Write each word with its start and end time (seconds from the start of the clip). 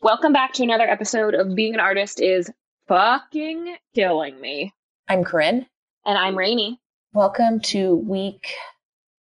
Welcome 0.00 0.32
back 0.32 0.52
to 0.54 0.62
another 0.62 0.88
episode 0.88 1.34
of 1.34 1.54
Being 1.54 1.74
an 1.74 1.80
Artist 1.80 2.20
is 2.20 2.50
fucking 2.88 3.76
killing 3.94 4.40
me. 4.40 4.74
I'm 5.08 5.24
Corinne. 5.24 5.66
And 6.04 6.18
I'm 6.18 6.36
Rainy. 6.36 6.80
Welcome 7.12 7.60
to 7.60 7.94
week 7.96 8.54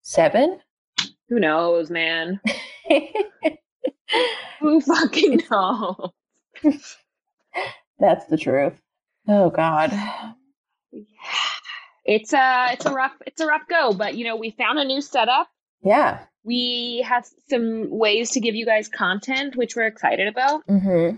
seven. 0.01 0.59
Who 1.29 1.39
knows, 1.39 1.89
man? 1.89 2.39
Who 4.59 4.81
fucking 4.81 5.41
knows? 5.49 6.11
That's 7.99 8.25
the 8.25 8.37
truth. 8.37 8.79
Oh 9.27 9.49
God. 9.49 9.91
It's 12.03 12.33
a 12.33 12.69
it's 12.73 12.85
a 12.85 12.91
rough 12.91 13.13
it's 13.27 13.41
a 13.41 13.45
rough 13.45 13.67
go, 13.69 13.93
but 13.93 14.15
you 14.15 14.25
know, 14.25 14.35
we 14.35 14.51
found 14.51 14.79
a 14.79 14.85
new 14.85 15.01
setup. 15.01 15.47
Yeah. 15.83 16.19
We 16.43 17.05
have 17.07 17.25
some 17.49 17.87
ways 17.89 18.31
to 18.31 18.39
give 18.39 18.55
you 18.55 18.65
guys 18.65 18.87
content, 18.87 19.55
which 19.55 19.75
we're 19.75 19.87
excited 19.87 20.27
about. 20.27 20.65
Mm-hmm. 20.67 21.17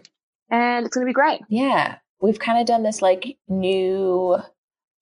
And 0.49 0.85
it's 0.85 0.95
gonna 0.95 1.05
be 1.05 1.13
great. 1.13 1.41
Yeah. 1.49 1.97
We've 2.21 2.39
kind 2.39 2.59
of 2.59 2.65
done 2.65 2.83
this 2.83 3.01
like 3.01 3.37
new 3.47 4.37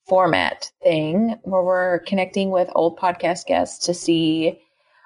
format 0.08 0.72
thing 0.84 1.36
where 1.44 1.62
we're 1.62 2.00
connecting 2.00 2.50
with 2.50 2.70
old 2.74 2.98
podcast 2.98 3.46
guests 3.46 3.86
to 3.86 3.94
see 3.94 4.60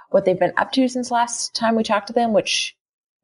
what 0.10 0.26
they've 0.26 0.40
been 0.40 0.54
up 0.58 0.72
to 0.72 0.88
since 0.88 1.12
last 1.12 1.54
time 1.56 1.76
we 1.76 1.84
talked 1.84 2.08
to 2.08 2.14
them, 2.14 2.34
which 2.34 2.76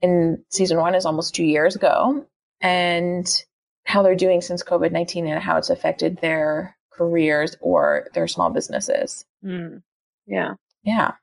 in 0.01 0.43
season 0.49 0.77
one 0.77 0.95
is 0.95 1.05
almost 1.05 1.35
two 1.35 1.45
years 1.45 1.75
ago, 1.75 2.25
and 2.59 3.43
how 3.85 4.03
they're 4.03 4.15
doing 4.15 4.41
since 4.41 4.63
COVID 4.63 4.91
19 4.91 5.27
and 5.27 5.41
how 5.41 5.57
it's 5.57 5.69
affected 5.69 6.17
their 6.17 6.75
careers 6.91 7.55
or 7.61 8.07
their 8.13 8.27
small 8.27 8.49
businesses. 8.49 9.25
Mm. 9.43 9.81
Yeah. 10.27 10.55
Yeah. 10.83 11.13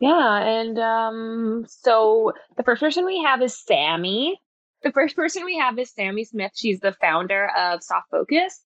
Yeah. 0.00 0.36
And 0.36 0.78
um, 0.80 1.64
so 1.68 2.32
the 2.56 2.64
first 2.64 2.80
person 2.80 3.04
we 3.04 3.22
have 3.22 3.40
is 3.40 3.56
Sammy. 3.56 4.36
The 4.82 4.90
first 4.90 5.14
person 5.14 5.44
we 5.44 5.58
have 5.58 5.78
is 5.78 5.92
Sammy 5.92 6.24
Smith. 6.24 6.50
She's 6.56 6.80
the 6.80 6.92
founder 7.00 7.48
of 7.56 7.84
Soft 7.84 8.10
Focus. 8.10 8.60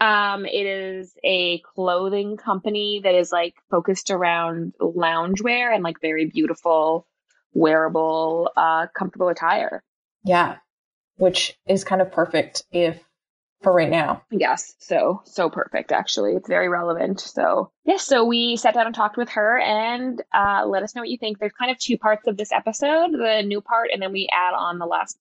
Um, 0.00 0.44
it 0.46 0.66
is 0.66 1.14
a 1.22 1.60
clothing 1.60 2.36
company 2.36 3.00
that 3.04 3.14
is 3.14 3.30
like 3.30 3.54
focused 3.70 4.10
around 4.10 4.74
loungewear 4.80 5.72
and 5.72 5.84
like 5.84 6.00
very 6.00 6.26
beautiful, 6.26 7.06
wearable, 7.52 8.50
uh, 8.56 8.88
comfortable 8.98 9.28
attire. 9.28 9.84
Yeah. 10.24 10.56
Which 11.16 11.56
is 11.68 11.84
kind 11.84 12.02
of 12.02 12.10
perfect 12.10 12.64
if 12.72 13.00
for 13.64 13.72
right 13.72 13.90
now. 13.90 14.22
Yes. 14.30 14.74
So, 14.78 15.22
so 15.24 15.50
perfect, 15.50 15.90
actually. 15.90 16.34
It's 16.34 16.48
very 16.48 16.68
relevant. 16.68 17.20
So, 17.20 17.72
yes. 17.84 17.94
Yeah, 17.94 18.16
so 18.16 18.24
we 18.24 18.56
sat 18.56 18.74
down 18.74 18.86
and 18.86 18.94
talked 18.94 19.16
with 19.16 19.30
her 19.30 19.58
and 19.58 20.22
uh, 20.32 20.64
let 20.66 20.84
us 20.84 20.94
know 20.94 21.02
what 21.02 21.08
you 21.08 21.18
think. 21.18 21.38
There's 21.38 21.52
kind 21.52 21.72
of 21.72 21.78
two 21.78 21.98
parts 21.98 22.28
of 22.28 22.36
this 22.36 22.52
episode 22.52 23.10
the 23.12 23.42
new 23.44 23.60
part, 23.60 23.90
and 23.92 24.00
then 24.00 24.12
we 24.12 24.28
add 24.32 24.54
on 24.54 24.78
the 24.78 24.86
last, 24.86 25.18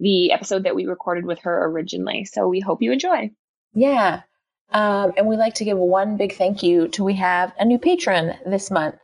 the 0.00 0.32
episode 0.32 0.64
that 0.64 0.74
we 0.74 0.86
recorded 0.86 1.24
with 1.24 1.38
her 1.40 1.66
originally. 1.66 2.24
So, 2.24 2.48
we 2.48 2.58
hope 2.58 2.82
you 2.82 2.90
enjoy. 2.90 3.30
Yeah. 3.74 4.22
Um, 4.72 5.12
and 5.16 5.28
we'd 5.28 5.36
like 5.36 5.54
to 5.56 5.64
give 5.64 5.78
one 5.78 6.16
big 6.16 6.34
thank 6.34 6.62
you 6.62 6.88
to 6.88 7.04
we 7.04 7.14
have 7.14 7.52
a 7.60 7.64
new 7.64 7.78
patron 7.78 8.34
this 8.44 8.70
month, 8.70 8.96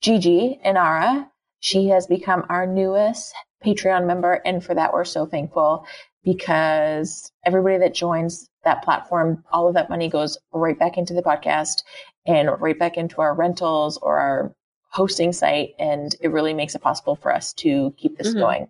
Gigi 0.00 0.58
Inara. 0.66 1.28
She 1.60 1.88
has 1.88 2.08
become 2.08 2.44
our 2.48 2.66
newest 2.66 3.32
Patreon 3.64 4.06
member. 4.06 4.40
And 4.44 4.64
for 4.64 4.74
that, 4.74 4.92
we're 4.92 5.04
so 5.04 5.26
thankful 5.26 5.86
because 6.24 7.30
everybody 7.44 7.78
that 7.78 7.94
joins 7.94 8.48
that 8.64 8.82
platform, 8.82 9.44
all 9.52 9.68
of 9.68 9.74
that 9.74 9.90
money 9.90 10.08
goes 10.08 10.38
right 10.52 10.78
back 10.78 10.96
into 10.96 11.14
the 11.14 11.22
podcast 11.22 11.82
and 12.26 12.48
right 12.60 12.78
back 12.78 12.96
into 12.96 13.20
our 13.20 13.34
rentals 13.34 13.98
or 13.98 14.18
our 14.18 14.54
hosting 14.90 15.32
site. 15.32 15.70
And 15.78 16.14
it 16.20 16.28
really 16.28 16.54
makes 16.54 16.74
it 16.74 16.82
possible 16.82 17.16
for 17.16 17.34
us 17.34 17.52
to 17.54 17.94
keep 17.96 18.16
this 18.16 18.28
mm-hmm. 18.28 18.38
going. 18.38 18.68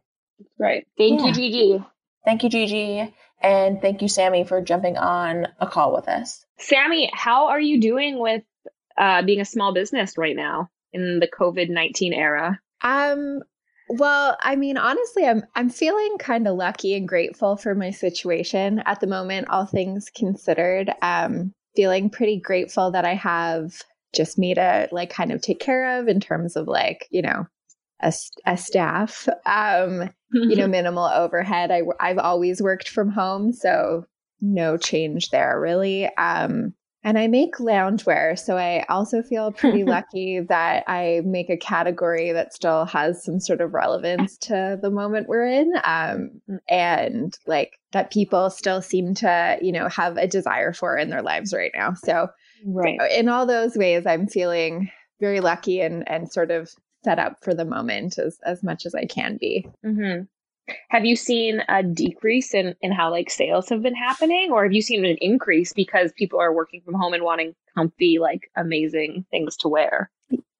Right. 0.58 0.86
Thank 0.96 1.20
yeah. 1.20 1.26
you, 1.26 1.32
Gigi. 1.34 1.84
Thank 2.24 2.42
you, 2.42 2.48
Gigi. 2.48 3.14
And 3.42 3.80
thank 3.82 4.00
you, 4.02 4.08
Sammy, 4.08 4.44
for 4.44 4.62
jumping 4.62 4.96
on 4.96 5.48
a 5.58 5.66
call 5.66 5.92
with 5.92 6.08
us. 6.08 6.44
Sammy, 6.58 7.10
how 7.12 7.48
are 7.48 7.60
you 7.60 7.80
doing 7.80 8.18
with 8.18 8.42
uh, 8.96 9.22
being 9.22 9.40
a 9.40 9.44
small 9.44 9.74
business 9.74 10.16
right 10.16 10.36
now 10.36 10.70
in 10.92 11.18
the 11.18 11.26
COVID 11.26 11.68
19 11.68 12.12
era? 12.12 12.60
Um, 12.82 13.40
well, 13.98 14.36
I 14.40 14.56
mean, 14.56 14.76
honestly, 14.76 15.26
I'm 15.26 15.44
I'm 15.54 15.68
feeling 15.68 16.16
kind 16.18 16.48
of 16.48 16.56
lucky 16.56 16.94
and 16.94 17.06
grateful 17.06 17.56
for 17.56 17.74
my 17.74 17.90
situation 17.90 18.82
at 18.86 19.00
the 19.00 19.06
moment, 19.06 19.48
all 19.48 19.66
things 19.66 20.10
considered. 20.14 20.90
Um, 21.02 21.52
feeling 21.74 22.10
pretty 22.10 22.38
grateful 22.38 22.90
that 22.90 23.04
I 23.04 23.14
have 23.14 23.82
just 24.14 24.38
me 24.38 24.54
to 24.54 24.88
like 24.92 25.10
kind 25.10 25.32
of 25.32 25.40
take 25.40 25.58
care 25.58 25.98
of 25.98 26.08
in 26.08 26.20
terms 26.20 26.56
of 26.56 26.68
like, 26.68 27.08
you 27.10 27.22
know, 27.22 27.46
a, 28.00 28.12
a 28.46 28.56
staff, 28.56 29.28
um, 29.46 30.10
you 30.32 30.56
know, 30.56 30.66
minimal 30.68 31.04
overhead. 31.06 31.70
I, 31.70 31.82
I've 32.00 32.18
always 32.18 32.60
worked 32.60 32.88
from 32.88 33.10
home, 33.10 33.52
so 33.52 34.04
no 34.40 34.76
change 34.76 35.30
there 35.30 35.58
really. 35.58 36.14
Um, 36.16 36.74
and 37.04 37.18
I 37.18 37.26
make 37.26 37.56
loungewear, 37.56 38.38
so 38.38 38.56
I 38.56 38.84
also 38.88 39.22
feel 39.22 39.52
pretty 39.56 39.84
lucky 39.84 40.40
that 40.40 40.84
I 40.86 41.22
make 41.24 41.50
a 41.50 41.56
category 41.56 42.32
that 42.32 42.54
still 42.54 42.84
has 42.86 43.24
some 43.24 43.40
sort 43.40 43.60
of 43.60 43.74
relevance 43.74 44.38
to 44.38 44.78
the 44.80 44.90
moment 44.90 45.28
we're 45.28 45.46
in, 45.46 45.72
um, 45.84 46.40
and 46.68 47.36
like 47.46 47.78
that 47.92 48.12
people 48.12 48.50
still 48.50 48.82
seem 48.82 49.14
to, 49.14 49.58
you 49.60 49.72
know, 49.72 49.88
have 49.88 50.16
a 50.16 50.26
desire 50.26 50.72
for 50.72 50.96
in 50.96 51.10
their 51.10 51.22
lives 51.22 51.52
right 51.52 51.72
now. 51.74 51.94
So, 51.94 52.28
right 52.64 52.98
in 53.10 53.28
all 53.28 53.46
those 53.46 53.76
ways, 53.76 54.06
I'm 54.06 54.26
feeling 54.26 54.90
very 55.20 55.40
lucky 55.40 55.80
and 55.80 56.08
and 56.08 56.30
sort 56.30 56.50
of 56.50 56.70
set 57.04 57.18
up 57.18 57.42
for 57.42 57.54
the 57.54 57.64
moment 57.64 58.18
as 58.18 58.38
as 58.44 58.62
much 58.62 58.86
as 58.86 58.94
I 58.94 59.06
can 59.06 59.38
be. 59.40 59.66
Mm-hmm. 59.84 60.22
Have 60.90 61.04
you 61.04 61.16
seen 61.16 61.62
a 61.68 61.82
decrease 61.82 62.54
in 62.54 62.74
in 62.80 62.92
how 62.92 63.10
like 63.10 63.30
sales 63.30 63.68
have 63.68 63.82
been 63.82 63.94
happening, 63.94 64.50
or 64.52 64.64
have 64.64 64.72
you 64.72 64.82
seen 64.82 65.04
an 65.04 65.16
increase 65.20 65.72
because 65.72 66.12
people 66.12 66.40
are 66.40 66.54
working 66.54 66.80
from 66.84 66.94
home 66.94 67.14
and 67.14 67.24
wanting 67.24 67.54
comfy, 67.74 68.18
like 68.18 68.50
amazing 68.56 69.24
things 69.30 69.56
to 69.58 69.68
wear? 69.68 70.10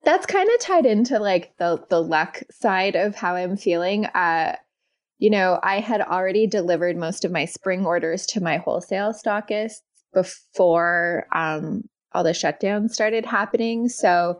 That's 0.03 0.25
kind 0.25 0.49
of 0.49 0.59
tied 0.59 0.85
into 0.85 1.19
like 1.19 1.55
the 1.57 1.83
the 1.89 2.01
luck 2.01 2.41
side 2.51 2.95
of 2.95 3.15
how 3.15 3.35
I'm 3.35 3.57
feeling. 3.57 4.05
Uh, 4.05 4.55
you 5.19 5.29
know, 5.29 5.59
I 5.63 5.79
had 5.79 6.01
already 6.01 6.47
delivered 6.47 6.97
most 6.97 7.23
of 7.23 7.31
my 7.31 7.45
spring 7.45 7.85
orders 7.85 8.25
to 8.27 8.41
my 8.41 8.57
wholesale 8.57 9.13
stockists 9.13 9.81
before 10.13 11.27
um, 11.33 11.83
all 12.11 12.23
the 12.23 12.31
shutdowns 12.31 12.91
started 12.91 13.25
happening, 13.25 13.87
so 13.87 14.39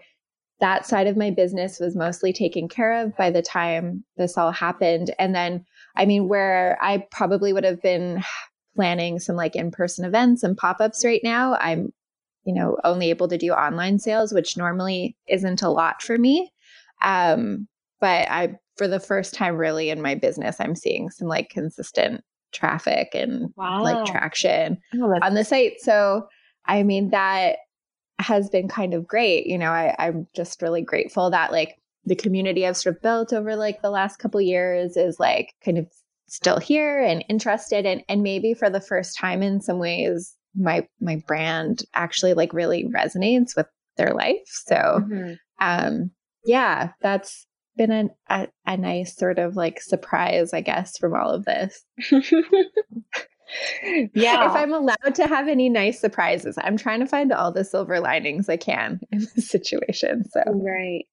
that 0.64 0.86
side 0.86 1.08
of 1.08 1.18
my 1.18 1.30
business 1.30 1.78
was 1.78 1.94
mostly 1.94 2.32
taken 2.32 2.70
care 2.70 3.04
of 3.04 3.18
by 3.18 3.30
the 3.30 3.42
time 3.42 4.02
this 4.16 4.38
all 4.38 4.54
happened. 4.54 5.14
And 5.20 5.36
then, 5.36 5.66
I 5.98 6.06
mean, 6.06 6.30
where 6.30 6.78
I 6.82 7.06
probably 7.12 7.52
would 7.52 7.66
have 7.66 7.82
been 7.82 8.24
planning 8.74 9.20
some 9.20 9.36
like 9.36 9.58
in 9.58 9.72
person 9.72 10.06
events 10.06 10.42
and 10.42 10.56
pop 10.56 10.78
ups 10.80 11.04
right 11.04 11.20
now, 11.22 11.56
I'm, 11.60 11.92
you 12.46 12.54
know, 12.56 12.78
only 12.86 13.10
able 13.10 13.28
to 13.28 13.38
do 13.38 13.52
online 13.52 14.00
sales, 14.00 14.34
which 14.34 14.56
normally 14.56 15.18
isn't 15.28 15.62
a 15.62 15.70
lot 15.70 16.02
for 16.02 16.18
me. 16.18 16.50
Um, 17.02 17.68
but 18.00 18.32
I, 18.32 18.56
for 18.78 18.88
the 18.88 19.02
first 19.02 19.34
time 19.34 19.58
really 19.58 19.90
in 19.90 20.02
my 20.02 20.16
business, 20.16 20.56
I'm 20.62 20.76
seeing 20.76 21.10
some 21.10 21.28
like 21.28 21.50
consistent 21.50 22.24
traffic 22.54 23.10
and 23.14 23.50
wow. 23.58 23.84
like 23.84 24.06
traction 24.06 24.78
oh, 24.96 25.20
on 25.22 25.34
the 25.34 25.44
site. 25.44 25.82
So, 25.82 26.30
I 26.66 26.84
mean, 26.84 27.10
that 27.10 27.58
has 28.20 28.50
been 28.50 28.68
kind 28.68 28.94
of 28.94 29.08
great. 29.08 29.48
You 29.48 29.58
know, 29.58 29.72
I, 29.72 29.96
I'm 30.00 30.28
just 30.36 30.62
really 30.62 30.82
grateful 30.82 31.32
that 31.32 31.52
like 31.52 31.78
the 32.06 32.16
community 32.16 32.66
I've 32.66 32.78
sort 32.78 32.96
of 32.96 33.02
built 33.02 33.34
over 33.34 33.56
like 33.56 33.82
the 33.82 33.90
last 33.90 34.18
couple 34.18 34.42
years 34.42 34.98
is 34.98 35.20
like 35.20 35.54
kind 35.64 35.78
of 35.78 35.88
still 36.28 36.60
here 36.60 37.02
and 37.02 37.24
interested 37.30 37.86
and 37.86 38.04
and 38.10 38.24
maybe 38.24 38.54
for 38.54 38.70
the 38.70 38.82
first 38.82 39.18
time 39.18 39.44
in 39.44 39.62
some 39.62 39.78
ways 39.78 40.36
my 40.56 40.88
my 41.00 41.22
brand 41.28 41.84
actually 41.94 42.34
like 42.34 42.54
really 42.54 42.86
resonates 42.86 43.56
with 43.56 43.68
their 43.98 44.14
life. 44.14 44.42
So 44.48 44.76
mm-hmm. 44.76 45.34
um 45.60 46.12
yeah, 46.46 46.90
that's 47.02 47.48
been 47.78 47.92
a, 47.92 48.10
a, 48.30 48.48
a 48.66 48.78
nice 48.78 49.16
sort 49.16 49.40
of 49.40 49.56
like 49.56 49.82
surprise, 49.82 50.54
I 50.54 50.62
guess, 50.62 50.98
from 50.98 51.16
all 51.16 51.32
of 51.32 51.46
this. 51.46 51.84
yeah. 54.14 54.50
If 54.50 54.56
I'm 54.56 54.74
allowed 54.74 55.16
to 55.16 55.28
have 55.28 55.48
any 55.48 55.70
nice 55.70 56.00
surprises, 56.00 56.58
I'm 56.62 56.78
trying 56.78 57.00
to 57.00 57.06
find 57.06 57.32
all 57.32 57.52
the 57.52 57.64
silver 57.64 58.00
linings 58.00 58.50
I 58.50 58.58
can 58.58 59.00
in 59.12 59.20
this 59.36 59.50
situation. 59.50 60.24
So, 60.30 60.42
right. 60.48 61.06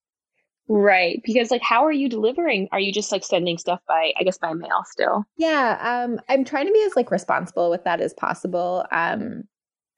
Right. 0.73 1.21
Because 1.25 1.51
like 1.51 1.63
how 1.63 1.85
are 1.85 1.93
you 1.93 2.09
delivering? 2.09 2.69
Are 2.71 2.79
you 2.79 2.93
just 2.93 3.11
like 3.11 3.25
sending 3.25 3.59
stuff 3.59 3.81
by 3.89 4.13
I 4.17 4.23
guess 4.23 4.39
by 4.39 4.53
mail 4.53 4.85
still? 4.85 5.25
Yeah, 5.37 6.05
um 6.05 6.21
I'm 6.29 6.45
trying 6.45 6.67
to 6.67 6.73
be 6.73 6.85
as 6.85 6.95
like 6.95 7.11
responsible 7.11 7.71
with 7.71 7.83
that 7.83 8.01
as 8.01 8.15
possible. 8.15 8.87
Um 8.93 9.43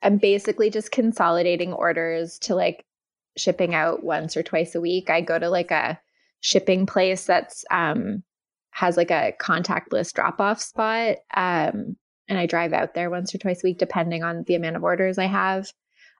I'm 0.03 0.17
basically 0.17 0.71
just 0.71 0.91
consolidating 0.91 1.75
orders 1.75 2.39
to 2.41 2.55
like 2.55 2.87
shipping 3.37 3.75
out 3.75 4.03
once 4.03 4.35
or 4.35 4.43
twice 4.43 4.75
a 4.75 4.81
week. 4.81 5.11
I 5.11 5.21
go 5.21 5.39
to 5.39 5.51
like 5.51 5.71
a 5.71 6.01
shipping 6.41 6.87
place 6.87 7.27
that's 7.27 7.67
um 7.71 8.23
has 8.71 8.97
like 8.97 9.11
a 9.11 9.35
contactless 9.39 10.11
drop 10.11 10.41
off 10.41 10.59
spot. 10.59 11.19
Um 11.35 11.99
and 12.29 12.39
I 12.39 12.47
drive 12.47 12.73
out 12.73 12.95
there 12.95 13.11
once 13.11 13.35
or 13.35 13.39
twice 13.39 13.63
a 13.65 13.67
week, 13.69 13.79
depending 13.79 14.23
on 14.23 14.45
the 14.47 14.55
amount 14.55 14.77
of 14.77 14.85
orders 14.85 15.19
I 15.19 15.27
have. 15.27 15.73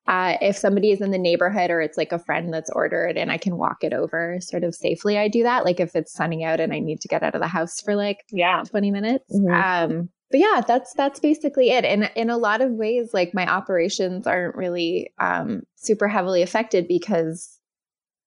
uh, 0.09 0.37
if 0.41 0.57
somebody 0.57 0.91
is 0.91 1.01
in 1.01 1.13
the 1.13 1.19
neighborhood 1.19 1.71
or 1.71 1.81
it's 1.81 1.97
like 1.97 2.11
a 2.11 2.19
friend 2.19 2.53
that's 2.53 2.71
ordered 2.71 3.17
and 3.17 3.31
I 3.31 3.39
can 3.39 3.57
walk 3.57 3.85
it 3.85 3.93
over 3.93 4.39
sort 4.41 4.65
of 4.65 4.75
safely, 4.75 5.17
I 5.17 5.29
do 5.29 5.45
that. 5.45 5.65
Like 5.65 5.79
if 5.79 5.95
it's 5.95 6.13
sunny 6.13 6.45
out 6.45 6.59
and 6.59 6.73
I 6.73 6.81
need 6.81 7.01
to 7.03 7.09
get 7.09 7.23
out 7.23 7.37
of 7.37 7.41
the 7.41 7.47
house 7.47 7.81
for 7.81 7.95
like 7.95 8.19
yeah 8.33 8.63
20 8.69 8.91
minutes. 8.91 9.25
Mhm. 9.33 9.53
Um, 9.55 10.09
but 10.31 10.41
yeah, 10.41 10.61
that's 10.67 10.93
that's 10.95 11.21
basically 11.21 11.71
it. 11.71 11.85
And 11.85 12.11
in 12.17 12.31
a 12.31 12.37
lot 12.39 12.63
of 12.63 12.73
ways, 12.73 13.11
like 13.15 13.33
my 13.35 13.47
operations 13.47 14.27
aren't 14.27 14.57
really 14.57 15.13
um, 15.21 15.63
super 15.77 16.09
heavily 16.09 16.43
affected 16.43 16.89
because, 16.89 17.61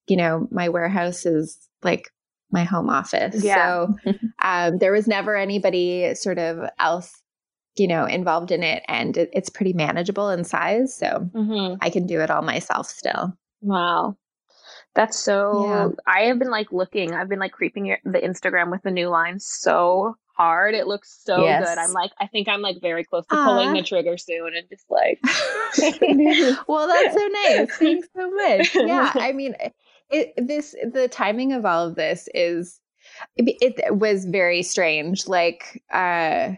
you 0.08 0.16
know, 0.16 0.48
my 0.52 0.70
warehouse 0.70 1.26
is 1.26 1.58
like 1.84 2.10
my 2.52 2.64
home 2.64 2.90
office. 2.90 3.44
Yeah. 3.44 3.88
So 4.06 4.14
um, 4.42 4.78
there 4.78 4.94
was 4.94 5.08
never 5.08 5.36
anybody 5.36 6.14
sort 6.16 6.38
of 6.40 6.70
else, 6.80 7.12
you 7.78 7.88
know, 7.88 8.06
involved 8.06 8.52
in 8.52 8.64
it, 8.64 8.84
and 8.88 9.18
it, 9.18 9.30
it's 9.34 9.50
pretty 9.50 9.74
manageable 9.74 10.30
in 10.30 10.44
size. 10.44 10.96
So 10.96 11.30
mm-hmm. 11.34 11.76
I 11.82 11.90
can 11.90 12.06
do 12.08 12.22
it 12.22 12.30
all 12.32 12.42
myself 12.42 12.88
still. 12.88 13.34
wow 13.62 14.16
that's 14.94 15.18
so 15.20 15.66
Yeah. 15.66 15.90
i 16.08 16.22
have 16.22 16.40
been 16.40 16.50
like 16.50 16.72
looking 16.72 17.14
i've 17.14 17.28
been 17.28 17.40
like 17.40 17.52
creeping 17.52 17.86
your, 17.86 17.98
the 18.06 18.20
instagram 18.20 18.72
with 18.72 18.82
the 18.84 18.92
new 18.92 19.10
line 19.10 19.40
so 19.42 20.16
hard 20.38 20.74
it 20.74 20.88
looks 20.88 21.22
so 21.26 21.44
Yes. 21.44 21.68
good 21.68 21.78
i'm 21.78 21.92
like 21.92 22.12
i 22.20 22.28
think 22.28 22.48
i'm 22.48 22.62
like 22.62 22.78
very 22.82 23.04
close 23.04 23.26
to 23.28 23.36
pulling 23.36 23.74
the 23.74 23.82
trigger 23.82 24.18
soon 24.18 24.56
and 24.56 24.68
just 24.70 24.86
like 24.90 25.20
well, 26.68 26.88
that's 26.88 27.14
so 27.14 27.28
nice. 27.28 27.76
Thanks 27.78 28.08
so 28.16 28.32
much. 28.32 28.76
Yeah, 28.76 29.12
I 29.16 29.32
mean, 29.32 29.56
it 30.10 30.34
this 30.38 30.76
the 30.92 31.08
timing 31.08 31.54
of 31.54 31.66
all 31.66 31.88
of 31.88 31.96
this 31.96 32.30
is 32.34 32.80
it, 33.38 33.76
it 33.78 33.96
was 33.98 34.26
very 34.26 34.62
strange. 34.64 35.28
Like, 35.28 35.84
uh, 35.92 36.54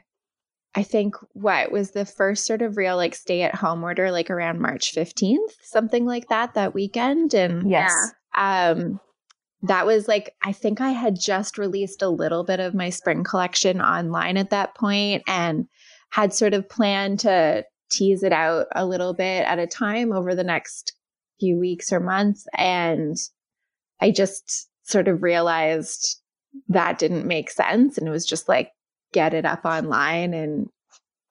I 0.78 0.84
think 0.84 1.16
what 1.34 1.72
was 1.72 1.92
the 1.92 2.06
first 2.06 2.46
sort 2.46 2.62
of 2.62 2.78
real 2.78 2.96
like 2.96 3.16
stay 3.16 3.42
at 3.42 3.56
home 3.56 3.84
order, 3.84 4.12
like 4.12 4.30
around 4.30 4.62
March 4.62 4.92
fifteenth, 4.92 5.56
something 5.64 6.06
like 6.06 6.30
that, 6.30 6.54
that 6.54 6.76
weekend, 6.76 7.34
and 7.34 7.70
Yes. 7.70 7.92
um 8.38 9.00
that 9.64 9.88
was 9.88 10.08
like 10.08 10.36
i 10.44 10.52
think 10.52 10.80
i 10.82 10.92
had 10.92 11.20
just 11.20 11.58
released 11.58 12.04
a 12.04 12.10
little 12.10 12.44
bit 12.44 12.60
of 12.60 12.76
my 12.76 12.92
spring 12.92 13.24
collection 13.24 13.82
online 13.82 14.38
at 14.38 14.52
that 14.52 14.76
point 14.76 15.24
and 15.28 15.66
had 16.12 16.32
sort 16.32 16.54
of 16.54 16.70
planned 16.70 17.20
to 17.20 17.66
tease 17.90 18.22
it 18.22 18.32
out 18.32 18.68
a 18.76 18.86
little 18.86 19.16
bit 19.16 19.44
at 19.48 19.58
a 19.58 19.66
time 19.66 20.14
over 20.14 20.36
the 20.36 20.44
next 20.44 20.94
few 21.40 21.58
weeks 21.58 21.92
or 21.92 22.00
months 22.00 22.46
and 22.56 23.18
i 24.00 24.12
just 24.12 24.70
sort 24.84 25.08
of 25.08 25.24
realized 25.24 26.22
that 26.70 27.00
didn't 27.00 27.26
make 27.26 27.50
sense 27.50 27.98
and 27.98 28.08
it 28.08 28.12
was 28.12 28.28
just 28.28 28.48
like 28.48 28.70
get 29.14 29.34
it 29.34 29.46
up 29.46 29.66
online 29.66 30.34
and 30.34 30.68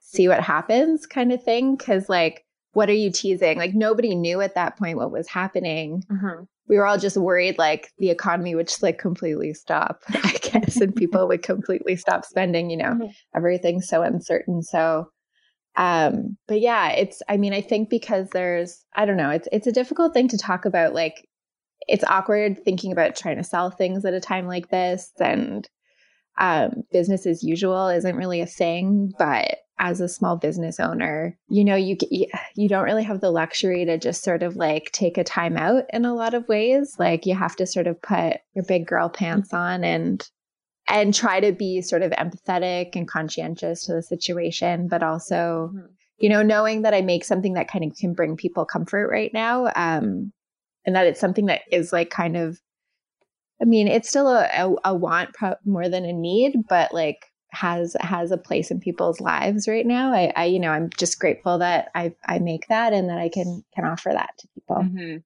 see 0.01 0.29
what 0.29 0.41
happens 0.41 1.07
kind 1.07 1.33
of 1.33 1.43
thing 1.43 1.77
cuz 1.77 2.09
like 2.09 2.45
what 2.73 2.89
are 2.89 2.95
you 2.95 3.11
teasing 3.11 3.59
like 3.59 3.75
nobody 3.75 4.15
knew 4.15 4.41
at 4.41 4.55
that 4.55 4.79
point 4.79 4.97
what 4.99 5.11
was 5.11 5.29
happening 5.29 6.03
Mhm. 6.11 6.47
we 6.69 6.77
were 6.77 6.87
all 6.87 6.99
just 6.99 7.17
worried 7.17 7.59
like 7.59 7.91
the 7.99 8.11
economy 8.11 8.55
would 8.55 8.69
just 8.69 8.83
like 8.83 8.99
completely 8.99 9.53
stop, 9.55 10.03
I 10.09 10.37
guess, 10.43 10.81
and 10.81 10.95
people 10.95 11.29
would 11.29 11.43
completely 11.43 11.95
stop 11.97 12.25
spending, 12.25 12.71
you 12.71 12.77
know, 12.77 12.95
Mhm. 12.95 13.13
everything's 13.35 13.89
so 13.89 14.03
uncertain. 14.03 14.63
So 14.63 15.11
um 15.77 16.37
but 16.49 16.61
yeah, 16.61 16.91
it's 16.93 17.23
I 17.29 17.37
mean, 17.37 17.53
I 17.53 17.61
think 17.61 17.91
because 17.91 18.31
there's 18.31 18.85
I 18.95 19.05
don't 19.05 19.17
know, 19.19 19.31
it's 19.31 19.49
it's 19.53 19.67
a 19.67 19.73
difficult 19.73 20.15
thing 20.15 20.29
to 20.29 20.39
talk 20.39 20.65
about 20.65 20.95
like 20.95 21.29
it's 21.89 22.05
awkward 22.05 22.65
thinking 22.65 22.91
about 22.93 23.15
trying 23.17 23.37
to 23.37 23.45
sell 23.45 23.71
things 23.71 24.05
at 24.05 24.15
a 24.15 24.21
time 24.21 24.47
like 24.47 24.69
this 24.71 25.13
and 25.21 25.69
um 26.39 26.83
business 26.93 27.27
as 27.27 27.43
usual 27.43 27.89
isn't 27.89 28.17
really 28.17 28.41
a 28.41 28.47
thing, 28.47 29.13
but 29.19 29.59
as 29.79 30.01
a 30.01 30.09
small 30.09 30.37
business 30.37 30.81
owner, 30.81 31.39
you 31.49 31.65
know, 31.65 31.77
you 31.77 31.97
you 32.55 32.69
don't 32.69 32.85
really 32.85 33.05
have 33.05 33.21
the 33.21 33.31
luxury 33.31 33.85
to 33.85 33.99
just 33.99 34.23
sort 34.25 34.43
of 34.43 34.57
like 34.57 34.91
take 34.93 35.19
a 35.19 35.25
time 35.25 35.57
out 35.57 35.85
in 35.93 36.05
a 36.05 36.15
lot 36.15 36.35
of 36.35 36.49
ways. 36.49 36.97
Like 36.99 37.27
you 37.27 37.35
have 37.35 37.57
to 37.57 37.67
sort 37.67 37.87
of 37.87 38.01
put 38.01 38.39
your 38.55 38.65
big 38.67 38.87
girl 38.87 39.09
pants 39.09 39.53
on 39.53 39.85
and 39.85 40.27
and 40.89 41.13
try 41.13 41.41
to 41.41 41.53
be 41.53 41.83
sort 41.83 42.03
of 42.03 42.13
empathetic 42.13 42.95
and 42.95 43.09
conscientious 43.09 43.85
to 43.87 43.95
the 43.95 44.03
situation, 44.03 44.87
but 44.89 45.03
also, 45.03 45.73
Mhm. 45.75 45.89
you 46.19 46.29
know, 46.29 46.43
knowing 46.43 46.83
that 46.83 46.95
I 46.95 47.03
make 47.03 47.25
something 47.25 47.55
that 47.55 47.69
kind 47.69 47.85
of 47.85 47.97
can 47.99 48.15
bring 48.15 48.37
people 48.37 48.65
comfort 48.65 49.09
right 49.11 49.33
now. 49.35 49.71
Um, 49.75 50.33
and 50.87 50.95
that 50.95 51.07
it's 51.09 51.21
something 51.21 51.47
that 51.47 51.63
is 51.73 51.93
like 51.93 52.09
kind 52.11 52.37
of 52.37 52.61
I 53.61 53.65
mean, 53.65 53.89
it's 53.89 54.09
still 54.09 54.29
a, 54.29 54.45
a, 54.45 54.75
a 54.91 54.95
want 54.95 55.33
pro- 55.35 55.55
more 55.65 55.89
than 55.89 56.05
a 56.05 56.13
need, 56.13 56.57
but 56.69 56.93
like 56.93 57.27
has 57.51 57.97
has 58.01 58.31
a 58.31 58.37
place 58.37 58.71
in 58.71 58.81
people's 58.81 59.21
lives 59.21 59.67
right 59.67 59.87
now. 59.87 60.13
I, 60.13 60.33
I 60.37 60.45
you 60.47 60.59
know, 60.59 60.71
I'm 60.71 60.91
just 60.97 61.19
grateful 61.19 61.59
that 61.59 61.91
I 61.95 62.15
I 62.27 62.39
make 62.39 62.69
that 62.69 62.93
and 62.93 63.09
that 63.09 63.19
I 63.19 63.29
can 63.29 63.65
can 63.75 63.85
offer 63.85 64.11
that 64.13 64.31
to 64.39 64.49
people. 64.55 64.77
Mhm. 64.77 65.23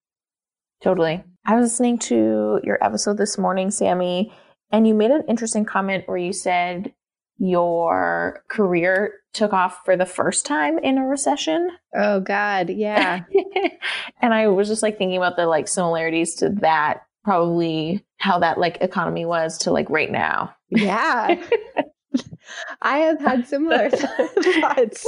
Totally. 0.82 1.22
I 1.44 1.56
was 1.56 1.64
listening 1.64 1.98
to 1.98 2.60
your 2.62 2.82
episode 2.82 3.18
this 3.18 3.36
morning, 3.36 3.70
Sammy, 3.70 4.32
and 4.70 4.86
you 4.86 4.94
made 4.94 5.10
an 5.10 5.24
interesting 5.28 5.64
comment 5.64 6.04
where 6.06 6.16
you 6.16 6.32
said 6.32 6.92
your 7.38 8.44
career 8.48 9.14
took 9.32 9.52
off 9.52 9.80
for 9.84 9.96
the 9.96 10.06
first 10.06 10.44
time 10.46 10.78
in 10.78 10.98
a 10.98 11.06
recession. 11.06 11.70
Oh 11.94 12.20
God, 12.20 12.68
yeah. 12.70 13.22
and 14.22 14.34
I 14.34 14.48
was 14.48 14.68
just 14.68 14.82
like 14.82 14.98
thinking 14.98 15.16
about 15.16 15.36
the 15.36 15.46
like 15.46 15.66
similarities 15.66 16.34
to 16.36 16.50
that, 16.60 17.02
probably 17.24 18.04
how 18.20 18.38
that 18.38 18.58
like 18.58 18.78
economy 18.80 19.24
was 19.24 19.58
to 19.58 19.70
like 19.70 19.90
right 19.90 20.10
now. 20.10 20.54
yeah. 20.70 21.42
I 22.82 22.98
have 22.98 23.20
had 23.20 23.46
similar 23.46 23.88
thoughts 23.90 25.06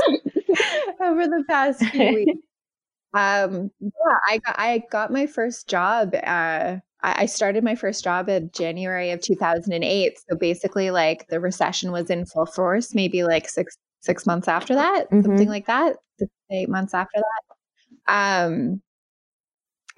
over 1.01 1.27
the 1.27 1.45
past 1.49 1.85
few 1.87 2.07
weeks. 2.15 2.39
Um, 3.15 3.71
yeah, 3.81 4.17
I 4.29 4.39
got 4.39 4.55
I 4.59 4.83
got 4.91 5.13
my 5.13 5.27
first 5.27 5.69
job. 5.69 6.15
Uh, 6.15 6.77
I, 7.03 7.27
started 7.27 7.65
my 7.65 7.75
first 7.75 8.05
job 8.05 8.29
in 8.29 8.51
January 8.55 9.11
of 9.11 9.21
2008. 9.21 10.19
So 10.31 10.37
basically, 10.37 10.91
like 10.93 11.27
the 11.29 11.41
recession 11.41 11.91
was 11.91 12.11
in 12.11 12.25
full 12.27 12.47
force. 12.47 12.95
Maybe 12.95 13.25
like 13.25 13.49
six 13.49 13.77
six 14.01 14.25
months 14.25 14.47
after 14.49 14.75
that, 14.77 15.09
something 15.11 15.47
Mhm. 15.47 15.49
like 15.49 15.67
that. 15.67 15.97
Six, 16.21 16.31
eight 16.53 16.69
months 16.69 16.95
after 16.95 17.21
that. 18.07 18.47
Um, 18.47 18.81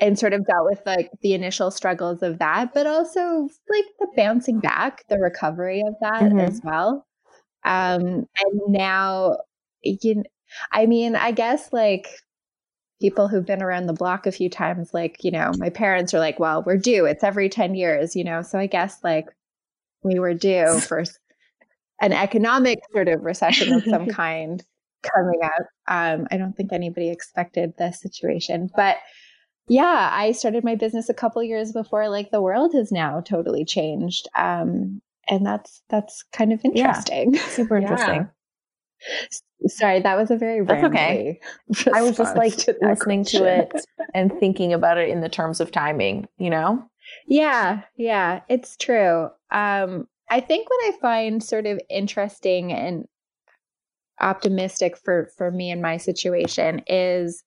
and 0.01 0.19
sort 0.19 0.33
of 0.33 0.45
dealt 0.47 0.67
with 0.67 0.81
like 0.87 1.11
the 1.23 1.35
initial 1.35 1.71
struggles 1.71 2.23
of 2.23 2.39
that, 2.39 2.75
but 2.75 2.87
also 2.87 3.49
like 3.71 3.85
the 4.01 4.09
bouncing 4.17 4.61
back, 4.61 5.05
the 5.09 5.19
recovery 5.19 5.83
of 5.87 5.95
that 6.01 6.23
Mhm. 6.23 6.49
as 6.49 6.61
well. 6.65 7.07
Um, 7.65 8.03
and 8.03 8.61
now, 8.69 9.39
you, 9.83 10.25
I 10.73 10.87
mean, 10.87 11.17
I 11.17 11.31
guess 11.33 11.73
like 11.73 12.09
people 13.01 13.29
who've 13.29 13.47
been 13.47 13.63
around 13.63 13.87
the 13.87 13.93
block 13.93 14.27
a 14.27 14.33
few 14.33 14.49
times, 14.51 14.95
like, 14.95 15.23
you 15.23 15.31
know, 15.31 15.53
my 15.59 15.71
parents 15.71 16.15
are 16.15 16.19
like, 16.19 16.39
well, 16.39 16.63
we're 16.63 16.77
due. 16.77 17.07
It's 17.07 17.25
every 17.25 17.49
10 17.49 17.75
years, 17.75 18.15
you 18.17 18.25
know? 18.25 18.43
So 18.43 18.59
I 18.59 18.67
guess 18.67 18.99
like 19.03 19.27
we 20.03 20.19
were 20.19 20.35
due 20.35 20.81
for 20.81 21.05
an 22.01 22.13
economic 22.13 22.81
sort 22.93 23.09
of 23.09 23.25
recession 23.25 23.73
of 23.73 23.85
some 23.85 24.07
kind 24.09 24.63
coming 25.03 25.41
up. 25.43 25.67
Um, 25.87 26.27
I 26.31 26.37
don't 26.37 26.57
think 26.57 26.73
anybody 26.73 27.11
expected 27.11 27.75
this 27.77 28.01
situation, 28.01 28.71
but 28.77 28.97
yeah, 29.69 30.11
I 30.13 30.33
started 30.33 30.65
my 30.65 30.75
business 30.75 31.09
a 31.09 31.15
couple 31.15 31.43
years 31.43 31.73
before 31.73 32.09
like 32.09 32.31
the 32.31 32.43
world 32.43 32.73
has 32.75 32.93
now 32.93 33.21
totally 33.21 33.65
changed. 33.65 34.29
Um, 34.37 35.01
and 35.29 35.45
that's 35.45 35.83
that's 35.89 36.25
kind 36.33 36.53
of 36.53 36.61
Yeah. 36.65 36.71
interesting. 36.89 37.35
Super 37.49 37.77
Yeah. 37.79 37.83
interesting. 37.83 38.29
Sorry, 39.67 40.01
that 40.01 40.17
was 40.17 40.31
a 40.31 40.37
very 40.37 40.65
That's 40.65 40.85
okay. 40.85 41.41
I 41.93 42.03
was 42.03 42.17
just 42.17 42.37
like 42.37 42.57
to 42.59 42.77
listening 42.83 43.25
to 43.27 43.45
it 43.45 43.73
and 44.15 44.33
thinking 44.39 44.73
about 44.73 44.99
it 44.99 45.09
in 45.09 45.21
the 45.21 45.29
terms 45.29 45.61
of 45.61 45.71
timing, 45.71 46.29
you 46.39 46.51
know? 46.51 46.85
Yeah, 47.27 47.83
yeah, 47.97 48.41
it's 48.49 48.77
true. 48.77 49.29
Um, 49.51 50.07
I 50.31 50.41
think 50.41 50.69
what 50.69 50.95
I 50.95 50.99
find 51.01 51.43
sort 51.43 51.67
of 51.67 51.81
interesting 51.89 52.73
and 52.73 53.07
optimistic 54.21 54.97
for 54.97 55.29
for 55.37 55.51
me 55.51 55.71
and 55.71 55.83
my 55.83 55.97
situation 55.97 56.83
is 56.87 57.43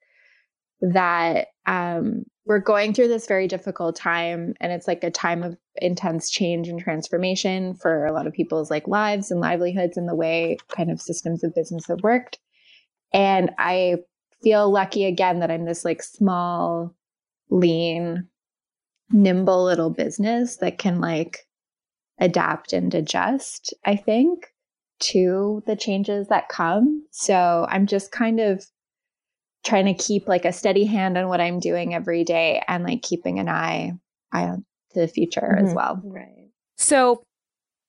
that 0.82 1.48
um, 1.68 2.24
we're 2.46 2.60
going 2.60 2.94
through 2.94 3.10
this 3.10 3.28
very 3.28 3.48
difficult 3.48 3.96
time, 3.98 4.54
and 4.62 4.72
it's 4.72 4.88
like 4.88 5.04
a 5.04 5.12
time 5.12 5.44
of 5.44 5.58
intense 5.76 6.30
change 6.30 6.70
and 6.70 6.80
transformation 6.80 7.76
for 7.76 8.06
a 8.06 8.14
lot 8.14 8.26
of 8.26 8.34
people's 8.34 8.72
like 8.72 8.88
lives 8.88 9.30
and 9.30 9.42
livelihoods 9.42 9.98
and 9.98 10.08
the 10.08 10.16
way 10.16 10.58
kind 10.70 10.90
of 10.90 11.02
systems 11.02 11.44
of 11.44 11.54
business 11.54 11.86
have 11.88 12.02
worked. 12.02 12.40
And 13.14 13.52
I 13.60 13.98
feel 14.42 14.72
lucky 14.72 15.06
again 15.06 15.40
that 15.40 15.52
I'm 15.52 15.66
this 15.66 15.84
like 15.84 16.02
small, 16.02 16.96
lean, 17.50 18.28
nimble 19.12 19.66
little 19.66 19.90
business 19.90 20.58
that 20.58 20.78
can 20.78 21.02
like 21.02 21.40
adapt 22.20 22.72
and 22.72 22.94
adjust, 22.96 23.74
I 23.86 23.98
think, 23.98 24.48
to 25.00 25.64
the 25.68 25.76
changes 25.76 26.30
that 26.30 26.50
come. 26.50 27.06
So 27.12 27.68
I'm 27.70 27.88
just 27.88 28.12
kind 28.12 28.40
of 28.40 28.66
trying 29.68 29.86
to 29.86 29.94
keep 29.94 30.28
like 30.28 30.46
a 30.46 30.54
steady 30.54 30.86
hand 30.86 31.18
on 31.18 31.28
what 31.28 31.42
I'm 31.42 31.60
doing 31.60 31.94
every 31.94 32.24
day 32.24 32.62
and 32.68 32.84
like 32.84 33.02
keeping 33.02 33.40
an 33.40 33.50
eye 33.50 33.94
eye 34.32 34.44
on 34.44 34.66
to 34.94 35.00
the 35.02 35.08
future 35.08 35.58
as 35.58 35.70
Mhm. 35.72 35.76
well. 35.76 36.02
Right. 36.04 36.50
So 36.78 37.24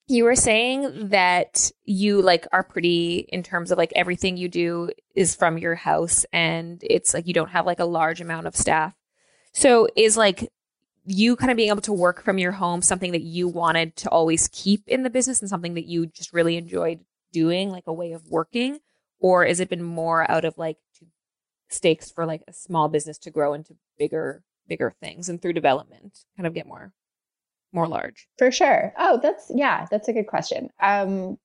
you 0.07 0.23
were 0.23 0.35
saying 0.35 1.09
that 1.09 1.71
you 1.85 2.21
like 2.21 2.47
are 2.51 2.63
pretty 2.63 3.27
in 3.29 3.43
terms 3.43 3.71
of 3.71 3.77
like 3.77 3.93
everything 3.95 4.37
you 4.37 4.49
do 4.49 4.89
is 5.15 5.35
from 5.35 5.57
your 5.57 5.75
house 5.75 6.25
and 6.33 6.81
it's 6.83 7.13
like 7.13 7.27
you 7.27 7.33
don't 7.33 7.49
have 7.51 7.65
like 7.65 7.79
a 7.79 7.85
large 7.85 8.19
amount 8.19 8.47
of 8.47 8.55
staff. 8.55 8.93
So 9.53 9.87
is 9.95 10.17
like 10.17 10.49
you 11.05 11.35
kind 11.35 11.51
of 11.51 11.57
being 11.57 11.69
able 11.69 11.81
to 11.81 11.93
work 11.93 12.23
from 12.23 12.37
your 12.37 12.51
home 12.53 12.81
something 12.81 13.11
that 13.13 13.21
you 13.21 13.47
wanted 13.47 13.95
to 13.97 14.09
always 14.09 14.47
keep 14.51 14.83
in 14.87 15.03
the 15.03 15.09
business 15.09 15.41
and 15.41 15.49
something 15.49 15.75
that 15.75 15.85
you 15.85 16.05
just 16.07 16.33
really 16.33 16.57
enjoyed 16.57 16.99
doing 17.31 17.69
like 17.69 17.85
a 17.87 17.93
way 17.93 18.11
of 18.11 18.27
working 18.29 18.79
or 19.19 19.45
has 19.45 19.59
it 19.59 19.69
been 19.69 19.83
more 19.83 20.29
out 20.29 20.45
of 20.45 20.57
like 20.57 20.77
stakes 21.69 22.11
for 22.11 22.25
like 22.25 22.43
a 22.47 22.53
small 22.53 22.89
business 22.89 23.17
to 23.19 23.31
grow 23.31 23.53
into 23.53 23.75
bigger 23.97 24.43
bigger 24.67 24.93
things 25.01 25.29
and 25.29 25.41
through 25.41 25.53
development 25.53 26.19
kind 26.37 26.47
of 26.47 26.53
get 26.53 26.67
more 26.67 26.93
more 27.71 27.87
large? 27.87 28.27
For 28.37 28.51
sure. 28.51 28.93
Oh, 28.97 29.19
that's 29.21 29.51
yeah, 29.53 29.85
that's 29.89 30.07
a 30.07 30.13
good 30.13 30.27
question. 30.27 30.69
Um 30.81 31.37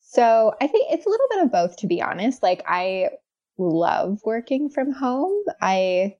so 0.00 0.54
I 0.60 0.66
think 0.66 0.88
it's 0.90 1.06
a 1.06 1.08
little 1.10 1.26
bit 1.30 1.44
of 1.44 1.52
both 1.52 1.76
to 1.78 1.86
be 1.86 2.02
honest. 2.02 2.42
Like 2.42 2.62
I 2.66 3.10
love 3.58 4.20
working 4.24 4.70
from 4.70 4.92
home. 4.92 5.44
I 5.60 6.16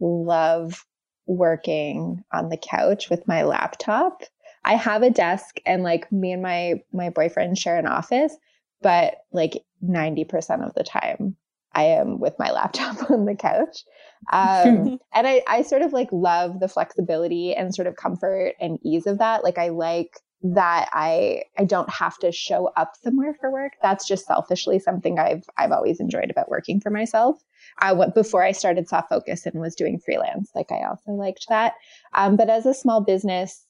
love 0.00 0.84
working 1.26 2.24
on 2.32 2.48
the 2.48 2.56
couch 2.56 3.10
with 3.10 3.28
my 3.28 3.42
laptop. 3.42 4.22
I 4.64 4.74
have 4.74 5.02
a 5.02 5.10
desk 5.10 5.60
and 5.66 5.82
like 5.82 6.10
me 6.10 6.32
and 6.32 6.42
my 6.42 6.82
my 6.92 7.10
boyfriend 7.10 7.58
share 7.58 7.76
an 7.76 7.86
office, 7.86 8.36
but 8.82 9.16
like 9.32 9.64
90% 9.84 10.66
of 10.66 10.74
the 10.74 10.84
time 10.84 11.36
I 11.72 11.84
am 11.84 12.18
with 12.18 12.34
my 12.38 12.50
laptop 12.50 13.10
on 13.10 13.24
the 13.24 13.34
couch. 13.34 13.84
Um, 14.32 14.98
and 15.14 15.26
I, 15.26 15.42
I 15.46 15.62
sort 15.62 15.82
of 15.82 15.92
like 15.92 16.08
love 16.12 16.60
the 16.60 16.68
flexibility 16.68 17.54
and 17.54 17.74
sort 17.74 17.86
of 17.86 17.96
comfort 17.96 18.54
and 18.60 18.78
ease 18.84 19.06
of 19.06 19.18
that. 19.18 19.44
Like 19.44 19.58
I 19.58 19.68
like 19.68 20.20
that 20.42 20.88
I 20.92 21.42
I 21.58 21.64
don't 21.64 21.90
have 21.90 22.16
to 22.18 22.30
show 22.30 22.70
up 22.76 22.92
somewhere 23.02 23.34
for 23.40 23.50
work. 23.50 23.72
That's 23.82 24.06
just 24.06 24.26
selfishly 24.26 24.78
something 24.78 25.18
I've 25.18 25.44
I've 25.56 25.72
always 25.72 25.98
enjoyed 26.00 26.30
about 26.30 26.48
working 26.48 26.80
for 26.80 26.90
myself. 26.90 27.42
I 27.80 27.92
went 27.92 28.14
before 28.14 28.44
I 28.44 28.52
started 28.52 28.88
Soft 28.88 29.08
Focus 29.08 29.46
and 29.46 29.60
was 29.60 29.74
doing 29.74 29.98
freelance. 29.98 30.50
Like 30.54 30.70
I 30.70 30.84
also 30.88 31.12
liked 31.12 31.46
that. 31.48 31.74
Um, 32.14 32.36
but 32.36 32.48
as 32.48 32.66
a 32.66 32.74
small 32.74 33.00
business, 33.00 33.66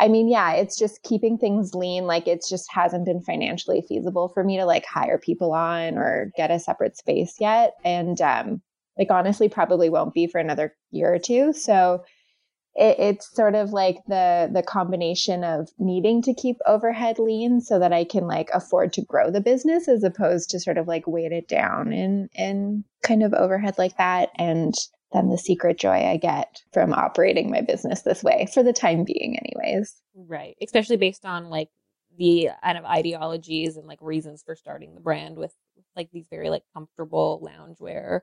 I 0.00 0.08
mean, 0.08 0.28
yeah, 0.28 0.54
it's 0.54 0.78
just 0.78 1.02
keeping 1.02 1.36
things 1.36 1.74
lean. 1.74 2.06
Like 2.06 2.26
it 2.26 2.42
just 2.48 2.72
hasn't 2.72 3.04
been 3.04 3.20
financially 3.20 3.84
feasible 3.86 4.28
for 4.28 4.42
me 4.42 4.56
to 4.56 4.64
like 4.64 4.86
hire 4.86 5.18
people 5.18 5.52
on 5.52 5.98
or 5.98 6.32
get 6.36 6.50
a 6.50 6.58
separate 6.58 6.96
space 6.96 7.36
yet. 7.38 7.74
And 7.84 8.18
um, 8.22 8.62
like 8.98 9.10
honestly, 9.10 9.50
probably 9.50 9.90
won't 9.90 10.14
be 10.14 10.26
for 10.26 10.38
another 10.38 10.74
year 10.90 11.12
or 11.14 11.18
two. 11.18 11.52
So 11.52 12.02
it, 12.74 12.98
it's 12.98 13.36
sort 13.36 13.54
of 13.54 13.72
like 13.72 13.98
the 14.08 14.48
the 14.50 14.62
combination 14.62 15.44
of 15.44 15.68
needing 15.78 16.22
to 16.22 16.34
keep 16.34 16.56
overhead 16.66 17.18
lean 17.18 17.60
so 17.60 17.78
that 17.78 17.92
I 17.92 18.04
can 18.04 18.26
like 18.26 18.48
afford 18.54 18.94
to 18.94 19.04
grow 19.04 19.30
the 19.30 19.42
business 19.42 19.86
as 19.86 20.02
opposed 20.02 20.48
to 20.50 20.60
sort 20.60 20.78
of 20.78 20.88
like 20.88 21.06
weight 21.06 21.32
it 21.32 21.46
down 21.46 21.92
and 21.92 22.30
in 22.34 22.84
kind 23.02 23.22
of 23.22 23.34
overhead 23.34 23.76
like 23.76 23.98
that 23.98 24.30
and 24.38 24.74
than 25.12 25.28
the 25.28 25.38
secret 25.38 25.78
joy 25.78 26.06
I 26.06 26.16
get 26.16 26.62
from 26.72 26.92
operating 26.92 27.50
my 27.50 27.60
business 27.60 28.02
this 28.02 28.22
way 28.22 28.48
for 28.52 28.62
the 28.62 28.72
time 28.72 29.04
being, 29.04 29.38
anyways. 29.38 29.94
Right. 30.14 30.56
Especially 30.62 30.96
based 30.96 31.24
on 31.24 31.46
like 31.46 31.68
the 32.16 32.50
kind 32.62 32.78
of 32.78 32.84
ideologies 32.84 33.76
and 33.76 33.86
like 33.86 33.98
reasons 34.00 34.42
for 34.44 34.54
starting 34.54 34.94
the 34.94 35.00
brand 35.00 35.36
with 35.36 35.52
like 35.96 36.10
these 36.12 36.26
very 36.30 36.50
like 36.50 36.62
comfortable 36.74 37.40
loungewear, 37.44 38.20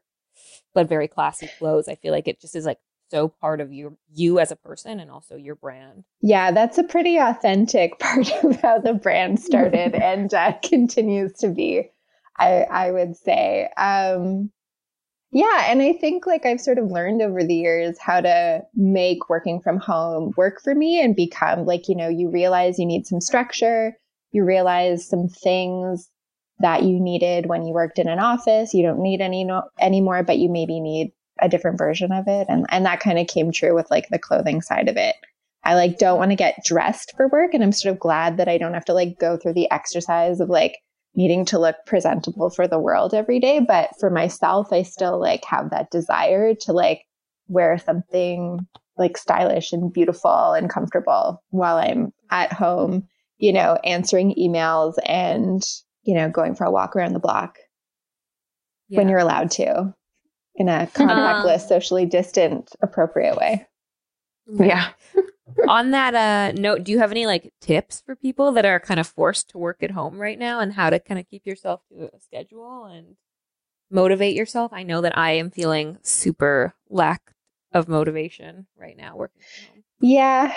but 0.74 0.88
very 0.88 1.08
classy 1.08 1.50
clothes. 1.60 1.88
I 1.88 1.96
feel 1.96 2.14
like 2.14 2.28
it 2.28 2.40
just 2.40 2.56
is 2.56 2.66
like 2.66 2.80
so 3.10 3.30
part 3.30 3.62
of 3.62 3.72
your 3.72 3.96
you 4.14 4.40
as 4.40 4.52
a 4.52 4.56
person 4.56 5.00
and 5.00 5.10
also 5.10 5.36
your 5.36 5.56
brand. 5.56 6.04
Yeah, 6.22 6.52
that's 6.52 6.78
a 6.78 6.84
pretty 6.84 7.18
authentic 7.18 8.00
part 8.00 8.32
of 8.44 8.62
how 8.62 8.80
the 8.80 8.94
brand 8.94 9.40
started 9.40 9.94
and 10.02 10.34
uh, 10.34 10.54
continues 10.64 11.34
to 11.40 11.50
be. 11.50 11.90
I 12.38 12.66
I 12.70 12.92
would 12.92 13.16
say. 13.18 13.70
Um, 13.78 14.52
yeah. 15.32 15.66
And 15.68 15.82
I 15.82 15.94
think 15.94 16.26
like 16.26 16.46
I've 16.46 16.62
sort 16.62 16.78
of 16.78 16.92
learned 16.92 17.22
over 17.22 17.44
the 17.44 17.56
years 17.56 17.98
how 18.00 18.22
to 18.22 18.62
make 18.76 19.30
working 19.30 19.60
from 19.62 19.78
home 19.78 20.34
work 20.38 20.62
for 20.64 20.74
me 20.74 21.02
and 21.04 21.16
become 21.16 21.66
like, 21.66 21.90
you 21.90 21.96
know, 21.96 22.08
you 22.08 22.30
realize 22.30 22.80
you 22.80 22.86
need 22.86 23.06
some 23.06 23.20
structure, 23.20 23.98
you 24.32 24.46
realize 24.46 25.08
some 25.08 25.28
things 25.28 26.10
that 26.60 26.84
you 26.84 27.00
needed 27.00 27.46
when 27.46 27.66
you 27.66 27.74
worked 27.74 28.00
in 28.00 28.08
an 28.08 28.20
office. 28.20 28.74
You 28.74 28.84
don't 28.84 29.02
need 29.02 29.22
any 29.22 29.44
no- 29.44 29.70
anymore, 29.80 30.24
but 30.24 30.38
you 30.38 30.50
maybe 30.50 30.80
need 30.80 31.12
a 31.40 31.50
different 31.50 31.78
version 31.78 32.12
of 32.12 32.28
it. 32.28 32.48
And, 32.50 32.66
and 32.70 32.86
that 32.86 33.00
kind 33.00 33.20
of 33.20 33.28
came 33.28 33.52
true 33.52 33.76
with 33.76 33.92
like 33.92 34.08
the 34.10 34.20
clothing 34.20 34.62
side 34.62 34.90
of 34.90 34.98
it. 34.98 35.16
I 35.64 35.76
like 35.76 35.98
don't 35.98 36.18
want 36.18 36.32
to 36.32 36.36
get 36.36 36.64
dressed 36.64 37.14
for 37.18 37.28
work. 37.28 37.54
And 37.54 37.64
I'm 37.64 37.74
sort 37.74 37.94
of 37.94 38.00
glad 38.00 38.38
that 38.38 38.48
I 38.48 38.58
don't 38.58 38.74
have 38.74 38.86
to 38.86 38.94
like 38.94 39.20
go 39.20 39.38
through 39.38 39.54
the 39.54 39.70
exercise 39.72 40.40
of 40.40 40.50
like 40.50 40.78
needing 41.18 41.44
to 41.44 41.60
look 41.60 41.76
presentable 41.86 42.50
for 42.52 42.68
the 42.68 42.80
world 42.80 43.14
every 43.14 43.40
day. 43.40 43.60
But 43.60 43.90
for 44.00 44.10
myself, 44.10 44.72
I 44.72 44.84
still 44.84 45.20
like 45.20 45.44
have 45.46 45.72
that 45.72 45.90
desire 45.90 46.54
to 46.62 46.72
like 46.72 47.02
wear 47.48 47.78
something 47.80 48.66
like 48.98 49.18
stylish 49.18 49.74
and 49.74 49.92
beautiful 49.92 50.54
and 50.54 50.70
comfortable 50.70 51.44
while 51.50 51.78
I'm 51.78 52.14
at 52.30 52.54
home, 52.54 53.08
you 53.40 53.52
know, 53.52 53.80
answering 53.84 54.36
emails 54.40 54.94
and, 55.06 55.64
you 56.04 56.16
know, 56.16 56.30
going 56.30 56.56
for 56.56 56.66
a 56.66 56.72
walk 56.72 56.96
around 56.96 57.14
the 57.14 57.20
block 57.20 57.58
yeah. 58.88 59.00
when 59.00 59.10
you're 59.10 59.20
allowed 59.20 59.52
to 59.52 59.94
in 60.56 60.70
a 60.70 60.88
contactless, 60.94 61.64
um, 61.64 61.68
socially 61.68 62.06
distant, 62.06 62.76
appropriate 62.82 63.38
way. 63.38 63.66
Yeah. 64.54 64.90
On 65.68 65.92
that 65.92 66.16
uh, 66.16 66.52
note, 66.60 66.84
do 66.84 66.92
you 66.92 67.00
have 67.00 67.12
any 67.12 67.26
like 67.26 67.54
tips 67.62 68.02
for 68.06 68.16
people 68.16 68.52
that 68.54 68.66
are 68.66 68.80
kind 68.80 69.00
of 69.00 69.08
forced 69.08 69.50
to 69.50 69.58
work 69.58 69.84
at 69.84 69.92
home 69.92 70.20
right 70.20 70.38
now 70.38 70.60
and 70.60 70.74
how 70.74 70.90
to 70.90 71.00
kind 71.00 71.20
of 71.20 71.30
keep 71.30 71.46
yourself 71.46 71.82
to 71.90 72.10
a 72.14 72.20
schedule 72.20 72.86
and 72.86 73.16
motivate 73.90 74.36
yourself? 74.36 74.72
I 74.74 74.84
know 74.84 75.02
that 75.02 75.18
I 75.18 75.32
am 75.32 75.52
feeling 75.52 75.98
super 76.02 76.74
lack 76.90 77.34
of 77.72 77.88
motivation 77.88 78.68
right 78.78 78.98
now 78.98 79.16
working. 79.16 79.42
Yeah. 80.00 80.54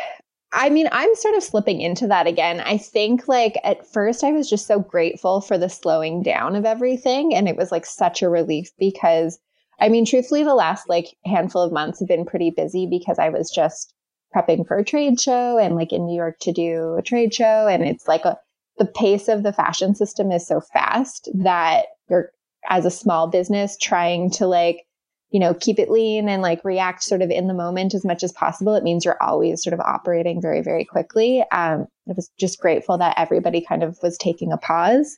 I 0.52 0.68
mean, 0.68 0.88
I'm 0.90 1.14
sort 1.14 1.36
of 1.36 1.44
slipping 1.44 1.80
into 1.80 2.08
that 2.08 2.26
again. 2.26 2.60
I 2.60 2.76
think 2.76 3.28
like 3.28 3.56
at 3.62 3.86
first 3.86 4.24
I 4.24 4.32
was 4.32 4.50
just 4.50 4.66
so 4.66 4.80
grateful 4.80 5.40
for 5.40 5.56
the 5.56 5.68
slowing 5.68 6.22
down 6.22 6.56
of 6.56 6.64
everything 6.64 7.34
and 7.34 7.48
it 7.48 7.56
was 7.56 7.70
like 7.70 7.86
such 7.86 8.22
a 8.22 8.28
relief 8.28 8.70
because 8.78 9.38
I 9.80 9.88
mean, 9.88 10.04
truthfully, 10.04 10.44
the 10.44 10.54
last 10.54 10.88
like 10.88 11.16
handful 11.24 11.62
of 11.62 11.72
months 11.72 12.00
have 12.00 12.08
been 12.08 12.26
pretty 12.26 12.50
busy 12.50 12.86
because 12.86 13.18
I 13.18 13.30
was 13.30 13.50
just 13.50 13.94
prepping 14.34 14.66
for 14.66 14.78
a 14.78 14.84
trade 14.84 15.20
show 15.20 15.58
and 15.58 15.76
like 15.76 15.92
in 15.92 16.06
New 16.06 16.16
York 16.16 16.38
to 16.40 16.52
do 16.52 16.96
a 16.98 17.02
trade 17.02 17.34
show. 17.34 17.66
And 17.66 17.82
it's 17.82 18.06
like 18.06 18.24
a, 18.24 18.38
the 18.78 18.86
pace 18.86 19.28
of 19.28 19.42
the 19.42 19.52
fashion 19.52 19.94
system 19.94 20.30
is 20.30 20.46
so 20.46 20.60
fast 20.60 21.28
that 21.34 21.86
you're 22.08 22.30
as 22.68 22.84
a 22.84 22.90
small 22.90 23.26
business 23.26 23.76
trying 23.78 24.30
to 24.30 24.46
like, 24.46 24.84
you 25.30 25.40
know, 25.40 25.54
keep 25.54 25.78
it 25.78 25.90
lean 25.90 26.28
and 26.28 26.42
like 26.42 26.64
react 26.64 27.02
sort 27.02 27.22
of 27.22 27.30
in 27.30 27.46
the 27.46 27.54
moment 27.54 27.94
as 27.94 28.04
much 28.04 28.22
as 28.22 28.32
possible. 28.32 28.74
It 28.74 28.84
means 28.84 29.04
you're 29.04 29.22
always 29.22 29.62
sort 29.62 29.74
of 29.74 29.80
operating 29.80 30.40
very, 30.42 30.60
very 30.60 30.84
quickly. 30.84 31.40
Um, 31.52 31.86
I 32.08 32.12
was 32.14 32.30
just 32.38 32.60
grateful 32.60 32.98
that 32.98 33.18
everybody 33.18 33.64
kind 33.64 33.82
of 33.82 33.98
was 34.02 34.18
taking 34.18 34.52
a 34.52 34.58
pause. 34.58 35.16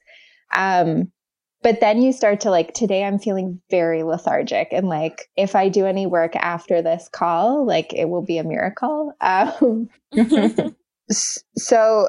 Um, 0.54 1.10
but 1.62 1.80
then 1.80 2.02
you 2.02 2.12
start 2.12 2.40
to 2.40 2.50
like, 2.50 2.74
today 2.74 3.04
I'm 3.04 3.18
feeling 3.18 3.60
very 3.70 4.02
lethargic. 4.02 4.68
And 4.72 4.88
like, 4.88 5.28
if 5.36 5.54
I 5.54 5.68
do 5.68 5.86
any 5.86 6.06
work 6.06 6.34
after 6.36 6.82
this 6.82 7.08
call, 7.12 7.64
like 7.66 7.92
it 7.92 8.08
will 8.08 8.24
be 8.24 8.38
a 8.38 8.44
miracle. 8.44 9.12
Um, 9.22 9.88
so, 11.56 12.08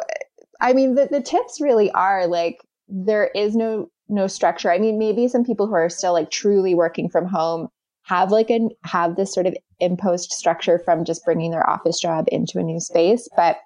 I 0.60 0.74
mean, 0.74 0.96
the, 0.96 1.08
the 1.10 1.22
tips 1.22 1.62
really 1.62 1.92
are 1.92 2.28
like, 2.28 2.58
there 2.88 3.30
is 3.36 3.56
no, 3.56 3.90
no 4.10 4.28
structure. 4.28 4.72
I 4.72 4.80
mean, 4.80 4.98
maybe 4.98 5.28
some 5.28 5.44
people 5.44 5.68
who 5.68 5.74
are 5.74 5.90
still 5.90 6.14
like 6.14 6.32
truly 6.32 6.76
working 6.76 7.10
from 7.10 7.26
home 7.28 7.70
have 8.04 8.32
like 8.32 8.50
a, 8.50 8.70
have 8.84 9.16
this 9.16 9.34
sort 9.34 9.46
of 9.46 9.56
imposed 9.80 10.32
structure 10.32 10.80
from 10.80 11.06
just 11.06 11.24
bringing 11.24 11.52
their 11.52 11.68
office 11.70 12.00
job 12.00 12.26
into 12.30 12.60
a 12.60 12.64
new 12.64 12.80
space. 12.80 13.28
But 13.36 13.58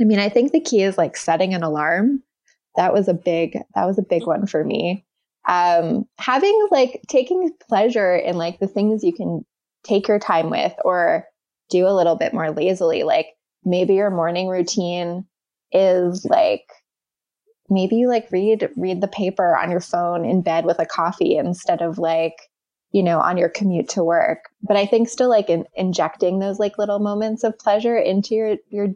I 0.00 0.04
mean, 0.04 0.18
I 0.18 0.28
think 0.28 0.52
the 0.52 0.60
key 0.60 0.82
is 0.82 0.96
like 0.96 1.16
setting 1.16 1.52
an 1.54 1.62
alarm 1.62 2.22
that 2.76 2.92
was 2.92 3.08
a 3.08 3.14
big 3.14 3.58
that 3.74 3.86
was 3.86 3.98
a 3.98 4.02
big 4.08 4.26
one 4.26 4.46
for 4.46 4.64
me. 4.64 5.04
Um 5.48 6.04
having 6.18 6.68
like 6.70 7.02
taking 7.08 7.50
pleasure 7.68 8.14
in 8.14 8.36
like 8.36 8.58
the 8.58 8.68
things 8.68 9.04
you 9.04 9.12
can 9.12 9.44
take 9.84 10.08
your 10.08 10.18
time 10.18 10.50
with 10.50 10.74
or 10.84 11.26
do 11.70 11.86
a 11.86 11.96
little 11.96 12.16
bit 12.16 12.34
more 12.34 12.50
lazily 12.50 13.02
like 13.02 13.28
maybe 13.64 13.94
your 13.94 14.10
morning 14.10 14.48
routine 14.48 15.24
is 15.72 16.24
like 16.24 16.64
maybe 17.68 17.96
you 17.96 18.08
like 18.08 18.28
read 18.30 18.68
read 18.76 19.00
the 19.00 19.08
paper 19.08 19.56
on 19.56 19.70
your 19.70 19.80
phone 19.80 20.24
in 20.24 20.42
bed 20.42 20.64
with 20.64 20.78
a 20.78 20.86
coffee 20.86 21.36
instead 21.36 21.80
of 21.80 21.98
like 21.98 22.34
you 22.92 23.02
know 23.02 23.20
on 23.20 23.36
your 23.36 23.48
commute 23.48 23.88
to 23.88 24.04
work. 24.04 24.38
But 24.62 24.76
i 24.76 24.84
think 24.84 25.08
still 25.08 25.28
like 25.28 25.48
in, 25.48 25.64
injecting 25.74 26.38
those 26.38 26.58
like 26.58 26.78
little 26.78 26.98
moments 26.98 27.44
of 27.44 27.58
pleasure 27.58 27.96
into 27.96 28.34
your 28.34 28.56
your 28.68 28.88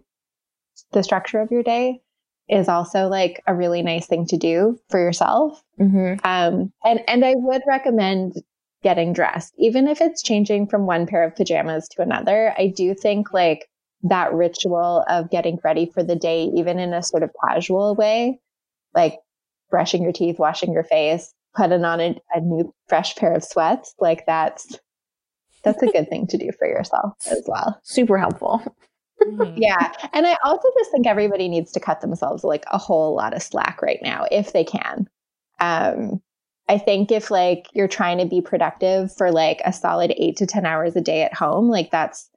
the 0.93 1.03
structure 1.03 1.41
of 1.41 1.51
your 1.51 1.63
day 1.63 2.01
is 2.49 2.69
also 2.69 3.09
like 3.09 3.43
a 3.47 3.55
really 3.55 3.83
nice 3.83 4.07
thing 4.07 4.27
to 4.27 4.37
do 4.37 4.79
for 4.91 5.01
yourself. 5.01 5.63
Mm-hmm. 5.81 6.25
Um, 6.25 6.73
and, 6.85 7.01
and 7.09 7.25
I 7.25 7.35
would 7.37 7.63
recommend 7.67 8.35
getting 8.83 9.13
dressed, 9.13 9.55
even 9.59 9.89
if 9.89 10.01
it's 10.01 10.23
changing 10.23 10.67
from 10.67 10.87
one 10.87 11.07
pair 11.07 11.25
of 11.25 11.35
pajamas 11.35 11.89
to 11.89 12.03
another. 12.03 12.55
I 12.59 12.73
do 12.75 12.95
think 12.95 13.33
like 13.33 13.67
that 14.03 14.33
ritual 14.35 15.05
of 15.09 15.31
getting 15.31 15.59
ready 15.65 15.91
for 15.93 16.03
the 16.03 16.17
day, 16.17 16.51
even 16.55 16.79
in 16.79 16.93
a 16.93 17.03
sort 17.03 17.23
of 17.23 17.31
casual 17.49 17.95
way, 17.95 18.39
like 18.95 19.19
brushing 19.71 20.03
your 20.03 20.13
teeth, 20.13 20.39
washing 20.39 20.73
your 20.73 20.85
face, 20.85 21.33
putting 21.57 21.85
on 21.85 22.01
a, 22.01 22.21
a 22.35 22.41
new 22.41 22.75
fresh 22.89 23.17
pair 23.17 23.35
of 23.35 23.43
sweats, 23.43 23.95
like 23.99 24.27
that's 24.27 24.79
that's 25.63 25.83
a 25.83 25.87
good 25.87 26.11
thing 26.11 26.27
to 26.27 26.37
do 26.37 26.51
for 26.59 26.69
yourself 26.69 27.15
as 27.31 27.43
well. 27.47 27.81
Super 27.85 28.19
helpful. 28.19 28.63
Mm-hmm. 29.25 29.57
Yeah. 29.57 29.93
And 30.13 30.27
I 30.27 30.37
also 30.45 30.69
just 30.79 30.91
think 30.91 31.07
everybody 31.07 31.49
needs 31.49 31.73
to 31.73 31.81
cut 31.81 32.01
themselves 32.01 32.45
like 32.45 32.65
a 32.71 32.79
whole 32.79 33.15
lot 33.15 33.35
of 33.35 33.43
slack 33.43 33.81
right 33.83 34.01
now 34.03 34.27
if 34.31 34.53
they 34.53 34.65
can. 34.65 35.09
Um, 35.61 36.21
I 36.69 36.79
think 36.79 37.13
if 37.13 37.31
like 37.31 37.67
you're 37.75 37.89
trying 37.89 38.19
to 38.19 38.27
be 38.27 38.41
productive 38.41 39.15
for 39.15 39.31
like 39.31 39.61
a 39.65 39.73
solid 39.73 40.15
eight 40.17 40.37
to 40.39 40.47
10 40.47 40.65
hours 40.65 40.97
a 40.97 41.01
day 41.01 41.23
at 41.23 41.35
home, 41.35 41.69
like 41.69 41.91
that's 41.91 42.31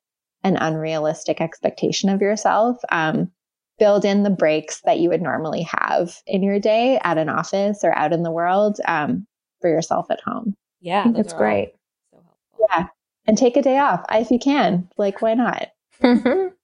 an 0.44 0.58
unrealistic 0.58 1.41
expectation 1.41 2.10
of 2.10 2.22
yourself. 2.22 2.77
Um, 2.89 3.32
build 3.79 4.06
in 4.06 4.24
the 4.24 4.29
breaks 4.29 4.82
that 4.86 5.00
you 5.00 5.10
would 5.10 5.22
normally 5.22 5.67
have 5.70 6.17
in 6.25 6.41
your 6.41 6.60
day 6.60 7.00
at 7.03 7.17
an 7.17 7.29
office 7.29 7.84
or 7.84 7.94
out 7.96 8.12
in 8.12 8.24
the 8.24 8.32
world 8.32 8.79
um, 8.88 9.25
for 9.62 9.70
yourself 9.70 10.08
at 10.10 10.20
home. 10.22 10.56
Yeah, 10.82 11.06
It's 11.15 11.34
great. 11.34 11.74
So 12.12 12.22
yeah. 12.70 12.88
And 13.25 13.38
take 13.38 13.58
a 13.58 13.62
day 13.62 13.77
off 13.77 14.03
if 14.10 14.32
you 14.32 14.39
can. 14.39 14.89
Like, 14.98 15.22
why 15.22 15.34
not? 15.34 15.67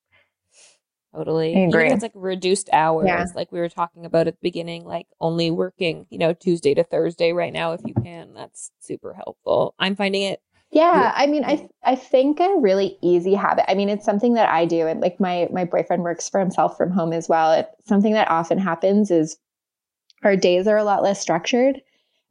Totally. 1.16 1.56
I 1.56 1.60
agree. 1.68 1.86
Even 1.86 1.94
it's 1.94 2.02
like 2.02 2.14
reduced 2.16 2.70
hours, 2.74 3.06
yeah. 3.08 3.26
like 3.36 3.52
we 3.52 3.60
were 3.60 3.70
talking 3.70 4.06
about 4.06 4.28
at 4.28 4.34
the 4.34 4.40
beginning, 4.42 4.84
like 4.84 5.08
only 5.22 5.52
working, 5.52 6.08
you 6.10 6.18
know, 6.18 6.34
Tuesday 6.34 6.74
to 6.74 6.84
Thursday 6.84 7.34
right 7.34 7.54
now 7.54 7.74
if 7.74 7.82
you 7.86 7.94
can. 7.94 8.34
That's 8.34 8.72
super 8.80 9.14
helpful. 9.14 9.76
I'm 9.78 9.96
finding 9.96 10.24
it 10.24 10.42
yeah, 10.74 11.14
I 11.16 11.28
mean, 11.28 11.46
I 11.46 11.70
I 11.84 11.96
think 11.96 12.40
a 12.40 12.58
really 12.58 12.98
easy 13.04 13.36
habit. 13.36 13.70
I 13.70 13.76
mean, 13.76 13.90
it's 13.90 14.04
something 14.04 14.34
that 14.34 14.50
I 14.50 14.66
do, 14.66 14.88
and 14.88 15.02
like 15.02 15.20
my 15.20 15.48
my 15.52 15.66
boyfriend 15.66 16.02
works 16.02 16.28
for 16.28 16.40
himself 16.40 16.78
from 16.78 16.90
home 16.90 17.14
as 17.14 17.30
well. 17.30 17.54
It, 17.54 17.70
something 17.86 18.14
that 18.14 18.32
often 18.32 18.58
happens 18.58 19.12
is 19.12 19.38
our 20.24 20.36
days 20.36 20.68
are 20.68 20.78
a 20.78 20.84
lot 20.84 21.04
less 21.04 21.22
structured, 21.22 21.80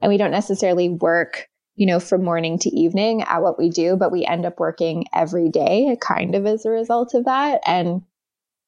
and 0.00 0.10
we 0.10 0.16
don't 0.16 0.32
necessarily 0.32 0.88
work, 0.88 1.48
you 1.76 1.86
know, 1.86 2.00
from 2.00 2.24
morning 2.24 2.58
to 2.58 2.70
evening 2.70 3.22
at 3.22 3.42
what 3.42 3.60
we 3.60 3.70
do, 3.70 3.96
but 3.96 4.10
we 4.10 4.26
end 4.26 4.44
up 4.44 4.58
working 4.58 5.04
every 5.14 5.48
day, 5.48 5.96
kind 6.00 6.34
of 6.34 6.44
as 6.44 6.66
a 6.66 6.70
result 6.70 7.14
of 7.14 7.26
that, 7.26 7.60
and 7.64 8.02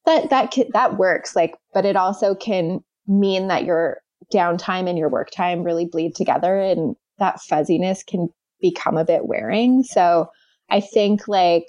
that 0.06 0.30
that 0.30 0.54
that 0.73 0.96
works. 0.96 1.34
Like, 1.34 1.54
but 1.73 1.84
it 1.84 1.96
also 1.96 2.34
can 2.34 2.80
mean 3.06 3.49
that 3.49 3.64
your 3.64 4.00
downtime 4.32 4.88
and 4.88 4.99
your 4.99 5.08
work 5.08 5.30
time 5.30 5.62
really 5.62 5.87
bleed 5.87 6.14
together, 6.14 6.58
and 6.58 6.96
that 7.18 7.40
fuzziness 7.40 8.02
can 8.02 8.28
become 8.61 8.96
a 8.96 9.04
bit 9.04 9.26
wearing. 9.26 9.82
So 9.82 10.28
I 10.70 10.80
think 10.80 11.28
like 11.28 11.68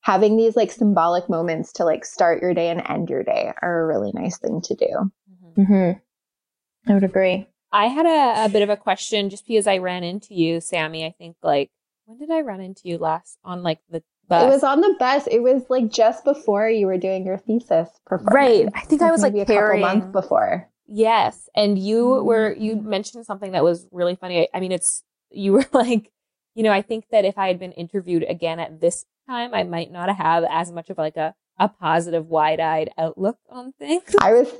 having 0.00 0.36
these 0.36 0.56
like 0.56 0.72
symbolic 0.72 1.28
moments 1.28 1.72
to 1.74 1.84
like 1.84 2.04
start 2.04 2.42
your 2.42 2.54
day 2.54 2.68
and 2.68 2.82
end 2.88 3.08
your 3.08 3.22
day 3.22 3.52
are 3.62 3.82
a 3.82 3.86
really 3.86 4.10
nice 4.14 4.38
thing 4.38 4.60
to 4.62 4.74
do. 4.74 5.10
Mm-hmm. 5.30 5.62
mm-hmm. 5.62 6.90
I 6.90 6.94
would 6.94 7.04
agree. 7.04 7.46
I 7.70 7.86
had 7.86 8.06
a, 8.06 8.46
a, 8.46 8.48
bit 8.48 8.62
of 8.62 8.68
a 8.68 8.76
question 8.76 9.30
just 9.30 9.46
because 9.46 9.68
I 9.68 9.78
ran 9.78 10.02
into 10.02 10.34
you, 10.34 10.60
Sammy. 10.60 11.06
I 11.06 11.14
think 11.16 11.36
like 11.42 11.70
when 12.04 12.18
did 12.18 12.30
I 12.30 12.40
run 12.40 12.60
into 12.60 12.82
you 12.84 12.98
last 12.98 13.38
on 13.44 13.62
like 13.62 13.78
the 13.88 14.02
It 14.40 14.48
was 14.48 14.62
on 14.62 14.80
the 14.80 14.94
bus. 14.98 15.26
It 15.30 15.40
was 15.40 15.62
like 15.68 15.90
just 15.90 16.24
before 16.24 16.68
you 16.68 16.86
were 16.86 16.98
doing 16.98 17.26
your 17.26 17.38
thesis 17.38 17.88
performance. 18.06 18.34
Right. 18.34 18.68
I 18.74 18.80
think 18.86 19.02
I 19.02 19.10
was 19.10 19.22
like 19.22 19.34
a 19.34 19.44
carrying... 19.44 19.82
couple 19.82 20.00
months 20.00 20.12
before. 20.12 20.68
Yes, 20.86 21.48
and 21.54 21.78
you 21.78 22.04
mm-hmm. 22.04 22.26
were 22.26 22.54
you 22.58 22.76
mentioned 22.76 23.24
something 23.24 23.52
that 23.52 23.64
was 23.64 23.86
really 23.92 24.16
funny. 24.16 24.42
I, 24.42 24.48
I 24.54 24.60
mean, 24.60 24.72
it's 24.72 25.02
you 25.30 25.52
were 25.52 25.66
like, 25.72 26.10
you 26.54 26.62
know, 26.62 26.72
I 26.72 26.82
think 26.82 27.06
that 27.10 27.24
if 27.24 27.38
I 27.38 27.48
had 27.48 27.58
been 27.58 27.72
interviewed 27.72 28.24
again 28.28 28.60
at 28.60 28.80
this 28.80 29.06
time, 29.26 29.54
I 29.54 29.62
might 29.64 29.90
not 29.90 30.14
have 30.14 30.44
as 30.48 30.70
much 30.70 30.90
of 30.90 30.98
like 30.98 31.16
a, 31.16 31.34
a 31.58 31.68
positive, 31.68 32.26
wide 32.26 32.60
eyed 32.60 32.90
outlook 32.98 33.38
on 33.48 33.72
things. 33.78 34.14
I 34.20 34.32
was, 34.32 34.52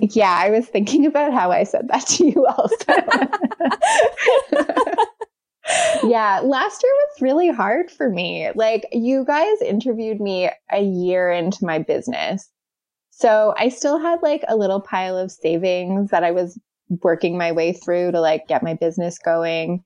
yeah, 0.00 0.36
I 0.38 0.50
was 0.50 0.66
thinking 0.66 1.06
about 1.06 1.32
how 1.32 1.50
I 1.50 1.64
said 1.64 1.88
that 1.88 2.06
to 2.06 2.26
you 2.26 2.46
also. 2.46 2.76
yeah, 6.04 6.40
last 6.42 6.82
year 6.82 6.92
was 6.92 7.22
really 7.22 7.50
hard 7.50 7.90
for 7.90 8.10
me. 8.10 8.50
Like, 8.54 8.86
you 8.92 9.24
guys 9.24 9.60
interviewed 9.62 10.20
me 10.20 10.50
a 10.70 10.82
year 10.82 11.30
into 11.30 11.64
my 11.64 11.78
business. 11.78 12.48
So 13.10 13.54
I 13.56 13.70
still 13.70 13.98
had 13.98 14.22
like 14.22 14.44
a 14.46 14.56
little 14.56 14.80
pile 14.80 15.16
of 15.16 15.32
savings 15.32 16.10
that 16.10 16.22
I 16.22 16.32
was 16.32 16.58
working 17.02 17.38
my 17.38 17.50
way 17.50 17.72
through 17.72 18.12
to 18.12 18.20
like 18.20 18.46
get 18.46 18.62
my 18.62 18.74
business 18.74 19.18
going. 19.18 19.82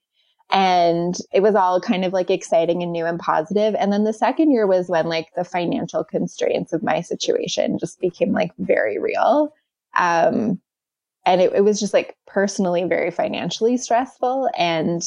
And 0.50 1.16
it 1.32 1.40
was 1.40 1.54
all 1.54 1.80
kind 1.80 2.04
of 2.04 2.12
like 2.12 2.28
exciting 2.28 2.82
and 2.82 2.90
new 2.90 3.06
and 3.06 3.20
positive. 3.20 3.76
And 3.78 3.92
then 3.92 4.02
the 4.02 4.12
second 4.12 4.50
year 4.50 4.66
was 4.66 4.88
when 4.88 5.06
like 5.06 5.28
the 5.36 5.44
financial 5.44 6.02
constraints 6.02 6.72
of 6.72 6.82
my 6.82 7.00
situation 7.02 7.78
just 7.78 8.00
became 8.00 8.32
like 8.32 8.50
very 8.58 8.98
real. 8.98 9.54
Um, 9.96 10.60
and 11.24 11.40
it, 11.40 11.52
it 11.54 11.64
was 11.64 11.78
just 11.78 11.94
like 11.94 12.16
personally 12.26 12.82
very 12.84 13.12
financially 13.12 13.76
stressful 13.76 14.50
and 14.56 15.02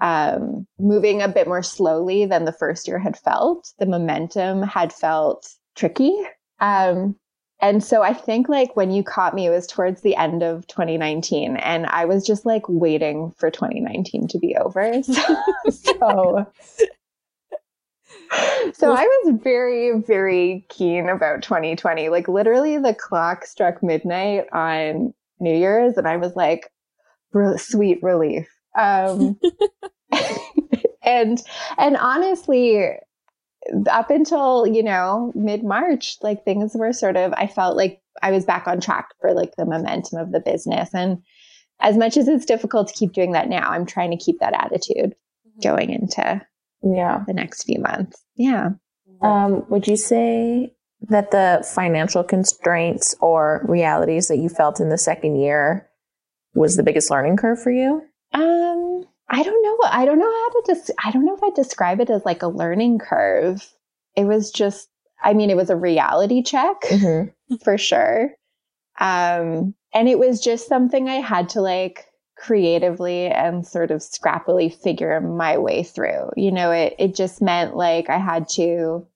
um, 0.00 0.66
moving 0.78 1.22
a 1.22 1.28
bit 1.28 1.46
more 1.46 1.62
slowly 1.62 2.26
than 2.26 2.44
the 2.44 2.52
first 2.52 2.86
year 2.86 2.98
had 2.98 3.18
felt. 3.18 3.72
The 3.78 3.86
momentum 3.86 4.62
had 4.62 4.92
felt 4.92 5.48
tricky. 5.74 6.14
Um, 6.60 7.16
and 7.60 7.82
so 7.82 8.02
I 8.02 8.12
think 8.12 8.48
like 8.48 8.76
when 8.76 8.90
you 8.90 9.02
caught 9.02 9.34
me, 9.34 9.46
it 9.46 9.50
was 9.50 9.66
towards 9.66 10.02
the 10.02 10.14
end 10.16 10.42
of 10.42 10.66
2019 10.66 11.56
and 11.56 11.86
I 11.86 12.04
was 12.04 12.26
just 12.26 12.44
like 12.44 12.64
waiting 12.68 13.32
for 13.38 13.50
2019 13.50 14.28
to 14.28 14.38
be 14.38 14.54
over. 14.56 15.02
so, 15.02 15.22
so 15.70 16.46
I 18.92 19.08
was 19.24 19.40
very, 19.42 19.98
very 20.00 20.66
keen 20.68 21.08
about 21.08 21.42
2020. 21.42 22.10
Like 22.10 22.28
literally 22.28 22.76
the 22.76 22.94
clock 22.94 23.46
struck 23.46 23.82
midnight 23.82 24.44
on 24.52 25.14
New 25.40 25.56
Year's 25.56 25.96
and 25.96 26.06
I 26.06 26.18
was 26.18 26.36
like, 26.36 26.70
sweet 27.56 28.02
relief. 28.02 28.48
Um, 28.76 29.38
and, 31.02 31.42
and 31.78 31.96
honestly, 31.96 32.90
up 33.90 34.10
until, 34.10 34.66
you 34.66 34.82
know, 34.82 35.32
mid 35.34 35.64
March, 35.64 36.18
like 36.22 36.44
things 36.44 36.72
were 36.74 36.92
sort 36.92 37.16
of, 37.16 37.32
I 37.36 37.46
felt 37.46 37.76
like 37.76 38.00
I 38.22 38.30
was 38.30 38.44
back 38.44 38.66
on 38.68 38.80
track 38.80 39.08
for 39.20 39.32
like 39.32 39.56
the 39.56 39.66
momentum 39.66 40.18
of 40.18 40.32
the 40.32 40.40
business. 40.40 40.90
And 40.94 41.22
as 41.80 41.96
much 41.96 42.16
as 42.16 42.28
it's 42.28 42.46
difficult 42.46 42.88
to 42.88 42.94
keep 42.94 43.12
doing 43.12 43.32
that 43.32 43.48
now, 43.48 43.70
I'm 43.70 43.86
trying 43.86 44.10
to 44.10 44.16
keep 44.16 44.40
that 44.40 44.54
attitude 44.54 45.14
mm-hmm. 45.46 45.60
going 45.62 45.90
into 45.90 46.42
yeah 46.82 47.24
the 47.26 47.34
next 47.34 47.64
few 47.64 47.80
months. 47.80 48.22
Yeah. 48.36 48.70
Um, 49.22 49.64
would 49.70 49.86
you 49.86 49.96
say 49.96 50.74
that 51.08 51.30
the 51.30 51.66
financial 51.74 52.22
constraints 52.22 53.14
or 53.20 53.64
realities 53.68 54.28
that 54.28 54.38
you 54.38 54.48
felt 54.48 54.80
in 54.80 54.90
the 54.90 54.98
second 54.98 55.36
year 55.36 55.88
was 56.54 56.76
the 56.76 56.82
biggest 56.82 57.10
learning 57.10 57.36
curve 57.36 57.62
for 57.62 57.70
you? 57.70 58.02
Um, 58.32 59.04
I 59.28 59.42
don't 59.42 59.62
know. 59.62 59.78
I 59.88 60.04
don't 60.04 60.18
know 60.18 60.24
how 60.24 60.48
to 60.50 60.62
just, 60.66 60.90
I 61.04 61.10
don't 61.10 61.24
know 61.24 61.34
if 61.34 61.42
I 61.42 61.50
describe 61.50 62.00
it 62.00 62.10
as 62.10 62.24
like 62.24 62.42
a 62.42 62.48
learning 62.48 62.98
curve. 62.98 63.66
It 64.14 64.24
was 64.24 64.50
just, 64.50 64.88
I 65.22 65.34
mean, 65.34 65.50
it 65.50 65.56
was 65.56 65.70
a 65.70 65.76
reality 65.76 66.42
check 66.42 66.82
mm-hmm. 66.82 67.54
for 67.64 67.78
sure. 67.78 68.30
Um, 68.98 69.74
and 69.92 70.08
it 70.08 70.18
was 70.18 70.40
just 70.40 70.68
something 70.68 71.08
I 71.08 71.16
had 71.16 71.48
to 71.50 71.60
like 71.60 72.06
creatively 72.36 73.26
and 73.26 73.66
sort 73.66 73.90
of 73.90 74.00
scrappily 74.00 74.72
figure 74.72 75.20
my 75.20 75.58
way 75.58 75.82
through. 75.82 76.30
You 76.36 76.52
know, 76.52 76.70
it, 76.70 76.94
it 76.98 77.14
just 77.14 77.42
meant 77.42 77.76
like 77.76 78.10
I 78.10 78.18
had 78.18 78.48
to 78.50 79.06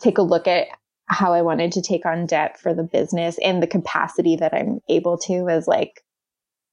take 0.00 0.18
a 0.18 0.22
look 0.22 0.48
at 0.48 0.68
how 1.06 1.32
I 1.32 1.42
wanted 1.42 1.72
to 1.72 1.82
take 1.82 2.06
on 2.06 2.26
debt 2.26 2.58
for 2.58 2.74
the 2.74 2.82
business 2.82 3.38
and 3.42 3.62
the 3.62 3.66
capacity 3.66 4.36
that 4.36 4.54
I'm 4.54 4.80
able 4.88 5.18
to 5.18 5.48
as 5.48 5.68
like, 5.68 6.02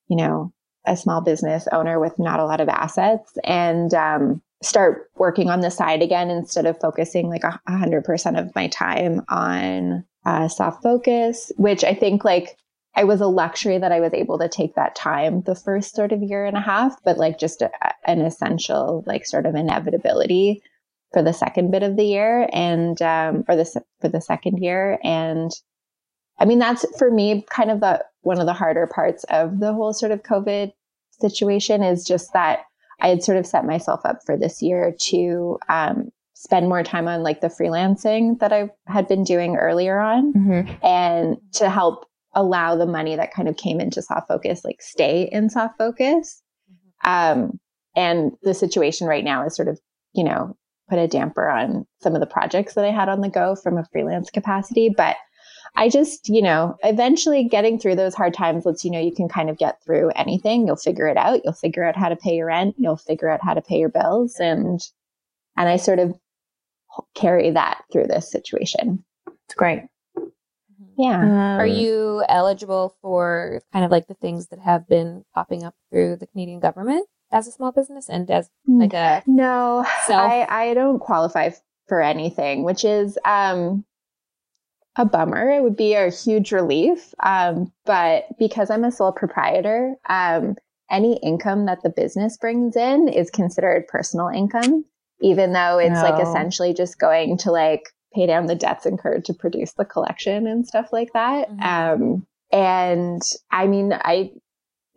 you 0.08 0.16
know, 0.16 0.54
a 0.86 0.98
small 0.98 1.22
business 1.22 1.68
owner 1.72 2.00
with 2.00 2.18
not 2.18 2.40
a 2.40 2.46
lot 2.46 2.62
of 2.62 2.70
assets 2.70 3.38
and 3.44 3.94
um, 3.94 4.42
start 4.64 5.10
working 5.16 5.50
on 5.50 5.62
the 5.62 5.72
side 5.72 6.02
again 6.02 6.30
instead 6.30 6.66
of 6.66 6.80
focusing 6.80 7.30
like 7.30 7.44
a 7.44 7.60
hundred 7.68 8.04
percent 8.04 8.38
of 8.38 8.54
my 8.56 8.68
time 8.68 9.22
on 9.30 10.04
uh, 10.26 10.48
soft 10.48 10.84
focus, 10.84 11.52
which 11.58 11.84
I 11.84 11.94
think 11.94 12.24
like 12.24 12.58
I 12.96 13.04
was 13.06 13.22
a 13.22 13.28
luxury 13.28 13.78
that 13.78 13.92
I 13.92 14.00
was 14.00 14.14
able 14.14 14.38
to 14.40 14.50
take 14.50 14.76
that 14.76 14.96
time 14.96 15.42
the 15.44 15.56
first 15.56 15.96
sort 15.96 16.12
of 16.12 16.22
year 16.22 16.46
and 16.46 16.58
a 16.58 16.62
half, 16.62 16.96
but 17.04 17.18
like 17.18 17.40
just 17.40 17.62
a, 17.62 17.72
an 18.06 18.22
essential 18.22 19.04
like 19.06 19.26
sort 19.26 19.46
of 19.46 19.56
inevitability 19.56 20.62
for 21.14 21.22
the 21.22 21.34
second 21.34 21.72
bit 21.72 21.84
of 21.84 21.96
the 21.96 22.06
year 22.06 22.50
and 22.52 23.02
um, 23.02 23.44
or 23.48 23.56
the 23.56 23.84
for 24.00 24.10
the 24.10 24.22
second 24.22 24.58
year. 24.58 25.00
And 25.04 25.52
I 26.40 26.46
mean, 26.46 26.60
that's 26.60 26.86
for 26.98 27.12
me 27.12 27.46
kind 27.50 27.72
of 27.72 27.80
the 27.80 28.04
one 28.22 28.40
of 28.40 28.46
the 28.46 28.54
harder 28.54 28.88
parts 28.88 29.24
of 29.30 29.60
the 29.60 29.74
whole 29.74 29.94
sort 29.94 30.12
of 30.12 30.24
COVID 30.24 30.72
situation 31.20 31.84
is 31.84 32.04
just 32.04 32.34
that 32.34 32.62
I 33.00 33.10
had 33.10 33.24
sort 33.24 33.38
of 33.38 33.46
set 33.46 33.66
myself 33.66 34.02
up 34.06 34.20
for 34.26 34.38
this 34.38 34.62
year 34.62 34.96
to 35.10 35.58
um, 35.70 36.10
spend 36.34 36.70
more 36.70 36.84
time 36.84 37.08
on 37.08 37.24
like 37.24 37.42
the 37.42 37.48
freelancing 37.48 38.40
that 38.40 38.54
I 38.54 38.70
had 38.88 39.08
been 39.08 39.24
doing 39.24 39.56
earlier 39.56 40.00
on 40.00 40.34
mm-hmm. 40.34 40.86
and 40.86 41.38
to 41.54 41.70
help 41.70 42.06
allow 42.34 42.76
the 42.76 42.86
money 42.86 43.16
that 43.16 43.34
kind 43.34 43.48
of 43.48 43.58
came 43.58 43.80
into 43.80 44.02
soft 44.02 44.28
focus 44.28 44.64
like 44.64 44.82
stay 44.82 45.30
in 45.32 45.50
soft 45.50 45.78
focus. 45.78 46.42
Um, 47.04 47.60
and 47.96 48.32
the 48.42 48.54
situation 48.54 49.08
right 49.08 49.24
now 49.24 49.46
is 49.46 49.56
sort 49.56 49.68
of, 49.68 49.80
you 50.14 50.24
know, 50.24 50.56
put 50.90 51.00
a 51.00 51.08
damper 51.08 51.48
on 51.50 51.86
some 52.02 52.16
of 52.16 52.22
the 52.22 52.28
projects 52.28 52.74
that 52.74 52.86
I 52.86 52.92
had 52.92 53.10
on 53.10 53.22
the 53.22 53.30
go 53.30 53.56
from 53.56 53.78
a 53.78 53.86
freelance 53.92 54.30
capacity. 54.30 54.90
But 54.96 55.18
I 55.76 55.90
just, 55.90 56.28
you 56.30 56.42
know, 56.42 56.76
eventually 56.84 57.46
getting 57.46 57.80
through 57.80 57.96
those 57.96 58.14
hard 58.14 58.34
times 58.34 58.66
lets 58.66 58.84
you 58.84 58.92
know 58.92 59.00
you 59.00 59.14
can 59.14 59.30
kind 59.30 59.50
of 59.50 59.58
get 59.58 59.82
through 59.84 60.10
anything. 60.16 60.68
You'll 60.68 60.76
figure 60.76 61.08
it 61.08 61.18
out. 61.18 61.42
You'll 61.44 61.54
figure 61.54 61.84
out 61.84 61.96
how 61.96 62.10
to 62.10 62.16
pay 62.16 62.36
your 62.36 62.48
rent. 62.48 62.76
You'll 62.78 62.98
figure 62.98 63.30
out 63.30 63.44
how 63.44 63.54
to 63.54 63.62
pay 63.62 63.80
your 63.80 63.90
bills. 63.90 64.36
And, 64.40 64.82
and 65.58 65.70
I 65.70 65.78
sort 65.78 66.00
of 66.00 66.18
carry 67.16 67.52
that 67.52 67.84
through 67.92 68.08
this 68.08 68.30
situation. 68.30 69.04
It's 69.46 69.56
great. 69.56 69.84
Yeah. 70.98 71.22
Um, 71.22 71.32
Are 71.32 71.66
you 71.66 72.24
eligible 72.28 72.96
for 73.02 73.62
kind 73.72 73.86
of 73.86 73.92
like 73.92 74.08
the 74.08 74.14
things 74.14 74.48
that 74.48 74.60
have 74.60 74.88
been 74.88 75.24
popping 75.34 75.64
up 75.64 75.74
through 75.90 76.18
the 76.18 76.28
Canadian 76.28 76.60
government 76.60 77.08
as 77.32 77.48
a 77.48 77.52
small 77.52 77.72
business 77.72 78.10
and 78.10 78.30
as 78.30 78.50
like 78.68 78.94
a 78.94 79.24
No, 79.26 79.86
self? 80.06 80.30
I, 80.32 80.46
I 80.50 80.74
don't 80.74 81.00
qualify 81.00 81.52
for 81.88 82.02
anything, 82.02 82.64
which 82.64 82.84
is 82.86 83.18
um, 83.26 83.86
a 84.98 85.06
bummer. 85.06 85.50
It 85.50 85.64
would 85.64 85.76
be 85.78 85.94
a 85.94 86.10
huge 86.10 86.52
relief. 86.52 87.14
Um, 87.24 87.72
but 87.86 88.26
because 88.38 88.70
I'm 88.70 88.84
a 88.84 88.92
sole 88.92 89.12
proprietor, 89.12 89.96
um, 90.10 90.56
any 90.90 91.18
income 91.24 91.66
that 91.68 91.82
the 91.84 91.90
business 91.90 92.38
brings 92.38 92.76
in 92.76 93.08
is 93.08 93.30
considered 93.30 93.88
personal 93.88 94.28
income, 94.28 94.84
even 95.22 95.54
though 95.54 95.78
it's 95.78 96.02
like 96.02 96.16
Oh. 96.16 96.30
essentially 96.30 96.74
just 96.74 97.00
going 97.00 97.38
to 97.38 97.52
like 97.52 97.84
pay 98.14 98.26
down 98.26 98.48
the 98.48 98.56
debts 98.56 98.86
incurred 98.86 99.24
to 99.26 99.34
produce 99.34 99.72
the 99.74 99.86
collection 99.86 100.46
and 100.48 100.68
stuff 100.68 100.92
like 100.92 101.14
that. 101.14 101.50
Mhm. 101.50 101.64
Um, 101.64 102.28
and 102.52 103.22
I 103.52 103.68
mean, 103.68 103.94
I, 103.94 104.32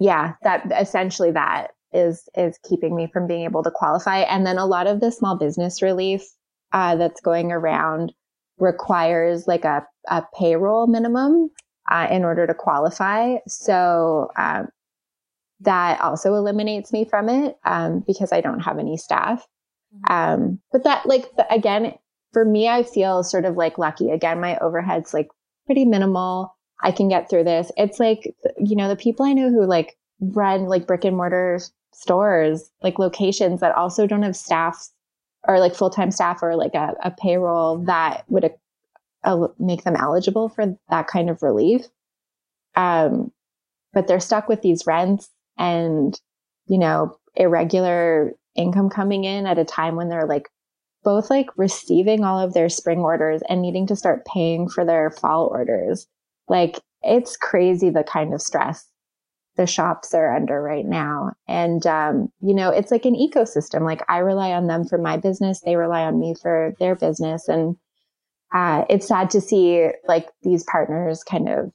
yeah, 0.00 0.32
that 0.42 0.66
essentially 0.76 1.30
that 1.30 1.70
is 1.92 2.28
is 2.34 2.58
keeping 2.68 2.96
me 2.96 3.06
from 3.06 3.28
being 3.28 3.44
able 3.44 3.62
to 3.62 3.70
qualify. 3.70 4.18
And 4.22 4.44
then 4.44 4.58
a 4.58 4.66
lot 4.66 4.88
of 4.88 4.98
the 4.98 5.12
small 5.12 5.36
business 5.36 5.80
relief 5.80 6.24
uh, 6.72 6.96
that's 6.96 7.20
going 7.20 7.52
around 7.52 8.12
requires 8.58 9.46
like 9.46 9.64
a, 9.64 9.86
a 10.08 10.22
payroll 10.38 10.86
minimum 10.86 11.50
uh, 11.90 12.08
in 12.10 12.24
order 12.24 12.46
to 12.46 12.54
qualify. 12.54 13.36
So 13.46 14.30
um, 14.36 14.68
that 15.60 16.00
also 16.00 16.34
eliminates 16.34 16.92
me 16.92 17.04
from 17.04 17.28
it 17.28 17.56
um, 17.64 18.04
because 18.06 18.32
I 18.32 18.40
don't 18.40 18.60
have 18.60 18.78
any 18.78 18.96
staff. 18.96 19.46
Um, 20.08 20.60
but 20.72 20.84
that 20.84 21.06
like 21.06 21.34
the, 21.36 21.52
again, 21.52 21.94
for 22.32 22.44
me, 22.44 22.68
I 22.68 22.82
feel 22.82 23.22
sort 23.22 23.44
of 23.44 23.56
like 23.56 23.78
lucky. 23.78 24.10
Again, 24.10 24.40
my 24.40 24.58
overhead's 24.58 25.14
like 25.14 25.28
pretty 25.66 25.84
minimal. 25.84 26.56
I 26.82 26.90
can 26.90 27.08
get 27.08 27.30
through 27.30 27.44
this. 27.44 27.70
It's 27.76 28.00
like, 28.00 28.34
you 28.58 28.76
know, 28.76 28.88
the 28.88 28.96
people 28.96 29.24
I 29.24 29.32
know 29.32 29.50
who 29.50 29.64
like 29.64 29.96
run 30.20 30.64
like 30.64 30.86
brick 30.86 31.04
and 31.04 31.16
mortar 31.16 31.60
stores, 31.92 32.70
like 32.82 32.98
locations 32.98 33.60
that 33.60 33.74
also 33.76 34.06
don't 34.06 34.24
have 34.24 34.36
staff 34.36 34.88
or 35.46 35.60
like 35.60 35.74
full 35.74 35.90
time 35.90 36.10
staff 36.10 36.42
or 36.42 36.56
like 36.56 36.74
a, 36.74 36.94
a 37.02 37.10
payroll 37.10 37.78
that 37.84 38.24
would 38.28 38.50
uh, 39.24 39.48
make 39.58 39.84
them 39.84 39.96
eligible 39.96 40.48
for 40.48 40.76
that 40.90 41.06
kind 41.06 41.30
of 41.30 41.42
relief. 41.42 41.86
Um, 42.76 43.32
but 43.92 44.06
they're 44.06 44.20
stuck 44.20 44.48
with 44.48 44.62
these 44.62 44.86
rents 44.86 45.30
and, 45.56 46.18
you 46.66 46.78
know, 46.78 47.16
irregular 47.36 48.32
income 48.54 48.88
coming 48.88 49.24
in 49.24 49.46
at 49.46 49.58
a 49.58 49.64
time 49.64 49.96
when 49.96 50.08
they're 50.08 50.26
like 50.26 50.48
both 51.02 51.30
like 51.30 51.46
receiving 51.56 52.24
all 52.24 52.40
of 52.40 52.54
their 52.54 52.68
spring 52.68 53.00
orders 53.00 53.42
and 53.48 53.60
needing 53.60 53.86
to 53.86 53.96
start 53.96 54.24
paying 54.24 54.68
for 54.68 54.84
their 54.84 55.10
fall 55.10 55.46
orders. 55.46 56.06
Like 56.48 56.80
it's 57.02 57.36
crazy 57.36 57.90
the 57.90 58.04
kind 58.04 58.32
of 58.32 58.40
stress 58.40 58.86
the 59.56 59.66
shops 59.66 60.14
are 60.14 60.34
under 60.34 60.60
right 60.60 60.84
now. 60.84 61.32
And, 61.46 61.86
um, 61.86 62.32
you 62.40 62.54
know, 62.54 62.70
it's 62.70 62.90
like 62.90 63.04
an 63.04 63.14
ecosystem. 63.14 63.82
Like 63.82 64.02
I 64.08 64.18
rely 64.18 64.52
on 64.52 64.66
them 64.66 64.84
for 64.84 64.98
my 64.98 65.16
business. 65.16 65.60
They 65.60 65.76
rely 65.76 66.02
on 66.02 66.18
me 66.18 66.34
for 66.40 66.74
their 66.80 66.96
business. 66.96 67.48
And, 67.48 67.76
uh, 68.52 68.84
it's 68.88 69.06
sad 69.06 69.30
to 69.30 69.40
see 69.40 69.88
like 70.08 70.28
these 70.42 70.64
partners 70.64 71.22
kind 71.22 71.48
of 71.48 71.72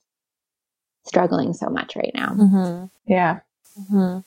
struggling 1.05 1.53
so 1.53 1.69
much 1.69 1.95
right 1.95 2.11
now. 2.13 2.29
Mm-hmm. 2.29 2.85
yeah. 3.11 3.39
Mm-hmm. 3.79 4.19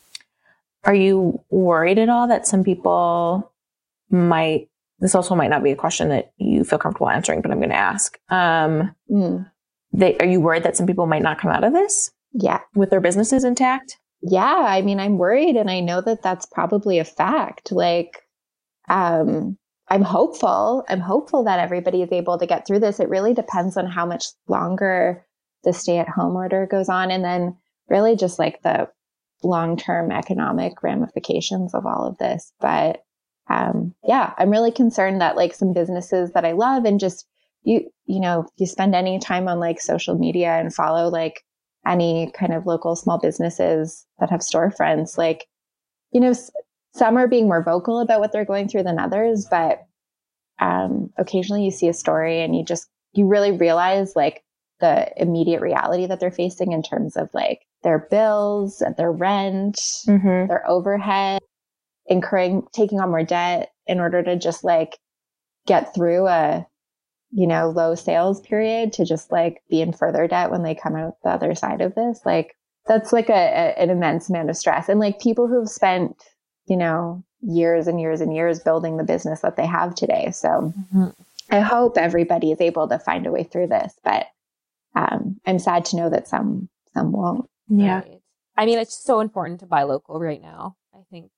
Are 0.84 0.94
you 0.94 1.40
worried 1.50 1.98
at 1.98 2.08
all 2.08 2.28
that 2.28 2.46
some 2.46 2.64
people 2.64 3.52
might? 4.10 4.68
This 4.98 5.14
also 5.14 5.34
might 5.34 5.50
not 5.50 5.62
be 5.62 5.72
a 5.72 5.76
question 5.76 6.08
that 6.10 6.32
you 6.38 6.64
feel 6.64 6.78
comfortable 6.78 7.08
answering, 7.08 7.40
but 7.42 7.50
I'm 7.50 7.58
going 7.58 7.70
to 7.70 7.76
ask. 7.76 8.18
Um, 8.30 8.94
Mm. 9.10 9.50
they, 9.92 10.16
are 10.18 10.26
you 10.26 10.40
worried 10.40 10.62
that 10.62 10.76
some 10.76 10.86
people 10.86 11.06
might 11.06 11.22
not 11.22 11.38
come 11.38 11.50
out 11.50 11.64
of 11.64 11.72
this 11.72 12.11
Yeah. 12.34 12.60
with 12.74 12.90
their 12.90 13.00
businesses 13.00 13.44
intact? 13.44 13.98
yeah. 14.24 14.64
I 14.68 14.82
mean 14.82 15.00
i'm 15.00 15.18
worried 15.18 15.56
and 15.56 15.68
i 15.68 15.80
know 15.80 16.00
that 16.00 16.22
that's 16.22 16.46
probably 16.46 16.98
a 16.98 17.04
fact. 17.04 17.72
Like 17.72 18.22
um 18.88 19.58
i'm 19.88 20.02
hopeful. 20.02 20.84
I'm 20.88 21.00
hopeful 21.00 21.44
that 21.44 21.58
everybody 21.60 22.02
is 22.02 22.12
able 22.12 22.38
to 22.38 22.46
get 22.46 22.66
through 22.66 22.80
this. 22.80 23.00
It 23.00 23.08
really 23.08 23.34
depends 23.34 23.76
on 23.76 23.86
how 23.86 24.06
much 24.06 24.26
longer 24.48 25.26
the 25.64 25.72
stay 25.72 25.98
at 25.98 26.08
home 26.08 26.36
order 26.36 26.66
goes 26.70 26.88
on 26.88 27.10
and 27.10 27.24
then 27.24 27.56
really 27.88 28.16
just 28.16 28.38
like 28.38 28.62
the 28.62 28.88
long 29.42 29.76
term 29.76 30.12
economic 30.12 30.82
ramifications 30.82 31.74
of 31.74 31.84
all 31.84 32.06
of 32.06 32.18
this. 32.18 32.52
But 32.60 33.02
um 33.50 33.92
yeah 34.06 34.32
i'm 34.38 34.50
really 34.50 34.70
concerned 34.70 35.20
that 35.20 35.36
like 35.36 35.52
some 35.52 35.72
businesses 35.72 36.30
that 36.32 36.44
i 36.44 36.52
love 36.52 36.84
and 36.84 37.00
just 37.00 37.26
you 37.64 37.90
you 38.06 38.20
know 38.20 38.46
you 38.56 38.66
spend 38.66 38.94
any 38.94 39.18
time 39.18 39.48
on 39.48 39.58
like 39.58 39.80
social 39.80 40.16
media 40.16 40.52
and 40.52 40.72
follow 40.74 41.08
like 41.08 41.42
any 41.86 42.30
kind 42.38 42.52
of 42.52 42.66
local 42.66 42.94
small 42.96 43.18
businesses 43.18 44.06
that 44.20 44.30
have 44.30 44.40
storefronts 44.40 45.18
like 45.18 45.46
you 46.12 46.20
know 46.20 46.30
s- 46.30 46.50
some 46.94 47.16
are 47.16 47.26
being 47.28 47.46
more 47.46 47.62
vocal 47.62 48.00
about 48.00 48.20
what 48.20 48.32
they're 48.32 48.44
going 48.44 48.68
through 48.68 48.82
than 48.82 48.98
others 48.98 49.46
but 49.50 49.86
um 50.60 51.10
occasionally 51.18 51.64
you 51.64 51.70
see 51.70 51.88
a 51.88 51.92
story 51.94 52.40
and 52.40 52.54
you 52.56 52.64
just 52.64 52.88
you 53.14 53.26
really 53.26 53.52
realize 53.52 54.14
like 54.14 54.42
the 54.80 55.08
immediate 55.20 55.60
reality 55.60 56.06
that 56.06 56.18
they're 56.20 56.30
facing 56.30 56.72
in 56.72 56.82
terms 56.82 57.16
of 57.16 57.28
like 57.34 57.60
their 57.82 58.06
bills 58.10 58.80
and 58.80 58.96
their 58.96 59.12
rent 59.12 59.78
Mm-hmm. 60.06 60.48
their 60.48 60.68
overhead 60.68 61.40
incurring 62.06 62.62
taking 62.72 63.00
on 63.00 63.10
more 63.10 63.24
debt 63.24 63.70
in 63.86 64.00
order 64.00 64.22
to 64.22 64.36
just 64.36 64.64
like 64.64 64.98
get 65.66 65.94
through 65.94 66.26
a 66.26 66.66
you 67.32 67.46
know 67.46 67.70
low 67.70 67.94
sales 67.94 68.40
period 68.40 68.92
to 68.92 69.04
just 69.04 69.32
like 69.32 69.62
be 69.70 69.80
in 69.80 69.92
further 69.92 70.26
debt 70.28 70.50
when 70.50 70.62
they 70.62 70.74
come 70.74 70.94
out 70.96 71.14
the 71.24 71.30
other 71.30 71.54
side 71.54 71.80
of 71.80 71.94
this 71.94 72.20
like 72.24 72.54
that's 72.86 73.12
like 73.12 73.28
a, 73.28 73.32
a 73.32 73.82
an 73.82 73.90
immense 73.90 74.28
amount 74.28 74.50
of 74.50 74.56
stress 74.56 74.88
and 74.88 75.00
like 75.00 75.20
people 75.20 75.48
who've 75.48 75.68
spent 75.70 76.14
you 76.66 76.76
know 76.76 77.22
years 77.40 77.86
and 77.88 78.00
years 78.00 78.20
and 78.20 78.34
years 78.34 78.60
building 78.60 78.96
the 78.96 79.04
business 79.04 79.40
that 79.40 79.56
they 79.56 79.66
have 79.66 79.94
today 79.94 80.30
so 80.30 80.72
Mm-hmm. 80.92 81.08
i 81.50 81.60
hope 81.60 81.96
everybody 81.96 82.52
is 82.52 82.60
able 82.60 82.86
to 82.88 82.98
find 82.98 83.26
a 83.26 83.32
way 83.32 83.44
through 83.44 83.66
this 83.68 83.94
but 84.04 84.26
um 84.94 85.40
i'm 85.46 85.58
sad 85.58 85.84
to 85.86 85.96
know 85.96 86.10
that 86.10 86.28
some 86.28 86.68
some 86.94 87.12
won't 87.12 87.48
Yeah. 87.68 88.00
Right. 88.00 88.18
I 88.54 88.66
mean, 88.66 88.78
it's 88.78 89.02
so 89.02 89.20
important 89.20 89.60
to 89.60 89.66
buy 89.66 89.84
local 89.84 90.20
right 90.20 90.42
now. 90.42 90.76
I 90.94 90.98
think. 91.10 91.30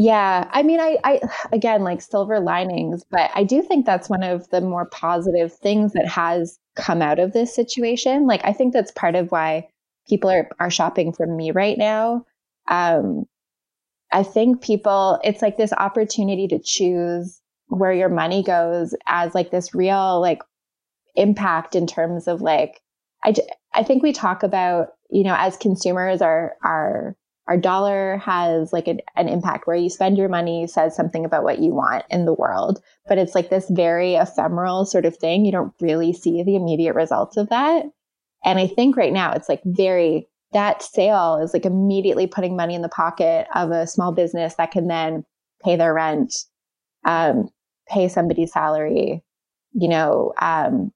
Yeah, 0.00 0.48
I 0.52 0.62
mean, 0.62 0.78
I, 0.78 0.96
I, 1.02 1.20
again, 1.50 1.82
like 1.82 2.00
silver 2.00 2.38
linings, 2.38 3.04
but 3.10 3.32
I 3.34 3.42
do 3.42 3.62
think 3.62 3.84
that's 3.84 4.08
one 4.08 4.22
of 4.22 4.48
the 4.50 4.60
more 4.60 4.86
positive 4.86 5.52
things 5.52 5.92
that 5.94 6.06
has 6.06 6.56
come 6.76 7.02
out 7.02 7.18
of 7.18 7.32
this 7.32 7.52
situation. 7.52 8.24
Like, 8.28 8.40
I 8.44 8.52
think 8.52 8.72
that's 8.72 8.92
part 8.92 9.16
of 9.16 9.32
why 9.32 9.66
people 10.08 10.30
are, 10.30 10.48
are 10.60 10.70
shopping 10.70 11.12
from 11.12 11.36
me 11.36 11.50
right 11.50 11.76
now. 11.76 12.24
Um, 12.68 13.24
I 14.12 14.22
think 14.22 14.62
people, 14.62 15.18
it's 15.24 15.42
like 15.42 15.56
this 15.56 15.72
opportunity 15.72 16.46
to 16.46 16.60
choose 16.60 17.40
where 17.66 17.92
your 17.92 18.08
money 18.08 18.44
goes 18.44 18.94
as 19.08 19.34
like 19.34 19.50
this 19.50 19.74
real, 19.74 20.20
like, 20.20 20.42
impact 21.16 21.74
in 21.74 21.88
terms 21.88 22.28
of 22.28 22.40
like, 22.40 22.80
I, 23.24 23.34
I 23.74 23.82
think 23.82 24.04
we 24.04 24.12
talk 24.12 24.44
about, 24.44 24.90
you 25.10 25.24
know, 25.24 25.34
as 25.36 25.56
consumers, 25.56 26.22
our, 26.22 26.54
our, 26.62 27.16
our 27.48 27.56
dollar 27.56 28.18
has 28.18 28.72
like 28.72 28.86
an, 28.86 29.00
an 29.16 29.28
impact 29.28 29.66
where 29.66 29.76
you 29.76 29.90
spend 29.90 30.16
your 30.16 30.28
money 30.28 30.66
says 30.66 30.94
something 30.94 31.24
about 31.24 31.42
what 31.42 31.58
you 31.58 31.74
want 31.74 32.04
in 32.10 32.24
the 32.24 32.34
world 32.34 32.80
but 33.08 33.18
it's 33.18 33.34
like 33.34 33.50
this 33.50 33.68
very 33.70 34.14
ephemeral 34.14 34.84
sort 34.84 35.06
of 35.06 35.16
thing. 35.16 35.44
You 35.44 35.52
don't 35.52 35.72
really 35.80 36.12
see 36.12 36.42
the 36.42 36.54
immediate 36.54 36.94
results 36.94 37.36
of 37.36 37.48
that. 37.48 37.86
And 38.44 38.58
i 38.58 38.66
think 38.68 38.96
right 38.96 39.12
now 39.12 39.32
it's 39.32 39.48
like 39.48 39.62
very 39.64 40.28
that 40.52 40.82
sale 40.82 41.40
is 41.42 41.52
like 41.52 41.66
immediately 41.66 42.26
putting 42.26 42.56
money 42.56 42.74
in 42.74 42.82
the 42.82 42.88
pocket 42.88 43.46
of 43.54 43.70
a 43.70 43.86
small 43.86 44.12
business 44.12 44.54
that 44.54 44.70
can 44.70 44.86
then 44.86 45.24
pay 45.64 45.76
their 45.76 45.92
rent 45.92 46.34
um, 47.04 47.48
pay 47.88 48.08
somebody's 48.08 48.52
salary 48.52 49.24
you 49.72 49.88
know 49.88 50.32
um, 50.40 50.92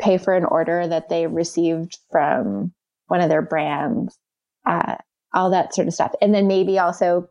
pay 0.00 0.18
for 0.18 0.34
an 0.34 0.44
order 0.44 0.86
that 0.86 1.08
they 1.08 1.26
received 1.28 1.98
from 2.10 2.72
one 3.06 3.20
of 3.20 3.28
their 3.28 3.42
brands 3.42 4.18
uh, 4.66 4.96
all 5.34 5.50
that 5.50 5.74
sort 5.74 5.88
of 5.88 5.94
stuff. 5.94 6.12
And 6.20 6.34
then 6.34 6.46
maybe 6.46 6.78
also 6.78 7.28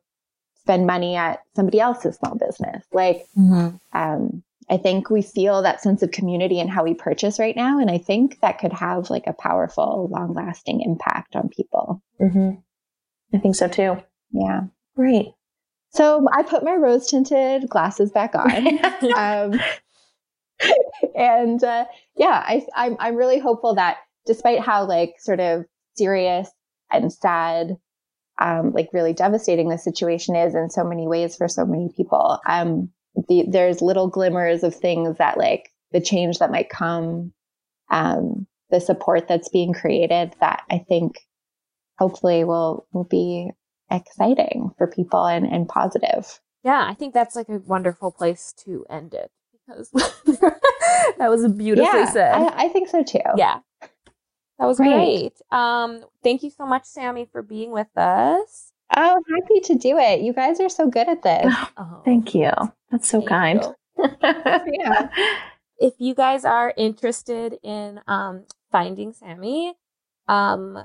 spend 0.62 0.88
money 0.88 1.15
at 1.15 1.41
somebody 1.55 1.79
else's 1.79 2.17
small 2.17 2.35
business. 2.35 2.85
Like, 2.91 3.25
Mm-hmm. 3.38 3.75
um, 3.97 4.43
I 4.71 4.77
think 4.77 5.09
we 5.09 5.23
feel 5.23 5.63
that 5.63 5.81
sense 5.81 6.03
of 6.03 6.12
community 6.12 6.59
in 6.59 6.67
how 6.67 6.83
we 6.83 6.93
purchase 6.93 7.39
right 7.39 7.55
now. 7.55 7.79
And 7.79 7.89
I 7.89 7.97
think 7.97 8.39
that 8.41 8.59
could 8.59 8.73
have 8.73 9.09
like 9.09 9.25
a 9.25 9.33
powerful, 9.33 10.09
long 10.12 10.33
lasting 10.33 10.81
impact 10.81 11.35
on 11.35 11.49
people. 11.49 12.03
Mm-hmm. 12.21 12.51
I 13.33 13.39
think 13.39 13.55
so 13.55 13.67
too. 13.67 13.97
Yeah. 14.31 14.62
Great. 14.95 15.29
So 15.91 16.27
I 16.31 16.43
put 16.43 16.63
my 16.63 16.75
rose 16.75 17.07
tinted 17.07 17.67
glasses 17.67 18.12
back 18.12 18.35
on. 18.35 18.85
um, 19.15 19.59
and 21.15 21.63
uh, 21.63 21.85
yeah, 22.15 22.43
I, 22.45 22.67
I'm, 22.75 22.95
I'm 22.99 23.15
really 23.15 23.39
hopeful 23.39 23.73
that 23.75 23.97
despite 24.27 24.59
how 24.59 24.85
like 24.85 25.15
sort 25.17 25.39
of 25.39 25.65
serious 25.95 26.47
and 26.91 27.12
sad, 27.12 27.77
um, 28.39 28.71
like 28.71 28.89
really 28.93 29.13
devastating 29.13 29.69
the 29.69 29.78
situation 29.78 30.36
is 30.36 30.56
in 30.56 30.69
so 30.69 30.84
many 30.84 31.08
ways 31.08 31.36
for 31.36 31.47
so 31.47 31.65
many 31.65 31.89
people, 31.95 32.39
um, 32.47 32.89
the, 33.28 33.45
there's 33.47 33.82
little 33.82 34.08
glimmers 34.08 34.63
of 34.63 34.75
things 34.75 35.17
that 35.17 35.38
like 35.38 35.71
the 35.91 36.02
change 36.02 36.39
that 36.39 36.52
might 36.52 36.69
come, 36.69 37.34
um, 37.89 38.47
the 38.69 38.80
support 38.80 39.28
that's 39.28 39.49
being 39.49 39.73
created 39.73 40.34
that 40.39 40.63
I 40.69 40.80
think 40.88 41.19
hopefully 41.97 42.43
will, 42.43 42.88
will 42.93 43.04
be 43.04 43.52
exciting 43.91 44.71
for 44.78 44.88
people 44.88 45.25
and, 45.25 45.45
and 45.45 45.67
positive. 45.67 46.39
Yeah, 46.63 46.86
I 46.88 46.93
think 46.93 47.13
that's 47.13 47.36
like 47.36 47.49
a 47.49 47.60
wonderful 47.60 48.12
place 48.12 48.54
to 48.65 48.86
end 48.89 49.13
it 49.13 49.32
because 49.67 49.89
that 49.93 51.30
was 51.30 51.47
beautifully 51.54 51.99
yeah, 51.99 52.12
said. 52.12 52.34
I, 52.34 52.65
I, 52.65 52.67
think 52.69 52.89
so 52.89 53.04
too. 53.04 53.19
Yeah. 53.38 53.60
That 54.59 54.65
was 54.65 54.77
great. 54.77 54.89
great. 54.89 55.33
Um, 55.51 56.03
thank 56.21 56.43
you 56.43 56.49
so 56.49 56.65
much, 56.65 56.83
Sammy, 56.85 57.27
for 57.31 57.41
being 57.41 57.71
with 57.71 57.95
us. 57.97 58.71
Oh, 58.95 59.23
happy 59.29 59.61
to 59.61 59.75
do 59.75 59.97
it. 59.97 60.21
You 60.21 60.33
guys 60.33 60.59
are 60.59 60.69
so 60.69 60.89
good 60.89 61.07
at 61.07 61.23
this. 61.23 61.53
Oh, 61.77 62.01
thank 62.03 62.35
you. 62.35 62.51
That's 62.91 63.07
so 63.07 63.21
kind. 63.21 63.63
yeah. 64.21 65.09
If 65.77 65.93
you 65.97 66.13
guys 66.13 66.43
are 66.43 66.73
interested 66.75 67.57
in 67.63 68.01
um, 68.07 68.45
finding 68.71 69.13
Sammy, 69.13 69.75
um, 70.27 70.77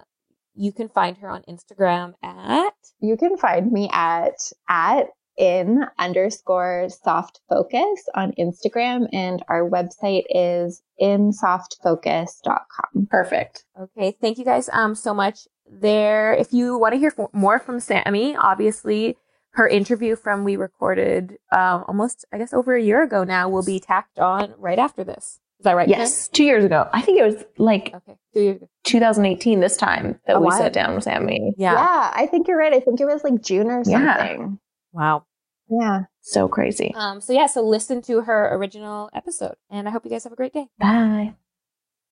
you 0.54 0.72
can 0.72 0.88
find 0.88 1.16
her 1.18 1.28
on 1.28 1.42
Instagram 1.48 2.14
at. 2.22 2.74
You 3.00 3.16
can 3.16 3.36
find 3.36 3.72
me 3.72 3.90
at 3.92 4.52
at 4.68 5.08
in 5.36 5.84
underscore 5.98 6.88
soft 6.88 7.40
focus 7.48 8.08
on 8.14 8.32
Instagram 8.38 9.08
and 9.12 9.42
our 9.48 9.68
website 9.68 10.22
is 10.30 10.82
insoftfocus.com. 11.00 13.06
Perfect. 13.10 13.64
Okay. 13.80 14.16
Thank 14.20 14.38
you 14.38 14.44
guys 14.44 14.68
um 14.72 14.94
so 14.94 15.14
much 15.14 15.40
there. 15.70 16.32
If 16.34 16.52
you 16.52 16.78
want 16.78 16.94
to 16.94 16.98
hear 16.98 17.12
more 17.32 17.58
from 17.58 17.80
Sammy, 17.80 18.36
obviously 18.36 19.16
her 19.50 19.68
interview 19.68 20.16
from 20.16 20.44
we 20.44 20.56
recorded 20.56 21.36
um 21.52 21.84
almost 21.88 22.24
I 22.32 22.38
guess 22.38 22.52
over 22.52 22.74
a 22.74 22.82
year 22.82 23.02
ago 23.02 23.24
now 23.24 23.48
will 23.48 23.64
be 23.64 23.80
tacked 23.80 24.18
on 24.18 24.54
right 24.58 24.78
after 24.78 25.04
this. 25.04 25.40
Is 25.60 25.64
that 25.64 25.76
right? 25.76 25.88
Yes, 25.88 26.28
Kim? 26.28 26.36
two 26.36 26.44
years 26.44 26.64
ago. 26.64 26.88
I 26.92 27.00
think 27.00 27.18
it 27.18 27.24
was 27.24 27.44
like 27.58 27.92
okay, 27.94 28.18
two 28.34 28.40
years 28.40 28.56
ago. 28.56 28.68
2018 28.84 29.60
this 29.60 29.76
time 29.76 30.20
that 30.26 30.42
we 30.42 30.50
sat 30.50 30.72
down 30.72 30.94
with 30.94 31.04
Sammy. 31.04 31.54
Yeah. 31.56 31.72
Yeah, 31.72 32.12
I 32.14 32.26
think 32.26 32.48
you're 32.48 32.58
right. 32.58 32.72
I 32.72 32.80
think 32.80 33.00
it 33.00 33.06
was 33.06 33.24
like 33.24 33.40
June 33.40 33.68
or 33.68 33.82
something. 33.84 34.02
Yeah. 34.02 34.48
Wow. 34.94 35.26
Yeah. 35.68 36.04
So 36.20 36.48
crazy. 36.48 36.94
Um, 36.94 37.20
so 37.20 37.32
yeah, 37.32 37.46
so 37.46 37.62
listen 37.62 38.00
to 38.02 38.22
her 38.22 38.54
original 38.54 39.10
episode. 39.12 39.56
And 39.70 39.88
I 39.88 39.90
hope 39.90 40.04
you 40.04 40.10
guys 40.10 40.24
have 40.24 40.32
a 40.32 40.36
great 40.36 40.52
day. 40.52 40.68
Bye. 40.78 41.34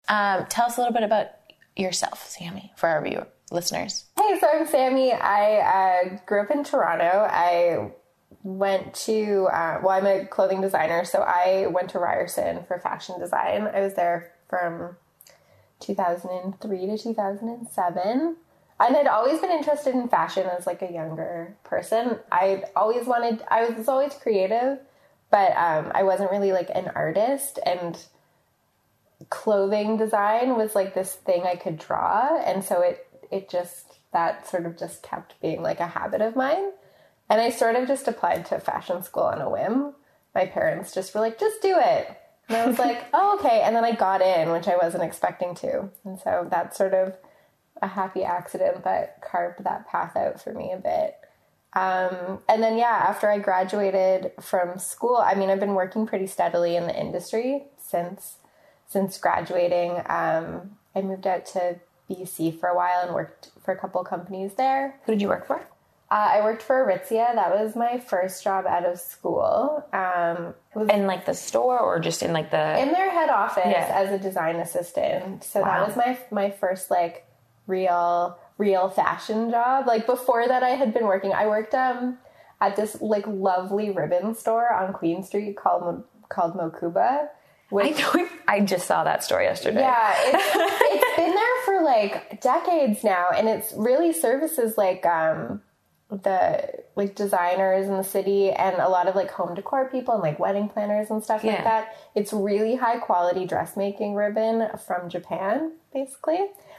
Um, 0.08 0.46
tell 0.48 0.66
us 0.66 0.76
a 0.76 0.80
little 0.80 0.92
bit 0.92 1.04
about 1.04 1.28
yourself, 1.76 2.28
Sammy, 2.28 2.72
for 2.76 2.88
our 2.88 3.02
viewer 3.02 3.28
listeners. 3.50 4.06
Hey, 4.18 4.38
so 4.40 4.48
I'm 4.52 4.66
Sammy. 4.66 5.12
I 5.12 5.58
uh, 5.58 6.18
grew 6.26 6.42
up 6.42 6.50
in 6.50 6.64
Toronto. 6.64 7.28
I 7.30 7.92
went 8.42 8.94
to, 8.94 9.48
uh, 9.52 9.80
well, 9.82 9.90
I'm 9.90 10.06
a 10.06 10.26
clothing 10.26 10.60
designer, 10.60 11.04
so 11.04 11.20
I 11.20 11.68
went 11.68 11.90
to 11.90 12.00
Ryerson 12.00 12.64
for 12.66 12.78
fashion 12.78 13.20
design. 13.20 13.68
I 13.72 13.80
was 13.80 13.94
there 13.94 14.32
from 14.48 14.96
2003 15.80 16.86
to 16.86 16.98
2007 16.98 18.36
and 18.86 18.96
I'd 18.96 19.06
always 19.06 19.40
been 19.40 19.50
interested 19.50 19.94
in 19.94 20.08
fashion 20.08 20.46
as 20.46 20.66
like 20.66 20.82
a 20.82 20.92
younger 20.92 21.56
person. 21.64 22.18
I 22.30 22.64
always 22.74 23.06
wanted, 23.06 23.42
I 23.48 23.70
was 23.70 23.88
always 23.88 24.14
creative, 24.14 24.78
but 25.30 25.56
um, 25.56 25.92
I 25.94 26.02
wasn't 26.02 26.30
really 26.30 26.52
like 26.52 26.70
an 26.74 26.90
artist. 26.94 27.58
And 27.64 27.98
clothing 29.30 29.96
design 29.96 30.56
was 30.56 30.74
like 30.74 30.94
this 30.94 31.14
thing 31.14 31.44
I 31.44 31.56
could 31.56 31.78
draw, 31.78 32.38
and 32.44 32.64
so 32.64 32.80
it 32.82 33.06
it 33.30 33.48
just 33.48 33.98
that 34.12 34.46
sort 34.46 34.66
of 34.66 34.76
just 34.78 35.02
kept 35.02 35.40
being 35.40 35.62
like 35.62 35.80
a 35.80 35.86
habit 35.86 36.20
of 36.20 36.36
mine. 36.36 36.70
And 37.30 37.40
I 37.40 37.48
sort 37.48 37.76
of 37.76 37.88
just 37.88 38.06
applied 38.06 38.44
to 38.46 38.60
fashion 38.60 39.02
school 39.02 39.22
on 39.22 39.40
a 39.40 39.48
whim. 39.48 39.94
My 40.34 40.44
parents 40.46 40.92
just 40.92 41.14
were 41.14 41.20
like, 41.22 41.40
just 41.40 41.62
do 41.62 41.78
it. 41.78 42.14
And 42.48 42.58
I 42.58 42.66
was 42.66 42.78
like, 42.80 43.06
oh, 43.14 43.38
okay. 43.38 43.62
And 43.62 43.74
then 43.74 43.84
I 43.84 43.92
got 43.92 44.20
in, 44.20 44.50
which 44.50 44.68
I 44.68 44.76
wasn't 44.76 45.04
expecting 45.04 45.54
to. 45.56 45.88
And 46.04 46.20
so 46.20 46.46
that 46.50 46.76
sort 46.76 46.92
of 46.92 47.14
a 47.82 47.88
happy 47.88 48.22
accident 48.24 48.82
but 48.82 49.18
carved 49.20 49.64
that 49.64 49.86
path 49.88 50.16
out 50.16 50.40
for 50.40 50.54
me 50.54 50.72
a 50.72 50.78
bit. 50.78 51.16
Um, 51.74 52.40
and 52.48 52.62
then, 52.62 52.76
yeah, 52.76 53.04
after 53.08 53.30
I 53.30 53.38
graduated 53.38 54.32
from 54.40 54.78
school, 54.78 55.16
I 55.16 55.34
mean, 55.34 55.50
I've 55.50 55.60
been 55.60 55.74
working 55.74 56.06
pretty 56.06 56.26
steadily 56.26 56.76
in 56.76 56.86
the 56.86 56.98
industry 56.98 57.64
since 57.78 58.36
since 58.86 59.16
graduating. 59.16 60.02
Um, 60.06 60.76
I 60.94 61.00
moved 61.00 61.26
out 61.26 61.46
to 61.46 61.80
BC 62.10 62.60
for 62.60 62.68
a 62.68 62.76
while 62.76 63.00
and 63.02 63.14
worked 63.14 63.50
for 63.64 63.72
a 63.72 63.78
couple 63.78 64.04
companies 64.04 64.54
there. 64.54 65.00
Who 65.06 65.12
did 65.12 65.22
you 65.22 65.28
work 65.28 65.46
for? 65.46 65.66
Uh, 66.10 66.28
I 66.32 66.42
worked 66.42 66.60
for 66.60 66.76
Aritzia. 66.76 67.34
That 67.34 67.54
was 67.54 67.74
my 67.74 67.98
first 67.98 68.44
job 68.44 68.66
out 68.66 68.84
of 68.84 69.00
school. 69.00 69.82
Um, 69.94 70.54
in 70.90 71.06
like 71.06 71.24
the 71.24 71.32
store 71.32 71.78
or 71.78 72.00
just 72.00 72.22
in 72.22 72.34
like 72.34 72.50
the 72.50 72.78
in 72.78 72.92
their 72.92 73.10
head 73.10 73.30
office 73.30 73.62
yeah. 73.64 73.90
as 73.94 74.10
a 74.10 74.18
design 74.18 74.56
assistant. 74.56 75.42
So 75.42 75.62
wow. 75.62 75.68
that 75.68 75.86
was 75.86 75.96
my 75.96 76.18
my 76.30 76.50
first 76.50 76.90
like 76.90 77.24
real 77.66 78.38
real 78.58 78.88
fashion 78.88 79.50
job. 79.50 79.86
Like 79.86 80.06
before 80.06 80.46
that 80.46 80.62
I 80.62 80.70
had 80.70 80.92
been 80.92 81.04
working 81.04 81.32
I 81.32 81.46
worked 81.46 81.74
um 81.74 82.18
at 82.60 82.76
this 82.76 83.00
like 83.00 83.26
lovely 83.26 83.90
ribbon 83.90 84.34
store 84.34 84.72
on 84.72 84.92
Queen 84.92 85.22
Street 85.22 85.56
called 85.56 86.04
called 86.28 86.54
Mokuba. 86.54 87.28
Which, 87.70 87.96
I 87.96 88.16
know. 88.16 88.28
I 88.46 88.60
just 88.60 88.86
saw 88.86 89.02
that 89.04 89.24
store 89.24 89.40
yesterday. 89.40 89.80
Yeah, 89.80 90.14
it's, 90.14 90.44
it's 90.54 91.16
been 91.16 91.34
there 91.34 91.62
for 91.64 91.82
like 91.82 92.40
decades 92.42 93.02
now, 93.02 93.28
and 93.34 93.48
it's 93.48 93.72
really 93.74 94.12
services 94.12 94.76
like 94.76 95.06
um, 95.06 95.62
the 96.12 96.84
like 96.94 97.14
designers 97.14 97.86
in 97.86 97.96
the 97.96 98.04
city 98.04 98.50
and 98.50 98.76
a 98.76 98.88
lot 98.88 99.08
of 99.08 99.14
like 99.14 99.30
home 99.30 99.54
decor 99.54 99.88
people 99.88 100.12
and 100.14 100.22
like 100.22 100.38
wedding 100.38 100.68
planners 100.68 101.10
and 101.10 101.24
stuff 101.24 101.42
yeah. 101.42 101.52
like 101.52 101.64
that. 101.64 101.96
It's 102.14 102.32
really 102.32 102.76
high 102.76 102.98
quality 102.98 103.46
dressmaking 103.46 104.14
ribbon 104.14 104.68
from 104.86 105.08
Japan, 105.08 105.72
basically. 105.92 106.38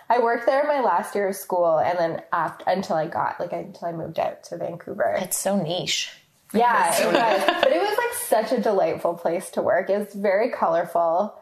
I 0.10 0.20
worked 0.20 0.46
there 0.46 0.64
my 0.66 0.82
last 0.82 1.16
year 1.16 1.30
of 1.30 1.36
school, 1.36 1.80
and 1.80 1.98
then 1.98 2.22
after 2.32 2.66
until 2.68 2.96
I 2.96 3.08
got 3.08 3.40
like 3.40 3.54
until 3.54 3.88
I 3.88 3.92
moved 3.94 4.20
out 4.20 4.44
to 4.46 4.58
Vancouver. 4.58 5.18
It's 5.20 5.38
so 5.38 5.56
niche. 5.62 6.12
Yeah, 6.54 6.96
it 6.96 7.06
was, 7.08 7.62
but 7.64 7.72
it 7.72 7.82
was 7.82 7.98
like 7.98 8.14
such 8.14 8.56
a 8.56 8.62
delightful 8.62 9.16
place 9.16 9.50
to 9.52 9.64
work. 9.64 9.90
It's 9.90 10.14
very 10.14 10.52
colorful, 10.52 11.34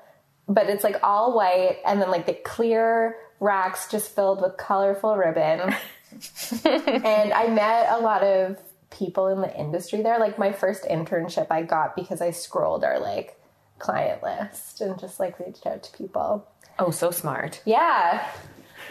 but 0.47 0.69
it's 0.69 0.85
like 0.85 0.97
all 1.03 1.35
white, 1.35 1.79
and 1.85 2.01
then 2.01 2.09
like 2.09 2.27
the 2.27 2.33
clear 2.33 3.17
racks 3.41 3.89
just 3.89 4.15
filled 4.15 4.41
with 4.41 4.55
colorful 4.55 5.17
ribbon. 5.17 5.75
and 6.65 7.33
I 7.33 7.47
met 7.47 7.87
a 7.89 7.99
lot 7.99 8.23
of 8.23 8.57
people 8.89 9.27
in 9.27 9.41
the 9.41 9.57
industry 9.57 10.01
there. 10.01 10.19
Like 10.19 10.37
my 10.37 10.51
first 10.51 10.83
internship, 10.83 11.47
I 11.49 11.63
got 11.63 11.95
because 11.95 12.21
I 12.21 12.31
scrolled 12.31 12.83
our 12.83 12.99
like 12.99 13.39
client 13.79 14.21
list 14.21 14.81
and 14.81 14.99
just 14.99 15.19
like 15.19 15.39
reached 15.39 15.65
out 15.65 15.83
to 15.83 15.97
people. 15.97 16.47
Oh, 16.79 16.91
so 16.91 17.11
smart. 17.11 17.61
Yeah. 17.65 18.27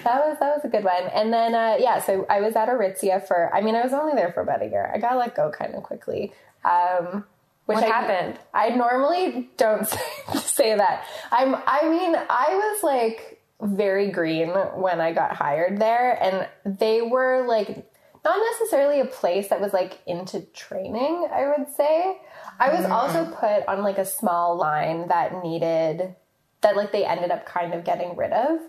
That 0.05 0.27
was 0.27 0.39
that 0.41 0.55
was 0.55 0.65
a 0.65 0.69
good 0.69 0.85
one. 0.85 1.09
And 1.13 1.33
then 1.33 1.55
uh, 1.55 1.77
yeah, 1.79 2.01
so 2.01 2.27
I 2.29 2.41
was 2.41 2.57
at 2.57 2.69
Aritzia 2.69 3.27
for 3.27 3.55
I 3.55 3.61
mean 3.61 3.75
I 3.75 3.83
was 3.83 3.93
only 3.93 4.15
there 4.15 4.33
for 4.33 4.41
about 4.41 4.63
a 4.63 4.67
year. 4.67 4.91
I 4.93 4.99
got 4.99 5.17
let 5.17 5.35
go 5.35 5.51
kind 5.51 5.75
of 5.75 5.83
quickly. 5.83 6.33
Um, 6.65 7.25
which 7.67 7.77
what 7.77 7.85
I, 7.85 7.87
happened? 7.87 8.39
I 8.55 8.71
normally 8.71 9.51
don't 9.57 9.87
say, 9.87 10.01
say 10.39 10.77
that. 10.77 11.05
I'm 11.31 11.55
I 11.55 11.89
mean 11.89 12.17
I 12.17 12.47
was 12.51 12.83
like 12.83 13.40
very 13.63 14.11
green 14.11 14.49
when 14.49 15.01
I 15.01 15.13
got 15.13 15.37
hired 15.37 15.81
there 15.81 16.13
and 16.23 16.49
they 16.79 17.03
were 17.03 17.47
like 17.47 17.87
not 18.25 18.39
necessarily 18.53 19.01
a 19.01 19.07
place 19.07 19.49
that 19.49 19.61
was 19.61 19.73
like 19.73 19.99
into 20.07 20.41
training, 20.53 21.29
I 21.33 21.53
would 21.57 21.69
say. 21.75 22.21
I 22.59 22.75
was 22.75 22.85
mm. 22.85 22.91
also 22.91 23.25
put 23.25 23.67
on 23.67 23.83
like 23.83 23.99
a 23.99 24.05
small 24.05 24.57
line 24.57 25.09
that 25.09 25.43
needed 25.43 26.15
that 26.61 26.77
like 26.77 26.93
they 26.93 27.05
ended 27.05 27.31
up 27.31 27.47
kind 27.47 27.73
of 27.73 27.85
getting 27.85 28.17
rid 28.17 28.33
of 28.33 28.61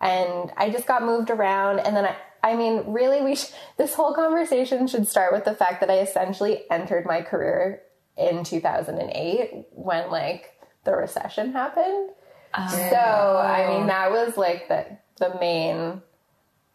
and 0.00 0.52
I 0.56 0.70
just 0.70 0.86
got 0.86 1.04
moved 1.04 1.30
around. 1.30 1.80
And 1.80 1.96
then 1.96 2.06
I, 2.06 2.16
I 2.42 2.56
mean, 2.56 2.84
really, 2.86 3.22
we 3.22 3.34
sh- 3.34 3.52
this 3.76 3.94
whole 3.94 4.14
conversation 4.14 4.86
should 4.86 5.08
start 5.08 5.32
with 5.32 5.44
the 5.44 5.54
fact 5.54 5.80
that 5.80 5.90
I 5.90 5.98
essentially 5.98 6.62
entered 6.70 7.04
my 7.04 7.22
career 7.22 7.82
in 8.16 8.44
2008 8.44 9.66
when 9.72 10.10
like 10.10 10.52
the 10.84 10.92
recession 10.92 11.52
happened. 11.52 12.10
Oh. 12.54 12.88
So 12.90 12.96
I 12.96 13.68
mean, 13.68 13.86
that 13.88 14.10
was 14.10 14.36
like 14.36 14.68
the 14.68 14.86
the 15.18 15.38
main 15.40 16.02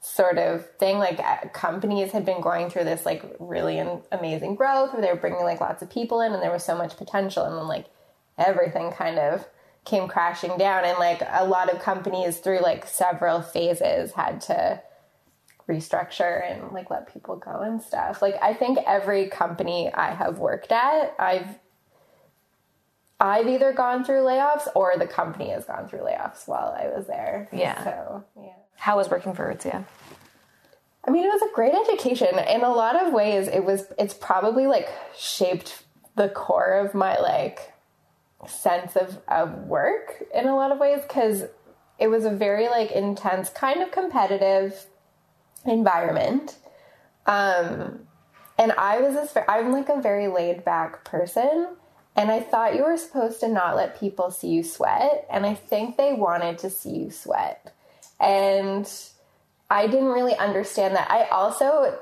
sort 0.02 0.38
of 0.38 0.70
thing. 0.78 1.00
Like 1.00 1.20
uh, 1.20 1.48
companies 1.54 2.12
had 2.12 2.26
been 2.26 2.42
going 2.42 2.70
through 2.70 2.84
this 2.84 3.06
like 3.06 3.24
really 3.40 3.84
amazing 4.12 4.56
growth, 4.56 4.94
where 4.94 5.02
they 5.02 5.12
were 5.12 5.20
bringing 5.20 5.44
like 5.44 5.62
lots 5.62 5.82
of 5.82 5.90
people 5.90 6.22
in, 6.22 6.34
and 6.34 6.42
there 6.42 6.52
was 6.52 6.64
so 6.64 6.78
much 6.78 6.98
potential, 6.98 7.46
and 7.46 7.56
then 7.56 7.68
like 7.68 7.88
everything 8.38 8.92
kind 8.92 9.20
of 9.20 9.46
came 9.86 10.08
crashing 10.08 10.58
down 10.58 10.86
and 10.86 10.98
like 10.98 11.22
a 11.28 11.46
lot 11.46 11.70
of 11.70 11.82
companies 11.82 12.38
through 12.38 12.62
like 12.62 12.88
several 12.88 13.42
phases 13.42 14.14
had 14.14 14.40
to 14.40 14.82
restructure 15.68 16.50
and 16.50 16.72
like 16.72 16.90
let 16.90 17.12
people 17.12 17.36
go 17.36 17.60
and 17.62 17.82
stuff. 17.82 18.22
Like 18.22 18.36
I 18.42 18.54
think 18.54 18.80
every 18.86 19.28
company 19.28 19.92
I 19.94 20.14
have 20.14 20.40
worked 20.40 20.72
at, 20.72 21.16
I've 21.20 21.60
I've 23.24 23.48
either 23.48 23.72
gone 23.72 24.04
through 24.04 24.24
layoffs 24.24 24.68
or 24.76 24.94
the 24.98 25.08
company 25.08 25.52
has 25.52 25.64
gone 25.64 25.88
through 25.88 26.02
layoffs 26.02 26.46
while 26.46 26.76
I 26.78 26.90
was 26.90 27.08
there. 27.08 27.48
Yeah. 27.54 27.82
So 27.82 28.24
yeah. 28.36 28.50
How 28.76 28.98
was 28.98 29.10
working 29.10 29.34
for 29.34 29.46
Aritzia? 29.46 29.86
I 31.08 31.12
mean, 31.12 31.24
it 31.24 31.30
was 31.30 31.42
a 31.42 31.56
great 31.56 31.74
education. 31.74 32.38
In 32.38 32.64
a 32.64 32.70
lot 32.70 33.02
of 33.02 33.14
ways, 33.14 33.48
it 33.48 33.64
was, 33.64 33.86
it's 33.98 34.14
probably 34.14 34.68
like 34.68 34.90
shaped 35.18 35.84
the 36.18 36.28
core 36.28 36.74
of 36.74 36.94
my 36.94 37.18
like 37.18 37.74
sense 38.46 38.98
of, 38.98 39.20
of 39.30 39.54
work 39.68 40.22
in 40.36 40.46
a 40.46 40.56
lot 40.56 40.74
of 40.74 40.78
ways 40.78 41.00
because 41.02 41.46
it 42.00 42.08
was 42.08 42.26
a 42.26 42.30
very 42.30 42.68
like 42.68 42.92
intense, 42.92 43.48
kind 43.48 43.82
of 43.82 43.92
competitive 43.92 44.86
environment. 45.66 46.58
Um, 47.26 48.02
and 48.58 48.74
I 48.74 49.00
was 49.00 49.14
this, 49.14 49.38
I'm 49.48 49.72
like 49.72 49.88
a 49.88 50.02
very 50.02 50.28
laid 50.28 50.66
back 50.66 51.06
person. 51.06 51.78
And 52.16 52.30
I 52.30 52.42
thought 52.42 52.76
you 52.76 52.84
were 52.84 52.98
supposed 52.98 53.40
to 53.40 53.48
not 53.48 53.76
let 53.76 54.00
people 54.00 54.30
see 54.30 54.50
you 54.50 54.64
sweat. 54.64 55.28
And 55.32 55.46
I 55.46 55.56
think 55.56 55.98
they 55.98 56.14
wanted 56.14 56.60
to 56.60 56.70
see 56.70 56.92
you 56.92 57.12
sweat. 57.12 57.74
And 58.20 58.90
I 59.70 59.88
didn't 59.88 60.10
really 60.10 60.36
understand 60.36 60.96
that. 60.96 61.10
I 61.10 61.26
also 61.30 61.98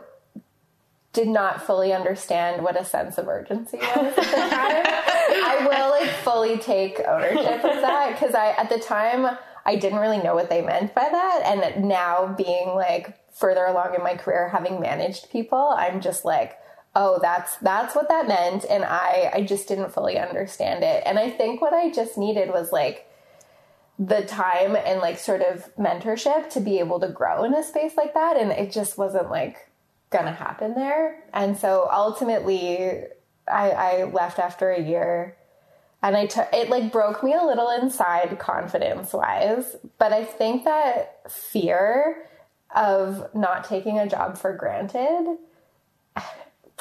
did 1.13 1.28
not 1.28 1.62
fully 1.65 1.93
understand 1.93 2.63
what 2.63 2.80
a 2.80 2.86
sense 2.86 3.17
of 3.17 3.28
urgency 3.28 3.78
was 3.78 3.97
at 3.97 4.15
the 4.15 4.21
time. 4.21 4.86
I 4.86 5.67
will 5.67 5.89
like 5.89 6.10
fully 6.10 6.58
take 6.58 7.00
ownership 7.06 7.63
of 7.63 7.82
that 7.82 8.13
because 8.13 8.36
I 8.36 8.52
at 8.52 8.69
the 8.69 8.80
time 8.80 9.38
I 9.65 9.76
didn't 9.76 10.00
really 10.00 10.21
know 10.21 10.36
what 10.36 10.50
they 10.50 10.62
meant 10.62 10.95
by 10.95 11.08
that 11.10 11.41
and 11.45 11.86
now 11.86 12.34
being 12.38 12.69
like 12.69 13.17
further 13.34 13.65
along 13.65 13.95
in 13.95 14.04
my 14.04 14.15
career 14.15 14.50
having 14.50 14.80
managed 14.80 15.30
people, 15.32 15.74
I'm 15.78 16.02
just 16.02 16.26
like 16.26 16.58
oh 16.96 17.20
that's 17.22 17.58
that's 17.58 17.96
what 17.96 18.10
that 18.10 18.28
meant. 18.28 18.66
And 18.70 18.84
I 18.84 19.32
I 19.34 19.42
just 19.44 19.68
didn't 19.68 19.94
fully 19.94 20.18
understand 20.18 20.84
it. 20.84 21.04
And 21.06 21.18
I 21.20 21.30
think 21.30 21.62
what 21.62 21.74
I 21.74 21.92
just 21.92 22.18
needed 22.18 22.50
was 22.50 22.72
like 22.72 23.08
the 24.00 24.24
time 24.24 24.76
and 24.76 25.00
like 25.00 25.20
sort 25.20 25.42
of 25.42 25.74
mentorship 25.76 26.50
to 26.52 26.60
be 26.60 26.80
able 26.80 27.00
to 27.00 27.08
grow 27.08 27.44
in 27.44 27.54
a 27.54 27.64
space 27.64 27.96
like 27.96 28.14
that. 28.14 28.38
And 28.38 28.52
it 28.52 28.72
just 28.72 28.98
wasn't 28.98 29.30
like 29.30 29.70
gonna 30.10 30.32
happen 30.32 30.74
there. 30.74 31.24
And 31.34 31.58
so 31.58 31.88
ultimately 31.92 33.06
i 33.48 33.70
i 33.72 34.04
left 34.04 34.40
after 34.40 34.72
a 34.72 34.82
year 34.82 35.36
and 36.02 36.16
i 36.16 36.26
took 36.26 36.48
it 36.54 36.70
like 36.70 36.92
broke 36.92 37.24
me 37.24 37.34
a 37.34 37.44
little 37.44 37.70
inside 37.70 38.38
confidence 38.40 39.14
wise 39.14 39.76
but 39.98 40.14
i 40.14 40.24
think 40.24 40.64
that 40.64 41.20
fear 41.32 42.26
of 42.76 43.34
not 43.36 43.64
taking 43.64 44.00
a 44.00 44.08
job 44.08 44.38
for 44.38 44.56
granted 44.56 45.38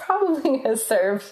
probably 0.01 0.59
has 0.65 0.85
served 0.85 1.25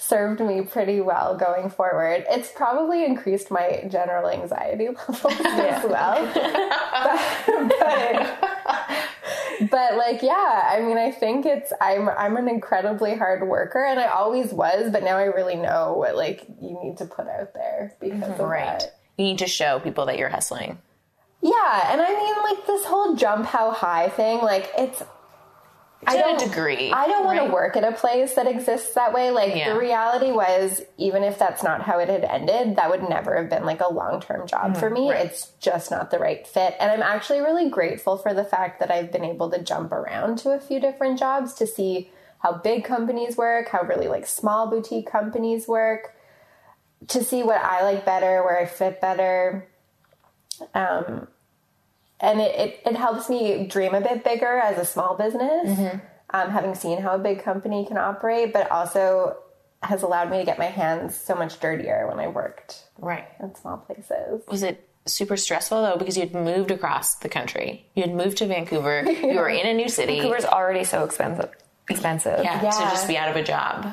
served 0.00 0.38
me 0.40 0.62
pretty 0.62 1.00
well 1.00 1.36
going 1.36 1.68
forward. 1.68 2.24
It's 2.30 2.52
probably 2.52 3.04
increased 3.04 3.50
my 3.50 3.84
general 3.90 4.28
anxiety 4.28 4.86
levels 5.08 5.24
as 5.40 5.84
well. 5.84 6.24
but, 7.46 7.68
but, 7.68 8.38
but 9.70 9.96
like 9.96 10.22
yeah, 10.22 10.68
I 10.72 10.80
mean 10.82 10.98
I 10.98 11.10
think 11.10 11.46
it's 11.46 11.72
I'm 11.80 12.08
I'm 12.08 12.36
an 12.36 12.48
incredibly 12.48 13.16
hard 13.16 13.46
worker 13.48 13.84
and 13.84 13.98
I 13.98 14.06
always 14.06 14.52
was, 14.52 14.90
but 14.92 15.02
now 15.02 15.16
I 15.16 15.24
really 15.24 15.56
know 15.56 15.94
what 15.94 16.16
like 16.16 16.44
you 16.60 16.78
need 16.82 16.98
to 16.98 17.06
put 17.06 17.26
out 17.26 17.54
there 17.54 17.94
because 18.00 18.38
of 18.38 18.40
Right. 18.40 18.80
that. 18.80 18.94
You 19.16 19.24
need 19.24 19.38
to 19.40 19.48
show 19.48 19.80
people 19.80 20.06
that 20.06 20.16
you're 20.18 20.28
hustling. 20.28 20.78
Yeah, 21.40 21.92
and 21.92 22.00
I 22.00 22.08
mean 22.08 22.56
like 22.56 22.66
this 22.66 22.84
whole 22.84 23.16
jump 23.16 23.46
how 23.46 23.72
high 23.72 24.08
thing, 24.10 24.38
like 24.42 24.70
it's 24.78 25.02
To 26.06 26.12
a 26.14 26.18
don't- 26.18 26.38
degree. 26.38 26.92
I 26.92 27.08
don't 27.08 27.24
want 27.24 27.38
right? 27.40 27.46
to 27.48 27.52
work 27.52 27.76
at 27.76 27.82
a 27.84 27.90
place 27.92 28.34
that 28.34 28.46
exists 28.46 28.94
that 28.94 29.12
way. 29.12 29.30
Like 29.30 29.54
Yeah. 29.56 29.72
the 29.72 29.78
reality 29.80 30.30
was, 30.30 30.80
even 30.96 31.24
if 31.24 31.38
that's 31.38 31.62
not 31.64 31.82
how 31.82 31.98
it 31.98 32.08
had 32.08 32.22
ended, 32.24 32.76
that 32.76 32.88
would 32.88 33.08
never 33.08 33.36
have 33.36 33.50
been 33.50 33.64
like 33.64 33.80
a 33.80 33.92
long 33.92 34.20
term 34.20 34.46
job 34.46 34.76
for 34.76 34.88
me. 34.90 35.10
right. 35.10 35.26
It's 35.26 35.48
just 35.60 35.90
not 35.90 36.10
the 36.12 36.18
right 36.20 36.46
fit. 36.46 36.76
And 36.78 36.90
I'm 36.92 37.02
actually 37.02 37.40
really 37.40 37.68
grateful 37.68 38.16
for 38.16 38.32
the 38.32 38.44
fact 38.44 38.78
that 38.80 38.90
I've 38.92 39.10
been 39.10 39.24
able 39.24 39.50
to 39.50 39.58
jump 39.60 39.90
around 39.92 40.38
to 40.38 40.50
a 40.52 40.60
few 40.60 40.78
different 40.78 41.18
jobs 41.18 41.54
to 41.54 41.66
see 41.66 42.10
how 42.38 42.52
big 42.52 42.84
companies 42.84 43.36
work, 43.36 43.68
how 43.70 43.82
really 43.82 44.06
like 44.06 44.26
small 44.26 44.68
boutique 44.70 45.10
companies 45.10 45.66
work, 45.66 46.14
to 47.08 47.24
see 47.24 47.42
what 47.42 47.60
I 47.60 47.82
like 47.82 48.04
better, 48.04 48.44
where 48.44 48.58
I 48.58 48.66
fit 48.66 49.00
better. 49.00 49.66
Um, 50.74 51.26
and 52.20 52.40
it, 52.40 52.54
it, 52.58 52.80
it 52.86 52.96
helps 52.96 53.28
me 53.28 53.66
dream 53.66 53.94
a 53.94 54.00
bit 54.00 54.24
bigger 54.24 54.58
as 54.58 54.78
a 54.78 54.84
small 54.84 55.16
business, 55.16 55.78
um, 56.30 56.50
having 56.50 56.74
seen 56.74 57.00
how 57.00 57.14
a 57.14 57.18
big 57.18 57.42
company 57.42 57.86
can 57.86 57.96
operate, 57.98 58.52
but 58.52 58.70
also 58.70 59.36
has 59.82 60.02
allowed 60.02 60.30
me 60.30 60.38
to 60.38 60.44
get 60.44 60.58
my 60.58 60.64
hands 60.66 61.14
so 61.16 61.34
much 61.34 61.60
dirtier 61.60 62.06
when 62.08 62.18
I 62.18 62.26
worked 62.28 62.82
Right. 62.98 63.26
in 63.40 63.54
small 63.54 63.76
places. 63.78 64.42
Was 64.48 64.62
it 64.64 64.84
super 65.06 65.36
stressful 65.36 65.80
though 65.82 65.96
because 65.96 66.18
you'd 66.18 66.34
moved 66.34 66.70
across 66.72 67.14
the 67.16 67.28
country? 67.28 67.86
You 67.94 68.02
had 68.02 68.12
moved 68.14 68.38
to 68.38 68.46
Vancouver. 68.46 69.04
You 69.08 69.36
were 69.36 69.48
in 69.48 69.66
a 69.66 69.74
new 69.74 69.88
city. 69.88 70.14
Vancouver's 70.20 70.44
already 70.44 70.84
so 70.84 71.04
expensive. 71.04 71.50
Expensive. 71.88 72.40
yeah, 72.42 72.58
to 72.58 72.64
Yeah. 72.66 72.90
just 72.90 73.06
be 73.08 73.16
out 73.16 73.28
of 73.30 73.36
a 73.36 73.42
job. 73.42 73.84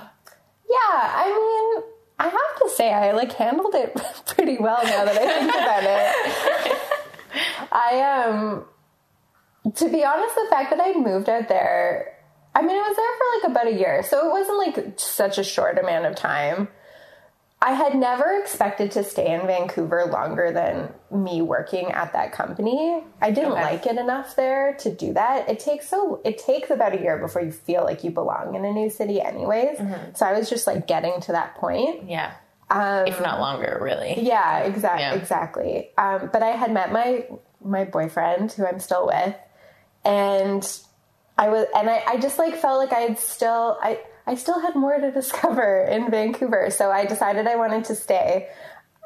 Yeah, 0.67 0.77
I 0.91 1.73
mean, 1.77 1.83
I 2.19 2.23
have 2.23 2.59
to 2.63 2.69
say, 2.75 2.91
I 2.91 3.11
like 3.11 3.31
handled 3.33 3.75
it 3.75 3.93
pretty 4.25 4.57
well 4.57 4.83
now 4.83 5.05
that 5.05 5.15
I 5.17 5.27
think 5.39 5.51
about 5.51 5.83
it. 5.83 6.77
I 7.71 8.25
um, 8.25 8.65
to 9.73 9.89
be 9.89 10.03
honest, 10.03 10.35
the 10.35 10.47
fact 10.49 10.71
that 10.71 10.79
I 10.81 10.93
moved 10.93 11.29
out 11.29 11.47
there, 11.47 12.17
I 12.53 12.61
mean, 12.61 12.75
I 12.75 12.87
was 12.87 12.95
there 12.95 13.05
for 13.17 13.49
like 13.49 13.51
about 13.51 13.73
a 13.73 13.79
year, 13.79 14.03
so 14.03 14.27
it 14.27 14.31
wasn't 14.31 14.57
like 14.57 14.99
such 14.99 15.37
a 15.37 15.43
short 15.43 15.77
amount 15.79 16.05
of 16.05 16.15
time. 16.15 16.67
I 17.61 17.71
had 17.71 17.95
never 17.95 18.37
expected 18.39 18.91
to 18.91 19.03
stay 19.03 19.33
in 19.33 19.47
Vancouver 19.47 20.05
longer 20.05 20.51
than 20.51 20.93
me 21.09 21.41
working 21.41 21.91
at 21.91 22.13
that 22.13 22.31
company. 22.31 23.01
I 23.21 23.31
didn't 23.31 23.53
like 23.53 23.87
it 23.87 23.97
enough 23.97 24.35
there 24.35 24.75
to 24.81 24.93
do 24.93 25.13
that. 25.13 25.49
It 25.49 25.59
takes 25.59 25.87
so 25.89 26.21
it 26.23 26.37
takes 26.37 26.69
about 26.69 26.93
a 26.93 27.01
year 27.01 27.17
before 27.17 27.41
you 27.41 27.51
feel 27.51 27.83
like 27.83 28.03
you 28.03 28.11
belong 28.11 28.53
in 28.53 28.65
a 28.65 28.71
new 28.71 28.89
city 28.89 29.19
anyways. 29.19 29.79
So 30.13 30.27
I 30.27 30.37
was 30.37 30.47
just 30.47 30.67
like 30.67 30.85
getting 30.85 31.19
to 31.21 31.31
that 31.31 31.55
point. 31.55 32.07
Yeah. 32.07 32.33
Um, 32.69 33.05
if 33.07 33.21
not 33.21 33.39
longer, 33.39 33.77
really. 33.81 34.15
yeah, 34.21 34.59
exactly, 34.59 35.01
Yeah. 35.01 35.13
exactly. 35.13 35.89
Um, 35.97 36.29
but 36.33 36.41
I 36.43 36.51
had 36.51 36.71
met 36.71 36.91
my 36.91 37.25
my 37.63 37.83
boyfriend, 37.83 38.51
who 38.53 38.65
I'm 38.65 38.79
still 38.79 39.07
with, 39.07 39.35
and 40.03 40.79
I 41.37 41.49
was, 41.49 41.67
and 41.75 41.89
I, 41.89 42.03
I 42.07 42.17
just 42.17 42.37
like 42.39 42.55
felt 42.55 42.77
like 42.79 42.93
I 42.93 43.01
had 43.01 43.19
still, 43.19 43.77
I, 43.81 43.99
I 44.27 44.35
still 44.35 44.59
had 44.59 44.75
more 44.75 44.97
to 44.97 45.11
discover 45.21 45.83
in 45.83 46.09
Vancouver. 46.11 46.69
So 46.69 46.91
I 46.91 47.05
decided 47.05 47.47
I 47.47 47.55
wanted 47.55 47.83
to 47.85 47.95
stay. 47.95 48.47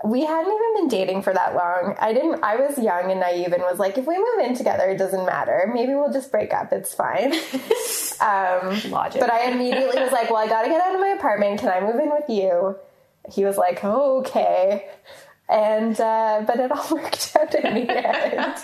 We 0.06 0.24
hadn't 0.24 0.52
even 0.54 0.76
been 0.76 0.88
dating 0.88 1.24
for 1.24 1.34
that 1.34 1.56
long. 1.56 1.96
I 2.00 2.14
didn't. 2.14 2.42
I 2.44 2.56
was 2.56 2.78
young 2.78 3.12
and 3.12 3.20
naive, 3.20 3.52
and 3.52 3.62
was 3.64 3.80
like, 3.80 3.98
if 3.98 4.06
we 4.08 4.18
move 4.18 4.46
in 4.46 4.56
together, 4.56 4.90
it 4.90 4.98
doesn't 4.98 5.26
matter. 5.26 5.70
Maybe 5.74 5.94
we'll 5.94 6.14
just 6.14 6.32
break 6.32 6.54
up. 6.54 6.72
It's 6.72 6.94
fine. 6.94 7.34
um, 8.22 8.92
Logic. 8.92 9.20
but 9.20 9.32
I 9.32 9.52
immediately 9.52 10.02
was 10.02 10.12
like, 10.14 10.30
well, 10.30 10.38
I 10.40 10.48
got 10.48 10.64
to 10.64 10.70
get 10.70 10.80
out 10.82 10.94
of 10.96 11.02
my 11.02 11.10
apartment. 11.10 11.60
Can 11.60 11.70
I 11.70 11.82
move 11.82 11.96
in 12.00 12.10
with 12.12 12.30
you? 12.30 12.78
He 13.32 13.46
was 13.46 13.58
like, 13.58 13.84
oh, 13.84 14.20
okay. 14.20 14.90
And, 15.48 16.00
uh, 16.00 16.44
but 16.46 16.60
it 16.60 16.72
all 16.72 16.88
worked 16.92 17.36
out 17.40 17.54
in 17.56 17.74
the 17.74 17.92
end. 17.92 18.56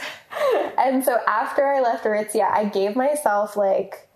and 0.77 1.03
so 1.03 1.17
after 1.27 1.65
I 1.65 1.81
left 1.81 2.05
Aritzia, 2.05 2.49
I 2.49 2.65
gave 2.65 2.95
myself 2.95 3.57
like, 3.57 4.07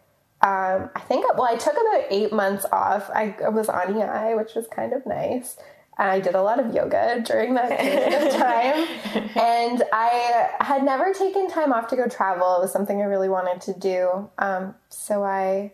um, 0.42 0.90
I 0.96 1.02
think, 1.02 1.26
well, 1.38 1.48
I 1.50 1.58
took 1.58 1.74
about 1.74 2.06
eight 2.10 2.32
months 2.32 2.66
off. 2.72 3.10
I, 3.10 3.36
was 3.50 3.68
on 3.68 4.00
EI, 4.00 4.36
which 4.36 4.56
was 4.56 4.68
kind 4.68 4.94
of 4.94 5.06
nice. 5.06 5.58
And 5.98 6.10
I 6.10 6.22
did 6.22 6.34
a 6.34 6.42
lot 6.42 6.64
of 6.64 6.74
yoga 6.74 7.22
during 7.26 7.56
that 7.56 7.78
period 7.78 8.14
of 8.14 8.34
time. 8.34 8.88
and 9.36 9.84
I 9.92 10.50
had 10.62 10.84
never 10.84 11.14
taken 11.14 11.50
time 11.50 11.74
off 11.74 11.90
to 11.90 11.98
go 11.98 12.08
travel. 12.08 12.56
It 12.56 12.62
was 12.62 12.72
something 12.72 13.02
I 13.02 13.06
really 13.06 13.28
wanted 13.28 13.60
to 13.62 13.78
do. 13.78 14.30
Um, 14.38 14.76
so 14.88 15.24
I, 15.24 15.74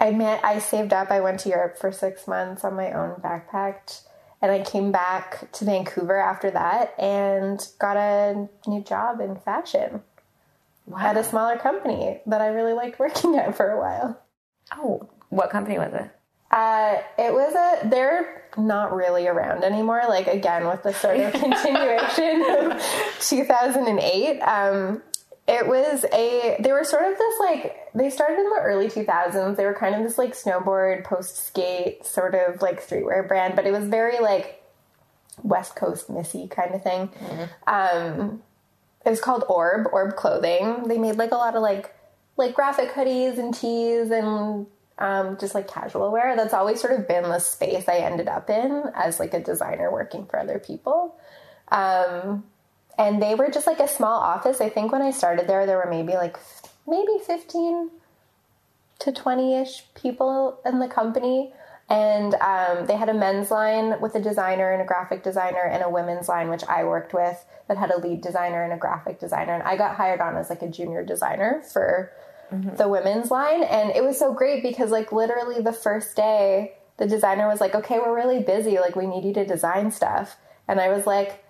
I 0.00 0.10
met, 0.12 0.42
I 0.42 0.58
saved 0.58 0.92
up. 0.92 1.10
I 1.10 1.20
went 1.20 1.40
to 1.40 1.50
Europe 1.50 1.78
for 1.78 1.92
six 1.92 2.26
months 2.26 2.64
on 2.64 2.74
my 2.74 2.90
own 2.92 3.20
backpacked. 3.20 4.02
And 4.42 4.50
I 4.50 4.60
came 4.62 4.90
back 4.90 5.52
to 5.52 5.66
Vancouver 5.66 6.16
after 6.16 6.50
that 6.50 6.94
and 6.98 7.60
got 7.78 7.98
a 7.98 8.48
new 8.66 8.82
job 8.82 9.20
in 9.20 9.36
fashion 9.36 10.02
at 10.98 11.18
a 11.18 11.22
smaller 11.22 11.58
company 11.58 12.20
that 12.26 12.40
I 12.40 12.46
really 12.48 12.72
liked 12.72 12.98
working 12.98 13.34
at 13.38 13.54
for 13.54 13.70
a 13.70 13.78
while. 13.78 14.18
Oh, 14.76 15.08
what 15.28 15.50
company 15.50 15.78
was 15.78 15.92
it? 15.92 16.10
Uh, 16.50 17.00
it 17.16 17.32
was 17.32 17.54
a, 17.54 17.88
they're 17.88 18.44
not 18.56 18.92
really 18.92 19.28
around 19.28 19.62
anymore. 19.62 20.02
Like, 20.08 20.26
again, 20.26 20.66
with 20.66 20.82
the 20.82 20.92
sort 20.92 21.18
of 21.18 21.32
continuation 21.40 22.44
of 22.48 22.82
2008. 23.20 24.40
Um, 24.40 25.02
it 25.50 25.66
was 25.66 26.04
a, 26.12 26.56
they 26.60 26.70
were 26.70 26.84
sort 26.84 27.10
of 27.10 27.18
this 27.18 27.40
like, 27.40 27.76
they 27.92 28.08
started 28.08 28.38
in 28.38 28.44
the 28.44 28.60
early 28.62 28.86
2000s. 28.86 29.56
They 29.56 29.64
were 29.64 29.74
kind 29.74 29.96
of 29.96 30.02
this 30.02 30.16
like 30.16 30.32
snowboard, 30.32 31.02
post 31.02 31.44
skate 31.44 32.06
sort 32.06 32.36
of 32.36 32.62
like 32.62 32.86
streetwear 32.86 33.26
brand, 33.26 33.56
but 33.56 33.66
it 33.66 33.72
was 33.72 33.84
very 33.84 34.20
like 34.20 34.62
West 35.42 35.74
Coast 35.74 36.08
Missy 36.08 36.46
kind 36.46 36.72
of 36.72 36.84
thing. 36.84 37.10
Um, 37.66 38.42
it 39.04 39.10
was 39.10 39.20
called 39.20 39.44
Orb, 39.48 39.88
Orb 39.92 40.14
Clothing. 40.14 40.86
They 40.86 40.98
made 40.98 41.16
like 41.16 41.32
a 41.32 41.36
lot 41.36 41.56
of 41.56 41.62
like 41.62 41.94
like 42.36 42.54
graphic 42.54 42.90
hoodies 42.90 43.38
and 43.38 43.52
tees 43.52 44.10
and 44.10 44.66
um, 44.98 45.36
just 45.38 45.54
like 45.54 45.66
casual 45.66 46.12
wear. 46.12 46.36
That's 46.36 46.54
always 46.54 46.80
sort 46.80 46.98
of 46.98 47.08
been 47.08 47.24
the 47.24 47.40
space 47.40 47.88
I 47.88 47.96
ended 47.96 48.28
up 48.28 48.48
in 48.50 48.84
as 48.94 49.18
like 49.18 49.34
a 49.34 49.40
designer 49.40 49.90
working 49.90 50.26
for 50.26 50.38
other 50.38 50.60
people. 50.60 51.16
Um, 51.68 52.44
and 53.00 53.22
they 53.22 53.34
were 53.34 53.50
just 53.50 53.66
like 53.66 53.80
a 53.80 53.88
small 53.88 54.20
office. 54.20 54.60
I 54.60 54.68
think 54.68 54.92
when 54.92 55.00
I 55.00 55.10
started 55.10 55.46
there, 55.46 55.64
there 55.64 55.78
were 55.78 55.88
maybe 55.88 56.12
like 56.12 56.36
maybe 56.86 57.18
15 57.26 57.90
to 59.00 59.12
20 59.12 59.56
ish 59.56 59.84
people 59.94 60.60
in 60.66 60.80
the 60.80 60.86
company. 60.86 61.54
And 61.88 62.34
um, 62.34 62.86
they 62.86 62.96
had 62.96 63.08
a 63.08 63.14
men's 63.14 63.50
line 63.50 64.00
with 64.00 64.14
a 64.14 64.20
designer 64.20 64.70
and 64.70 64.82
a 64.82 64.84
graphic 64.84 65.24
designer, 65.24 65.62
and 65.62 65.82
a 65.82 65.88
women's 65.88 66.28
line, 66.28 66.48
which 66.48 66.62
I 66.68 66.84
worked 66.84 67.12
with, 67.12 67.44
that 67.66 67.78
had 67.78 67.90
a 67.90 67.98
lead 67.98 68.20
designer 68.20 68.62
and 68.62 68.72
a 68.72 68.76
graphic 68.76 69.18
designer. 69.18 69.54
And 69.54 69.62
I 69.64 69.76
got 69.76 69.96
hired 69.96 70.20
on 70.20 70.36
as 70.36 70.50
like 70.50 70.62
a 70.62 70.68
junior 70.68 71.04
designer 71.04 71.62
for 71.72 72.12
the 72.76 72.88
women's 72.88 73.30
line. 73.30 73.64
And 73.64 73.90
it 73.90 74.04
was 74.04 74.18
so 74.18 74.32
great 74.34 74.62
because, 74.62 74.90
like, 74.90 75.10
literally 75.10 75.62
the 75.62 75.72
first 75.72 76.14
day, 76.14 76.74
the 76.98 77.06
designer 77.06 77.48
was 77.48 77.60
like, 77.60 77.74
okay, 77.74 77.98
we're 77.98 78.14
really 78.14 78.40
busy. 78.40 78.78
Like, 78.78 78.94
we 78.94 79.06
need 79.06 79.24
you 79.24 79.32
to 79.34 79.46
design 79.46 79.90
stuff. 79.90 80.36
And 80.68 80.80
I 80.80 80.90
was 80.90 81.06
like, 81.06 81.42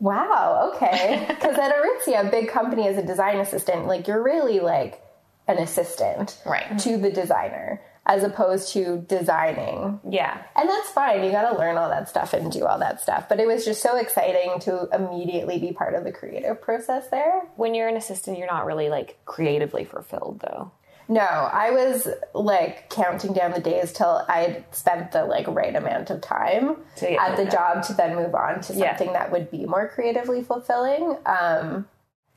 wow, 0.00 0.72
okay. 0.74 1.24
Because 1.28 1.56
at 1.58 1.72
Aritzia, 1.74 2.26
a 2.26 2.30
big 2.30 2.48
company 2.48 2.86
as 2.88 2.96
a 2.96 3.02
design 3.02 3.38
assistant, 3.38 3.86
like, 3.86 4.08
you're 4.08 4.22
really 4.22 4.60
like 4.60 5.00
an 5.46 5.58
assistant 5.58 6.38
Right. 6.44 6.78
to 6.80 6.96
the 6.98 7.10
designer 7.10 7.80
as 8.06 8.22
opposed 8.22 8.72
to 8.72 9.04
designing. 9.06 10.00
Yeah. 10.08 10.42
And 10.56 10.66
that's 10.68 10.90
fine. 10.90 11.22
You 11.24 11.30
got 11.30 11.50
to 11.50 11.58
learn 11.58 11.76
all 11.76 11.90
that 11.90 12.08
stuff 12.08 12.32
and 12.32 12.50
do 12.50 12.64
all 12.64 12.78
that 12.78 13.02
stuff. 13.02 13.28
But 13.28 13.38
it 13.38 13.46
was 13.46 13.66
just 13.66 13.82
so 13.82 13.96
exciting 13.98 14.60
to 14.60 14.88
immediately 14.94 15.58
be 15.58 15.72
part 15.72 15.94
of 15.94 16.04
the 16.04 16.12
creative 16.12 16.60
process 16.62 17.08
there. 17.10 17.42
When 17.56 17.74
you're 17.74 17.88
an 17.88 17.96
assistant, 17.98 18.38
you're 18.38 18.46
not 18.46 18.64
really 18.64 18.88
like 18.88 19.18
creatively 19.26 19.84
fulfilled 19.84 20.40
though. 20.40 20.72
No, 21.10 21.20
I 21.20 21.70
was 21.70 22.06
like 22.34 22.90
counting 22.90 23.32
down 23.32 23.52
the 23.52 23.60
days 23.60 23.92
till 23.94 24.26
I'd 24.28 24.64
spent 24.72 25.12
the 25.12 25.24
like 25.24 25.46
right 25.48 25.74
amount 25.74 26.10
of 26.10 26.20
time 26.20 26.76
at 27.02 27.36
the 27.36 27.46
job 27.46 27.82
to 27.84 27.94
then 27.94 28.14
move 28.14 28.34
on 28.34 28.60
to 28.62 28.74
Yeah. 28.74 28.90
something 28.90 29.14
that 29.14 29.32
would 29.32 29.50
be 29.50 29.64
more 29.64 29.88
creatively 29.88 30.42
fulfilling. 30.42 31.16
Um, 31.24 31.88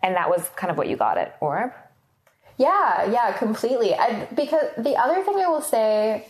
And 0.03 0.15
that 0.15 0.29
was 0.29 0.49
kind 0.55 0.71
of 0.71 0.77
what 0.77 0.87
you 0.87 0.95
got 0.95 1.17
at 1.17 1.37
Orb. 1.41 1.73
Yeah, 2.57 3.03
yeah, 3.11 3.33
completely. 3.33 3.93
I, 3.93 4.25
because 4.33 4.67
the 4.77 4.95
other 4.95 5.21
thing 5.23 5.35
I 5.37 5.47
will 5.47 5.61
say 5.61 6.25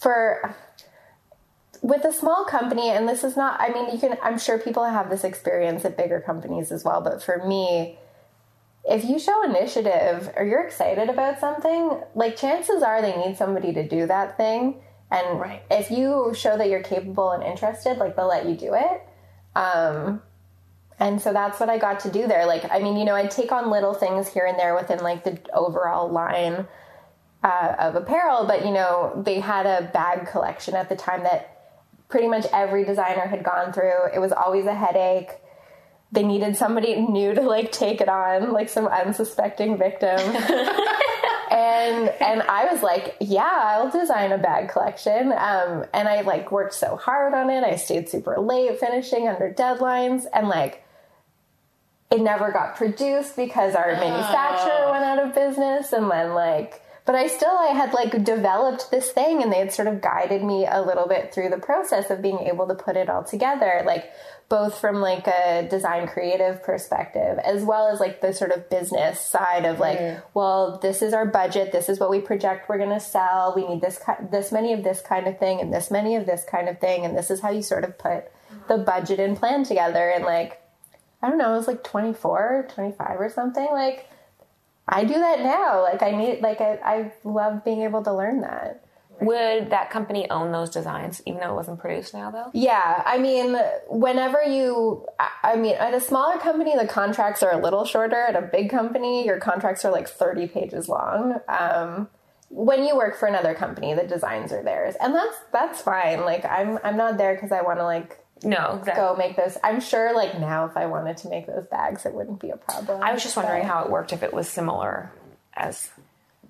for 0.00 0.54
with 1.82 2.04
a 2.04 2.12
small 2.12 2.44
company, 2.44 2.88
and 2.90 3.08
this 3.08 3.22
is 3.22 3.36
not, 3.36 3.60
I 3.60 3.68
mean, 3.68 3.92
you 3.92 3.98
can, 3.98 4.16
I'm 4.22 4.38
sure 4.38 4.58
people 4.58 4.84
have 4.84 5.08
this 5.10 5.22
experience 5.24 5.84
at 5.84 5.96
bigger 5.96 6.20
companies 6.20 6.72
as 6.72 6.84
well, 6.84 7.00
but 7.00 7.22
for 7.22 7.46
me, 7.46 7.98
if 8.88 9.04
you 9.04 9.18
show 9.18 9.42
initiative 9.42 10.32
or 10.36 10.44
you're 10.44 10.62
excited 10.62 11.08
about 11.08 11.40
something, 11.40 12.00
like 12.14 12.36
chances 12.36 12.82
are 12.82 13.02
they 13.02 13.16
need 13.16 13.36
somebody 13.36 13.72
to 13.72 13.86
do 13.86 14.06
that 14.06 14.36
thing. 14.36 14.80
And 15.10 15.40
Right. 15.40 15.62
if 15.70 15.90
you 15.90 16.32
show 16.34 16.56
that 16.56 16.68
you're 16.68 16.82
capable 16.82 17.30
and 17.30 17.42
interested, 17.42 17.98
like 17.98 18.16
they'll 18.16 18.26
let 18.28 18.46
you 18.46 18.54
do 18.56 18.74
it. 18.74 19.02
Um, 19.54 20.22
and 20.98 21.20
so 21.20 21.32
that's 21.32 21.60
what 21.60 21.68
I 21.68 21.78
got 21.78 22.00
to 22.00 22.10
do 22.10 22.26
there. 22.26 22.46
Like, 22.46 22.70
I 22.70 22.78
mean, 22.78 22.96
you 22.96 23.04
know, 23.04 23.14
I'd 23.14 23.30
take 23.30 23.52
on 23.52 23.70
little 23.70 23.94
things 23.94 24.28
here 24.28 24.46
and 24.46 24.58
there 24.58 24.74
within 24.74 25.00
like 25.00 25.24
the 25.24 25.38
overall 25.52 26.08
line 26.08 26.66
uh, 27.42 27.74
of 27.78 27.96
apparel, 27.96 28.46
but 28.46 28.64
you 28.64 28.72
know, 28.72 29.12
they 29.24 29.40
had 29.40 29.66
a 29.66 29.90
bag 29.92 30.26
collection 30.26 30.74
at 30.74 30.88
the 30.88 30.96
time 30.96 31.22
that 31.24 31.52
pretty 32.08 32.28
much 32.28 32.46
every 32.52 32.84
designer 32.84 33.26
had 33.26 33.42
gone 33.44 33.72
through. 33.72 34.06
It 34.14 34.20
was 34.20 34.32
always 34.32 34.66
a 34.66 34.74
headache. 34.74 35.30
They 36.12 36.22
needed 36.22 36.56
somebody 36.56 36.96
new 36.96 37.34
to 37.34 37.42
like 37.42 37.72
take 37.72 38.00
it 38.00 38.08
on, 38.08 38.52
like 38.52 38.68
some 38.68 38.86
unsuspecting 38.86 39.76
victim. 39.76 40.18
and 41.50 42.08
and 42.20 42.42
I 42.42 42.68
was 42.70 42.82
like, 42.82 43.16
yeah, 43.20 43.50
I'll 43.52 43.90
design 43.90 44.32
a 44.32 44.38
bag 44.38 44.68
collection. 44.68 45.32
Um, 45.32 45.84
and 45.92 46.08
I 46.08 46.22
like 46.22 46.50
worked 46.50 46.74
so 46.74 46.96
hard 46.96 47.34
on 47.34 47.50
it. 47.50 47.64
I 47.64 47.76
stayed 47.76 48.08
super 48.08 48.38
late 48.38 48.78
finishing 48.78 49.28
under 49.28 49.52
deadlines, 49.52 50.24
and 50.32 50.48
like 50.48 50.84
it 52.10 52.20
never 52.20 52.52
got 52.52 52.76
produced 52.76 53.36
because 53.36 53.74
our 53.74 53.92
manufacturer 53.92 54.90
went 54.90 55.04
out 55.04 55.18
of 55.18 55.34
business, 55.34 55.92
and 55.92 56.10
then 56.10 56.34
like. 56.34 56.82
But 57.04 57.14
I 57.14 57.28
still, 57.28 57.56
I 57.56 57.68
had 57.68 57.94
like 57.94 58.24
developed 58.24 58.90
this 58.90 59.12
thing 59.12 59.40
and 59.40 59.52
they 59.52 59.58
had 59.58 59.72
sort 59.72 59.86
of 59.86 60.00
guided 60.00 60.42
me 60.42 60.66
a 60.66 60.82
little 60.82 61.06
bit 61.06 61.32
through 61.32 61.50
the 61.50 61.56
process 61.56 62.10
of 62.10 62.20
being 62.20 62.40
able 62.40 62.66
to 62.66 62.74
put 62.74 62.96
it 62.96 63.08
all 63.08 63.22
together. 63.22 63.84
Like 63.86 64.10
both 64.48 64.78
from 64.78 65.00
like 65.00 65.26
a 65.26 65.66
design 65.68 66.06
creative 66.06 66.62
perspective 66.62 67.38
as 67.38 67.64
well 67.64 67.88
as 67.88 67.98
like 67.98 68.20
the 68.20 68.32
sort 68.32 68.52
of 68.52 68.70
business 68.70 69.20
side 69.20 69.64
of 69.64 69.80
like 69.80 69.98
mm. 69.98 70.22
well 70.34 70.78
this 70.78 71.02
is 71.02 71.12
our 71.12 71.26
budget 71.26 71.72
this 71.72 71.88
is 71.88 71.98
what 71.98 72.10
we 72.10 72.20
project 72.20 72.68
we're 72.68 72.78
going 72.78 72.90
to 72.90 73.00
sell 73.00 73.52
we 73.56 73.66
need 73.66 73.80
this 73.80 73.98
ki- 73.98 74.26
this 74.30 74.52
many 74.52 74.72
of 74.72 74.84
this 74.84 75.00
kind 75.00 75.26
of 75.26 75.36
thing 75.38 75.60
and 75.60 75.72
this 75.72 75.90
many 75.90 76.14
of 76.14 76.26
this 76.26 76.44
kind 76.48 76.68
of 76.68 76.78
thing 76.78 77.04
and 77.04 77.16
this 77.16 77.30
is 77.30 77.40
how 77.40 77.50
you 77.50 77.62
sort 77.62 77.82
of 77.82 77.98
put 77.98 78.30
the 78.68 78.78
budget 78.78 79.18
and 79.18 79.36
plan 79.36 79.64
together 79.64 80.10
and 80.10 80.24
like 80.24 80.62
i 81.22 81.28
don't 81.28 81.38
know 81.38 81.52
it 81.54 81.56
was 81.56 81.66
like 81.66 81.82
24 81.82 82.68
25 82.72 83.20
or 83.20 83.28
something 83.28 83.68
like 83.72 84.08
i 84.86 85.02
do 85.02 85.14
that 85.14 85.40
now 85.40 85.82
like 85.82 86.02
i 86.02 86.12
need 86.12 86.40
like 86.40 86.60
i, 86.60 86.78
I 86.84 87.12
love 87.24 87.64
being 87.64 87.82
able 87.82 88.04
to 88.04 88.14
learn 88.14 88.42
that 88.42 88.85
Would 89.20 89.70
that 89.70 89.90
company 89.90 90.28
own 90.30 90.52
those 90.52 90.70
designs, 90.70 91.22
even 91.26 91.40
though 91.40 91.52
it 91.52 91.54
wasn't 91.54 91.78
produced 91.80 92.12
now, 92.12 92.30
though? 92.30 92.50
Yeah, 92.52 93.02
I 93.06 93.18
mean, 93.18 93.56
whenever 93.88 94.42
you, 94.42 95.06
I- 95.42 95.56
mean, 95.56 95.74
at 95.76 95.94
a 95.94 96.00
smaller 96.00 96.38
company, 96.38 96.76
the 96.76 96.86
contracts 96.86 97.42
are 97.42 97.52
a 97.52 97.56
little 97.62 97.84
shorter. 97.84 98.16
At 98.28 98.36
a 98.36 98.42
big 98.42 98.68
company, 98.70 99.24
your 99.24 99.38
contracts 99.40 99.84
are 99.84 99.90
like 99.92 100.08
30 100.08 100.48
pages 100.48 100.88
long. 100.88 101.40
Um, 101.48 102.08
when 102.48 102.84
you 102.84 102.96
work 102.96 103.16
for 103.16 103.26
another 103.26 103.54
company, 103.54 103.94
the 103.94 104.04
designs 104.06 104.52
are 104.52 104.62
theirs, 104.62 104.94
and 105.00 105.14
that's 105.14 105.36
that's 105.52 105.82
fine. 105.82 106.20
Like, 106.24 106.44
I'm 106.44 106.78
I'm 106.84 106.96
not 106.96 107.18
there 107.18 107.34
because 107.34 107.50
I 107.52 107.62
want 107.62 107.78
to 107.80 107.84
like 107.84 108.18
No, 108.44 108.76
exactly. 108.78 108.94
go 109.02 109.16
make 109.16 109.36
those. 109.36 109.58
I'm 109.64 109.80
sure, 109.80 110.14
like 110.14 110.38
now, 110.38 110.64
if 110.66 110.76
I 110.76 110.86
wanted 110.86 111.16
to 111.18 111.28
make 111.28 111.46
those 111.48 111.66
bags, 111.66 112.06
it 112.06 112.14
wouldn't 112.14 112.38
be 112.40 112.50
a 112.50 112.56
problem. 112.56 113.02
I 113.02 113.12
was 113.12 113.22
just 113.22 113.36
wondering 113.36 113.64
how 113.64 113.82
it 113.84 113.90
worked 113.90 114.12
if 114.12 114.22
it 114.22 114.32
was 114.32 114.48
similar 114.48 115.10
as 115.54 115.90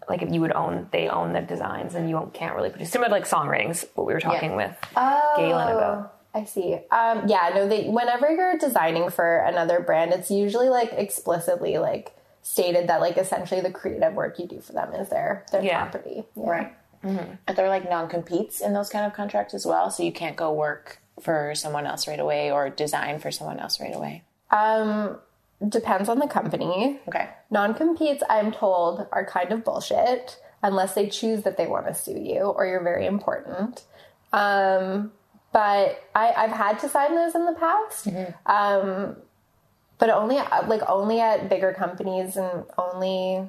like 0.08 0.22
if 0.22 0.30
you 0.32 0.40
would 0.40 0.52
own 0.52 0.88
they 0.92 1.08
own 1.08 1.32
the 1.32 1.40
designs 1.40 1.94
and 1.94 2.08
you 2.08 2.30
can't 2.34 2.54
really 2.54 2.70
produce 2.70 2.90
similar 2.90 3.08
to 3.08 3.14
like 3.14 3.26
songwritings 3.28 3.84
what 3.94 4.06
we 4.06 4.12
were 4.12 4.20
talking 4.20 4.56
with 4.56 4.74
Galen 4.94 5.68
about. 5.68 6.12
I 6.34 6.44
see. 6.44 6.74
Um, 6.90 7.26
yeah, 7.28 7.50
no. 7.54 7.66
They, 7.66 7.84
whenever 7.88 8.30
you're 8.30 8.58
designing 8.58 9.08
for 9.08 9.38
another 9.38 9.80
brand, 9.80 10.12
it's 10.12 10.30
usually 10.30 10.68
like 10.68 10.92
explicitly 10.92 11.78
like 11.78 12.12
stated 12.42 12.88
that 12.88 13.00
like 13.00 13.16
essentially 13.16 13.62
the 13.62 13.70
creative 13.70 14.12
work 14.12 14.38
you 14.38 14.46
do 14.46 14.60
for 14.60 14.72
them 14.74 14.92
is 14.94 15.08
their 15.08 15.44
their 15.50 15.62
Yeah. 15.62 15.86
property. 15.86 16.24
Yeah. 16.36 16.48
Right. 16.48 16.72
Are 17.48 17.54
there 17.54 17.66
are 17.66 17.68
like 17.68 17.88
non 17.88 18.08
competes 18.08 18.60
in 18.60 18.74
those 18.74 18.88
kind 18.90 19.06
of 19.06 19.14
contracts 19.14 19.54
as 19.54 19.64
well? 19.64 19.90
So 19.90 20.02
you 20.02 20.12
can't 20.12 20.36
go 20.36 20.52
work 20.52 20.98
for 21.22 21.54
someone 21.54 21.86
else 21.86 22.06
right 22.06 22.20
away 22.20 22.50
or 22.50 22.68
design 22.68 23.18
for 23.18 23.30
someone 23.30 23.58
else 23.58 23.80
right 23.80 23.94
away? 23.94 24.22
Um, 24.50 25.18
depends 25.66 26.08
on 26.08 26.18
the 26.18 26.26
company. 26.26 27.00
Okay. 27.08 27.28
Non 27.50 27.74
competes, 27.74 28.22
I'm 28.28 28.52
told, 28.52 29.06
are 29.12 29.24
kind 29.24 29.52
of 29.52 29.64
bullshit 29.64 30.40
unless 30.62 30.94
they 30.94 31.08
choose 31.08 31.42
that 31.42 31.56
they 31.56 31.66
want 31.66 31.86
to 31.86 31.94
sue 31.94 32.18
you 32.18 32.40
or 32.40 32.66
you're 32.66 32.82
very 32.82 33.06
important. 33.06 33.84
Um, 34.32 35.12
but 35.52 36.02
I, 36.14 36.32
I've 36.36 36.50
had 36.50 36.78
to 36.80 36.88
sign 36.88 37.14
those 37.14 37.34
in 37.34 37.46
the 37.46 37.54
past. 37.54 38.08
Um, 38.44 39.16
but 39.98 40.10
only 40.10 40.36
like 40.66 40.82
only 40.88 41.20
at 41.20 41.48
bigger 41.48 41.72
companies 41.72 42.36
and 42.36 42.64
only 42.76 43.48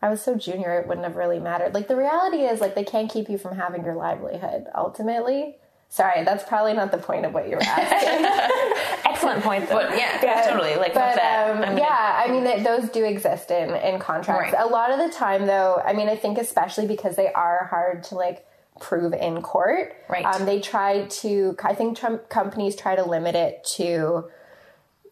I 0.00 0.08
was 0.08 0.22
so 0.22 0.36
junior 0.36 0.78
it 0.80 0.88
wouldn't 0.88 1.06
have 1.06 1.16
really 1.16 1.38
mattered. 1.38 1.74
Like 1.74 1.88
the 1.88 1.96
reality 1.96 2.38
is 2.38 2.60
like 2.60 2.74
they 2.74 2.84
can't 2.84 3.10
keep 3.10 3.28
you 3.28 3.38
from 3.38 3.56
having 3.56 3.84
your 3.84 3.94
livelihood 3.94 4.66
ultimately. 4.74 5.56
Sorry, 5.88 6.24
that's 6.24 6.42
probably 6.44 6.72
not 6.72 6.90
the 6.90 6.98
point 6.98 7.26
of 7.26 7.34
what 7.34 7.48
you 7.48 7.56
were 7.56 7.62
asking. 7.62 8.24
Excellent 9.22 9.44
point 9.44 9.68
though. 9.68 9.76
But 9.76 9.96
yeah, 9.96 10.48
totally. 10.48 10.74
Like, 10.76 10.94
but 10.94 11.14
that. 11.14 11.50
um, 11.50 11.62
I 11.62 11.68
mean, 11.70 11.78
yeah, 11.78 12.22
I 12.24 12.30
mean 12.30 12.44
th- 12.44 12.64
those 12.64 12.90
do 12.90 13.04
exist 13.04 13.50
in 13.50 13.70
in 13.74 13.98
contracts. 14.00 14.52
Right. 14.52 14.62
A 14.62 14.68
lot 14.68 14.90
of 14.90 14.98
the 14.98 15.14
time, 15.14 15.46
though, 15.46 15.80
I 15.84 15.92
mean, 15.92 16.08
I 16.08 16.16
think 16.16 16.38
especially 16.38 16.86
because 16.86 17.16
they 17.16 17.32
are 17.32 17.66
hard 17.70 18.04
to 18.04 18.14
like 18.16 18.46
prove 18.80 19.12
in 19.12 19.42
court. 19.42 19.94
Right. 20.08 20.24
Um, 20.24 20.44
they 20.44 20.60
try 20.60 21.06
to. 21.06 21.56
I 21.62 21.74
think 21.74 21.96
Trump 21.96 22.28
companies 22.28 22.76
try 22.76 22.96
to 22.96 23.04
limit 23.04 23.34
it 23.34 23.64
to 23.76 24.24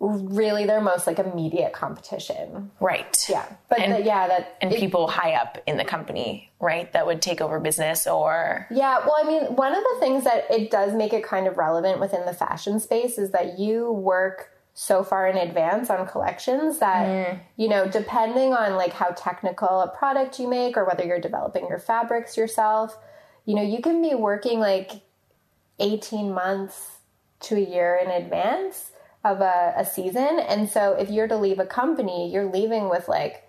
really 0.01 0.65
their 0.65 0.81
most 0.81 1.07
like 1.07 1.19
immediate 1.19 1.75
competition. 1.75 2.71
Right. 2.81 3.27
Yeah, 3.29 3.45
but 3.69 3.81
And- 3.81 3.93
the- 3.93 4.03
yeah, 4.03 4.27
that 4.29 4.57
And 4.63 4.73
it- 4.73 4.81
people 4.81 5.09
high 5.09 5.35
up 5.35 5.59
in 5.67 5.77
the 5.77 5.85
company, 5.85 6.51
right? 6.59 6.91
That 6.93 7.07
would 7.07 7.21
take 7.21 7.43
over 7.43 7.61
business 7.61 8.07
or. 8.07 8.67
Yeah, 8.71 9.01
well, 9.01 9.17
I 9.19 9.25
mean, 9.25 9.57
one 9.57 9.75
of 9.75 9.85
the 9.85 10.01
things 10.01 10.25
that 10.25 10.51
it 10.51 10.71
does 10.71 10.95
make 10.95 11.13
it 11.13 11.23
kind 11.23 11.47
of 11.47 11.59
relevant 11.59 12.01
within 12.01 12.25
the 12.25 12.33
fashion 12.33 12.81
space 12.81 13.19
is 13.19 13.31
that 13.33 13.59
you 13.59 13.93
work 13.93 14.51
so 14.73 15.03
far 15.03 15.27
in 15.27 15.37
advance 15.37 15.91
on 15.91 16.07
collections 16.07 16.79
that, 16.79 17.07
mm. 17.07 17.39
you 17.57 17.69
know, 17.69 17.87
depending 17.87 18.55
on 18.55 18.77
like 18.77 18.95
how 18.95 19.09
technical 19.11 19.83
a 19.83 19.89
product 19.89 20.39
you 20.39 20.49
make 20.49 20.79
or 20.79 20.87
whether 20.87 21.05
you're 21.05 21.21
developing 21.21 21.67
your 21.69 21.79
fabrics 21.79 22.39
yourself, 22.39 22.97
you 23.45 23.55
know, 23.55 23.63
you 23.63 23.83
can 23.83 24.01
be 24.01 24.15
working 24.15 24.61
like 24.61 25.03
18 25.79 26.33
months 26.33 26.99
to 27.41 27.57
a 27.57 27.61
year 27.61 28.01
in 28.03 28.11
advance 28.11 28.93
of 29.25 29.41
a, 29.41 29.75
a 29.77 29.85
season. 29.85 30.41
And 30.41 30.68
so 30.68 30.95
if 30.95 31.11
you're 31.11 31.29
to 31.29 31.37
leave 31.37 31.59
a 31.59 31.66
company, 31.66 32.33
you're 32.33 32.51
leaving 32.51 32.89
with 32.89 33.09
like 33.09 33.47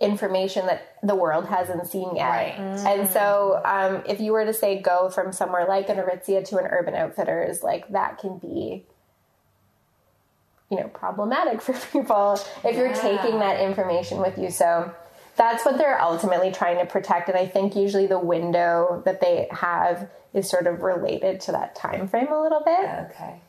information 0.00 0.66
that 0.66 0.96
the 1.02 1.14
world 1.14 1.46
hasn't 1.46 1.86
seen 1.88 2.14
yet. 2.14 2.28
Right. 2.28 2.54
And 2.86 3.08
so 3.10 3.60
um, 3.64 4.02
if 4.06 4.20
you 4.20 4.32
were 4.32 4.44
to 4.44 4.54
say 4.54 4.80
go 4.80 5.10
from 5.10 5.32
somewhere 5.32 5.66
like 5.66 5.88
an 5.88 5.96
Aritzia 5.96 6.44
to 6.48 6.58
an 6.58 6.66
Urban 6.66 6.94
Outfitters, 6.94 7.62
like 7.62 7.88
that 7.88 8.18
can 8.18 8.38
be 8.38 8.84
you 10.70 10.78
know 10.78 10.88
problematic 10.88 11.60
for 11.62 11.72
people 11.72 12.40
if 12.64 12.76
you're 12.76 12.94
taking 12.94 13.40
that 13.40 13.60
information 13.60 14.20
with 14.20 14.38
you. 14.38 14.50
So 14.50 14.94
that's 15.36 15.64
what 15.64 15.78
they're 15.78 16.00
ultimately 16.00 16.52
trying 16.52 16.78
to 16.78 16.86
protect 16.86 17.28
and 17.28 17.38
I 17.38 17.46
think 17.46 17.76
usually 17.76 18.06
the 18.06 18.18
window 18.18 19.02
that 19.04 19.20
they 19.20 19.48
have 19.52 20.10
is 20.34 20.50
sort 20.50 20.66
of 20.66 20.82
related 20.82 21.40
to 21.42 21.52
that 21.52 21.74
time 21.74 22.08
frame 22.08 22.30
a 22.30 22.40
little 22.40 22.62
bit. 22.64 22.88
Okay. 23.10 23.40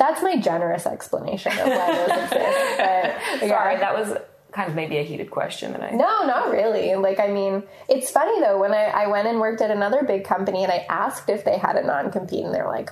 That's 0.00 0.20
my 0.22 0.36
generous 0.38 0.86
explanation 0.86 1.52
of 1.52 1.68
why 1.68 1.94
those 1.94 2.08
exist. 2.24 2.32
But 2.78 3.48
Sorry, 3.48 3.74
yeah. 3.74 3.80
that 3.80 3.94
was 3.94 4.16
kind 4.50 4.68
of 4.68 4.74
maybe 4.74 4.96
a 4.96 5.04
heated 5.04 5.30
question 5.30 5.72
that 5.72 5.82
I. 5.82 5.90
No, 5.90 6.24
not 6.26 6.50
really. 6.50 6.96
Like, 6.96 7.20
I 7.20 7.28
mean, 7.28 7.62
it's 7.88 8.10
funny 8.10 8.40
though, 8.40 8.58
when 8.58 8.72
I, 8.72 8.84
I 8.86 9.06
went 9.08 9.28
and 9.28 9.38
worked 9.38 9.60
at 9.60 9.70
another 9.70 10.02
big 10.02 10.24
company 10.24 10.64
and 10.64 10.72
I 10.72 10.86
asked 10.88 11.28
if 11.28 11.44
they 11.44 11.58
had 11.58 11.76
a 11.76 11.82
non 11.86 12.10
compete, 12.10 12.44
and 12.44 12.52
they're 12.54 12.66
like, 12.66 12.90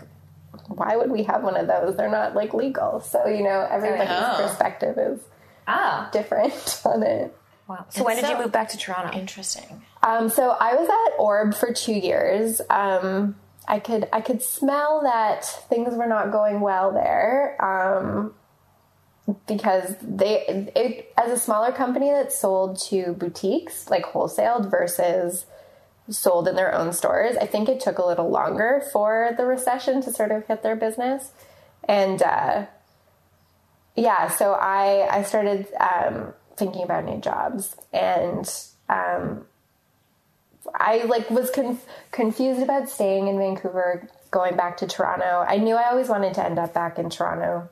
why 0.69 0.97
would 0.97 1.11
we 1.11 1.23
have 1.25 1.43
one 1.43 1.57
of 1.57 1.67
those? 1.67 1.97
They're 1.97 2.11
not 2.11 2.35
like 2.37 2.53
legal. 2.55 3.01
So, 3.01 3.27
you 3.27 3.43
know, 3.43 3.67
everybody's 3.71 4.09
Oh. 4.11 4.47
perspective 4.47 4.99
is 4.99 5.19
Ah, 5.67 6.11
different 6.13 6.81
on 6.85 7.03
it. 7.03 7.35
wow. 7.67 7.87
So 7.89 8.05
when 8.05 8.17
did 8.17 8.29
you 8.29 8.37
move 8.39 8.53
back 8.53 8.69
to 8.71 8.77
Toronto? 8.79 9.19
Interesting. 9.19 9.83
Um, 10.03 10.29
so 10.29 10.51
I 10.51 10.75
was 10.75 10.89
at 10.89 11.19
Orb 11.19 11.55
for 11.55 11.73
two 11.73 11.93
years. 11.95 12.61
Um, 12.71 13.35
I 13.69 13.81
could 13.81 14.09
I 14.13 14.23
could 14.23 14.43
smell 14.43 15.03
that 15.03 15.45
things 15.69 15.95
were 15.95 16.07
not 16.07 16.33
going 16.33 16.61
well 16.61 16.91
there 16.91 17.63
um, 17.63 18.33
because 19.47 19.95
they 20.01 20.71
it, 20.75 21.13
as 21.19 21.31
a 21.31 21.39
smaller 21.39 21.71
company 21.71 22.11
that 22.11 22.33
sold 22.33 22.81
to 22.89 23.13
boutiques 23.13 23.91
like 23.91 24.05
wholesaled 24.07 24.71
versus 24.71 25.45
sold 26.09 26.49
in 26.49 26.57
their 26.57 26.75
own 26.75 26.95
stores. 26.95 27.37
I 27.37 27.45
think 27.45 27.69
it 27.69 27.81
took 27.81 27.99
a 27.99 28.07
little 28.07 28.31
longer 28.31 28.83
for 28.91 29.33
the 29.37 29.45
recession 29.45 30.01
to 30.03 30.13
sort 30.13 30.33
of 30.33 30.47
hit 30.47 30.63
their 30.63 30.77
business, 30.77 31.33
and 31.87 32.23
uh, 32.23 32.65
yeah, 33.95 34.29
so 34.29 34.55
I 34.55 35.09
I 35.19 35.23
started 35.25 35.69
um, 35.79 36.33
thinking 36.57 36.83
about 36.83 37.05
new 37.05 37.21
jobs 37.21 37.77
and. 37.93 38.51
Um, 38.89 39.45
I 40.75 41.05
like 41.05 41.31
was 41.31 41.51
conf- 41.51 41.87
confused 42.11 42.63
about 42.63 42.89
staying 42.89 43.29
in 43.29 43.39
Vancouver, 43.39 44.09
going 44.31 44.57
back 44.57 44.79
to 44.79 44.87
Toronto. 44.87 45.45
I 45.47 45.57
knew 45.59 45.75
I 45.75 45.91
always 45.91 46.09
wanted 46.09 46.35
to 46.35 46.45
end 46.45 46.59
up 46.59 46.75
back 46.75 46.99
in 46.99 47.11
Toronto. 47.11 47.69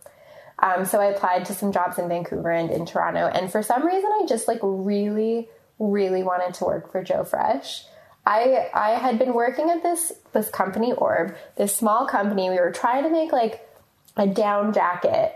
Um, 0.58 0.84
so 0.86 1.00
I 1.00 1.06
applied 1.06 1.44
to 1.46 1.54
some 1.54 1.72
jobs 1.72 1.98
in 1.98 2.08
Vancouver 2.08 2.50
and 2.50 2.70
in 2.70 2.86
Toronto. 2.86 3.26
And 3.26 3.52
for 3.52 3.62
some 3.62 3.84
reason, 3.86 4.10
I 4.10 4.24
just 4.26 4.48
like 4.48 4.60
really, 4.62 5.48
really 5.78 6.22
wanted 6.22 6.54
to 6.54 6.64
work 6.64 6.90
for 6.90 7.02
Joe 7.02 7.24
Fresh. 7.24 7.84
I 8.24 8.68
I 8.74 8.90
had 8.92 9.18
been 9.18 9.34
working 9.34 9.70
at 9.70 9.82
this 9.82 10.12
this 10.32 10.50
company 10.50 10.92
Orb, 10.92 11.36
this 11.56 11.76
small 11.76 12.06
company. 12.06 12.50
We 12.50 12.58
were 12.58 12.72
trying 12.72 13.04
to 13.04 13.10
make 13.10 13.32
like 13.32 13.68
a 14.16 14.26
down 14.26 14.72
jacket 14.72 15.34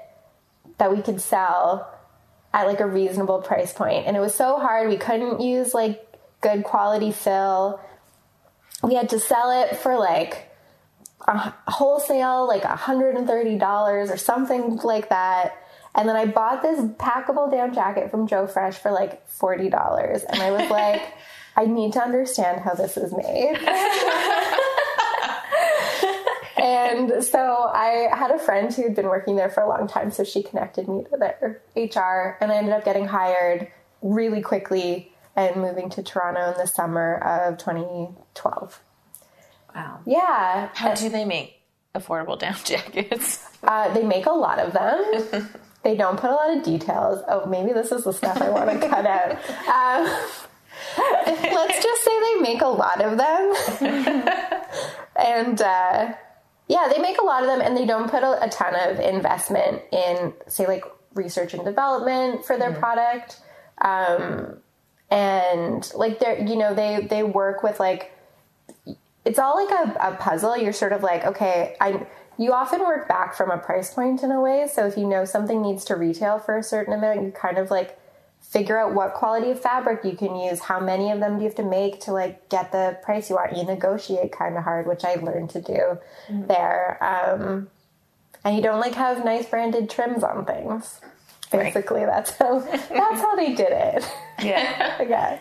that 0.79 0.95
we 0.95 1.03
could 1.03 1.21
sell 1.21 1.95
at 2.53 2.67
like 2.67 2.81
a 2.81 2.87
reasonable 2.87 3.43
price 3.43 3.73
point. 3.73 4.07
And 4.07 4.17
it 4.17 4.21
was 4.21 4.35
so 4.35 4.59
hard. 4.59 4.89
We 4.89 4.97
couldn't 4.97 5.41
use 5.41 5.75
like 5.75 6.05
good 6.41 6.64
quality 6.64 7.12
fill. 7.12 7.80
We 8.82 8.95
had 8.95 9.11
to 9.11 9.20
sell 9.20 9.51
it 9.62 9.76
for 9.76 9.99
like 9.99 10.51
a 11.26 11.55
wholesale, 11.68 12.47
like 12.47 12.62
$130 12.62 14.11
or 14.11 14.16
something 14.16 14.76
like 14.78 15.11
that. 15.11 15.57
And 15.95 16.09
then 16.09 16.16
I 16.16 16.26
bought 16.26 16.62
this 16.62 16.80
packable 16.80 17.51
down 17.51 17.74
jacket 17.74 18.11
from 18.11 18.26
Joe 18.26 18.47
Fresh 18.47 18.78
for 18.78 18.91
like 18.91 19.28
$40. 19.28 20.24
And 20.28 20.41
I 20.41 20.51
was 20.51 20.70
like, 20.70 21.03
I 21.57 21.66
need 21.66 21.93
to 21.95 22.01
understand 22.01 22.61
how 22.61 22.74
this 22.74 22.97
is 22.97 23.12
made. 23.12 23.57
and 26.57 27.24
so 27.24 27.70
I 27.74 28.09
had 28.12 28.30
a 28.30 28.38
friend 28.38 28.72
who 28.72 28.84
had 28.84 28.95
been 28.95 29.07
working 29.07 29.36
there 29.36 29.51
for 29.51 29.62
a 29.62 29.68
long 29.68 29.88
time, 29.88 30.11
so 30.11 30.24
she 30.24 30.43
connected 30.43 30.88
me 30.88 31.05
to 31.11 31.16
their 31.18 31.61
HR, 31.74 32.38
and 32.41 32.53
I 32.53 32.57
ended 32.57 32.72
up 32.72 32.84
getting 32.84 33.07
hired 33.07 33.68
really 34.01 34.41
quickly 34.41 35.12
and 35.49 35.61
moving 35.62 35.88
to 35.91 36.03
Toronto 36.03 36.53
in 36.53 36.59
the 36.59 36.66
summer 36.66 37.16
of 37.16 37.59
2012. 37.59 38.80
Wow. 39.74 40.01
Yeah, 40.05 40.68
How 40.74 40.95
do 40.95 41.09
they 41.09 41.24
make 41.24 41.61
affordable 41.95 42.38
down 42.38 42.57
jackets? 42.64 43.47
uh, 43.62 43.93
they 43.95 44.03
make 44.05 44.26
a 44.26 44.32
lot 44.32 44.59
of 44.59 44.72
them. 44.72 45.49
they 45.84 45.97
don't 45.97 46.18
put 46.18 46.30
a 46.30 46.34
lot 46.34 46.57
of 46.57 46.62
details. 46.62 47.22
Oh, 47.28 47.47
maybe 47.47 47.72
this 47.72 47.93
is 47.93 48.05
the 48.05 48.12
stuff 48.12 48.41
I 48.41 48.51
want 48.51 48.70
to 48.80 48.88
cut 48.88 49.07
out. 49.07 49.32
Um, 49.68 50.12
let's 50.99 51.82
just 51.82 52.05
say 52.05 52.20
they 52.20 52.41
make 52.41 52.62
a 52.62 52.66
lot 52.68 53.01
of 53.01 53.16
them. 53.18 54.61
and 55.16 55.61
uh, 55.61 56.12
yeah, 56.68 56.88
they 56.93 57.01
make 57.01 57.18
a 57.18 57.24
lot 57.24 57.43
of 57.43 57.49
them, 57.49 57.61
and 57.61 57.76
they 57.76 57.86
don't 57.86 58.11
put 58.11 58.22
a, 58.22 58.45
a 58.45 58.49
ton 58.49 58.74
of 58.74 58.99
investment 59.01 59.82
in, 59.93 60.32
say, 60.49 60.66
like 60.66 60.84
research 61.14 61.55
and 61.55 61.64
development 61.64 62.45
for 62.45 62.57
their 62.59 62.72
product. 62.72 63.41
Um, 63.80 64.59
and 65.11 65.91
like 65.95 66.19
they're, 66.21 66.41
you 66.41 66.57
know, 66.57 66.75
they 66.75 67.07
they 67.09 67.23
work 67.23 67.63
with 67.63 67.81
like 67.81 68.13
it's 69.25 69.39
all 69.39 69.55
like 69.57 69.71
a, 69.71 70.13
a 70.13 70.17
puzzle. 70.17 70.57
You're 70.57 70.73
sort 70.73 70.93
of 70.93 71.03
like, 71.03 71.25
okay, 71.25 71.77
I 71.81 72.07
you 72.39 72.53
often 72.53 72.81
work 72.81 73.07
back 73.07 73.35
from 73.35 73.51
a 73.51 73.59
price 73.59 73.93
point 73.93 74.23
in 74.23 74.31
a 74.31 74.41
way. 74.41 74.67
So 74.73 74.87
if 74.87 74.97
you 74.97 75.07
know 75.07 75.25
something 75.25 75.61
needs 75.61 75.85
to 75.87 75.97
retail 75.97 76.39
for 76.39 76.57
a 76.57 76.63
certain 76.63 76.95
amount, 76.95 77.23
you 77.23 77.33
kind 77.33 77.59
of 77.59 77.71
like 77.71 77.99
figure 78.41 78.79
out 78.79 78.95
what 78.95 79.15
quality 79.15 79.51
of 79.51 79.61
fabric 79.61 80.05
you 80.05 80.17
can 80.17 80.35
use, 80.35 80.61
how 80.61 80.81
many 80.81 81.11
of 81.11 81.21
them 81.21 81.37
do 81.37 81.43
you 81.43 81.49
have 81.49 81.57
to 81.57 81.63
make 81.63 82.01
to 82.01 82.13
like 82.13 82.49
get 82.49 82.73
the 82.73 82.99
price 83.03 83.29
you 83.29 83.37
want. 83.37 83.57
You 83.57 83.65
negotiate 83.65 84.33
kind 84.33 84.57
of 84.57 84.65
hard, 84.65 84.87
which 84.87 85.05
I 85.05 85.15
learned 85.17 85.51
to 85.51 85.61
do 85.61 85.99
there. 86.31 86.99
Um, 87.03 87.69
and 88.43 88.57
you 88.57 88.63
don't 88.63 88.81
like 88.81 88.95
have 88.95 89.25
nice 89.25 89.47
branded 89.47 89.91
trims 89.91 90.25
on 90.25 90.45
things. 90.47 91.01
Basically, 91.51 92.05
that's 92.05 92.30
how 92.32 92.59
that's 92.61 92.90
how 92.90 93.36
they 93.36 93.55
did 93.55 93.72
it. 93.72 94.09
Yeah. 94.42 95.03
yeah. 95.09 95.40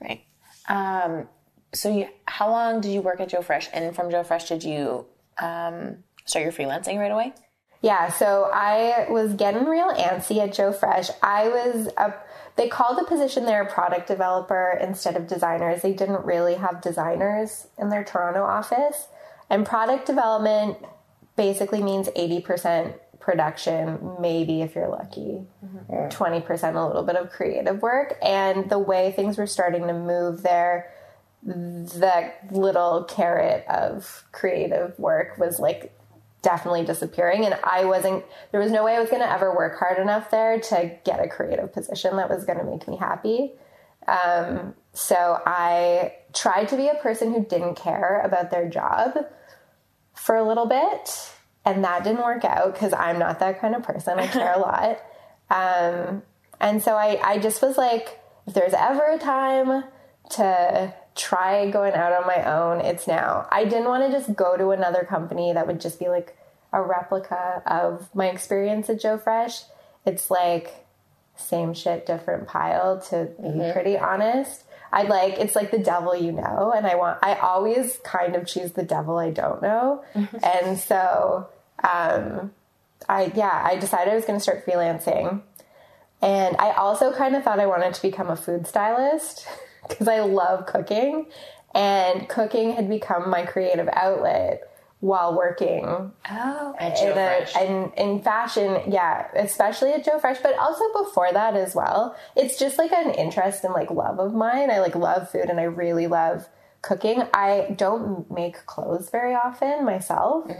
Right. 0.00 0.24
Um, 0.68 1.28
so, 1.72 1.94
you, 1.94 2.08
how 2.26 2.50
long 2.50 2.80
did 2.80 2.92
you 2.92 3.02
work 3.02 3.20
at 3.20 3.28
Joe 3.28 3.42
Fresh? 3.42 3.68
And 3.72 3.94
from 3.94 4.10
Joe 4.10 4.24
Fresh, 4.24 4.48
did 4.48 4.64
you 4.64 5.06
um, 5.38 5.98
start 6.24 6.42
your 6.42 6.52
freelancing 6.52 6.98
right 6.98 7.10
away? 7.10 7.34
Yeah, 7.82 8.10
so 8.10 8.50
I 8.52 9.06
was 9.10 9.34
getting 9.34 9.64
real 9.66 9.92
antsy 9.92 10.38
at 10.38 10.54
Joe 10.54 10.72
Fresh. 10.72 11.10
I 11.22 11.48
was 11.48 11.88
a 11.96 12.14
they 12.56 12.68
called 12.68 12.98
the 12.98 13.04
position 13.04 13.44
there 13.44 13.62
a 13.62 13.70
product 13.70 14.08
developer 14.08 14.78
instead 14.80 15.14
of 15.16 15.26
designers. 15.26 15.82
They 15.82 15.92
didn't 15.92 16.24
really 16.24 16.54
have 16.54 16.80
designers 16.80 17.66
in 17.78 17.90
their 17.90 18.02
Toronto 18.02 18.44
office. 18.44 19.08
And 19.50 19.66
product 19.66 20.06
development 20.06 20.78
basically 21.36 21.82
means 21.82 22.08
80% 22.08 22.94
production, 23.26 23.98
maybe 24.20 24.62
if 24.62 24.76
you're 24.76 24.86
lucky, 24.86 25.44
20% 25.90 26.76
a 26.76 26.86
little 26.86 27.02
bit 27.02 27.16
of 27.16 27.28
creative 27.28 27.82
work. 27.82 28.16
And 28.22 28.70
the 28.70 28.78
way 28.78 29.10
things 29.10 29.36
were 29.36 29.48
starting 29.48 29.88
to 29.88 29.92
move 29.92 30.44
there, 30.44 30.94
that 31.42 32.52
little 32.52 33.02
carrot 33.02 33.66
of 33.68 34.24
creative 34.30 34.96
work 34.96 35.38
was 35.38 35.58
like 35.58 35.92
definitely 36.42 36.84
disappearing. 36.84 37.44
And 37.44 37.58
i 37.64 37.84
wasn't 37.84 38.24
there 38.52 38.60
was 38.60 38.70
no 38.70 38.84
way 38.84 38.94
i 38.94 39.00
was 39.00 39.10
going 39.10 39.22
to 39.22 39.30
ever 39.30 39.52
work 39.52 39.76
hard 39.76 39.98
enough 39.98 40.30
there 40.30 40.60
to 40.60 40.96
get 41.04 41.18
a 41.18 41.26
creative 41.26 41.72
position 41.72 42.16
that 42.18 42.30
was 42.30 42.44
going 42.44 42.58
to 42.58 42.64
make 42.64 42.86
me 42.86 42.96
happy. 42.96 43.54
Um, 44.06 44.74
so 44.92 45.42
i 45.44 46.14
tried 46.32 46.68
to 46.68 46.76
be 46.76 46.86
a 46.86 46.94
person 46.94 47.32
who 47.34 47.44
didn't 47.44 47.74
care 47.74 48.20
about 48.20 48.52
their 48.52 48.68
job 48.68 49.16
for 50.14 50.36
a 50.36 50.46
little 50.46 50.66
bit 50.66 51.32
and 51.66 51.84
that 51.84 52.02
didn't 52.04 52.22
work 52.22 52.44
out 52.46 52.72
because 52.72 52.94
i'm 52.94 53.18
not 53.18 53.40
that 53.40 53.60
kind 53.60 53.74
of 53.74 53.82
person 53.82 54.18
i 54.18 54.26
care 54.26 54.54
a 54.54 54.58
lot 54.60 54.98
um, 55.48 56.22
and 56.60 56.82
so 56.82 56.94
I, 56.94 57.20
I 57.22 57.38
just 57.38 57.62
was 57.62 57.76
like 57.76 58.20
if 58.46 58.54
there's 58.54 58.74
ever 58.74 59.12
a 59.12 59.18
time 59.18 59.84
to 60.30 60.94
try 61.14 61.70
going 61.70 61.94
out 61.94 62.12
on 62.12 62.26
my 62.26 62.44
own, 62.44 62.80
it's 62.80 63.06
now. 63.06 63.48
I 63.50 63.64
didn't 63.64 63.86
want 63.86 64.04
to 64.04 64.16
just 64.16 64.34
go 64.36 64.56
to 64.56 64.70
another 64.70 65.04
company 65.04 65.52
that 65.52 65.66
would 65.66 65.80
just 65.80 65.98
be 65.98 66.08
like 66.08 66.36
a 66.72 66.82
replica 66.82 67.62
of 67.66 68.14
my 68.14 68.26
experience 68.28 68.88
at 68.90 69.00
Joe 69.00 69.18
Fresh. 69.18 69.62
It's 70.04 70.30
like 70.30 70.86
same 71.36 71.74
shit, 71.74 72.06
different 72.06 72.46
pile, 72.48 73.00
to 73.10 73.28
be 73.40 73.72
pretty 73.72 73.98
honest. 73.98 74.64
I 74.92 75.02
like 75.02 75.34
it's 75.38 75.56
like 75.56 75.72
the 75.72 75.78
devil 75.78 76.14
you 76.14 76.32
know, 76.32 76.72
and 76.74 76.86
I 76.86 76.94
want 76.94 77.18
I 77.22 77.34
always 77.34 77.98
kind 78.04 78.36
of 78.36 78.46
choose 78.46 78.72
the 78.72 78.84
devil 78.84 79.18
I 79.18 79.30
don't 79.30 79.60
know. 79.60 80.04
and 80.14 80.78
so 80.78 81.48
um 81.82 82.52
I 83.08 83.32
yeah, 83.34 83.62
I 83.64 83.76
decided 83.76 84.12
I 84.12 84.16
was 84.16 84.24
gonna 84.24 84.40
start 84.40 84.64
freelancing. 84.66 85.42
And 86.22 86.56
I 86.58 86.72
also 86.72 87.12
kind 87.12 87.36
of 87.36 87.42
thought 87.44 87.60
I 87.60 87.66
wanted 87.66 87.94
to 87.94 88.02
become 88.02 88.30
a 88.30 88.36
food 88.36 88.66
stylist 88.66 89.46
because 89.88 90.08
I 90.08 90.20
love 90.20 90.66
cooking. 90.66 91.26
And 91.74 92.26
cooking 92.28 92.72
had 92.72 92.88
become 92.88 93.28
my 93.28 93.44
creative 93.44 93.88
outlet 93.92 94.62
while 95.00 95.36
working 95.36 95.84
Oh, 96.30 96.74
in, 96.80 97.14
a, 97.18 97.64
in, 97.66 97.92
in 97.98 98.22
fashion, 98.22 98.90
yeah, 98.90 99.28
especially 99.36 99.92
at 99.92 100.02
Joe 100.02 100.18
Fresh, 100.18 100.38
but 100.42 100.56
also 100.58 100.84
before 101.04 101.30
that 101.32 101.54
as 101.54 101.74
well. 101.74 102.16
It's 102.34 102.58
just 102.58 102.78
like 102.78 102.92
an 102.92 103.10
interest 103.10 103.62
and 103.62 103.74
like 103.74 103.90
love 103.90 104.18
of 104.18 104.32
mine. 104.32 104.70
I 104.70 104.80
like 104.80 104.94
love 104.94 105.30
food 105.30 105.50
and 105.50 105.60
I 105.60 105.64
really 105.64 106.06
love 106.06 106.48
cooking. 106.80 107.24
I 107.34 107.74
don't 107.76 108.30
make 108.30 108.64
clothes 108.64 109.10
very 109.10 109.34
often 109.34 109.84
myself. 109.84 110.50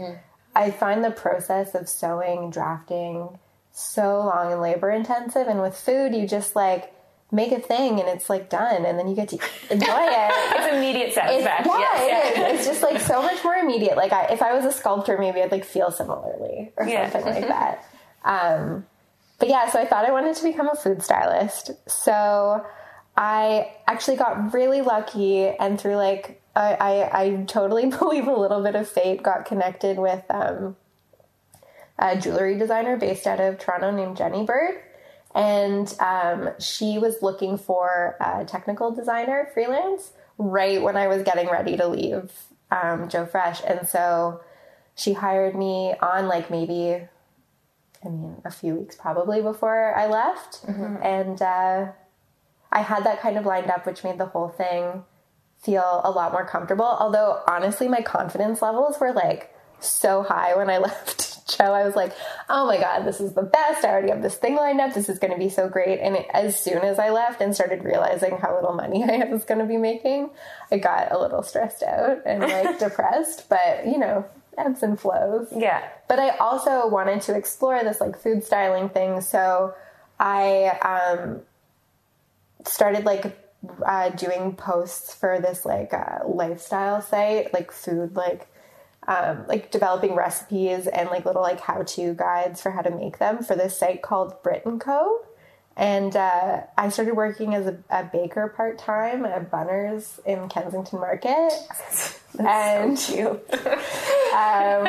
I 0.57 0.71
find 0.71 1.03
the 1.03 1.11
process 1.11 1.75
of 1.75 1.87
sewing, 1.87 2.49
drafting 2.49 3.37
so 3.71 4.17
long 4.25 4.51
and 4.51 4.61
labor 4.61 4.89
intensive. 4.89 5.47
And 5.47 5.61
with 5.61 5.77
food, 5.77 6.15
you 6.15 6.27
just 6.27 6.55
like 6.55 6.91
make 7.31 7.51
a 7.51 7.59
thing 7.59 7.99
and 7.99 8.07
it's 8.09 8.29
like 8.29 8.49
done 8.49 8.85
and 8.85 8.97
then 8.97 9.07
you 9.07 9.15
get 9.15 9.29
to 9.29 9.37
enjoy 9.69 9.85
it. 9.99 10.31
It's 10.57 10.75
immediate 10.75 11.05
It's, 11.07 11.15
satisfaction. 11.15 11.71
yeah, 11.79 12.05
yes. 12.05 12.37
it 12.37 12.39
is. 12.41 12.59
It's 12.59 12.67
just 12.67 12.81
like 12.81 12.99
so 13.01 13.21
much 13.21 13.43
more 13.43 13.53
immediate. 13.55 13.95
Like 13.97 14.11
I, 14.13 14.25
if 14.31 14.41
I 14.41 14.53
was 14.55 14.65
a 14.65 14.71
sculptor, 14.71 15.17
maybe 15.19 15.41
I'd 15.41 15.51
like 15.51 15.63
feel 15.65 15.91
similarly 15.91 16.71
or 16.75 16.87
Yeah. 16.87 17.09
something 17.11 17.33
like 17.35 17.47
that. 17.57 17.85
Um, 18.25 18.85
but 19.39 19.49
yeah, 19.49 19.69
so 19.69 19.79
I 19.79 19.85
thought 19.85 20.05
I 20.05 20.11
wanted 20.11 20.35
to 20.37 20.43
become 20.43 20.67
a 20.69 20.75
food 20.75 21.03
stylist. 21.03 21.69
So 21.87 22.65
I 23.15 23.73
actually 23.87 24.17
got 24.17 24.53
really 24.53 24.81
lucky 24.81 25.47
and 25.49 25.79
through 25.79 25.97
like 25.97 26.41
I, 26.57 26.73
I, 26.73 27.21
I 27.23 27.43
totally 27.43 27.85
believe 27.99 28.27
a 28.27 28.35
little 28.35 28.63
bit 28.63 28.75
of 28.75 28.89
fate 28.89 29.21
got 29.21 29.45
connected 29.45 29.97
with 29.97 30.23
um, 30.29 30.75
a 31.99 32.17
jewelry 32.17 32.57
designer 32.57 32.97
based 32.97 33.27
out 33.27 33.39
of 33.39 33.59
Toronto 33.59 33.91
named 33.91 34.17
Jenny 34.17 34.43
Bird. 34.43 34.81
And 35.35 35.93
um, 35.99 36.49
she 36.59 36.97
was 36.97 37.21
looking 37.21 37.57
for 37.57 38.15
a 38.19 38.43
technical 38.43 38.91
designer 38.91 39.49
freelance 39.53 40.13
right 40.39 40.81
when 40.81 40.97
I 40.97 41.07
was 41.07 41.21
getting 41.21 41.47
ready 41.47 41.77
to 41.77 41.87
leave 41.87 42.31
um, 42.71 43.07
Joe 43.07 43.27
Fresh. 43.27 43.61
And 43.67 43.87
so 43.87 44.41
she 44.95 45.13
hired 45.13 45.55
me 45.55 45.93
on 46.01 46.27
like 46.27 46.49
maybe, 46.49 47.05
I 48.03 48.09
mean, 48.09 48.41
a 48.45 48.51
few 48.51 48.75
weeks 48.75 48.95
probably 48.95 49.41
before 49.41 49.93
I 49.95 50.07
left. 50.07 50.61
And 51.03 51.39
uh, 51.39 51.91
I 52.71 52.81
had 52.81 53.03
that 53.03 53.21
kind 53.21 53.37
of 53.37 53.45
lined 53.45 53.69
up, 53.69 53.85
which 53.85 54.03
made 54.03 54.17
the 54.17 54.25
whole 54.25 54.49
thing 54.49 55.03
feel 55.59 56.01
a 56.03 56.11
lot 56.11 56.31
more 56.31 56.45
comfortable. 56.45 56.85
Although, 56.85 57.41
honestly, 57.47 57.87
my 57.87 58.01
confidence 58.01 58.61
levels 58.61 58.99
were 58.99 59.11
like 59.13 59.53
so 59.79 60.23
high 60.23 60.55
when 60.55 60.69
I 60.69 60.77
left 60.89 61.47
Joe. 61.47 61.73
I 61.73 61.85
was 61.85 61.95
like, 61.95 62.13
oh 62.49 62.65
my 62.65 62.77
God, 62.77 63.03
this 63.05 63.19
is 63.21 63.33
the 63.33 63.43
best. 63.43 63.85
I 63.85 63.89
already 63.89 64.09
have 64.09 64.21
this 64.21 64.35
thing 64.35 64.55
lined 64.55 64.81
up. 64.81 64.93
This 64.93 65.07
is 65.09 65.19
going 65.19 65.31
to 65.33 65.39
be 65.39 65.49
so 65.49 65.69
great. 65.69 65.99
And 65.99 66.15
it, 66.17 66.27
as 66.33 66.59
soon 66.59 66.79
as 66.79 66.99
I 66.99 67.09
left 67.09 67.41
and 67.41 67.55
started 67.55 67.83
realizing 67.83 68.37
how 68.37 68.53
little 68.55 68.73
money 68.73 69.03
I 69.09 69.23
was 69.25 69.45
going 69.45 69.59
to 69.59 69.65
be 69.65 69.77
making, 69.77 70.29
I 70.71 70.77
got 70.77 71.11
a 71.11 71.19
little 71.19 71.43
stressed 71.43 71.83
out 71.83 72.19
and 72.25 72.41
like 72.41 72.79
depressed. 72.79 73.47
But, 73.49 73.85
you 73.87 73.97
know, 73.97 74.25
ebbs 74.57 74.81
and 74.83 74.99
flows 74.99 75.47
Yeah. 75.55 75.87
but 76.09 76.17
I 76.19 76.29
also 76.37 76.87
wanted 76.87 77.21
to 77.21 77.35
explore 77.35 77.83
this 77.83 78.01
like 78.01 78.17
food 78.19 78.43
styling 78.43 78.89
thing. 78.89 79.21
So 79.21 79.75
I 80.19 80.65
um, 80.81 81.41
started 82.65 83.05
like 83.05 83.37
uh, 83.85 84.09
doing 84.09 84.55
posts 84.55 85.13
for 85.13 85.39
this 85.39 85.65
like 85.65 85.93
uh, 85.93 86.19
lifestyle 86.27 87.01
site, 87.01 87.53
like 87.53 87.71
food, 87.71 88.15
like 88.15 88.47
um, 89.07 89.45
like 89.47 89.71
developing 89.71 90.15
recipes 90.15 90.85
and 90.87 91.09
like 91.09 91.25
little 91.25 91.41
like 91.41 91.61
how 91.61 91.81
to 91.81 92.13
guides 92.13 92.61
for 92.61 92.71
how 92.71 92.81
to 92.81 92.91
make 92.91 93.19
them 93.19 93.43
for 93.43 93.55
this 93.55 93.77
site 93.77 94.01
called 94.01 94.41
Brit 94.43 94.65
and 94.65 94.81
Co. 94.81 95.25
And 95.77 96.15
uh, 96.15 96.61
I 96.75 96.89
started 96.89 97.15
working 97.15 97.53
as 97.53 97.67
a, 97.67 97.77
a 97.91 98.03
baker 98.03 98.47
part 98.47 98.79
time 98.79 99.25
at 99.25 99.51
Bunners 99.51 100.19
in 100.25 100.49
Kensington 100.49 100.99
Market. 100.99 101.53
and 102.39 102.97
um, 103.09 104.87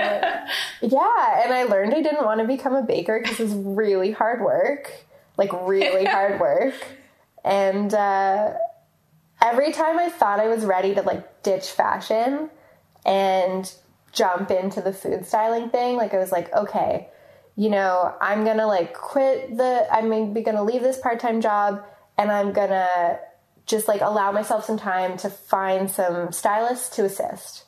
yeah, 0.81 1.43
and 1.43 1.53
I 1.53 1.66
learned 1.69 1.95
I 1.95 2.03
didn't 2.03 2.25
want 2.25 2.41
to 2.41 2.47
become 2.47 2.75
a 2.75 2.83
baker 2.83 3.21
because 3.23 3.39
it's 3.39 3.53
really 3.53 4.12
hard 4.12 4.41
work, 4.41 4.91
like 5.37 5.51
really 5.69 6.07
hard 6.07 6.41
work. 6.41 6.75
And 7.45 7.93
uh, 7.95 8.55
every 9.43 9.72
time 9.72 9.99
I 9.99 10.09
thought 10.09 10.41
I 10.41 10.49
was 10.49 10.64
ready 10.64 10.95
to 10.95 11.03
like 11.03 11.43
ditch 11.43 11.70
fashion 11.70 12.51
and 13.05 13.72
jump 14.12 14.51
into 14.51 14.80
the 14.80 14.93
food 14.93 15.26
styling 15.26 15.70
thing, 15.70 15.97
like 15.97 16.14
I 16.14 16.18
was 16.18 16.32
like, 16.32 16.53
okay, 16.53 17.09
you 17.57 17.70
know, 17.70 18.14
I'm 18.20 18.45
gonna 18.45 18.66
like 18.66 18.95
quit 18.95 19.57
the, 19.57 19.86
I'm 19.91 20.09
maybe 20.09 20.43
gonna 20.43 20.64
leave 20.64 20.82
this 20.82 20.99
part 20.99 21.20
time 21.20 21.41
job 21.41 21.84
and 22.16 22.30
I'm 22.30 22.53
gonna 22.53 23.18
just 23.66 23.86
like 23.86 24.01
allow 24.01 24.32
myself 24.32 24.64
some 24.64 24.78
time 24.78 25.16
to 25.18 25.30
find 25.30 25.91
some 25.91 26.32
stylists 26.32 26.97
to 26.97 27.05
assist. 27.05 27.64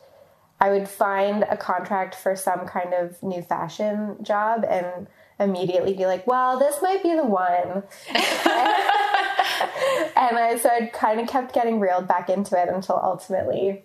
I 0.61 0.71
would 0.71 0.89
find 0.89 1.45
a 1.49 1.57
contract 1.57 2.15
for 2.15 2.37
some 2.37 2.67
kind 2.67 2.93
of 2.93 3.23
new 3.23 3.43
fashion 3.43 4.17
job 4.23 4.65
and 4.69 5.07
immediately 5.41 5.95
be 5.95 6.07
like, 6.07 6.27
well, 6.27 6.59
this 6.59 6.81
might 6.83 7.03
be 7.03 7.15
the 7.15 7.25
one. 7.25 7.83
and 10.15 10.37
I, 10.37 10.59
so 10.63 10.69
I 10.69 10.91
kind 10.93 11.21
of 11.21 11.29
kept 11.29 11.55
getting 11.55 11.81
reeled 11.81 12.07
back 12.07 12.29
into 12.29 12.61
it 12.61 12.69
until 12.69 13.01
ultimately 13.03 13.83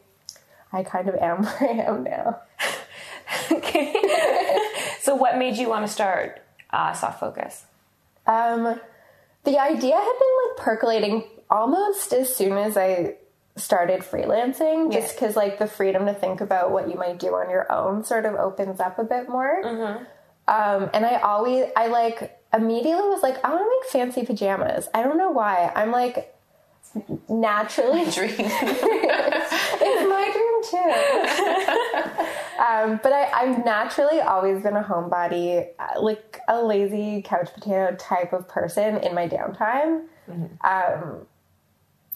I 0.72 0.84
kind 0.84 1.08
of 1.08 1.16
am 1.16 1.44
where 1.44 1.58
I 1.62 1.84
am 1.88 2.04
now. 2.04 2.42
Okay. 3.52 3.96
so, 5.02 5.16
what 5.16 5.38
made 5.38 5.58
you 5.58 5.70
want 5.70 5.86
to 5.88 5.92
start 5.92 6.42
uh, 6.72 6.94
Soft 6.94 7.20
Focus? 7.20 7.66
Um, 8.28 8.80
the 9.44 9.60
idea 9.60 9.96
had 9.96 10.14
been 10.20 10.36
like 10.48 10.58
percolating 10.58 11.24
almost 11.50 12.14
as 12.14 12.34
soon 12.36 12.58
as 12.58 12.78
I 12.78 13.16
started 13.56 14.02
freelancing, 14.02 14.92
just 14.92 15.16
because 15.16 15.36
like 15.36 15.60
the 15.60 15.68
freedom 15.68 16.06
to 16.08 16.14
think 16.14 16.42
about 16.42 16.72
what 16.72 16.90
you 16.90 16.96
might 16.96 17.20
do 17.20 17.28
on 17.36 17.50
your 17.50 17.72
own 17.72 18.04
sort 18.04 18.26
of 18.26 18.36
opens 18.36 18.80
up 18.80 19.00
a 19.00 19.04
bit 19.04 19.30
more. 19.30 19.62
Um, 20.48 20.90
and 20.94 21.06
I 21.06 21.16
always, 21.18 21.66
I 21.76 21.88
like 21.88 22.40
immediately 22.54 23.10
was 23.10 23.24
like, 23.24 23.44
I 23.44 23.50
want 23.50 23.62
to 23.62 23.70
make 23.70 23.92
fancy 23.92 24.26
pajamas. 24.26 24.88
I 24.94 25.04
don't 25.04 25.18
know 25.18 25.32
why. 25.32 25.72
I'm 25.76 25.92
like 25.92 26.34
naturally 27.28 28.06
Dream. 28.12 28.36
it's 28.38 30.04
my 30.10 30.30
dream 30.34 30.64
too. 30.72 30.94
um, 32.64 33.00
but 33.04 33.12
I, 33.12 33.30
I've 33.34 33.66
naturally 33.66 34.22
always 34.22 34.64
been 34.64 34.76
a 34.76 34.84
homebody, 34.84 35.68
uh, 35.80 36.02
like 36.02 36.40
a 36.48 36.62
lazy 36.62 37.22
couch 37.22 37.54
potato 37.54 37.96
type 37.96 38.34
of 38.34 38.48
person 38.48 38.98
in 38.98 39.14
my 39.14 39.28
downtime. 39.28 40.04
Um, 40.64 41.28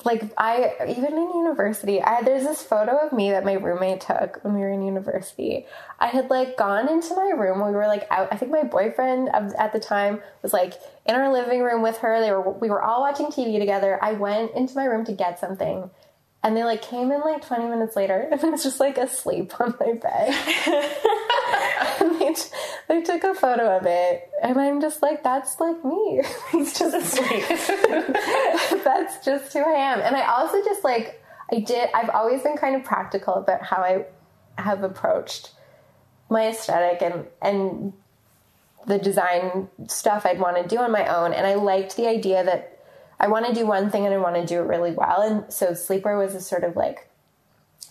like 0.06 0.32
I, 0.38 0.74
even 0.88 1.14
in 1.14 1.30
university, 1.36 2.02
I 2.02 2.22
there's 2.22 2.44
this 2.44 2.64
photo 2.64 3.06
of 3.06 3.12
me 3.12 3.32
that 3.32 3.44
my 3.44 3.54
roommate 3.54 4.02
took 4.02 4.40
when 4.44 4.54
we 4.54 4.62
were 4.62 4.72
in 4.72 4.82
university. 4.82 5.66
I 6.00 6.08
had 6.08 6.30
like 6.30 6.58
gone 6.58 6.88
into 6.88 7.16
my 7.16 7.32
room. 7.36 7.66
We 7.66 7.74
were 7.74 7.88
like 7.88 8.08
out. 8.10 8.30
I 8.32 8.38
think 8.38 8.52
my 8.52 8.64
boyfriend 8.64 9.30
at 9.30 9.74
the 9.74 9.80
time 9.80 10.22
was 10.42 10.54
like 10.54 10.76
in 11.06 11.16
our 11.16 11.32
living 11.32 11.62
room 11.62 11.82
with 11.82 11.98
her. 11.98 12.22
They 12.22 12.32
were 12.32 12.50
we 12.50 12.70
were 12.70 12.82
all 12.82 13.02
watching 13.02 13.28
TV 13.28 13.60
together. 13.60 14.00
I 14.02 14.14
went 14.14 14.54
into 14.56 14.76
my 14.76 14.86
room 14.86 15.04
to 15.06 15.12
get 15.12 15.38
something, 15.38 15.90
and 16.44 16.56
they 16.56 16.64
like 16.64 16.82
came 16.82 17.12
in 17.12 17.20
like 17.20 17.46
20 17.46 17.66
minutes 17.68 17.98
later, 17.98 18.28
and 18.32 18.42
I 18.42 18.50
was 18.50 18.64
just 18.64 18.80
like 18.80 18.98
asleep 18.98 19.60
on 19.60 19.76
my 19.80 19.94
bed. 19.94 21.26
and 22.00 22.20
they, 22.20 22.36
they 22.88 23.02
took 23.02 23.24
a 23.24 23.34
photo 23.34 23.78
of 23.78 23.86
it, 23.86 24.30
and 24.42 24.60
I'm 24.60 24.82
just 24.82 25.02
like, 25.02 25.24
that's 25.24 25.60
like 25.60 25.84
me. 25.84 26.22
He's 26.52 26.78
just 26.78 27.16
that's 28.84 29.26
just 29.26 29.54
who 29.54 29.60
I 29.60 29.94
am. 29.94 30.00
And 30.02 30.16
I 30.16 30.28
also 30.28 30.64
just 30.64 30.84
like, 30.84 31.22
I 31.52 31.60
did, 31.60 31.90
I've 31.94 32.10
always 32.10 32.42
been 32.42 32.58
kind 32.58 32.76
of 32.76 32.84
practical 32.84 33.36
about 33.36 33.64
how 33.64 33.78
I 33.78 34.06
have 34.62 34.84
approached 34.84 35.52
my 36.30 36.48
aesthetic 36.48 37.02
and, 37.02 37.26
and 37.42 37.94
the 38.86 39.00
design 39.00 39.68
stuff 39.88 40.26
I'd 40.26 40.40
want 40.40 40.58
to 40.58 40.68
do 40.68 40.82
on 40.82 40.92
my 40.92 41.08
own. 41.08 41.34
And 41.34 41.48
I 41.48 41.56
liked 41.56 41.96
the 41.96 42.08
idea 42.08 42.44
that 42.44 42.80
I 43.20 43.28
want 43.28 43.48
to 43.48 43.54
do 43.54 43.66
one 43.66 43.90
thing 43.90 44.06
and 44.06 44.14
I 44.14 44.18
want 44.18 44.36
to 44.36 44.46
do 44.46 44.60
it 44.60 44.66
really 44.66 44.92
well. 44.92 45.22
And 45.22 45.52
so 45.52 45.72
sleepwear 45.72 46.18
was 46.18 46.36
a 46.36 46.42
sort 46.42 46.64
of 46.64 46.76
like 46.76 47.09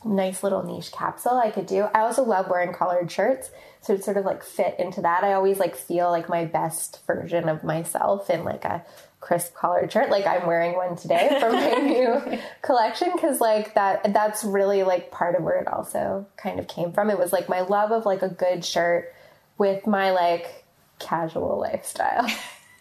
nice 0.05 0.43
little 0.43 0.63
niche 0.63 0.93
capsule 0.93 1.39
I 1.39 1.51
could 1.51 1.67
do. 1.67 1.89
I 1.95 2.01
also 2.01 2.23
love 2.23 2.49
wearing 2.49 2.73
collared 2.73 3.11
shirts, 3.11 3.51
so 3.81 3.95
it 3.95 4.05
sort 4.05 4.17
of 4.17 4.25
like 4.25 4.43
fit 4.43 4.77
into 4.79 5.01
that. 5.03 5.25
I 5.25 5.33
always 5.33 5.59
like 5.59 5.77
feel 5.77 6.11
like 6.11 6.29
my 6.29 6.45
best 6.45 7.05
version 7.07 7.49
of 7.49 7.65
myself 7.65 8.31
in 8.31 8.45
like 8.45 8.65
a 8.65 8.85
crisp 9.21 9.55
collared 9.55 9.93
shirt. 9.93 10.11
Like 10.11 10.27
I'm 10.27 10.47
wearing 10.47 10.77
one 10.77 10.97
today 10.97 11.37
from 11.41 11.53
my 11.53 11.71
new 11.75 12.39
collection 12.63 13.11
because 13.13 13.41
like 13.41 13.75
that 13.75 14.13
that's 14.13 14.45
really 14.45 14.83
like 14.83 15.11
part 15.11 15.35
of 15.35 15.43
where 15.43 15.61
it 15.61 15.69
also 15.69 16.27
kind 16.37 16.59
of 16.59 16.69
came 16.69 16.93
from. 16.93 17.11
It 17.11 17.19
was 17.19 17.33
like 17.33 17.49
my 17.49 17.61
love 17.61 17.91
of 17.91 18.07
like 18.07 18.23
a 18.23 18.29
good 18.29 18.65
shirt 18.65 19.13
with 19.59 19.87
my 19.87 20.13
like 20.13 20.65
casual 20.99 21.59
lifestyle. 21.59 22.29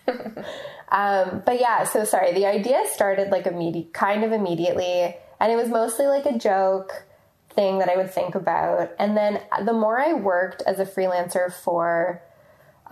Um, 0.89 1.43
but 1.45 1.59
yeah, 1.59 1.83
so 1.83 2.03
sorry. 2.05 2.33
The 2.33 2.45
idea 2.45 2.83
started 2.93 3.29
like 3.29 3.45
immediate, 3.45 3.93
kind 3.93 4.23
of 4.23 4.31
immediately, 4.31 5.15
and 5.39 5.51
it 5.51 5.55
was 5.55 5.69
mostly 5.69 6.07
like 6.07 6.25
a 6.25 6.37
joke 6.37 7.03
thing 7.57 7.79
that 7.79 7.89
I 7.89 7.97
would 7.97 8.13
think 8.13 8.35
about. 8.35 8.91
And 8.99 9.17
then 9.17 9.41
the 9.65 9.73
more 9.73 9.99
I 9.99 10.13
worked 10.13 10.61
as 10.67 10.79
a 10.79 10.85
freelancer 10.85 11.51
for 11.51 12.21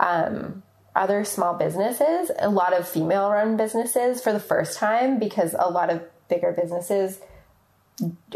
um, 0.00 0.64
other 0.96 1.24
small 1.24 1.54
businesses, 1.54 2.32
a 2.36 2.50
lot 2.50 2.74
of 2.76 2.88
female-run 2.88 3.56
businesses 3.56 4.20
for 4.20 4.32
the 4.32 4.40
first 4.40 4.76
time, 4.76 5.20
because 5.20 5.54
a 5.56 5.70
lot 5.70 5.88
of 5.88 6.02
bigger 6.28 6.52
businesses 6.52 7.20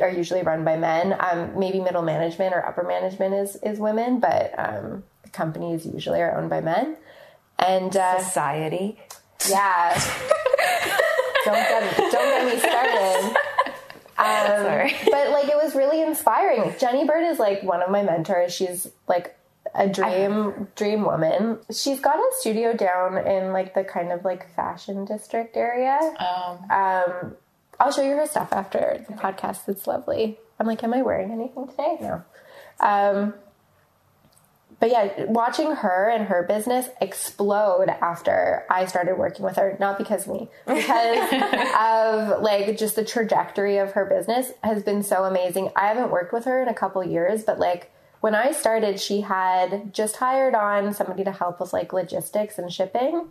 are 0.01 0.09
usually 0.09 0.43
run 0.43 0.64
by 0.64 0.76
men. 0.76 1.16
Um, 1.18 1.59
maybe 1.59 1.81
middle 1.81 2.03
management 2.03 2.55
or 2.55 2.64
upper 2.64 2.85
management 2.85 3.35
is 3.35 3.57
is 3.57 3.81
women, 3.81 4.20
but 4.20 4.55
um, 4.57 5.03
companies 5.33 5.85
usually 5.85 6.20
are 6.20 6.39
owned 6.39 6.49
by 6.49 6.61
men. 6.61 6.97
And 7.59 7.95
uh, 7.97 8.22
Society. 8.22 9.01
yeah, 9.49 9.93
don't 11.45 11.55
get 11.55 11.97
don't 11.97 12.12
get 12.12 12.55
me 12.55 12.61
started. 12.61 13.37
Um, 14.20 14.64
Sorry. 14.64 14.94
but 15.10 15.30
like 15.30 15.48
it 15.48 15.56
was 15.56 15.74
really 15.74 16.02
inspiring. 16.02 16.74
Jenny 16.78 17.04
Bird 17.06 17.24
is 17.24 17.38
like 17.38 17.62
one 17.62 17.82
of 17.82 17.90
my 17.90 18.02
mentors. 18.02 18.52
She's 18.54 18.88
like 19.08 19.36
a 19.74 19.88
dream 19.88 20.68
dream 20.76 21.04
woman. 21.04 21.58
She's 21.72 22.00
got 22.00 22.16
a 22.16 22.30
studio 22.38 22.72
down 22.74 23.18
in 23.18 23.52
like 23.52 23.74
the 23.74 23.84
kind 23.84 24.12
of 24.12 24.24
like 24.24 24.54
fashion 24.54 25.04
district 25.04 25.56
area. 25.56 25.98
Um, 26.18 26.70
Um, 26.70 27.36
I'll 27.78 27.92
show 27.92 28.02
you 28.02 28.16
her 28.16 28.26
stuff 28.26 28.52
after 28.52 29.04
the 29.08 29.14
podcast. 29.14 29.68
It's 29.68 29.86
lovely. 29.86 30.38
I'm 30.58 30.66
like, 30.66 30.84
am 30.84 30.92
I 30.92 31.00
wearing 31.02 31.30
anything 31.30 31.66
today? 31.68 31.96
No. 32.00 32.22
Um, 32.80 33.34
but 34.81 34.91
yeah, 34.91 35.24
watching 35.24 35.72
her 35.72 36.09
and 36.09 36.26
her 36.26 36.43
business 36.43 36.89
explode 37.03 37.91
after 38.01 38.64
I 38.70 38.87
started 38.87 39.18
working 39.18 39.45
with 39.45 39.57
her, 39.57 39.76
not 39.78 39.99
because 39.99 40.26
of 40.26 40.33
me, 40.33 40.49
because 40.66 41.33
of 41.78 42.43
like 42.43 42.78
just 42.78 42.97
the 42.97 43.05
trajectory 43.05 43.76
of 43.76 43.93
her 43.93 44.07
business 44.07 44.53
has 44.64 44.83
been 44.83 45.03
so 45.03 45.24
amazing. 45.24 45.70
I 45.76 45.89
haven't 45.89 46.11
worked 46.11 46.33
with 46.33 46.47
her 46.47 46.62
in 46.62 46.68
a 46.68 46.74
couple 46.74 47.05
years, 47.05 47.43
but 47.45 47.59
like 47.59 47.93
when 48.20 48.35
I 48.35 48.53
started, 48.53 48.99
she 48.99 49.20
had 49.20 49.93
just 49.93 50.16
hired 50.16 50.55
on 50.55 50.95
somebody 50.95 51.24
to 51.24 51.33
help 51.33 51.61
with 51.61 51.74
like 51.74 51.93
logistics 51.93 52.59
and 52.59 52.72
shipping 52.72 53.28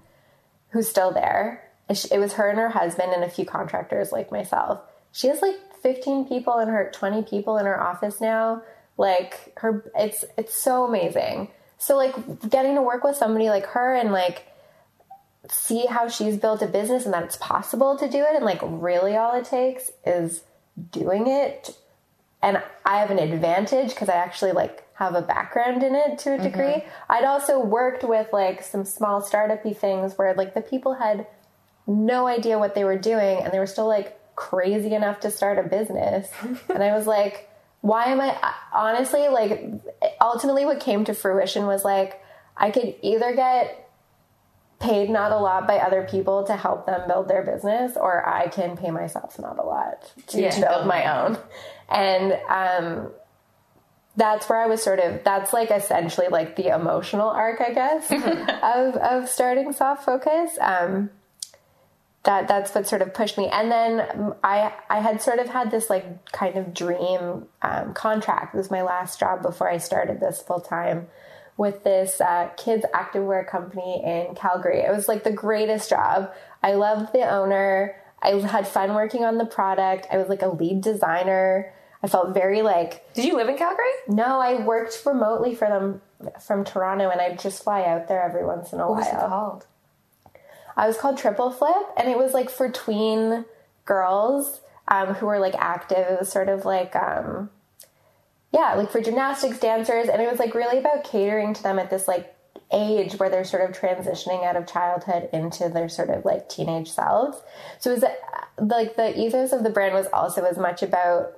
who's 0.70 0.88
still 0.88 1.12
there. 1.12 1.68
It 1.89 2.20
was 2.20 2.34
her 2.34 2.47
and 2.47 2.60
her 2.60 2.70
husband 2.70 3.12
and 3.12 3.24
a 3.24 3.30
few 3.30 3.45
contractors 3.45 4.12
like 4.12 4.32
myself. 4.32 4.82
She 5.12 5.28
has 5.28 5.41
like 5.41 5.56
15 5.82 6.28
people 6.28 6.60
in 6.60 6.68
her 6.68 6.91
20 6.93 7.24
people 7.24 7.58
in 7.58 7.66
her 7.66 7.82
office 7.82 8.22
now. 8.22 8.62
Like 9.00 9.54
her 9.58 9.89
it's 9.95 10.26
it's 10.38 10.54
so 10.54 10.84
amazing. 10.84 11.47
So 11.78 11.95
like 11.95 12.14
getting 12.50 12.76
to 12.76 12.82
work 12.82 13.06
with 13.06 13.16
somebody 13.16 13.50
like 13.50 13.66
her 13.68 13.95
and 13.95 14.12
like 14.12 14.45
see 15.50 15.86
how 15.86 16.10
she's 16.10 16.36
built 16.36 16.62
a 16.62 16.68
business 16.68 17.06
and 17.06 17.14
that 17.14 17.24
it's 17.24 17.38
possible 17.38 17.97
to 17.97 18.10
do 18.10 18.20
it 18.20 18.36
and 18.36 18.43
like 18.43 18.60
really 18.62 19.16
all 19.16 19.39
it 19.39 19.45
takes 19.45 19.89
is 20.06 20.43
doing 20.91 21.28
it 21.28 21.76
and 22.41 22.62
I 22.86 23.00
have 23.00 23.10
an 23.10 23.20
advantage 23.20 23.89
because 23.89 24.10
I 24.10 24.16
actually 24.16 24.52
like 24.52 24.86
have 24.95 25.16
a 25.16 25.22
background 25.22 25.82
in 25.82 25.95
it 25.95 26.20
to 26.20 26.34
a 26.34 26.38
degree. 26.38 26.66
Mm-hmm. 26.66 27.12
I'd 27.12 27.24
also 27.24 27.60
worked 27.60 28.04
with 28.04 28.28
like 28.34 28.64
some 28.64 28.84
small 28.84 29.22
startupy 29.22 29.76
things 29.76 30.18
where 30.18 30.34
like 30.34 30.54
the 30.54 30.62
people 30.62 30.95
had 30.95 31.26
no 31.88 32.28
idea 32.28 32.60
what 32.60 32.76
they 32.76 32.84
were 32.84 32.97
doing 32.97 33.39
and 33.39 33.54
they 33.54 33.60
were 33.60 33.66
still 33.66 33.88
like 33.88 34.20
crazy 34.36 34.93
enough 34.93 35.22
to 35.22 35.32
start 35.32 35.58
a 35.58 35.64
business. 35.64 36.30
and 36.70 36.84
I 36.84 36.95
was 36.95 37.08
like, 37.08 37.49
why 37.82 38.05
am 38.05 38.19
I 38.21 38.38
honestly 38.73 39.27
like 39.30 39.61
ultimately 40.21 40.65
what 40.65 40.80
came 40.80 41.05
to 41.05 41.13
fruition 41.13 41.65
was 41.65 41.84
like 41.86 42.21
I 42.57 42.71
could 42.71 42.95
either 43.01 43.34
get 43.36 43.89
paid 44.80 45.09
not 45.09 45.32
a 45.32 45.38
lot 45.38 45.67
by 45.67 45.77
other 45.77 46.07
people 46.09 46.43
to 46.45 46.55
help 46.55 46.86
them 46.86 47.07
build 47.07 47.27
their 47.27 47.43
business 47.43 47.97
or 47.97 48.27
I 48.27 48.47
can 48.47 48.77
pay 48.77 48.91
myself 48.91 49.38
not 49.39 49.59
a 49.59 49.63
lot 49.63 50.11
to 50.27 50.41
Yeah. 50.41 50.59
build 50.59 50.88
my 50.88 51.21
own. 51.23 51.38
And 51.89 52.34
um 52.49 53.11
that's 54.17 54.49
where 54.49 54.59
I 54.59 54.65
was 54.67 54.84
sort 54.84 54.99
of 54.99 55.23
that's 55.23 55.53
like 55.53 55.71
essentially 55.71 56.27
like 56.27 56.55
the 56.57 56.67
emotional 56.73 57.30
arc 57.30 57.61
I 57.61 57.71
guess 57.73 58.11
of 58.63 58.95
of 58.95 59.30
starting 59.30 59.71
soft 59.73 60.03
focus. 60.03 60.57
Um 60.59 61.09
that 62.24 62.47
that's 62.47 62.74
what 62.76 62.88
sort 62.88 63.01
of 63.01 63.13
pushed 63.13 63.38
me. 63.38 63.47
And 63.47 63.72
then 63.72 64.34
i 64.43 64.74
i 64.89 64.99
had 64.99 65.22
sort 65.22 65.39
of 65.39 65.47
had 65.49 65.72
this 65.72 65.89
like 65.89 66.05
kind 66.32 66.57
of 66.57 66.74
dream 66.74 67.45
um, 67.61 67.93
contract. 67.93 68.53
This 68.53 68.59
was 68.63 68.72
my 68.72 68.82
last 68.82 69.20
job 69.20 69.41
before 69.41 69.70
i 69.70 69.78
started 69.78 70.20
this 70.20 70.41
full 70.41 70.59
time 70.59 71.07
with 71.57 71.84
this 71.84 72.22
uh, 72.22 72.49
kids 72.55 72.86
activewear 72.93 73.45
company 73.47 74.01
in 74.05 74.34
calgary. 74.36 74.80
It 74.80 74.91
was 74.95 75.07
like 75.09 75.24
the 75.26 75.32
greatest 75.32 75.89
job. 75.89 76.32
I 76.63 76.74
loved 76.74 77.11
the 77.13 77.30
owner. 77.30 77.95
I 78.22 78.30
had 78.32 78.65
fun 78.67 78.95
working 78.95 79.24
on 79.26 79.38
the 79.38 79.45
product. 79.45 80.07
I 80.11 80.17
was 80.17 80.30
like 80.30 80.41
a 80.41 80.47
lead 80.47 80.82
designer. 80.82 81.74
I 82.01 82.07
felt 82.07 82.34
very 82.34 82.61
like 82.61 83.13
Did 83.13 83.26
you 83.26 83.36
live 83.36 83.49
in 83.49 83.57
Calgary? 83.57 83.91
no 84.07 84.39
i 84.39 84.63
worked 84.63 85.01
remotely 85.05 85.53
for 85.53 85.67
them 85.67 86.01
from 86.41 86.63
toronto 86.63 87.09
and 87.09 87.20
i'd 87.22 87.38
just 87.39 87.61
fly 87.63 87.84
out 87.84 88.07
there 88.07 88.22
every 88.24 88.45
once 88.45 88.72
in 88.74 88.80
a 88.80 88.88
What 88.88 88.97
was 88.99 89.07
it 89.07 89.13
while 89.15 89.63
I 90.80 90.88
was 90.88 90.97
called 90.97 91.17
Triple 91.17 91.51
Flip, 91.51 91.75
and 91.97 92.07
it 92.09 92.17
was 92.17 92.34
like 92.34 92.49
for 92.49 92.69
tween 92.69 93.43
girls 93.84 94.61
um, 94.88 95.13
who 95.15 95.25
were 95.25 95.38
like 95.38 95.55
active. 95.57 96.07
It 96.07 96.19
was 96.21 96.32
sort 96.32 96.47
of 96.47 96.63
like, 96.63 96.95
um, 96.95 97.49
yeah, 98.53 98.75
like 98.75 98.89
for 98.89 99.01
gymnastics 99.01 99.59
dancers, 99.59 100.07
and 100.07 100.21
it 100.21 100.32
was 100.32 100.39
like 100.39 100.55
really 100.55 100.77
about 100.77 101.03
catering 101.03 101.53
to 101.53 101.61
them 101.61 101.80
at 101.80 101.89
this 101.89 102.07
like 102.07 102.34
age 102.71 103.15
where 103.15 103.30
they're 103.30 103.43
sort 103.43 103.69
of 103.69 103.75
transitioning 103.75 104.45
out 104.45 104.55
of 104.55 104.67
childhood 104.67 105.27
into 105.34 105.67
their 105.67 105.89
sort 105.89 106.09
of 106.09 106.23
like 106.23 106.47
teenage 106.47 106.89
selves. 106.89 107.38
So 107.80 107.91
it 107.91 107.95
was 107.95 108.03
uh, 108.05 108.13
like 108.59 108.95
the 108.95 109.19
ethos 109.19 109.51
of 109.51 109.63
the 109.63 109.69
brand 109.69 109.93
was 109.93 110.07
also 110.13 110.45
as 110.45 110.57
much 110.57 110.82
about 110.82 111.34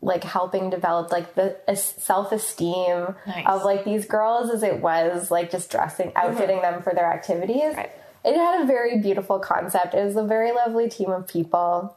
like 0.00 0.24
helping 0.24 0.70
develop 0.70 1.12
like 1.12 1.34
the 1.34 1.56
self 1.76 2.32
esteem 2.32 3.14
Nice. 3.26 3.46
of 3.46 3.64
like 3.64 3.84
these 3.84 4.06
girls 4.06 4.50
as 4.50 4.62
it 4.62 4.80
was 4.80 5.30
like 5.30 5.50
just 5.50 5.70
dressing, 5.70 6.10
outfitting 6.16 6.62
them 6.62 6.82
for 6.82 6.94
their 6.94 7.12
activities. 7.12 7.74
Right. 7.76 7.92
It 8.24 8.36
had 8.36 8.62
a 8.62 8.66
very 8.66 8.98
beautiful 8.98 9.38
concept. 9.38 9.94
It 9.94 10.04
was 10.04 10.16
a 10.16 10.24
very 10.24 10.52
lovely 10.52 10.88
team 10.88 11.10
of 11.10 11.26
people. 11.26 11.96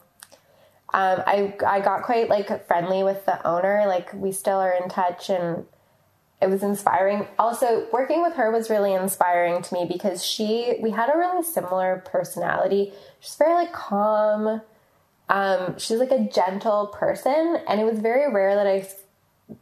Um, 0.94 1.24
I 1.26 1.54
I 1.66 1.82
got 1.82 2.04
quite 2.04 2.30
like 2.30 2.68
friendly 2.68 3.04
with 3.04 3.26
the 3.26 3.46
owner. 3.48 3.86
Like 3.88 4.14
we 4.14 4.32
still 4.32 4.58
are 4.58 4.72
in 4.72 4.90
touch, 4.90 5.30
and 5.30 5.66
it 6.42 6.50
was 6.50 6.64
inspiring. 6.64 7.28
Also, 7.38 7.88
working 7.92 8.22
with 8.22 8.34
her 8.36 8.52
was 8.52 8.70
really 8.70 8.94
inspiring 8.94 9.62
to 9.62 9.74
me 9.74 9.86
because 9.86 10.26
she 10.26 10.78
we 10.82 10.92
had 10.92 11.10
a 11.14 11.18
really 11.18 11.44
similar 11.44 12.02
personality. 12.06 12.94
She's 13.20 13.36
very 13.36 13.54
like 13.54 13.74
calm. 13.74 14.62
Um, 15.28 15.78
she's 15.80 15.98
like 15.98 16.12
a 16.12 16.30
gentle 16.30 16.88
person, 16.88 17.58
and 17.68 17.82
it 17.82 17.84
was 17.84 18.00
very 18.00 18.32
rare 18.32 18.56
that 18.56 18.68
I 18.68 18.88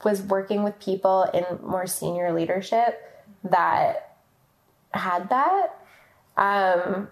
was 0.03 0.21
working 0.21 0.63
with 0.63 0.79
people 0.79 1.23
in 1.33 1.45
more 1.65 1.87
senior 1.87 2.33
leadership 2.33 3.01
that 3.43 4.17
had 4.91 5.29
that. 5.29 5.79
Um, 6.37 7.07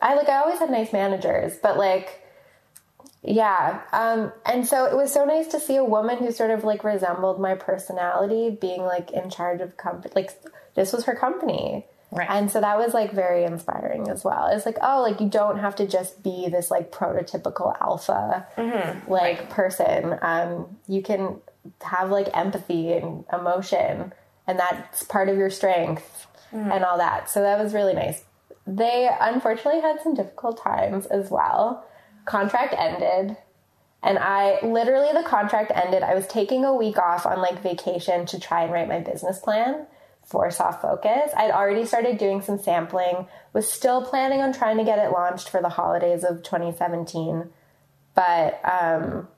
I 0.00 0.14
like 0.14 0.28
I 0.28 0.40
always 0.40 0.58
had 0.58 0.70
nice 0.70 0.92
managers, 0.92 1.58
but 1.62 1.78
like 1.78 2.22
yeah. 3.22 3.82
Um, 3.92 4.32
and 4.44 4.66
so 4.66 4.84
it 4.86 4.96
was 4.96 5.12
so 5.12 5.24
nice 5.24 5.46
to 5.48 5.60
see 5.60 5.76
a 5.76 5.84
woman 5.84 6.18
who 6.18 6.32
sort 6.32 6.50
of 6.50 6.64
like 6.64 6.82
resembled 6.82 7.40
my 7.40 7.54
personality 7.54 8.56
being 8.60 8.82
like 8.82 9.12
in 9.12 9.30
charge 9.30 9.60
of 9.60 9.76
company. 9.76 10.12
Like 10.14 10.32
this 10.74 10.92
was 10.92 11.04
her 11.04 11.14
company. 11.14 11.86
Right. 12.10 12.28
And 12.28 12.50
so 12.50 12.60
that 12.60 12.76
was 12.76 12.92
like 12.92 13.12
very 13.12 13.44
inspiring 13.44 14.08
as 14.08 14.22
well. 14.22 14.48
It's 14.48 14.66
like, 14.66 14.76
oh, 14.82 15.00
like 15.00 15.20
you 15.20 15.28
don't 15.28 15.60
have 15.60 15.76
to 15.76 15.86
just 15.86 16.22
be 16.22 16.48
this 16.48 16.70
like 16.70 16.90
prototypical 16.90 17.74
alpha 17.80 18.46
like 19.08 19.48
person. 19.48 20.18
Um, 20.20 20.76
you 20.88 21.00
can 21.00 21.40
have 21.80 22.10
like 22.10 22.28
empathy 22.36 22.92
and 22.92 23.24
emotion, 23.32 24.12
and 24.46 24.58
that's 24.58 25.04
part 25.04 25.28
of 25.28 25.38
your 25.38 25.48
strength 25.48 26.26
and 26.52 26.84
all 26.84 26.98
that. 26.98 27.30
So 27.30 27.42
that 27.42 27.62
was 27.62 27.74
really 27.74 27.94
nice. 27.94 28.24
They 28.66 29.08
unfortunately 29.20 29.80
had 29.80 30.00
some 30.00 30.14
difficult 30.14 30.62
times 30.62 31.06
as 31.06 31.30
well. 31.30 31.86
Contract 32.24 32.74
ended. 32.76 33.36
And 34.02 34.18
I 34.18 34.58
literally, 34.64 35.12
the 35.12 35.26
contract 35.26 35.72
ended. 35.74 36.02
I 36.02 36.14
was 36.14 36.26
taking 36.26 36.64
a 36.64 36.74
week 36.74 36.98
off 36.98 37.24
on 37.24 37.40
like 37.40 37.62
vacation 37.62 38.26
to 38.26 38.38
try 38.38 38.64
and 38.64 38.72
write 38.72 38.88
my 38.88 39.00
business 39.00 39.38
plan 39.38 39.86
for 40.24 40.50
Soft 40.50 40.82
Focus. 40.82 41.32
I'd 41.36 41.50
already 41.50 41.84
started 41.84 42.18
doing 42.18 42.42
some 42.42 42.58
sampling, 42.58 43.26
was 43.52 43.70
still 43.70 44.04
planning 44.04 44.40
on 44.40 44.52
trying 44.52 44.78
to 44.78 44.84
get 44.84 44.98
it 44.98 45.12
launched 45.12 45.48
for 45.48 45.60
the 45.60 45.68
holidays 45.68 46.24
of 46.24 46.42
2017. 46.42 47.50
But 48.14 48.60
um, 48.64 49.28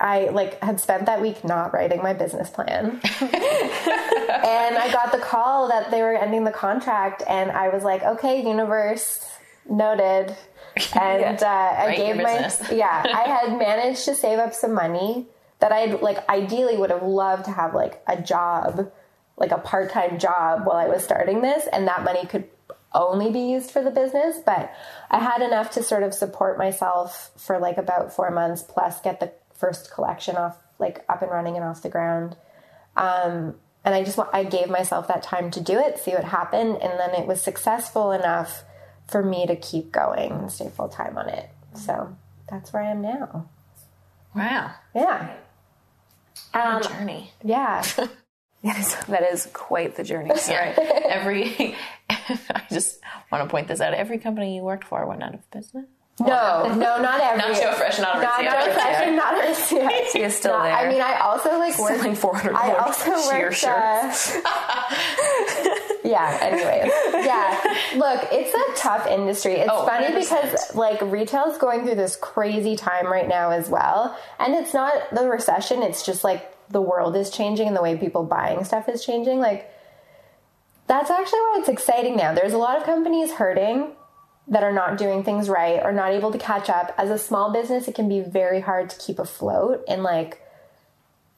I 0.00 0.30
like 0.30 0.62
had 0.62 0.80
spent 0.80 1.06
that 1.06 1.20
week 1.20 1.44
not 1.44 1.74
writing 1.74 2.02
my 2.02 2.14
business 2.14 2.48
plan. 2.48 3.00
and 3.20 4.78
I 4.78 4.88
got 4.90 5.12
the 5.12 5.18
call 5.18 5.68
that 5.68 5.90
they 5.90 6.00
were 6.00 6.14
ending 6.14 6.44
the 6.44 6.50
contract, 6.50 7.22
and 7.28 7.50
I 7.50 7.68
was 7.68 7.84
like, 7.84 8.02
okay, 8.02 8.42
universe, 8.42 9.24
noted. 9.68 10.34
And 10.94 11.42
uh, 11.42 11.46
I 11.46 11.86
Right 11.88 11.96
gave 11.96 12.16
my 12.16 12.50
yeah, 12.72 13.04
I 13.04 13.28
had 13.28 13.58
managed 13.58 14.04
to 14.04 14.14
save 14.14 14.38
up 14.38 14.54
some 14.54 14.72
money 14.72 15.26
that 15.58 15.72
I'd 15.72 16.00
like 16.00 16.26
ideally 16.28 16.76
would 16.76 16.90
have 16.90 17.02
loved 17.02 17.46
to 17.46 17.50
have 17.50 17.74
like 17.74 18.00
a 18.06 18.22
job, 18.22 18.90
like 19.36 19.50
a 19.50 19.58
part 19.58 19.90
time 19.90 20.18
job 20.18 20.64
while 20.64 20.76
I 20.76 20.86
was 20.86 21.02
starting 21.02 21.42
this, 21.42 21.66
and 21.72 21.88
that 21.88 22.04
money 22.04 22.24
could 22.24 22.48
only 22.92 23.30
be 23.30 23.40
used 23.40 23.72
for 23.72 23.82
the 23.82 23.90
business. 23.90 24.38
But 24.46 24.72
I 25.10 25.18
had 25.18 25.42
enough 25.42 25.72
to 25.72 25.82
sort 25.82 26.04
of 26.04 26.14
support 26.14 26.56
myself 26.56 27.32
for 27.36 27.58
like 27.58 27.76
about 27.76 28.14
four 28.14 28.30
months, 28.30 28.62
plus 28.62 29.00
get 29.00 29.18
the 29.18 29.32
first 29.60 29.92
collection 29.92 30.36
off, 30.36 30.56
like 30.78 31.04
up 31.08 31.22
and 31.22 31.30
running 31.30 31.56
and 31.56 31.64
off 31.64 31.82
the 31.82 31.88
ground. 31.88 32.36
Um, 32.96 33.54
and 33.84 33.94
I 33.94 34.02
just 34.02 34.18
I 34.32 34.44
gave 34.44 34.68
myself 34.68 35.08
that 35.08 35.22
time 35.22 35.50
to 35.52 35.60
do 35.60 35.78
it, 35.78 35.98
see 35.98 36.12
what 36.12 36.24
happened, 36.24 36.78
and 36.82 36.98
then 36.98 37.14
it 37.14 37.26
was 37.26 37.40
successful 37.40 38.12
enough 38.12 38.64
for 39.08 39.22
me 39.22 39.46
to 39.46 39.56
keep 39.56 39.92
going 39.92 40.32
and 40.32 40.52
stay 40.52 40.68
full 40.68 40.88
time 40.88 41.16
on 41.16 41.28
it. 41.28 41.48
So 41.74 42.16
that's 42.48 42.72
where 42.72 42.82
I 42.82 42.90
am 42.90 43.02
now. 43.02 43.48
Wow. 44.34 44.72
Yeah. 44.94 45.34
Um, 46.54 46.82
journey. 46.82 47.32
Yeah. 47.44 47.84
That 48.62 48.78
is, 48.78 48.94
that 49.06 49.22
is 49.22 49.48
quite 49.54 49.96
the 49.96 50.04
journey. 50.04 50.36
Sorry. 50.36 50.74
Every, 50.76 51.74
I 52.10 52.62
just 52.70 53.00
want 53.32 53.42
to 53.42 53.50
point 53.50 53.68
this 53.68 53.80
out. 53.80 53.94
Every 53.94 54.18
company 54.18 54.54
you 54.56 54.62
worked 54.62 54.84
for 54.84 55.06
went 55.06 55.22
out 55.22 55.32
of 55.32 55.50
business. 55.50 55.86
No, 56.18 56.64
no, 56.74 57.00
not 57.00 57.20
every. 57.20 57.38
Not 57.38 57.62
Joe 57.62 57.72
Fresh, 57.72 57.98
not 57.98 58.20
Not 58.20 58.40
Aritzia. 58.40 58.44
not 58.44 58.68
fashion, 58.72 59.16
not 59.16 59.34
Aritzia. 59.42 59.90
She 60.12 60.22
is 60.22 60.36
still 60.36 60.56
No, 60.58 60.62
there. 60.64 60.72
I 60.74 60.88
mean, 60.90 61.00
I 61.00 61.18
also 61.20 61.56
like 61.58 61.78
worked. 61.78 61.96
Selling 61.96 62.14
400 62.14 62.54
I 62.54 62.72
also 62.74 63.10
worked. 63.10 63.64
Uh, 63.64 64.12
yeah. 66.04 66.38
Anyways, 66.42 66.92
yeah. 67.24 67.60
Look, 67.96 68.28
it's 68.32 68.54
a 68.54 68.82
tough 68.82 69.06
industry. 69.06 69.54
It's 69.54 69.70
Oh, 69.72 69.86
funny 69.86 70.06
100%. 70.08 70.14
because 70.20 70.74
like 70.74 71.00
retail's 71.02 71.56
going 71.58 71.84
through 71.84 71.94
this 71.94 72.16
crazy 72.16 72.76
time 72.76 73.06
right 73.06 73.28
now 73.28 73.50
as 73.50 73.68
well, 73.68 74.16
and 74.38 74.54
it's 74.54 74.74
not 74.74 74.92
the 75.12 75.26
recession. 75.28 75.82
It's 75.82 76.04
just 76.04 76.24
like 76.24 76.54
the 76.68 76.82
world 76.82 77.16
is 77.16 77.30
changing 77.30 77.66
and 77.66 77.76
the 77.76 77.82
way 77.82 77.96
people 77.96 78.24
buying 78.24 78.64
stuff 78.64 78.88
is 78.88 79.04
changing. 79.04 79.38
Like 79.40 79.70
that's 80.86 81.10
actually 81.10 81.40
why 81.40 81.56
it's 81.60 81.68
exciting 81.68 82.16
now. 82.16 82.34
There's 82.34 82.52
a 82.52 82.58
lot 82.58 82.76
of 82.76 82.84
companies 82.84 83.32
hurting 83.32 83.92
that 84.50 84.64
are 84.64 84.72
not 84.72 84.98
doing 84.98 85.22
things 85.22 85.48
right 85.48 85.80
or 85.82 85.92
not 85.92 86.12
able 86.12 86.32
to 86.32 86.38
catch 86.38 86.68
up. 86.68 86.92
As 86.98 87.08
a 87.08 87.18
small 87.18 87.52
business, 87.52 87.88
it 87.88 87.94
can 87.94 88.08
be 88.08 88.20
very 88.20 88.60
hard 88.60 88.90
to 88.90 88.98
keep 88.98 89.18
afloat 89.18 89.84
and 89.88 90.02
like 90.02 90.42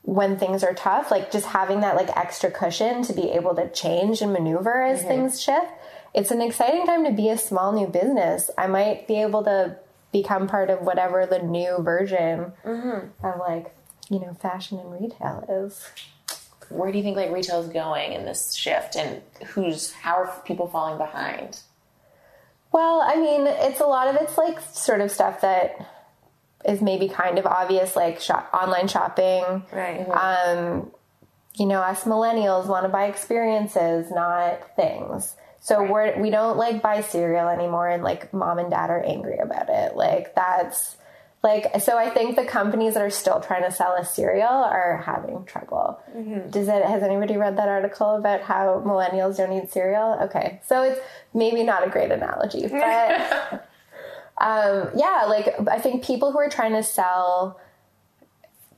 when 0.03 0.37
things 0.37 0.65
are 0.65 0.75
tough, 0.75 1.11
like 1.11 1.31
just 1.31 1.47
having 1.47 1.81
that 1.81 1.95
like 1.95 2.09
extra 2.17 2.51
cushion 2.51 3.03
to 3.03 3.13
be 3.13 3.31
able 3.31 3.55
to 3.55 3.71
change 3.71 4.21
and 4.21 4.33
maneuver 4.33 4.83
as 4.83 5.01
mm-hmm. 5.01 5.09
things 5.09 5.41
shift. 5.41 5.71
It's 6.15 6.31
an 6.31 6.43
exciting 6.43 6.87
time 6.87 7.05
to 7.05 7.13
be 7.13 7.29
a 7.29 7.39
small 7.39 7.73
new 7.73 7.87
business. 7.87 8.51
I 8.59 8.67
might 8.67 9.07
be 9.07 9.21
able 9.21 9.45
to 9.45 9.77
become 10.11 10.49
part 10.49 10.71
of 10.71 10.81
whatever 10.81 11.27
the 11.27 11.39
new 11.39 11.79
version 11.81 12.53
mm-hmm. 12.65 13.27
of 13.27 13.39
like, 13.39 13.75
you 14.11 14.21
know, 14.21 14.35
fashion 14.35 14.79
and 14.79 14.93
retail 14.93 15.45
is. 15.49 15.87
Where 16.69 16.91
do 16.91 16.99
you 16.99 17.05
think 17.05 17.17
like 17.17 17.31
retail 17.31 17.61
is 17.61 17.69
going 17.69 18.13
in 18.13 18.25
this 18.25 18.55
shift, 18.55 18.97
and 18.97 19.21
who's 19.49 19.93
how 19.93 20.15
are 20.17 20.43
people 20.47 20.69
falling 20.69 20.97
behind? 20.97 21.61
Well, 22.73 23.03
I 23.05 23.17
mean, 23.17 23.47
it's 23.47 23.81
a 23.81 23.87
lot 23.87 24.09
of 24.09 24.17
it's 24.17 24.39
like 24.39 24.61
sort 24.61 25.01
of 25.01 25.11
stuff 25.11 25.43
that 25.43 25.77
is 26.65 26.81
maybe 26.81 27.09
kind 27.09 27.39
of 27.39 27.47
obvious, 27.47 27.95
like 27.95 28.21
shop, 28.21 28.49
online 28.53 28.89
shopping. 28.89 29.65
right. 29.73 30.09
Um, 30.09 30.91
you 31.55 31.67
know, 31.67 31.81
us 31.81 32.05
millennials 32.05 32.67
want 32.67 32.85
to 32.85 32.89
buy 32.89 33.07
experiences, 33.07 34.11
not 34.11 34.75
things. 34.75 35.37
So 35.61 35.85
we're 35.85 36.19
we 36.21 36.31
don't 36.31 36.57
like 36.57 36.83
buy 36.83 37.03
cereal 37.03 37.49
anymore, 37.49 37.89
and 37.89 38.03
like 38.03 38.33
mom 38.33 38.59
and 38.59 38.71
dad 38.71 38.91
are 38.91 39.03
angry 39.03 39.39
about 39.39 39.69
it. 39.69 39.95
Like 39.95 40.35
that's 40.35 40.97
like 41.43 41.81
so. 41.81 41.99
I 41.99 42.11
think 42.11 42.37
the 42.37 42.45
companies 42.45 42.95
that 42.95 43.03
are 43.03 43.11
still 43.11 43.41
trying 43.41 43.65
to 43.65 43.71
sell 43.73 43.93
us 43.93 44.15
cereal 44.15 44.49
are 44.49 45.03
having 45.05 45.45
trouble. 45.45 46.01
Does 46.51 46.69
it? 46.69 46.85
Has 46.85 47.03
anybody 47.03 47.37
read 47.37 47.57
that 47.59 47.69
article 47.69 48.15
about 48.17 48.43
how 48.43 48.83
millennials 48.87 49.39
don't 49.39 49.53
eat 49.53 49.73
cereal? 49.73 50.19
Okay, 50.23 50.61
so 50.67 50.83
it's 50.83 51.01
maybe 51.35 51.65
not 51.65 51.87
a 51.87 51.91
great 51.91 52.13
analogy, 52.13 52.67
but 52.71 53.69
um, 54.39 54.91
yeah, 54.95 55.25
like 55.29 55.55
I 55.69 55.79
think 55.79 56.05
people 56.05 56.33
who 56.33 56.39
are 56.39 56.49
trying 56.49 56.73
to 56.73 56.83
sell 56.83 57.61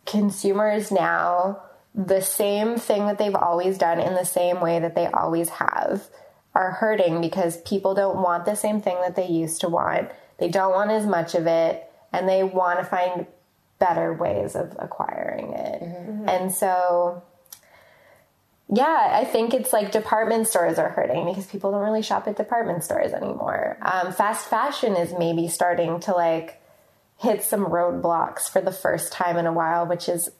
consumers 0.06 0.90
now 0.90 1.62
the 1.94 2.20
same 2.20 2.76
thing 2.76 3.06
that 3.06 3.18
they've 3.18 3.34
always 3.34 3.78
done 3.78 4.00
in 4.00 4.14
the 4.14 4.24
same 4.24 4.60
way 4.60 4.80
that 4.80 4.94
they 4.94 5.06
always 5.06 5.48
have 5.48 6.08
are 6.54 6.72
hurting 6.72 7.20
because 7.20 7.60
people 7.62 7.94
don't 7.94 8.16
want 8.16 8.44
the 8.44 8.54
same 8.54 8.80
thing 8.80 8.96
that 9.02 9.16
they 9.16 9.26
used 9.26 9.60
to 9.60 9.68
want. 9.68 10.10
They 10.38 10.48
don't 10.48 10.72
want 10.72 10.90
as 10.90 11.06
much 11.06 11.34
of 11.34 11.46
it 11.46 11.88
and 12.14 12.28
they 12.28 12.42
want 12.42 12.78
to 12.78 12.84
find 12.84 13.26
better 13.78 14.12
ways 14.12 14.54
of 14.54 14.74
acquiring 14.78 15.52
it. 15.52 15.82
And 16.28 16.52
so 16.52 17.22
yeah, 18.72 19.08
I 19.12 19.24
think 19.24 19.52
it's 19.52 19.72
like 19.72 19.92
department 19.92 20.48
stores 20.48 20.78
are 20.78 20.88
hurting 20.88 21.26
because 21.26 21.46
people 21.46 21.70
don't 21.70 21.82
really 21.82 22.02
shop 22.02 22.26
at 22.26 22.36
department 22.36 22.82
stores 22.82 23.12
anymore. 23.12 23.76
Um, 23.82 24.12
fast 24.12 24.48
fashion 24.48 24.96
is 24.96 25.14
maybe 25.18 25.48
starting 25.48 26.00
to 26.00 26.12
like 26.12 26.60
hit 27.18 27.42
some 27.42 27.66
roadblocks 27.66 28.48
for 28.48 28.60
the 28.60 28.72
first 28.72 29.12
time 29.12 29.36
in 29.36 29.46
a 29.46 29.52
while, 29.52 29.86
which 29.86 30.08
is 30.08 30.30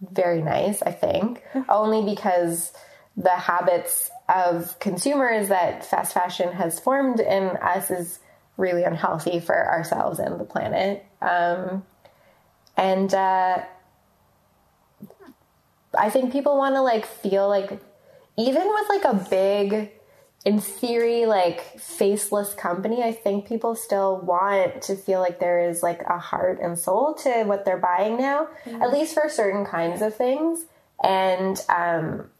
very 0.00 0.40
nice, 0.40 0.82
I 0.82 0.92
think, 0.92 1.42
only 1.68 2.04
because 2.04 2.72
the 3.16 3.30
habits 3.30 4.08
of 4.28 4.78
consumers 4.78 5.48
that 5.48 5.84
fast 5.84 6.14
fashion 6.14 6.52
has 6.52 6.78
formed 6.78 7.18
in 7.18 7.56
us 7.56 7.90
is 7.90 8.20
really 8.58 8.84
unhealthy 8.84 9.40
for 9.40 9.56
ourselves 9.56 10.18
and 10.18 10.38
the 10.38 10.44
planet. 10.44 11.06
Um, 11.22 11.84
and 12.76 13.14
uh, 13.14 13.62
I 15.96 16.10
think 16.10 16.32
people 16.32 16.58
want 16.58 16.74
to 16.74 16.82
like 16.82 17.06
feel 17.06 17.48
like, 17.48 17.80
even 18.36 18.68
with 18.68 18.88
like 18.88 19.04
a 19.04 19.26
big, 19.30 19.92
in 20.44 20.60
theory, 20.60 21.26
like 21.26 21.80
faceless 21.80 22.54
company, 22.54 23.02
I 23.02 23.12
think 23.12 23.46
people 23.46 23.74
still 23.74 24.18
want 24.18 24.82
to 24.82 24.96
feel 24.96 25.20
like 25.20 25.40
there 25.40 25.68
is 25.68 25.82
like 25.82 26.02
a 26.02 26.18
heart 26.18 26.60
and 26.60 26.78
soul 26.78 27.14
to 27.22 27.44
what 27.44 27.64
they're 27.64 27.78
buying 27.78 28.16
now, 28.18 28.48
at 28.66 28.92
least 28.92 29.14
for 29.14 29.28
certain 29.28 29.64
kinds 29.64 30.02
of 30.02 30.14
things. 30.14 30.64
And 31.02 31.60
um, 31.68 32.30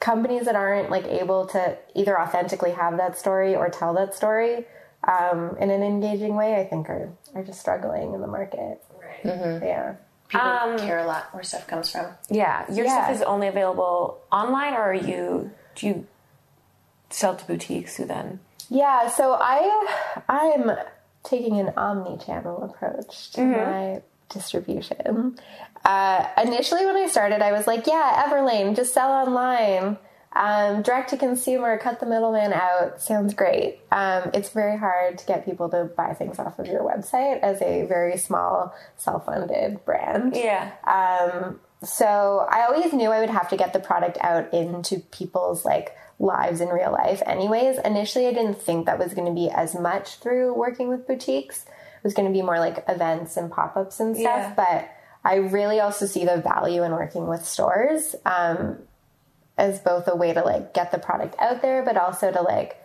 companies 0.00 0.44
that 0.44 0.56
aren't 0.56 0.90
like 0.90 1.04
able 1.06 1.46
to 1.46 1.76
either 1.94 2.20
authentically 2.20 2.72
have 2.72 2.96
that 2.98 3.18
story 3.18 3.56
or 3.56 3.68
tell 3.68 3.94
that 3.94 4.14
story 4.14 4.66
um, 5.10 5.56
in 5.58 5.70
an 5.70 5.82
engaging 5.82 6.34
way, 6.36 6.60
I 6.60 6.64
think 6.64 6.88
are 6.90 7.08
are 7.34 7.42
just 7.42 7.60
struggling 7.60 8.12
in 8.14 8.20
the 8.20 8.26
market. 8.26 8.82
Yeah. 9.24 9.94
People 10.28 10.78
care 10.78 10.98
a 10.98 11.06
lot 11.06 11.32
where 11.32 11.42
stuff 11.42 11.66
comes 11.66 11.90
from. 11.90 12.06
Yeah, 12.28 12.70
your 12.70 12.84
Yeah. 12.84 13.04
stuff 13.06 13.16
is 13.16 13.22
only 13.22 13.48
available 13.48 14.18
online, 14.30 14.74
or 14.74 14.82
are 14.90 14.94
you 14.94 15.50
do 15.74 15.86
you 15.86 16.06
sell 17.10 17.34
to 17.34 17.44
boutiques 17.46 17.96
who 17.96 18.04
then? 18.04 18.40
Yeah, 18.68 19.08
so 19.08 19.36
I 19.40 19.86
I'm 20.28 20.70
taking 21.24 21.58
an 21.58 21.72
omni-channel 21.76 22.62
approach 22.64 23.32
to 23.32 23.40
my 23.42 24.02
distribution. 24.28 25.38
Uh, 25.84 26.26
initially, 26.42 26.84
when 26.84 26.96
I 26.96 27.06
started, 27.06 27.40
I 27.40 27.52
was 27.52 27.66
like, 27.66 27.86
"Yeah, 27.86 28.24
Everlane, 28.28 28.76
just 28.76 28.92
sell 28.92 29.10
online, 29.10 29.96
um, 30.34 30.82
direct 30.82 31.10
to 31.10 31.16
consumer, 31.16 31.78
cut 31.78 32.00
the 32.00 32.06
middleman 32.06 32.52
out. 32.52 33.00
Sounds 33.00 33.34
great." 33.34 33.80
Um, 33.90 34.30
it's 34.34 34.50
very 34.50 34.76
hard 34.78 35.18
to 35.18 35.26
get 35.26 35.44
people 35.44 35.68
to 35.70 35.84
buy 35.84 36.14
things 36.14 36.38
off 36.38 36.58
of 36.58 36.66
your 36.66 36.82
website 36.82 37.40
as 37.40 37.60
a 37.62 37.84
very 37.86 38.16
small, 38.16 38.74
self-funded 38.96 39.84
brand. 39.84 40.36
Yeah, 40.36 40.70
Um, 40.84 41.60
so 41.82 42.46
I 42.50 42.62
always 42.66 42.92
knew 42.92 43.10
I 43.10 43.20
would 43.20 43.30
have 43.30 43.48
to 43.50 43.56
get 43.56 43.72
the 43.72 43.78
product 43.80 44.18
out 44.20 44.52
into 44.52 44.98
people's 45.12 45.64
like 45.64 45.96
lives 46.18 46.60
in 46.60 46.68
real 46.68 46.90
life 46.90 47.22
anyways. 47.24 47.78
Initially 47.78 48.26
I 48.26 48.32
didn't 48.32 48.60
think 48.60 48.86
that 48.86 48.98
was 48.98 49.14
going 49.14 49.28
to 49.28 49.32
be 49.34 49.48
as 49.48 49.74
much 49.76 50.16
through 50.16 50.54
working 50.54 50.88
with 50.88 51.06
boutiques. 51.06 51.64
It 51.64 52.04
was 52.04 52.14
going 52.14 52.26
to 52.26 52.32
be 52.32 52.42
more 52.42 52.58
like 52.58 52.84
events 52.88 53.36
and 53.36 53.50
pop-ups 53.50 54.00
and 54.00 54.16
stuff, 54.16 54.24
Yeah. 54.24 54.54
but 54.56 54.88
I 55.24 55.36
really 55.36 55.78
also 55.80 56.06
see 56.06 56.24
the 56.24 56.38
value 56.38 56.82
in 56.82 56.92
working 56.92 57.26
with 57.28 57.44
stores 57.44 58.16
um, 58.26 58.78
as 59.58 59.80
both 59.80 60.08
a 60.08 60.16
way 60.16 60.32
to 60.32 60.40
like 60.42 60.72
get 60.72 60.90
the 60.92 60.98
product 60.98 61.34
out 61.38 61.60
there, 61.60 61.82
but 61.84 61.96
also 61.96 62.32
to 62.32 62.40
like 62.40 62.80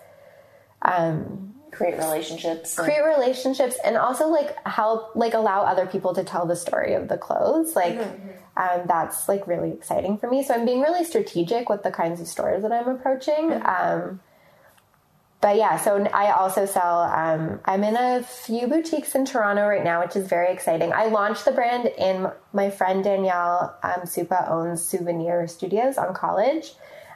Create 1.72 1.98
relationships. 1.98 2.78
and- 2.78 2.86
create 2.86 3.04
relationships 3.04 3.78
and 3.84 3.98
also 3.98 4.28
like 4.28 4.56
help 4.68 5.16
like 5.16 5.34
allow 5.34 5.64
other 5.64 5.88
people 5.88 6.14
to 6.14 6.24
tell 6.24 6.46
the 6.46 6.56
story 6.56 6.94
of 6.94 7.08
the 7.08 7.18
clothes. 7.18 7.76
Like 7.76 7.98
um, 8.56 8.82
that's 8.86 9.28
like 9.28 9.48
really 9.48 9.72
exciting 9.72 10.18
for 10.18 10.30
me. 10.30 10.44
So 10.44 10.54
i'm 10.54 10.66
being 10.66 10.82
really 10.82 11.04
strategic 11.04 11.70
with 11.70 11.82
the 11.84 11.92
kinds 11.92 12.22
of 12.22 12.28
stores 12.28 12.62
that 12.62 12.72
i'm 12.72 12.88
approaching. 12.88 13.52
Um, 13.54 14.20
but 15.44 15.58
yeah 15.58 15.78
so 15.78 16.04
i 16.14 16.32
also 16.32 16.66
sell 16.66 17.02
um, 17.02 17.60
i'm 17.66 17.84
in 17.84 17.96
a 17.96 18.24
few 18.24 18.66
boutiques 18.68 19.14
in 19.14 19.26
toronto 19.26 19.68
right 19.68 19.84
now 19.84 20.02
which 20.02 20.16
is 20.16 20.26
very 20.28 20.52
exciting. 20.52 20.92
I 20.94 21.06
launched 21.06 21.46
the 21.46 21.52
brand 21.52 21.86
in 21.86 22.32
my 22.54 22.72
friend 22.72 23.04
danielle 23.04 23.78
um, 23.84 24.02
supa 24.06 24.50
owns 24.50 24.82
souvenir 24.82 25.48
studios 25.48 25.98
on 26.00 26.16
college 26.16 26.72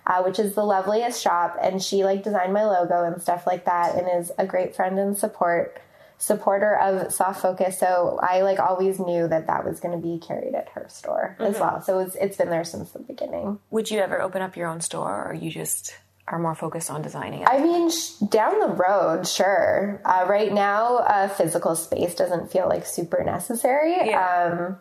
uh, 0.05 0.21
which 0.23 0.39
is 0.39 0.55
the 0.55 0.63
loveliest 0.63 1.21
shop 1.21 1.57
and 1.61 1.82
she 1.82 2.03
like 2.03 2.23
designed 2.23 2.53
my 2.53 2.65
logo 2.65 3.03
and 3.03 3.21
stuff 3.21 3.47
like 3.47 3.65
that 3.65 3.95
and 3.95 4.07
is 4.21 4.32
a 4.38 4.45
great 4.45 4.75
friend 4.75 4.99
and 4.99 5.17
support 5.17 5.82
supporter 6.17 6.75
of 6.75 7.13
soft 7.13 7.41
focus. 7.41 7.80
So 7.80 8.19
i 8.21 8.41
like 8.41 8.59
always 8.59 8.99
knew 8.99 9.28
that 9.28 9.47
that 9.47 9.63
was 9.63 9.80
going 9.80 9.99
to 9.99 10.05
be 10.05 10.19
carried 10.19 10.55
at 10.55 10.69
her 10.69 10.86
store 10.89 11.36
as 11.39 11.59
well. 11.59 11.82
So 11.82 11.99
it's, 11.99 12.15
it's 12.15 12.38
been 12.38 12.49
there 12.49 12.63
since 12.63 12.91
the 12.91 12.99
beginning. 12.99 13.59
Would 13.69 13.91
you 13.91 13.99
ever 13.99 14.21
open 14.21 14.41
up 14.41 14.57
your 14.57 14.67
own 14.67 14.82
store, 14.82 15.30
or 15.30 15.34
you 15.34 15.51
just 15.51 15.95
are 16.28 16.39
more 16.39 16.55
focused 16.55 16.89
on 16.91 17.01
designing 17.01 17.41
it? 17.41 17.47
i 17.49 17.59
mean 17.61 17.89
sh- 17.89 18.11
down 18.30 18.59
the 18.59 18.67
road 18.67 19.28
sure 19.28 20.01
uh, 20.05 20.25
right 20.28 20.53
now 20.53 20.97
uh, 20.97 21.28
physical 21.28 21.75
space 21.75 22.15
doesn't 22.15 22.51
feel 22.51 22.67
like 22.67 22.86
super 22.86 23.23
necessary 23.23 24.13
um, 24.13 24.78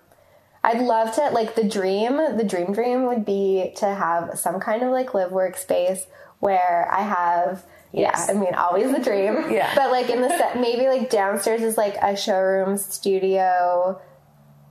I'd 0.65 0.83
love 0.83 1.15
to 1.15 1.31
like 1.31 1.55
the 1.55 1.63
dream, 1.63 2.17
the 2.17 2.43
dream 2.43 2.73
dream 2.73 3.05
would 3.07 3.25
be 3.25 3.73
to 3.77 3.87
have 3.87 4.37
some 4.37 4.59
kind 4.59 4.83
of 4.83 4.91
like 4.91 5.15
live 5.15 5.31
workspace 5.31 6.01
where 6.41 6.89
I 6.91 7.03
have 7.03 7.65
Yeah, 7.93 8.27
I 8.29 8.33
mean, 8.33 8.53
always 8.55 8.91
the 8.91 8.99
dream. 8.99 9.49
Yeah. 9.51 9.73
But 9.77 9.93
like 9.93 10.11
in 10.11 10.23
the 10.23 10.29
set, 10.29 10.59
maybe 10.61 10.89
like 10.89 11.09
downstairs 11.09 11.63
is 11.63 11.77
like 11.79 11.95
a 12.03 12.17
showroom, 12.17 12.79
studio, 12.79 14.01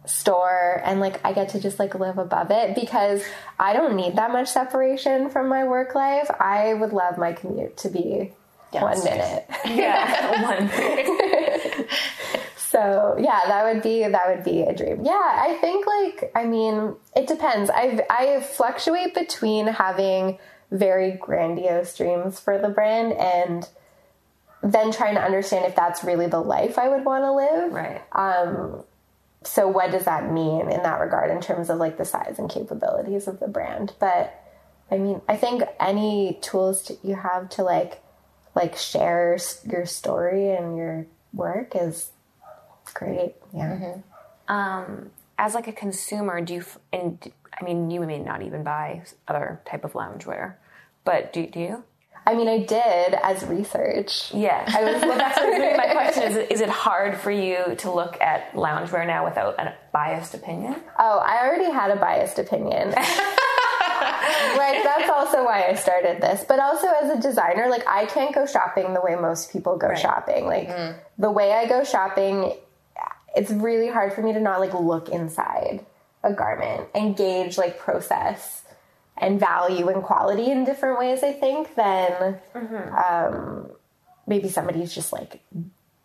store, 0.08 0.82
and 0.84 0.99
like 0.99 1.20
I 1.26 1.34
get 1.34 1.49
to 1.49 1.60
just 1.60 1.80
like 1.80 1.95
live 1.95 2.18
above 2.18 2.51
it 2.51 2.76
because 2.76 3.24
I 3.60 3.74
don't 3.74 3.95
need 3.95 4.16
that 4.18 4.32
much 4.32 4.49
separation 4.49 5.30
from 5.30 5.47
my 5.47 5.64
work 5.64 5.95
life. 5.95 6.30
I 6.39 6.74
would 6.74 6.93
love 6.93 7.18
my 7.18 7.34
commute 7.34 7.78
to 7.78 7.89
be 7.89 8.34
one 8.72 9.03
minute. 9.03 9.45
Yeah, 9.66 10.41
one. 11.86 11.88
So 12.76 13.16
yeah, 13.18 13.41
that 13.47 13.64
would 13.64 13.82
be 13.82 14.06
that 14.06 14.28
would 14.28 14.43
be 14.43 14.64
a 14.64 14.76
dream. 14.76 15.06
Yeah, 15.06 15.14
I 15.14 15.58
think 15.62 15.88
like 15.88 16.32
I 16.36 16.45
mean 16.45 16.95
it 17.16 17.26
depends. 17.26 17.70
I 17.74 18.06
I 18.10 18.41
fluctuate 18.41 19.14
between 19.14 19.68
having 19.68 20.39
very 20.72 21.12
grandiose 21.12 21.95
dreams 21.95 22.38
for 22.39 22.58
the 22.58 22.68
brand 22.68 23.14
and 23.14 23.66
then 24.62 24.91
trying 24.91 25.16
to 25.16 25.22
understand 25.22 25.66
if 25.66 25.76
that's 25.76 26.03
really 26.03 26.28
the 26.28 26.41
life 26.41 26.78
I 26.78 26.89
would 26.89 27.06
want 27.06 27.24
to 27.24 27.32
live. 27.32 27.72
Right. 27.72 28.01
Um, 28.12 28.84
so 29.46 29.68
what 29.68 29.91
does 29.91 30.06
that 30.06 30.32
mean 30.32 30.72
in 30.72 30.84
that 30.84 31.00
regard 31.00 31.32
in 31.32 31.39
terms 31.39 31.70
of 31.70 31.78
like 31.78 31.98
the 31.98 32.06
size 32.06 32.39
and 32.39 32.50
capabilities 32.50 33.28
of 33.28 33.39
the 33.39 33.48
brand? 33.48 33.93
But 34.00 34.41
I 34.91 34.98
mean, 34.98 35.22
I 35.28 35.38
think 35.38 35.64
any 35.80 36.39
tools 36.41 36.84
to, 36.84 36.98
you 37.04 37.16
have 37.16 37.50
to 37.52 37.64
like 37.64 38.02
like 38.56 38.78
share 38.78 39.38
your 39.70 39.86
story 39.86 40.52
and 40.52 40.78
your 40.78 41.06
work 41.34 41.76
is 41.76 42.12
great. 42.93 43.36
Yeah. 43.54 43.98
Um, 44.48 45.12
as 45.38 45.54
like 45.54 45.68
a 45.68 45.74
consumer, 45.74 46.41
do 46.41 46.56
you? 46.56 46.66
And 46.93 47.32
I 47.60 47.64
mean, 47.64 47.91
you 47.91 48.00
may 48.02 48.20
not 48.20 48.41
even 48.41 48.64
buy 48.64 49.04
other 49.28 49.62
type 49.66 49.84
of 49.84 49.93
loungewear, 49.93 50.56
but 51.04 51.34
do, 51.34 51.46
do 51.48 51.60
you? 51.60 51.84
I 52.28 52.34
mean, 52.34 52.47
I 52.47 52.59
did 52.59 53.13
as 53.21 53.45
research. 53.45 54.34
Yeah, 54.34 54.65
I 54.67 54.84
was. 54.84 55.01
Well, 55.01 55.17
that's 55.17 55.38
what 55.38 55.47
really 55.47 55.78
my 55.78 55.91
question 55.91 56.23
is: 56.23 56.36
Is 56.49 56.61
it 56.61 56.69
hard 56.69 57.17
for 57.17 57.30
you 57.30 57.76
to 57.80 57.91
look 57.91 58.19
at 58.19 58.53
loungewear 58.53 59.05
now 59.05 59.26
without 59.26 59.59
a 59.59 59.76
biased 59.91 60.34
opinion? 60.34 60.76
Oh, 60.97 61.19
I 61.19 61.45
already 61.45 61.71
had 61.71 61.91
a 61.91 61.95
biased 61.95 62.39
opinion. 62.39 62.89
like 64.57 64.84
that's 64.84 65.09
also 65.09 65.45
why 65.45 65.67
I 65.69 65.76
started 65.76 66.19
this. 66.19 66.43
But 66.47 66.59
also 66.59 66.88
as 66.88 67.11
a 67.11 67.21
designer, 67.21 67.67
like 67.69 67.88
I 67.88 68.05
can't 68.07 68.34
go 68.34 68.47
shopping 68.47 68.93
the 68.95 69.01
way 69.01 69.15
most 69.15 69.51
people 69.51 69.78
go 69.78 69.93
shopping. 69.93 70.45
Like 70.47 70.69
mm. 70.69 70.95
the 71.19 71.30
way 71.30 71.53
I 71.53 71.67
go 71.67 71.84
shopping, 71.84 72.53
it's 73.36 73.51
really 73.51 73.89
hard 73.89 74.13
for 74.13 74.23
me 74.23 74.34
to 74.34 74.39
not 74.39 74.59
like 74.59 74.73
look 74.73 75.09
inside 75.09 75.86
a 76.23 76.34
garment 76.34 76.88
and 76.95 77.15
gauge 77.15 77.55
like 77.55 77.78
process 77.78 78.63
and 79.18 79.39
value 79.39 79.88
and 79.89 80.03
quality 80.03 80.51
in 80.51 80.66
different 80.66 80.99
ways. 80.99 81.24
I 81.24 81.32
think 81.32 81.76
than 81.76 82.39
um, 82.53 83.72
maybe 84.28 84.49
somebody 84.49 84.80
who's 84.80 84.93
just 84.93 85.13
like 85.13 85.41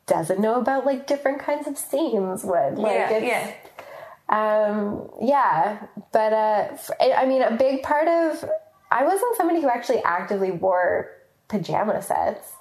doesn't 0.06 0.40
know 0.40 0.60
about 0.60 0.86
like 0.86 1.06
different 1.06 1.40
kinds 1.40 1.66
of 1.66 1.76
seams 1.78 2.44
would. 2.44 2.78
Like 2.78 2.92
yeah, 2.92 3.10
it's, 3.10 3.56
yeah. 4.28 4.68
um, 4.68 5.10
yeah, 5.20 5.86
but 6.12 6.32
uh, 6.32 6.76
I 7.00 7.26
mean, 7.26 7.42
a 7.42 7.56
big 7.56 7.82
part 7.82 8.08
of 8.08 8.48
I 8.90 9.04
wasn't 9.04 9.36
somebody 9.36 9.60
who 9.60 9.68
actually 9.68 10.02
actively 10.02 10.50
wore 10.50 11.10
pajama 11.48 12.02
sets. 12.02 12.52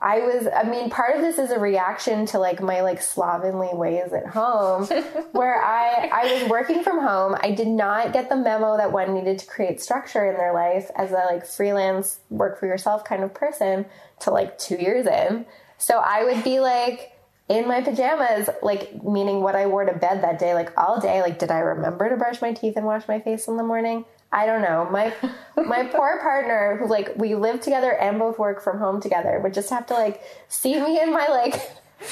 I 0.00 0.20
was, 0.20 0.46
I 0.46 0.62
mean, 0.62 0.90
part 0.90 1.16
of 1.16 1.22
this 1.22 1.38
is 1.38 1.50
a 1.50 1.58
reaction 1.58 2.24
to 2.26 2.38
like 2.38 2.62
my 2.62 2.82
like 2.82 3.02
slovenly 3.02 3.70
ways 3.72 4.12
at 4.12 4.26
home, 4.26 4.84
where 5.32 5.60
I 5.60 6.08
I 6.12 6.34
was 6.34 6.48
working 6.48 6.84
from 6.84 7.00
home. 7.00 7.36
I 7.40 7.50
did 7.50 7.66
not 7.66 8.12
get 8.12 8.28
the 8.28 8.36
memo 8.36 8.76
that 8.76 8.92
one 8.92 9.12
needed 9.12 9.38
to 9.40 9.46
create 9.46 9.80
structure 9.80 10.24
in 10.26 10.36
their 10.36 10.52
life 10.52 10.90
as 10.96 11.10
a 11.10 11.26
like 11.30 11.44
freelance 11.44 12.20
work 12.30 12.60
for 12.60 12.66
yourself 12.66 13.04
kind 13.04 13.24
of 13.24 13.34
person 13.34 13.86
to 14.20 14.30
like 14.30 14.56
two 14.58 14.76
years 14.76 15.06
in. 15.06 15.46
So 15.78 15.98
I 15.98 16.24
would 16.24 16.44
be 16.44 16.60
like 16.60 17.12
in 17.48 17.66
my 17.66 17.80
pajamas, 17.80 18.50
like 18.62 19.02
meaning 19.02 19.40
what 19.40 19.56
I 19.56 19.66
wore 19.66 19.84
to 19.84 19.94
bed 19.94 20.22
that 20.22 20.38
day, 20.38 20.54
like 20.54 20.70
all 20.78 21.00
day. 21.00 21.22
Like, 21.22 21.38
did 21.38 21.50
I 21.50 21.58
remember 21.60 22.08
to 22.08 22.16
brush 22.16 22.42
my 22.42 22.52
teeth 22.52 22.76
and 22.76 22.84
wash 22.84 23.08
my 23.08 23.18
face 23.20 23.48
in 23.48 23.56
the 23.56 23.62
morning? 23.62 24.04
I 24.30 24.46
don't 24.46 24.62
know. 24.62 24.88
My 24.90 25.12
my 25.56 25.84
poor 25.84 26.18
partner, 26.20 26.76
who 26.78 26.88
like 26.88 27.16
we 27.16 27.34
live 27.34 27.60
together 27.60 27.92
and 27.92 28.18
both 28.18 28.38
work 28.38 28.62
from 28.62 28.78
home 28.78 29.00
together, 29.00 29.40
would 29.42 29.54
just 29.54 29.70
have 29.70 29.86
to 29.86 29.94
like 29.94 30.22
see 30.48 30.80
me 30.80 31.00
in 31.00 31.12
my 31.12 31.26
like 31.28 31.54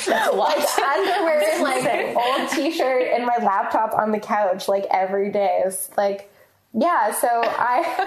like 0.07 0.79
underwear 0.79 1.43
and 1.55 1.63
like 1.63 2.17
old 2.17 2.51
t-shirt 2.51 3.09
and 3.15 3.25
my 3.25 3.37
laptop 3.37 3.95
on 3.95 4.11
the 4.11 4.19
couch 4.19 4.69
like 4.69 4.87
every 4.91 5.31
day. 5.31 5.63
It's 5.65 5.91
like 5.97 6.31
yeah, 6.79 7.11
so 7.11 7.27
I 7.29 8.07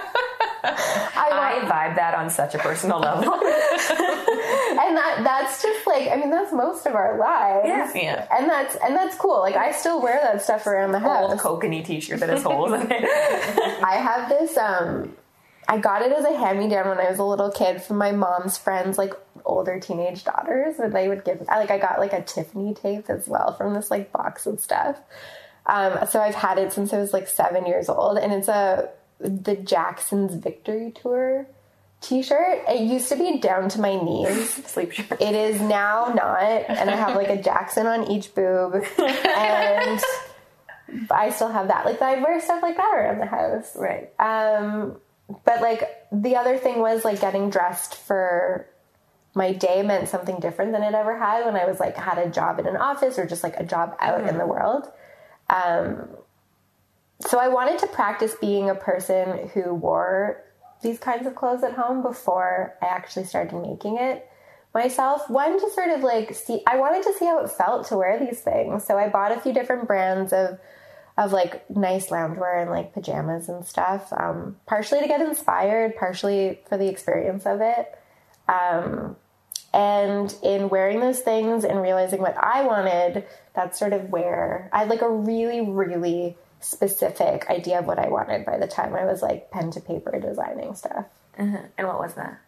I, 0.62 1.28
I 1.30 1.68
vibe 1.68 1.96
that 1.96 2.14
on 2.14 2.30
such 2.30 2.54
a 2.54 2.58
personal 2.58 3.00
level. 3.00 3.24
and 3.34 4.96
that 4.96 5.20
that's 5.24 5.60
just 5.60 5.86
like 5.88 6.08
I 6.08 6.16
mean 6.16 6.30
that's 6.30 6.52
most 6.52 6.86
of 6.86 6.94
our 6.94 7.18
lives. 7.18 7.66
Yeah. 7.66 7.92
Yeah. 7.94 8.26
And 8.30 8.48
that's 8.48 8.76
and 8.76 8.94
that's 8.94 9.16
cool. 9.16 9.40
Like 9.40 9.56
I 9.56 9.72
still 9.72 10.00
wear 10.00 10.20
that 10.22 10.40
stuff 10.42 10.68
around 10.68 10.92
the 10.92 11.00
house. 11.00 11.30
Old 11.44 11.62
kokanee 11.62 11.84
t-shirt 11.84 12.20
that 12.20 12.28
has 12.28 12.44
holes 12.44 12.72
in 12.72 12.92
it. 12.92 13.04
I 13.82 13.96
have 13.96 14.28
this 14.28 14.56
um 14.56 15.16
I 15.68 15.78
got 15.78 16.02
it 16.02 16.12
as 16.12 16.24
a 16.24 16.36
hand-me-down 16.36 16.88
when 16.88 16.98
I 16.98 17.10
was 17.10 17.18
a 17.18 17.24
little 17.24 17.50
kid 17.50 17.80
from 17.80 17.96
my 17.96 18.10
mom's 18.10 18.58
friends, 18.58 18.98
like 18.98 19.14
older 19.44 19.78
teenage 19.78 20.24
daughters, 20.24 20.78
and 20.78 20.92
they 20.92 21.08
would 21.08 21.24
give 21.24 21.40
like 21.42 21.70
I 21.70 21.78
got 21.78 21.98
like 21.98 22.12
a 22.12 22.22
Tiffany 22.22 22.74
tape 22.74 23.08
as 23.08 23.26
well 23.26 23.54
from 23.54 23.74
this 23.74 23.90
like 23.90 24.12
box 24.12 24.46
of 24.46 24.60
stuff. 24.60 25.00
Um, 25.70 26.06
so 26.08 26.20
I've 26.20 26.34
had 26.34 26.58
it 26.58 26.72
since 26.72 26.92
I 26.92 26.98
was 26.98 27.12
like 27.12 27.28
seven 27.28 27.64
years 27.64 27.88
old, 27.88 28.18
and 28.18 28.32
it's 28.32 28.48
a 28.48 28.88
the 29.20 29.54
Jackson's 29.54 30.34
Victory 30.34 30.92
Tour 30.92 31.46
T-shirt. 32.00 32.64
It 32.68 32.80
used 32.80 33.08
to 33.10 33.16
be 33.16 33.38
down 33.38 33.68
to 33.70 33.80
my 33.80 33.94
knees. 33.94 34.50
Sleep 34.66 34.90
shirt. 34.90 35.20
It 35.20 35.34
is 35.34 35.60
now 35.60 36.12
not, 36.14 36.42
and 36.42 36.90
I 36.90 36.96
have 36.96 37.14
like 37.14 37.28
a 37.28 37.40
Jackson 37.40 37.86
on 37.86 38.10
each 38.10 38.34
boob, 38.34 38.74
and 38.74 40.00
I 41.08 41.30
still 41.30 41.50
have 41.50 41.68
that. 41.68 41.84
Like 41.84 42.02
I 42.02 42.20
wear 42.20 42.40
stuff 42.40 42.62
like 42.62 42.76
that 42.76 42.92
around 42.92 43.20
the 43.20 43.26
house. 43.26 43.76
Right. 43.76 44.10
Um, 44.18 44.96
but 45.44 45.60
like 45.60 45.88
the 46.10 46.34
other 46.34 46.58
thing 46.58 46.80
was 46.80 47.04
like 47.04 47.20
getting 47.20 47.48
dressed 47.50 47.94
for 47.94 48.66
my 49.34 49.52
day 49.52 49.82
meant 49.82 50.08
something 50.08 50.40
different 50.40 50.72
than 50.72 50.82
it 50.82 50.94
ever 50.94 51.16
had 51.16 51.44
when 51.44 51.54
I 51.54 51.64
was 51.64 51.78
like 51.78 51.96
had 51.96 52.18
a 52.18 52.28
job 52.28 52.58
in 52.58 52.66
an 52.66 52.76
office 52.76 53.20
or 53.20 53.26
just 53.26 53.44
like 53.44 53.56
a 53.56 53.64
job 53.64 53.96
out 54.00 54.26
in 54.26 54.36
the 54.36 54.46
world. 54.46 54.90
Um, 55.50 56.08
so 57.20 57.38
I 57.38 57.48
wanted 57.48 57.78
to 57.80 57.86
practice 57.88 58.34
being 58.40 58.70
a 58.70 58.74
person 58.74 59.50
who 59.52 59.74
wore 59.74 60.42
these 60.82 60.98
kinds 60.98 61.26
of 61.26 61.34
clothes 61.34 61.62
at 61.62 61.74
home 61.74 62.02
before 62.02 62.74
I 62.80 62.86
actually 62.86 63.24
started 63.24 63.60
making 63.60 63.98
it 63.98 64.26
myself. 64.72 65.28
One 65.28 65.60
to 65.60 65.70
sort 65.70 65.90
of 65.90 66.02
like 66.02 66.34
see, 66.34 66.62
I 66.66 66.78
wanted 66.78 67.02
to 67.02 67.12
see 67.18 67.26
how 67.26 67.44
it 67.44 67.50
felt 67.50 67.88
to 67.88 67.96
wear 67.96 68.18
these 68.18 68.40
things. 68.40 68.84
So 68.84 68.96
I 68.96 69.08
bought 69.08 69.32
a 69.36 69.40
few 69.40 69.52
different 69.52 69.86
brands 69.86 70.32
of 70.32 70.58
of 71.18 71.32
like 71.32 71.68
nice 71.68 72.06
loungewear 72.06 72.62
and 72.62 72.70
like 72.70 72.94
pajamas 72.94 73.48
and 73.48 73.66
stuff. 73.66 74.10
Um, 74.16 74.56
partially 74.66 75.00
to 75.00 75.08
get 75.08 75.20
inspired, 75.20 75.96
partially 75.96 76.60
for 76.68 76.78
the 76.78 76.88
experience 76.88 77.44
of 77.44 77.60
it. 77.60 77.94
Um, 78.48 79.16
and 79.74 80.34
in 80.42 80.68
wearing 80.68 81.00
those 81.00 81.20
things 81.20 81.64
and 81.64 81.82
realizing 81.82 82.20
what 82.20 82.36
I 82.38 82.64
wanted, 82.64 83.24
that's 83.60 83.78
sort 83.78 83.92
of 83.92 84.10
where 84.10 84.70
I 84.72 84.80
had 84.80 84.88
like 84.88 85.02
a 85.02 85.10
really, 85.10 85.60
really 85.60 86.36
specific 86.60 87.48
idea 87.50 87.78
of 87.78 87.86
what 87.86 87.98
I 87.98 88.08
wanted 88.08 88.46
by 88.46 88.58
the 88.58 88.66
time 88.66 88.94
I 88.94 89.04
was 89.04 89.22
like 89.22 89.50
pen 89.50 89.70
to 89.72 89.80
paper 89.80 90.18
designing 90.18 90.74
stuff. 90.74 91.04
And 91.76 91.86
what 91.86 91.98
was 91.98 92.14
that? 92.14 92.40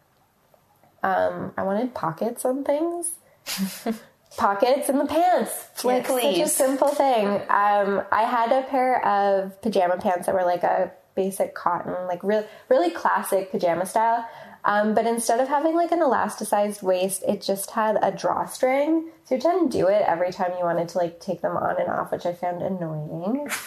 Um, 1.03 1.53
I 1.57 1.65
wanted 1.65 1.95
pockets 1.95 2.45
on 2.45 2.65
things. 2.65 3.11
pockets 4.37 4.89
in 4.89 4.99
the 4.99 5.07
pants. 5.07 5.69
Like 5.85 6.07
such 6.07 6.47
a 6.47 6.49
simple 6.49 6.89
thing. 6.89 7.27
Um, 7.27 8.03
I 8.11 8.23
had 8.23 8.53
a 8.53 8.63
pair 8.69 9.05
of 9.05 9.61
pajama 9.61 9.99
pants 9.99 10.27
that 10.27 10.35
were 10.35 10.45
like 10.45 10.63
a 10.63 10.93
basic 11.15 11.55
cotton, 11.55 11.95
like 12.07 12.23
real, 12.25 12.47
really 12.71 12.91
classic 12.91 13.51
pajama 13.51 13.85
style. 13.85 14.27
Um, 14.65 14.95
but 14.95 15.07
instead 15.07 15.41
of 15.41 15.49
having 15.49 15.75
like 15.75 15.91
an 15.91 15.99
elasticized 15.99 16.83
waist, 16.83 17.25
it 17.27 17.43
just 17.43 17.73
had 17.73 17.99
a 18.01 18.13
drawstring. 18.13 19.11
So 19.25 19.35
you 19.35 19.41
had 19.41 19.59
to 19.59 19.69
do 19.69 19.89
it 19.89 20.03
every 20.07 20.31
time 20.31 20.53
you 20.59 20.65
wanted 20.65 20.89
to 20.91 20.99
like 20.99 21.21
take 21.21 21.41
them 21.41 21.57
on 21.57 21.81
and 21.81 21.89
off, 21.89 22.13
which 22.13 22.27
I 22.27 22.33
found 22.33 22.63
annoying. 22.63 23.49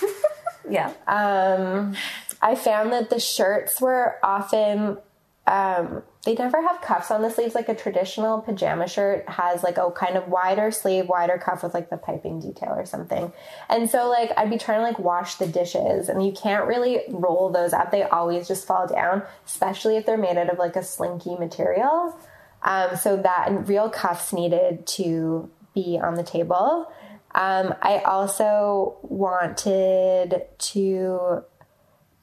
Yeah. 0.69 0.91
Um, 1.07 1.95
I 2.41 2.55
found 2.55 2.91
that 2.93 3.09
the 3.09 3.19
shirts 3.19 3.79
were 3.79 4.15
often 4.23 4.97
um, 5.47 6.01
they 6.23 6.33
never 6.33 6.59
have 6.59 6.81
cuffs 6.81 7.11
on 7.11 7.21
the 7.21 7.29
sleeves 7.29 7.53
like 7.53 7.69
a 7.69 7.75
traditional 7.75 8.41
pajama 8.41 8.87
shirt 8.87 9.29
has 9.29 9.61
like 9.61 9.77
a 9.77 9.91
kind 9.91 10.17
of 10.17 10.27
wider 10.27 10.71
sleeve, 10.71 11.07
wider 11.07 11.37
cuff 11.37 11.61
with 11.61 11.75
like 11.75 11.91
the 11.91 11.97
piping 11.97 12.39
detail 12.39 12.73
or 12.75 12.85
something. 12.85 13.31
And 13.69 13.87
so 13.87 14.09
like 14.09 14.31
I'd 14.35 14.49
be 14.49 14.57
trying 14.57 14.79
to 14.79 14.83
like 14.83 14.97
wash 14.97 15.35
the 15.35 15.45
dishes 15.45 16.09
and 16.09 16.25
you 16.25 16.31
can't 16.31 16.65
really 16.67 17.01
roll 17.09 17.51
those 17.51 17.73
up. 17.73 17.91
They 17.91 18.01
always 18.03 18.47
just 18.47 18.65
fall 18.65 18.87
down, 18.87 19.21
especially 19.45 19.97
if 19.97 20.07
they're 20.07 20.17
made 20.17 20.37
out 20.37 20.49
of 20.49 20.57
like 20.57 20.75
a 20.75 20.83
slinky 20.83 21.35
material. 21.35 22.17
Um, 22.63 22.95
so 22.95 23.17
that 23.17 23.67
real 23.67 23.91
cuffs 23.91 24.33
needed 24.33 24.87
to 24.87 25.51
be 25.75 25.99
on 26.01 26.15
the 26.15 26.23
table. 26.23 26.91
Um, 27.35 27.75
I 27.83 27.99
also 27.99 28.97
wanted 29.03 30.45
to 30.57 31.43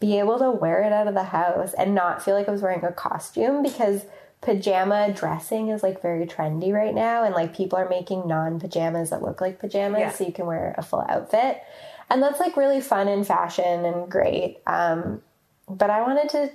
be 0.02 0.18
able 0.18 0.36
to 0.40 0.50
wear 0.50 0.82
it 0.82 0.92
out 0.92 1.06
of 1.06 1.14
the 1.14 1.22
house 1.22 1.72
and 1.74 1.94
not 1.94 2.22
feel 2.24 2.34
like 2.34 2.48
I 2.48 2.50
was 2.50 2.60
wearing 2.60 2.84
a 2.84 2.92
costume 2.92 3.62
because 3.62 4.02
pajama 4.40 5.12
dressing 5.14 5.68
is 5.68 5.84
like 5.84 6.02
very 6.02 6.26
trendy 6.26 6.72
right 6.72 6.92
now 6.94 7.22
and 7.22 7.32
like 7.32 7.54
people 7.56 7.78
are 7.78 7.88
making 7.88 8.26
non-pajamas 8.26 9.10
that 9.10 9.22
look 9.22 9.40
like 9.40 9.60
pajamas 9.60 10.00
Yeah. 10.00 10.10
so 10.10 10.26
you 10.26 10.32
can 10.32 10.46
wear 10.46 10.74
a 10.76 10.82
full 10.82 11.04
outfit. 11.08 11.62
And 12.10 12.20
that's 12.20 12.40
like 12.40 12.56
really 12.56 12.80
fun 12.80 13.06
and 13.06 13.24
fashion 13.24 13.84
and 13.84 14.10
great 14.10 14.58
um, 14.66 15.22
but 15.68 15.88
i 15.90 16.02
wanted 16.02 16.28
to 16.30 16.50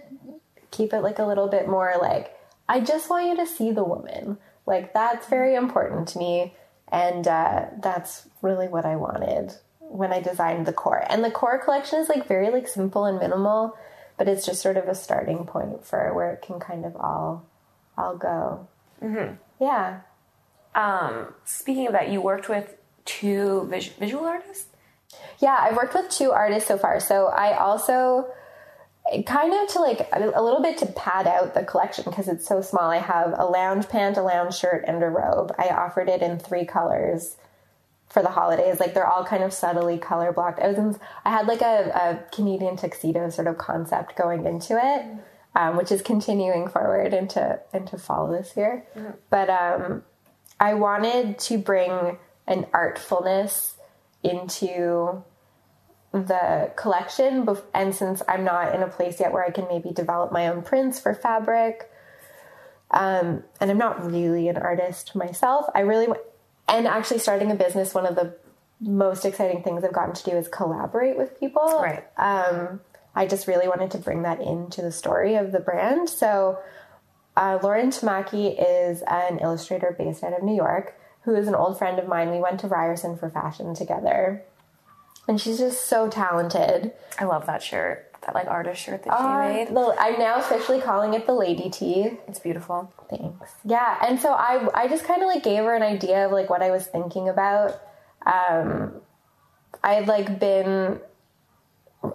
keep 0.71 0.91
it 0.93 0.99
like 1.01 1.17
a 1.19 1.25
little 1.25 1.47
bit 1.47 1.69
more 1.69 1.93
like 2.01 2.37
i 2.67 2.81
just 2.81 3.09
want 3.09 3.25
you 3.27 3.35
to 3.37 3.47
see 3.47 3.71
the 3.71 3.83
woman. 3.85 4.37
Like 4.65 4.93
that's 4.93 5.27
very 5.29 5.55
important 5.55 6.09
to 6.09 6.19
me 6.19 6.53
and 6.89 7.25
uh, 7.25 7.67
that's 7.81 8.27
really 8.41 8.67
what 8.67 8.85
i 8.85 8.97
wanted 8.97 9.53
when 9.89 10.11
i 10.13 10.19
designed 10.19 10.65
the 10.65 10.73
core 10.73 11.03
and 11.09 11.23
the 11.23 11.31
core 11.31 11.57
collection 11.57 11.99
is 11.99 12.09
like 12.09 12.27
very 12.27 12.49
like 12.51 12.67
simple 12.67 13.05
and 13.05 13.19
minimal 13.19 13.75
but 14.17 14.27
it's 14.27 14.45
just 14.45 14.61
sort 14.61 14.77
of 14.77 14.87
a 14.87 14.95
starting 14.95 15.45
point 15.45 15.85
for 15.85 16.13
where 16.13 16.31
it 16.33 16.41
can 16.41 16.59
kind 16.59 16.85
of 16.85 16.95
all 16.95 17.45
all 17.97 18.15
go 18.17 18.67
yeah 19.59 19.99
Um, 20.75 21.33
speaking 21.45 21.87
of 21.87 21.93
that, 21.93 22.09
you 22.09 22.21
worked 22.21 22.49
with 22.49 22.75
two 23.05 23.65
vis- 23.69 23.87
visual 23.99 24.25
artists. 24.25 24.67
Yeah, 25.39 25.57
I've 25.59 25.75
worked 25.75 25.93
with 25.95 26.09
two 26.09 26.31
artists 26.31 26.67
so 26.67 26.77
far. 26.77 26.99
So 26.99 27.27
I 27.27 27.57
also 27.57 28.27
kind 29.25 29.53
of 29.53 29.67
to 29.73 29.79
like 29.79 30.07
a 30.13 30.41
little 30.41 30.61
bit 30.61 30.77
to 30.79 30.85
pad 30.87 31.25
out 31.27 31.53
the 31.53 31.63
collection 31.63 32.03
because 32.05 32.27
it's 32.27 32.45
so 32.45 32.61
small. 32.61 32.91
I 32.91 32.97
have 32.97 33.33
a 33.37 33.45
lounge 33.45 33.87
pant, 33.89 34.17
a 34.17 34.21
lounge 34.21 34.55
shirt, 34.55 34.83
and 34.87 35.01
a 35.01 35.07
robe. 35.09 35.51
I 35.57 35.69
offered 35.69 36.09
it 36.09 36.21
in 36.21 36.37
three 36.37 36.65
colors 36.65 37.37
for 38.09 38.21
the 38.21 38.29
holidays. 38.29 38.79
Like 38.79 38.93
they're 38.93 39.07
all 39.07 39.25
kind 39.25 39.43
of 39.43 39.53
subtly 39.53 39.97
color 39.97 40.31
blocked. 40.31 40.59
I 40.59 40.67
was 40.67 40.77
in, 40.77 40.97
I 41.25 41.31
had 41.31 41.47
like 41.47 41.61
a, 41.61 41.91
a 41.93 42.35
Canadian 42.35 42.77
tuxedo 42.77 43.29
sort 43.29 43.47
of 43.47 43.57
concept 43.57 44.15
going 44.15 44.45
into 44.45 44.79
it, 44.81 45.05
um, 45.55 45.77
which 45.77 45.91
is 45.91 46.01
continuing 46.01 46.67
forward 46.67 47.13
into 47.13 47.59
into 47.73 47.97
fall 47.97 48.27
this 48.27 48.55
year. 48.55 48.85
But 49.29 49.49
um, 49.49 50.03
I 50.59 50.73
wanted 50.73 51.39
to 51.39 51.57
bring 51.57 52.17
an 52.47 52.65
artfulness 52.73 53.73
into 54.23 55.23
the 56.13 56.71
collection 56.75 57.47
and 57.73 57.93
since 57.93 58.23
i'm 58.27 58.43
not 58.43 58.73
in 58.73 58.81
a 58.81 58.87
place 58.87 59.19
yet 59.19 59.31
where 59.31 59.45
i 59.45 59.51
can 59.51 59.67
maybe 59.69 59.91
develop 59.91 60.31
my 60.31 60.47
own 60.47 60.61
prints 60.61 60.99
for 60.99 61.13
fabric 61.13 61.91
um, 62.91 63.43
and 63.59 63.69
i'm 63.69 63.77
not 63.77 64.09
really 64.09 64.47
an 64.47 64.57
artist 64.57 65.15
myself 65.15 65.65
i 65.75 65.81
really 65.81 66.07
and 66.67 66.87
actually 66.87 67.19
starting 67.19 67.51
a 67.51 67.55
business 67.55 67.93
one 67.93 68.05
of 68.05 68.15
the 68.15 68.35
most 68.79 69.25
exciting 69.25 69.63
things 69.63 69.83
i've 69.83 69.93
gotten 69.93 70.13
to 70.13 70.23
do 70.23 70.31
is 70.31 70.47
collaborate 70.47 71.17
with 71.17 71.39
people 71.39 71.79
Right. 71.81 72.03
um, 72.17 72.79
i 73.15 73.25
just 73.25 73.47
really 73.47 73.67
wanted 73.67 73.91
to 73.91 73.97
bring 73.97 74.21
that 74.23 74.39
into 74.41 74.81
the 74.81 74.91
story 74.91 75.35
of 75.35 75.51
the 75.51 75.59
brand 75.59 76.09
so 76.09 76.59
uh, 77.35 77.59
Lauren 77.61 77.89
Tamaki 77.91 78.55
is 78.57 79.03
an 79.03 79.37
illustrator 79.37 79.95
based 79.95 80.23
out 80.23 80.33
of 80.33 80.41
New 80.41 80.55
York 80.55 80.99
who 81.21 81.35
is 81.35 81.47
an 81.47 81.53
old 81.53 81.77
friend 81.77 81.99
of 81.99 82.07
mine. 82.07 82.31
We 82.31 82.39
went 82.39 82.59
to 82.61 82.67
Ryerson 82.67 83.15
for 83.15 83.29
fashion 83.29 83.75
together. 83.75 84.41
And 85.27 85.39
she's 85.39 85.59
just 85.59 85.85
so 85.85 86.09
talented. 86.09 86.93
I 87.19 87.25
love 87.25 87.45
that 87.45 87.61
shirt, 87.61 88.11
that 88.27 88.35
like 88.35 88.47
artist 88.47 88.81
shirt 88.81 89.03
that 89.03 89.17
she 89.17 89.25
Uh, 89.25 89.39
made. 89.47 89.67
the- 89.69 89.95
I'm 89.99 90.19
now 90.19 90.35
officially 90.37 90.79
calling 90.81 91.13
it 91.15 91.25
the 91.25 91.33
Lady 91.33 91.69
Tee. 91.69 92.19
It's 92.27 92.39
beautiful. 92.39 92.91
Thanks. 93.09 93.55
Yeah, 93.63 93.97
and 94.05 94.19
so 94.19 94.33
I 94.33 94.67
I 94.75 94.87
just 94.87 95.05
kind 95.05 95.21
of 95.23 95.27
like 95.27 95.41
gave 95.43 95.63
her 95.63 95.73
an 95.73 95.81
idea 95.83 96.25
of 96.25 96.31
like 96.31 96.49
what 96.49 96.61
I 96.61 96.69
was 96.69 96.85
thinking 96.85 97.29
about. 97.29 97.79
Um, 98.25 99.01
I'd 99.83 100.07
like 100.07 100.39
been 100.39 100.99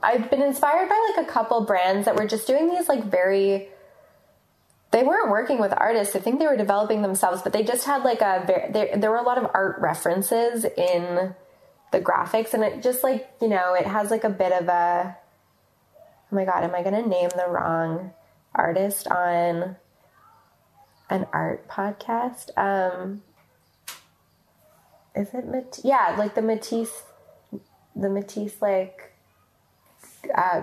I've 0.03 0.31
been 0.31 0.43
inspired 0.43 0.89
by 0.89 1.13
like 1.17 1.27
a 1.27 1.31
couple 1.31 1.65
brands 1.65 2.05
that 2.05 2.15
were 2.17 2.27
just 2.27 2.47
doing 2.47 2.69
these 2.71 2.89
like 2.89 3.05
very 3.05 3.69
they 4.91 5.03
weren't 5.03 5.31
working 5.31 5.59
with 5.59 5.73
artists. 5.75 6.15
I 6.15 6.19
think 6.19 6.39
they 6.39 6.47
were 6.47 6.57
developing 6.59 7.01
themselves, 7.01 7.41
but 7.41 7.55
they 7.55 7.63
just 7.63 7.87
had 7.87 8.03
like 8.05 8.21
a 8.21 8.45
there, 8.71 8.91
there 8.97 9.11
were 9.11 9.17
a 9.17 9.23
lot 9.23 9.39
of 9.39 9.51
art 9.55 9.77
references 9.81 10.67
in 10.67 11.35
the 11.91 12.01
graphics 12.01 12.53
and 12.55 12.63
it 12.63 12.83
just 12.83 13.03
like, 13.03 13.31
you 13.41 13.49
know, 13.49 13.73
it 13.75 13.87
has 13.87 14.11
like 14.11 14.25
a 14.25 14.31
bit 14.31 14.53
of 14.53 14.69
a 14.69 15.17
Oh 16.33 16.35
my 16.35 16.45
god, 16.47 16.65
am 16.65 16.75
I 16.75 16.83
going 16.83 17.01
to 17.03 17.07
name 17.09 17.29
the 17.37 17.47
wrong 17.49 18.13
artist 18.55 19.07
on 19.07 19.77
an 21.11 21.27
art 21.33 21.69
podcast? 21.69 22.57
Um 22.57 23.23
is 25.15 25.29
it 25.35 25.47
Mat- 25.47 25.81
yeah, 25.85 26.15
like 26.19 26.35
the 26.35 26.41
Matisse 26.41 27.03
the 27.95 28.09
Matisse 28.09 28.63
like 28.63 29.13
uh 30.35 30.63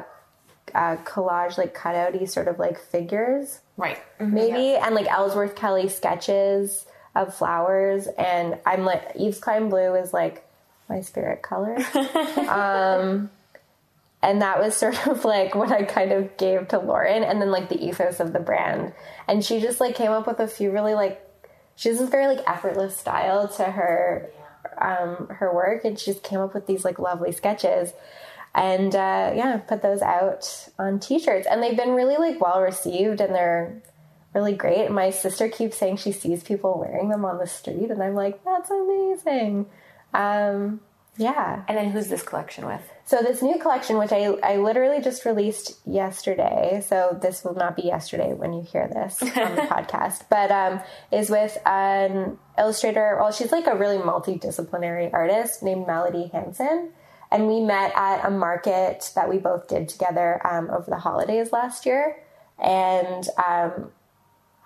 uh, 0.73 0.95
collage 0.97 1.57
like 1.57 1.75
cutouty 1.75 2.27
sort 2.29 2.47
of 2.47 2.59
like 2.59 2.79
figures 2.79 3.59
Right. 3.77 3.97
maybe 4.19 4.75
and 4.75 4.93
like 4.93 5.07
Ellsworth 5.07 5.55
Kelly 5.55 5.87
sketches 5.87 6.85
of 7.15 7.33
flowers 7.33 8.07
and 8.17 8.57
I'm 8.67 8.85
like 8.85 9.11
Yves 9.15 9.39
Klein 9.39 9.69
Blue 9.69 9.95
is 9.95 10.13
like 10.13 10.47
my 10.87 11.01
spirit 11.01 11.41
color. 11.43 11.75
um 12.49 13.29
and 14.21 14.41
that 14.41 14.59
was 14.59 14.75
sort 14.77 15.07
of 15.07 15.25
like 15.25 15.55
what 15.55 15.71
I 15.71 15.83
kind 15.83 16.11
of 16.11 16.37
gave 16.37 16.67
to 16.69 16.79
Lauren 16.79 17.23
and 17.23 17.41
then 17.41 17.51
like 17.51 17.69
the 17.69 17.83
ethos 17.83 18.19
of 18.19 18.33
the 18.33 18.39
brand. 18.39 18.93
And 19.27 19.43
she 19.43 19.59
just 19.59 19.79
like 19.79 19.95
came 19.95 20.11
up 20.11 20.27
with 20.27 20.39
a 20.39 20.47
few 20.47 20.71
really 20.71 20.93
like 20.93 21.25
she 21.75 21.89
has 21.89 21.99
this 21.99 22.09
very 22.09 22.27
like 22.27 22.47
effortless 22.47 22.97
style 22.97 23.47
to 23.47 23.63
her 23.63 24.29
um 24.77 25.27
her 25.29 25.53
work 25.53 25.85
and 25.85 25.97
she 25.97 26.11
just 26.11 26.23
came 26.23 26.39
up 26.39 26.53
with 26.53 26.67
these 26.67 26.83
like 26.83 26.99
lovely 26.99 27.31
sketches 27.31 27.93
and 28.55 28.95
uh, 28.95 29.31
yeah, 29.35 29.57
put 29.57 29.81
those 29.81 30.01
out 30.01 30.69
on 30.79 30.99
t-shirts, 30.99 31.47
and 31.49 31.61
they've 31.61 31.77
been 31.77 31.91
really 31.91 32.17
like 32.17 32.41
well 32.41 32.61
received, 32.61 33.21
and 33.21 33.33
they're 33.33 33.81
really 34.33 34.53
great. 34.53 34.89
My 34.91 35.11
sister 35.11 35.49
keeps 35.49 35.77
saying 35.77 35.97
she 35.97 36.11
sees 36.11 36.43
people 36.43 36.79
wearing 36.79 37.09
them 37.09 37.25
on 37.25 37.37
the 37.37 37.47
street, 37.47 37.91
and 37.91 38.01
I'm 38.01 38.15
like, 38.15 38.43
that's 38.43 38.71
amazing. 38.71 39.67
Um, 40.13 40.81
yeah. 41.19 41.63
And 41.67 41.77
then 41.77 41.91
who's 41.91 42.07
this 42.07 42.23
collection 42.23 42.65
with? 42.65 42.81
So 43.03 43.21
this 43.21 43.41
new 43.41 43.59
collection, 43.59 43.97
which 43.97 44.13
I 44.13 44.27
I 44.41 44.55
literally 44.55 45.01
just 45.01 45.25
released 45.25 45.77
yesterday, 45.85 46.81
so 46.87 47.17
this 47.21 47.43
will 47.43 47.55
not 47.55 47.75
be 47.75 47.81
yesterday 47.81 48.33
when 48.33 48.53
you 48.53 48.61
hear 48.61 48.87
this 48.87 49.21
on 49.37 49.55
the 49.55 49.63
podcast, 49.63 50.23
but 50.29 50.49
um, 50.49 50.79
is 51.11 51.29
with 51.29 51.57
an 51.65 52.37
illustrator. 52.57 53.17
Well, 53.19 53.33
she's 53.33 53.51
like 53.51 53.67
a 53.67 53.75
really 53.75 53.97
multidisciplinary 53.97 55.11
artist 55.11 55.61
named 55.61 55.85
Melody 55.85 56.27
Hansen, 56.31 56.91
and 57.29 57.47
we 57.47 57.59
met 57.59 57.91
at 57.97 58.25
a 58.25 58.31
market 58.31 59.11
that 59.15 59.27
we 59.27 59.39
both 59.39 59.67
did 59.67 59.89
together 59.89 60.39
um, 60.47 60.69
over 60.69 60.89
the 60.89 60.99
holidays 60.99 61.51
last 61.51 61.85
year, 61.85 62.15
and 62.57 63.27
um, 63.45 63.91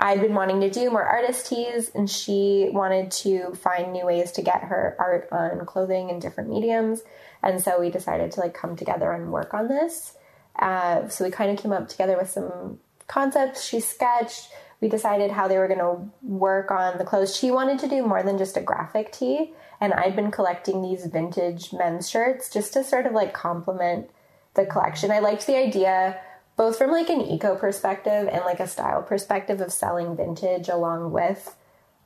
I'd 0.04 0.20
been 0.20 0.34
wanting 0.34 0.60
to 0.60 0.70
do 0.70 0.92
more 0.92 1.02
artist 1.02 1.48
tees, 1.48 1.90
and 1.96 2.10
she 2.10 2.70
wanted 2.74 3.10
to 3.24 3.54
find 3.54 3.94
new 3.94 4.06
ways 4.06 4.34
to 4.34 4.42
get 4.42 4.66
her 4.66 4.98
art 5.00 5.30
on 5.32 5.66
clothing 5.66 6.10
in 6.10 6.20
different 6.20 6.50
mediums. 6.50 7.04
And 7.42 7.62
so 7.62 7.80
we 7.80 7.90
decided 7.90 8.30
to 8.34 8.42
like 8.42 8.54
come 8.54 8.76
together 8.76 9.14
and 9.14 9.32
work 9.32 9.54
on 9.54 9.70
this. 9.70 10.18
Uh, 10.60 11.08
so 11.08 11.24
we 11.24 11.32
kind 11.32 11.52
of 11.52 11.58
came 11.58 11.72
up 11.72 11.88
together 11.88 12.18
with 12.18 12.30
some 12.30 12.80
concepts. 13.08 13.64
She 13.64 13.80
sketched. 13.80 14.50
We 14.82 14.90
decided 14.90 15.32
how 15.32 15.48
they 15.48 15.58
were 15.58 15.70
going 15.70 15.80
to 15.80 16.12
work 16.22 16.70
on 16.70 16.98
the 16.98 17.06
clothes. 17.06 17.34
She 17.34 17.50
wanted 17.50 17.80
to 17.80 17.88
do 17.88 18.06
more 18.06 18.24
than 18.24 18.38
just 18.38 18.58
a 18.58 18.62
graphic 18.62 19.14
tee, 19.14 19.54
and 19.80 19.94
I'd 19.94 20.18
been 20.18 20.32
collecting 20.32 20.82
these 20.82 21.06
vintage 21.06 21.72
men's 21.72 22.10
shirts 22.10 22.50
just 22.50 22.74
to 22.74 22.84
sort 22.84 23.06
of 23.06 23.14
like 23.14 23.34
complement 23.34 24.10
the 24.56 24.66
collection. 24.66 25.12
I 25.12 25.20
liked 25.20 25.48
the 25.48 25.56
idea 25.56 26.20
both 26.56 26.78
from 26.78 26.92
like 26.92 27.10
an 27.10 27.22
eco 27.22 27.56
perspective 27.56 28.28
and 28.32 28.44
like 28.46 28.60
a 28.60 28.68
style 28.68 29.02
perspective 29.02 29.62
of 29.62 29.72
selling 29.72 30.16
vintage 30.16 30.70
along 30.70 31.12
with 31.12 31.56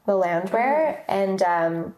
the 0.06 0.14
loungewear. 0.14 1.02
And 1.08 1.42
um, 1.44 1.96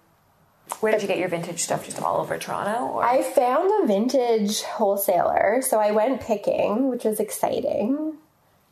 Where 0.80 0.92
did 0.92 1.02
you 1.02 1.08
get 1.08 1.18
your 1.20 1.30
vintage 1.30 1.60
stuff? 1.60 1.86
Just 1.86 2.02
all 2.02 2.20
over 2.20 2.38
Toronto? 2.38 2.94
Or? 2.94 3.04
I 3.04 3.22
found 3.22 3.84
a 3.84 3.88
vintage 3.88 4.62
wholesaler, 4.64 5.62
so 5.62 5.80
I 5.80 5.92
went 5.92 6.22
picking, 6.22 6.90
which 6.90 7.04
was 7.04 7.20
exciting. 7.20 8.16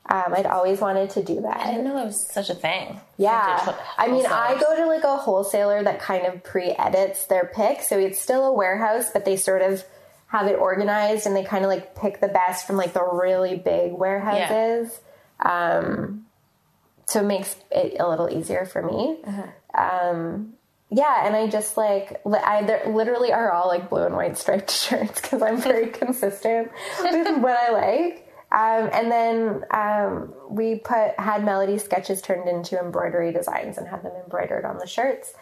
Um, 0.10 0.34
I'd 0.34 0.46
always 0.46 0.80
wanted 0.80 1.10
to 1.12 1.24
do 1.24 1.42
that. 1.42 1.58
I 1.58 1.72
didn't 1.72 1.84
know 1.84 1.96
that 1.96 2.06
was 2.06 2.32
such 2.32 2.50
a 2.50 2.56
thing. 2.56 3.02
Yeah. 3.18 3.76
I 3.98 4.08
mean, 4.08 4.26
I 4.26 4.58
go 4.58 4.76
to 4.78 4.86
like 4.86 5.04
a 5.04 5.18
wholesaler 5.18 5.84
that 5.84 6.00
kind 6.00 6.26
of 6.26 6.44
pre 6.44 6.70
edits 6.70 7.26
their 7.26 7.52
pick. 7.54 7.82
So 7.82 8.00
it's 8.00 8.22
still 8.22 8.46
a 8.46 8.54
warehouse, 8.54 9.10
but 9.12 9.26
they 9.26 9.36
sort 9.36 9.62
of 9.62 9.84
have 10.28 10.48
it 10.48 10.56
organized 10.60 11.26
and 11.26 11.36
they 11.36 11.44
kind 11.44 11.64
of 11.64 11.70
like 11.70 11.96
pick 11.96 12.20
the 12.20 12.28
best 12.28 12.68
from 12.68 12.76
like 12.76 12.94
the 12.94 13.04
really 13.04 13.56
big 13.56 13.94
warehouses. 13.94 15.00
Um, 15.40 16.26
so 17.06 17.22
it 17.22 17.26
makes 17.26 17.56
it 17.72 17.96
a 18.00 18.08
little 18.08 18.30
easier 18.30 18.66
for 18.66 18.82
me. 18.82 19.18
Um, 19.74 20.54
yeah, 20.90 21.26
and 21.26 21.36
I 21.36 21.48
just 21.48 21.76
like 21.76 22.22
I 22.26 22.64
there 22.64 22.88
literally 22.88 23.34
are 23.34 23.52
all 23.52 23.68
like 23.68 23.90
blue 23.90 24.04
and 24.04 24.16
white 24.16 24.38
striped 24.38 24.72
shirts 24.72 25.22
because 25.22 25.42
I'm 25.42 25.62
very 25.62 25.88
consistent 25.92 26.72
with 27.02 27.42
what 27.42 27.58
I 27.58 27.72
like. 27.72 28.24
Um, 28.50 28.90
and 28.94 29.12
then 29.12 29.64
um, 29.72 30.34
we 30.50 30.76
put 30.76 31.20
had 31.20 31.44
melody 31.44 31.78
sketches 31.78 32.22
turned 32.22 32.48
into 32.48 32.80
embroidery 32.80 33.34
designs 33.34 33.78
and 33.78 33.88
had 33.88 34.04
them 34.04 34.14
embroidered 34.24 34.64
on 34.64 34.78
the 34.78 34.88
shirts. 34.88 35.34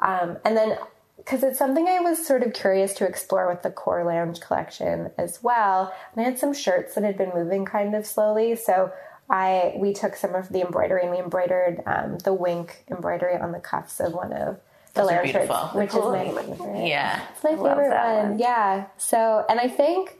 Um, 0.00 0.38
and 0.44 0.56
then 0.56 0.78
because 1.16 1.42
it's 1.42 1.58
something 1.58 1.86
I 1.88 2.00
was 2.00 2.24
sort 2.26 2.42
of 2.42 2.52
curious 2.52 2.94
to 2.94 3.06
explore 3.06 3.48
with 3.48 3.62
the 3.62 3.70
Core 3.70 4.04
Lounge 4.04 4.40
collection 4.40 5.10
as 5.16 5.42
well. 5.42 5.94
And 6.14 6.24
I 6.26 6.28
had 6.28 6.38
some 6.38 6.52
shirts 6.52 6.94
that 6.94 7.04
had 7.04 7.16
been 7.16 7.30
moving 7.34 7.64
kind 7.64 7.94
of 7.94 8.06
slowly, 8.06 8.56
so 8.56 8.92
I 9.30 9.72
we 9.76 9.92
took 9.94 10.16
some 10.16 10.34
of 10.34 10.50
the 10.50 10.60
embroidery 10.60 11.02
and 11.02 11.10
we 11.10 11.18
embroidered 11.18 11.82
um, 11.86 12.18
the 12.18 12.34
wink 12.34 12.84
embroidery 12.90 13.36
on 13.36 13.52
the 13.52 13.60
cuffs 13.60 14.00
of 14.00 14.12
one 14.12 14.32
of 14.32 14.58
the 14.92 15.00
Those 15.00 15.06
layer 15.08 15.26
shirts, 15.26 15.74
which 15.74 15.90
Cool. 15.90 16.12
is 16.14 16.34
my 16.34 16.42
favorite. 16.42 16.76
Yeah. 16.86 17.22
It's 17.32 17.42
my 17.42 17.50
favorite 17.50 17.90
one. 17.90 18.30
one. 18.30 18.38
Yeah. 18.38 18.86
So, 18.98 19.44
and 19.48 19.58
I 19.58 19.68
think 19.68 20.18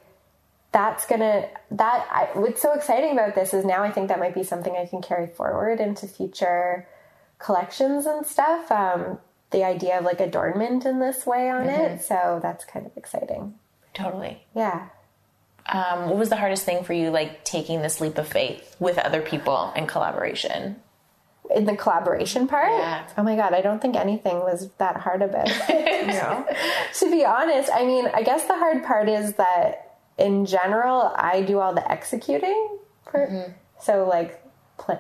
that's 0.73 1.07
gonna 1.07 1.49
that 1.71 2.07
I, 2.11 2.29
what's 2.39 2.63
so 2.63 2.73
exciting 2.73 3.13
about 3.13 3.35
this 3.35 3.53
is 3.55 3.65
now 3.65 3.83
I 3.85 3.91
think 3.93 4.09
that 4.09 4.19
might 4.19 4.35
be 4.35 4.43
something 4.43 4.75
I 4.75 4.87
can 4.87 5.03
carry 5.03 5.27
forward 5.27 5.81
into 5.81 6.07
future 6.09 6.89
collections 7.39 8.07
and 8.07 8.27
stuff. 8.27 8.73
Um, 8.73 9.19
the 9.55 9.65
idea 9.65 9.99
of 9.99 10.05
like 10.05 10.21
adornment 10.21 10.85
in 10.85 10.99
this 10.99 11.25
way 11.25 11.49
on 11.49 11.69
it. 11.69 12.03
So 12.03 12.41
that's 12.43 12.65
kind 12.65 12.85
of 12.87 12.97
exciting. 12.97 13.55
Totally. 13.95 14.45
Yeah. 14.55 14.89
Um, 15.73 16.09
what 16.11 16.19
was 16.19 16.29
the 16.29 16.37
hardest 16.37 16.65
thing 16.65 16.85
for 16.85 16.93
you, 16.93 17.11
like 17.11 17.45
taking 17.45 17.81
this 17.81 18.01
leap 18.01 18.19
of 18.19 18.29
faith 18.29 18.77
with 18.81 18.99
other 18.99 19.23
people 19.23 19.73
in 19.77 19.87
collaboration? 19.87 20.77
In 21.55 21.65
the 21.67 21.77
collaboration 21.77 22.49
part, 22.49 22.71
Yeah. 22.73 23.07
oh 23.17 23.23
my 23.23 23.37
god, 23.37 23.53
I 23.55 23.61
don't 23.61 23.81
think 23.81 23.97
anything 23.97 24.41
was 24.41 24.71
that 24.79 24.97
hard 24.97 25.23
about 25.23 25.47
it. 25.49 26.07
No. 26.07 26.47
to 27.01 27.11
be 27.11 27.25
honest, 27.25 27.71
I 27.73 27.85
mean, 27.87 28.09
I 28.13 28.23
guess 28.23 28.45
the 28.47 28.57
hard 28.59 28.85
part 28.85 29.09
is 29.09 29.35
that 29.35 29.97
in 30.19 30.45
general, 30.47 31.13
I 31.17 31.41
do 31.43 31.61
all 31.61 31.73
the 31.75 31.91
executing. 31.91 32.79
For, 33.11 33.55
So, 33.81 34.07
like, 34.07 34.31
pl- 34.43 34.44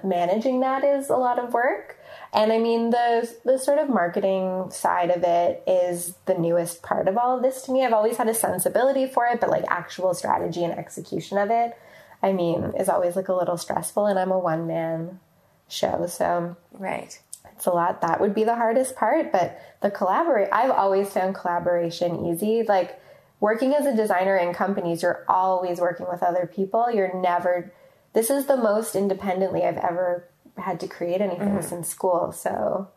managing 0.02 0.60
that 0.60 0.84
is 0.84 1.10
a 1.10 1.16
lot 1.16 1.38
of 1.38 1.52
work. 1.52 1.98
And 2.32 2.52
I 2.52 2.58
mean, 2.58 2.90
the 2.90 3.30
the 3.44 3.58
sort 3.58 3.78
of 3.78 3.88
marketing 3.88 4.70
side 4.70 5.10
of 5.10 5.22
it 5.22 5.62
is 5.66 6.14
the 6.26 6.34
newest 6.34 6.82
part 6.82 7.08
of 7.08 7.16
all 7.16 7.36
of 7.36 7.42
this 7.42 7.62
to 7.62 7.72
me. 7.72 7.84
I've 7.84 7.92
always 7.92 8.16
had 8.16 8.28
a 8.28 8.34
sensibility 8.34 9.06
for 9.06 9.26
it, 9.26 9.40
but 9.40 9.50
like 9.50 9.64
actual 9.68 10.14
strategy 10.14 10.64
and 10.64 10.72
execution 10.72 11.38
of 11.38 11.50
it, 11.50 11.76
I 12.22 12.32
mean, 12.32 12.72
is 12.78 12.88
always 12.88 13.14
like 13.16 13.28
a 13.28 13.34
little 13.34 13.56
stressful. 13.56 14.06
And 14.06 14.18
I'm 14.18 14.32
a 14.32 14.38
one 14.38 14.66
man 14.66 15.20
show, 15.68 16.06
so 16.06 16.56
Right. 16.72 17.18
it's 17.56 17.66
a 17.66 17.70
lot 17.70 18.00
that 18.02 18.20
would 18.20 18.34
be 18.34 18.44
the 18.44 18.54
hardest 18.54 18.96
part 18.96 19.32
but 19.32 19.58
the 19.80 19.90
collaborate 19.90 20.48
i've 20.52 20.70
always 20.70 21.08
found 21.10 21.34
collaboration 21.34 22.26
easy 22.26 22.62
like 22.64 23.00
working 23.40 23.74
as 23.74 23.86
a 23.86 23.94
designer 23.96 24.36
in 24.36 24.52
companies 24.52 25.02
you're 25.02 25.24
always 25.28 25.80
working 25.80 26.06
with 26.10 26.22
other 26.22 26.50
people 26.52 26.90
you're 26.90 27.14
never 27.20 27.72
this 28.14 28.30
is 28.30 28.46
the 28.46 28.56
most 28.56 28.96
independently 28.96 29.62
i've 29.64 29.76
ever 29.76 30.28
had 30.56 30.80
to 30.80 30.88
create 30.88 31.20
anything 31.20 31.60
since 31.60 31.88
school 31.88 32.32
so 32.32 32.88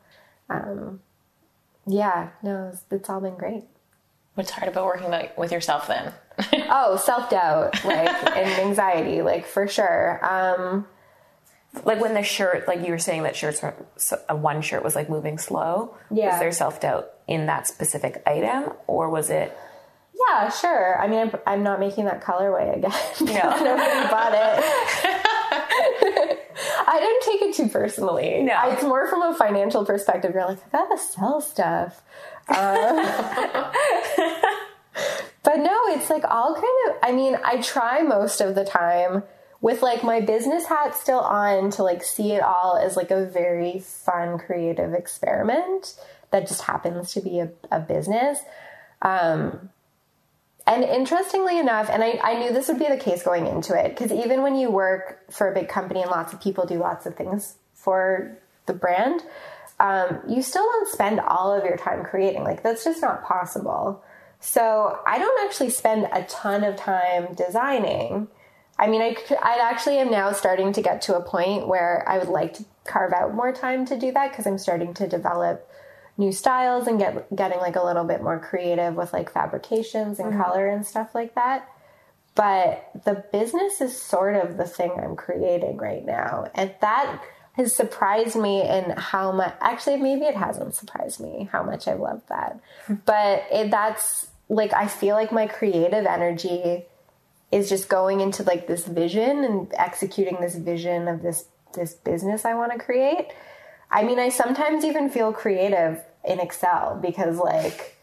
um 0.50 1.00
yeah 1.86 2.30
no 2.42 2.70
it's, 2.72 2.84
it's 2.92 3.10
all 3.10 3.22
been 3.22 3.36
great 3.36 3.64
What's 4.36 4.52
hard 4.52 4.70
about 4.70 4.86
working 4.86 5.10
like, 5.10 5.36
with 5.36 5.52
yourself 5.52 5.88
then? 5.88 6.14
oh 6.70 6.96
self-doubt 6.98 7.84
like 7.84 8.38
and 8.38 8.68
anxiety 8.68 9.24
like 9.24 9.48
for 9.48 9.68
sure 9.68 10.24
um 10.24 10.86
like 11.86 12.00
when 12.00 12.14
the 12.14 12.24
shirt, 12.24 12.68
like 12.68 12.84
you 12.84 12.92
were 12.92 13.00
saying 13.00 13.24
that 13.24 13.36
shirts, 13.36 13.62
were, 13.62 13.74
so- 13.98 14.22
uh, 14.30 14.36
one 14.36 14.62
shirt 14.62 14.84
was 14.84 14.96
like 14.96 15.10
moving 15.10 15.38
slow. 15.38 15.96
Yeah. 16.10 16.32
Was 16.32 16.40
there 16.40 16.52
self 16.52 16.80
doubt 16.80 17.10
in 17.28 17.46
that 17.48 17.68
specific 17.68 18.24
item, 18.26 18.72
or 18.88 19.10
was 19.10 19.30
it? 19.30 19.56
Yeah, 20.30 20.50
sure. 20.50 21.00
I 21.00 21.08
mean, 21.08 21.20
I'm, 21.20 21.32
I'm 21.46 21.64
not 21.64 21.80
making 21.80 22.06
that 22.06 22.24
colorway 22.24 22.78
again. 22.78 22.92
Yeah. 23.22 23.50
Nobody 23.50 24.10
bought 24.10 24.34
it. 24.34 24.64
I 26.90 27.00
didn't 27.00 27.22
take 27.34 27.42
it 27.47 27.47
too 27.58 27.68
personally. 27.68 28.44
No. 28.44 28.70
It's 28.72 28.84
more 28.84 29.08
from 29.08 29.22
a 29.24 29.34
financial 29.34 29.86
perspective. 29.86 30.34
You're 30.34 30.46
like, 30.46 30.60
I 30.68 30.70
gotta 30.78 30.98
sell 30.98 31.42
stuff. 31.42 32.02
Uh, 32.48 33.72
but 35.44 35.58
no, 35.58 35.78
it's 35.88 36.10
like 36.10 36.24
all 36.24 36.54
kind 36.54 36.66
of, 36.90 36.96
I 37.04 37.12
mean, 37.12 37.38
I 37.44 37.62
try 37.62 38.04
most 38.04 38.40
of 38.40 38.56
the 38.56 38.64
time 38.64 39.24
with 39.60 39.82
like 39.82 40.04
my 40.04 40.22
business 40.22 40.66
hat 40.68 40.96
still 40.96 41.20
on 41.20 41.72
to 41.72 41.84
like 41.84 42.04
see 42.04 42.34
it 42.34 42.44
all 42.44 42.78
as 42.78 42.96
like 42.96 43.12
a 43.12 43.26
very 43.26 43.80
fun 43.80 44.38
creative 44.38 44.94
experiment 44.94 45.96
that 46.32 46.48
just 46.48 46.62
happens 46.62 47.14
to 47.14 47.22
be 47.22 47.40
a, 47.40 47.50
a 47.72 47.80
business. 47.80 48.40
Um, 49.02 49.70
and 50.68 50.84
interestingly 50.84 51.58
enough, 51.58 51.90
and 51.90 52.04
I, 52.04 52.20
I 52.22 52.40
knew 52.40 52.52
this 52.52 52.68
would 52.68 52.78
be 52.78 52.88
the 52.88 52.98
case 52.98 53.24
going 53.24 53.48
into 53.48 53.74
it, 53.74 53.90
because 53.90 54.12
even 54.12 54.42
when 54.42 54.56
you 54.56 54.70
work 54.70 55.32
for 55.32 55.50
a 55.50 55.54
big 55.54 55.70
company 55.70 56.02
and 56.02 56.12
lots 56.12 56.34
of 56.34 56.42
people 56.42 56.66
do 56.66 56.78
lots 56.78 57.06
of 57.06 57.16
things 57.16 57.56
for 57.74 58.38
the 58.66 58.74
brand, 58.74 59.24
um, 59.80 60.20
you 60.28 60.42
still 60.42 60.64
don't 60.64 60.90
spend 60.90 61.20
all 61.20 61.54
of 61.54 61.64
your 61.64 61.78
time 61.78 62.04
creating. 62.04 62.44
Like, 62.44 62.62
that's 62.64 62.84
just 62.84 63.02
not 63.02 63.24
possible. 63.24 64.04
So, 64.40 65.00
I 65.08 65.18
don't 65.18 65.48
actually 65.48 65.70
spend 65.70 66.08
a 66.12 66.24
ton 66.24 66.64
of 66.64 66.76
time 66.76 67.34
designing. 67.34 68.28
I 68.78 68.88
mean, 68.88 69.02
I, 69.02 69.16
I 69.42 69.58
actually 69.72 69.98
am 69.98 70.12
now 70.12 70.32
starting 70.34 70.74
to 70.74 70.82
get 70.82 71.02
to 71.04 71.16
a 71.16 71.22
point 71.22 71.68
where 71.68 72.08
I 72.08 72.20
would 72.20 72.28
like 72.28 72.54
to 72.56 72.66
carve 72.86 73.14
out 73.14 73.34
more 73.34 73.52
time 73.52 73.86
to 73.88 73.98
do 73.98 74.12
that 74.12 74.32
because 74.32 74.46
I'm 74.46 74.60
starting 74.60 74.94
to 74.96 75.08
develop 75.08 75.68
new 76.18 76.32
styles 76.32 76.88
and 76.88 77.00
get 77.00 77.36
getting 77.36 77.60
like 77.60 77.76
a 77.76 77.84
little 77.84 78.04
bit 78.04 78.22
more 78.22 78.40
creative 78.40 78.96
with 78.96 79.14
like 79.14 79.32
fabrications 79.32 80.20
and 80.20 80.34
mm-hmm. 80.34 80.42
color 80.42 80.68
and 80.68 80.86
stuff 80.86 81.14
like 81.14 81.36
that. 81.36 81.70
But 82.36 82.90
the 83.06 83.24
business 83.32 83.82
is 83.82 84.00
sort 84.00 84.36
of 84.36 84.58
the 84.58 84.66
thing 84.66 84.92
I'm 85.02 85.16
creating 85.16 85.78
right 85.78 86.06
now. 86.06 86.46
And 86.54 86.74
that 86.82 87.24
has 87.54 87.74
surprised 87.74 88.36
me 88.36 88.62
in 88.62 88.92
how 88.92 89.32
much 89.32 89.56
actually 89.60 89.98
maybe 89.98 90.26
it 90.26 90.36
hasn't 90.36 90.76
surprised 90.76 91.20
me 91.20 91.50
how 91.52 91.64
much 91.64 91.88
I've 91.88 92.00
loved 92.00 92.30
that. 92.30 92.60
Hmm. 92.86 92.96
but 93.06 93.44
it, 93.52 93.72
that's 93.72 94.28
like 94.50 94.74
I 94.74 94.88
feel 94.88 95.16
like 95.16 95.32
my 95.32 95.48
creative 95.48 96.06
energy 96.06 96.86
is 97.52 97.70
just 97.70 97.90
going 97.90 98.22
into 98.22 98.44
like 98.44 98.68
this 98.68 98.86
vision 98.86 99.44
and 99.44 99.74
executing 99.76 100.40
this 100.40 100.56
vision 100.56 101.08
of 101.08 101.22
this 101.22 101.46
this 101.74 101.94
business 101.94 102.46
I 102.46 102.54
want 102.54 102.72
to 102.74 102.80
create. 102.80 103.28
I 103.90 104.04
mean, 104.04 104.20
I 104.20 104.30
sometimes 104.30 104.84
even 104.84 105.10
feel 105.10 105.32
creative 105.32 106.02
in 106.26 106.40
Excel 106.40 107.00
because 107.02 107.38
like 107.38 107.98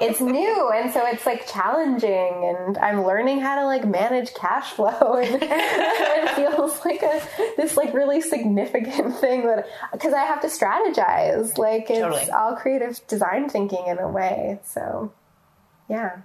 it's 0.00 0.20
new 0.20 0.70
and 0.70 0.92
so 0.92 1.04
it's 1.06 1.26
like 1.26 1.46
challenging 1.46 2.54
and 2.56 2.78
I'm 2.78 3.04
learning 3.04 3.40
how 3.40 3.56
to 3.56 3.66
like 3.66 3.86
manage 3.86 4.32
cash 4.34 4.72
flow 4.72 5.16
and 5.22 5.42
it 5.42 6.34
feels 6.34 6.84
like 6.84 7.02
a 7.02 7.20
this 7.56 7.76
like 7.76 7.94
really 7.94 8.20
significant 8.20 9.16
thing 9.16 9.46
that 9.46 9.66
because 9.92 10.12
I 10.12 10.24
have 10.24 10.40
to 10.42 10.46
strategize 10.46 11.58
like 11.58 11.90
it's 11.90 12.00
Totally. 12.00 12.30
all 12.30 12.54
creative 12.56 13.00
design 13.08 13.48
thinking 13.48 13.86
in 13.86 13.98
a 13.98 14.08
way. 14.08 14.60
So 14.64 15.12
yeah. 15.88 16.18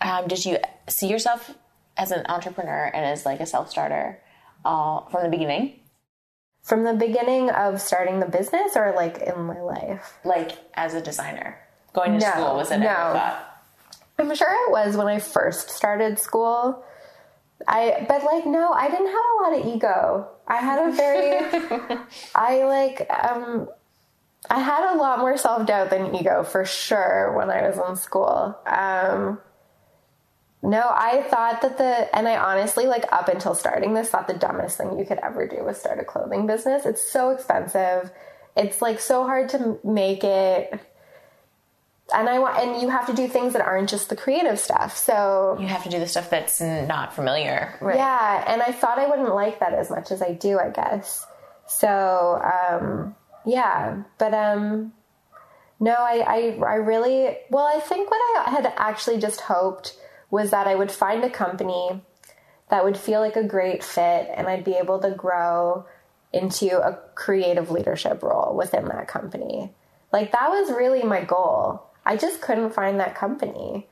Um, 0.00 0.26
did 0.26 0.44
you 0.44 0.58
see 0.88 1.08
yourself 1.08 1.54
as 1.96 2.10
an 2.10 2.24
entrepreneur 2.28 2.90
and 2.92 3.04
as 3.04 3.26
like 3.26 3.40
a 3.40 3.46
self 3.46 3.70
starter 3.70 4.20
all 4.64 5.08
from 5.10 5.24
the 5.24 5.28
beginning? 5.28 5.80
From 6.62 6.84
the 6.84 6.92
beginning 6.94 7.50
of 7.50 7.80
starting 7.80 8.20
the 8.20 8.26
business 8.26 8.76
or 8.76 8.92
like 8.94 9.18
in 9.18 9.42
my 9.42 9.60
life? 9.60 10.18
Like 10.24 10.52
as 10.74 10.94
a 10.94 11.00
designer? 11.02 11.58
Going 11.92 12.12
to 12.12 12.18
No, 12.24 12.30
school 12.30 12.54
was 12.56 12.70
it 12.70 12.78
no. 12.78 12.86
ever 12.88 13.12
thought? 13.18 13.48
I'm 14.18 14.34
sure 14.34 14.48
it 14.68 14.70
was 14.70 14.96
when 14.96 15.08
I 15.08 15.18
first 15.18 15.70
started 15.70 16.18
school. 16.18 16.84
I 17.66 18.04
but 18.08 18.24
like 18.24 18.46
no, 18.46 18.72
I 18.72 18.88
didn't 18.90 19.06
have 19.06 19.14
a 19.14 19.42
lot 19.42 19.58
of 19.60 19.74
ego. 19.74 20.28
I 20.46 20.56
had 20.56 20.88
a 20.88 20.92
very 20.92 21.98
I 22.34 22.64
like 22.64 23.08
um 23.10 23.68
I 24.50 24.60
had 24.60 24.94
a 24.94 24.96
lot 24.96 25.18
more 25.20 25.36
self-doubt 25.36 25.90
than 25.90 26.14
ego 26.14 26.42
for 26.44 26.64
sure 26.64 27.32
when 27.36 27.50
I 27.50 27.68
was 27.68 27.78
in 27.88 27.96
school. 27.96 28.56
Um 28.66 29.38
no, 30.62 30.80
I 30.88 31.22
thought 31.28 31.62
that 31.62 31.76
the 31.78 32.14
and 32.16 32.28
I 32.28 32.36
honestly 32.36 32.86
like 32.86 33.04
up 33.12 33.28
until 33.28 33.54
starting 33.54 33.94
this 33.94 34.08
thought 34.10 34.28
the 34.28 34.34
dumbest 34.34 34.78
thing 34.78 34.98
you 34.98 35.04
could 35.04 35.18
ever 35.18 35.46
do 35.46 35.64
was 35.64 35.78
start 35.78 35.98
a 35.98 36.04
clothing 36.04 36.46
business. 36.46 36.86
It's 36.86 37.02
so 37.02 37.30
expensive. 37.30 38.10
It's 38.56 38.80
like 38.80 39.00
so 39.00 39.24
hard 39.24 39.48
to 39.50 39.78
make 39.82 40.24
it 40.24 40.78
and 42.14 42.28
I 42.28 42.38
want, 42.40 42.58
and 42.58 42.82
you 42.82 42.90
have 42.90 43.06
to 43.06 43.14
do 43.14 43.26
things 43.26 43.54
that 43.54 43.62
aren't 43.62 43.88
just 43.88 44.08
the 44.10 44.16
creative 44.16 44.58
stuff. 44.58 44.96
So 44.96 45.56
You 45.58 45.66
have 45.66 45.82
to 45.84 45.88
do 45.88 45.98
the 45.98 46.06
stuff 46.06 46.28
that's 46.28 46.60
not 46.60 47.14
familiar. 47.14 47.78
yeah, 47.82 48.44
and 48.46 48.60
I 48.60 48.72
thought 48.72 48.98
I 48.98 49.06
wouldn't 49.08 49.34
like 49.34 49.60
that 49.60 49.72
as 49.72 49.88
much 49.90 50.10
as 50.10 50.20
I 50.20 50.32
do, 50.32 50.58
I 50.58 50.68
guess. 50.70 51.26
So 51.66 52.40
um, 52.42 53.14
yeah, 53.46 54.02
but 54.18 54.34
um, 54.34 54.92
no, 55.80 55.92
I, 55.94 56.24
I 56.26 56.58
I 56.66 56.74
really 56.74 57.38
well, 57.50 57.64
I 57.66 57.80
think 57.80 58.10
what 58.10 58.20
I 58.46 58.50
had 58.50 58.72
actually 58.76 59.18
just 59.18 59.40
hoped 59.40 59.96
was 60.32 60.50
that 60.50 60.66
I 60.66 60.74
would 60.74 60.90
find 60.90 61.22
a 61.22 61.30
company 61.30 62.00
that 62.70 62.84
would 62.84 62.96
feel 62.96 63.20
like 63.20 63.36
a 63.36 63.44
great 63.44 63.84
fit, 63.84 64.28
and 64.34 64.48
I'd 64.48 64.64
be 64.64 64.74
able 64.74 64.98
to 65.00 65.10
grow 65.10 65.84
into 66.32 66.80
a 66.80 66.98
creative 67.14 67.70
leadership 67.70 68.22
role 68.22 68.56
within 68.56 68.86
that 68.86 69.06
company. 69.06 69.70
Like 70.10 70.32
that 70.32 70.48
was 70.48 70.72
really 70.72 71.02
my 71.02 71.22
goal. 71.22 71.82
I 72.06 72.16
just 72.16 72.40
couldn't 72.40 72.74
find 72.74 72.98
that 72.98 73.14
company. 73.14 73.86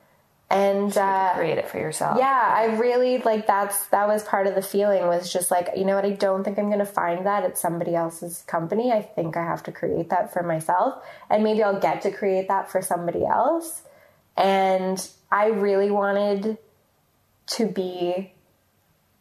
And 0.49 0.97
uh, 0.97 1.33
Create 1.35 1.59
it 1.59 1.69
for 1.69 1.77
yourself. 1.77 2.17
yeah, 2.17 2.53
I 2.53 2.75
really 2.75 3.19
like 3.19 3.47
that's 3.47 3.85
that 3.87 4.07
was 4.07 4.23
part 4.23 4.47
of 4.47 4.55
the 4.55 4.61
feeling 4.61 5.07
was 5.07 5.31
just 5.31 5.49
like, 5.49 5.69
you 5.77 5.85
know 5.85 5.95
what, 5.95 6.03
I 6.03 6.11
don't 6.11 6.43
think 6.43 6.59
I'm 6.59 6.65
going 6.67 6.79
to 6.79 6.85
find 6.85 7.25
that 7.25 7.45
at 7.45 7.57
somebody 7.57 7.95
else's 7.95 8.43
company. 8.47 8.91
I 8.91 9.01
think 9.01 9.37
I 9.37 9.43
have 9.43 9.63
to 9.63 9.71
create 9.71 10.09
that 10.09 10.33
for 10.33 10.43
myself 10.43 11.01
and 11.29 11.41
maybe 11.43 11.63
I'll 11.63 11.79
get 11.79 12.01
to 12.01 12.11
create 12.11 12.49
that 12.49 12.69
for 12.69 12.81
somebody 12.81 13.25
else. 13.25 13.83
And 14.35 15.07
I 15.31 15.47
really 15.47 15.91
wanted 15.91 16.57
to 17.47 17.65
be 17.67 18.33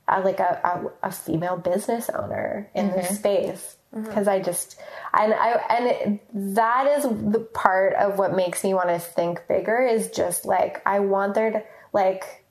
a, 0.08 0.20
like 0.20 0.40
a, 0.40 0.90
a, 1.02 1.08
a 1.08 1.12
female 1.12 1.56
business 1.56 2.10
owner 2.10 2.68
in 2.74 2.88
this 2.88 3.06
mm-hmm. 3.06 3.14
space. 3.14 3.76
Mm-hmm. 3.94 4.04
Because 4.04 4.28
I 4.28 4.40
just 4.40 4.78
and 5.12 5.34
I 5.34 5.50
and 5.68 5.86
it, 5.86 6.20
that 6.56 6.86
is 6.86 7.02
the 7.02 7.40
part 7.40 7.94
of 7.94 8.18
what 8.18 8.36
makes 8.36 8.62
me 8.62 8.72
want 8.72 8.88
to 8.88 9.00
think 9.00 9.42
bigger 9.48 9.80
is 9.82 10.10
just 10.10 10.46
like 10.46 10.80
I 10.86 11.00
want 11.00 11.34
there 11.34 11.50
to 11.50 11.62
like 11.92 12.44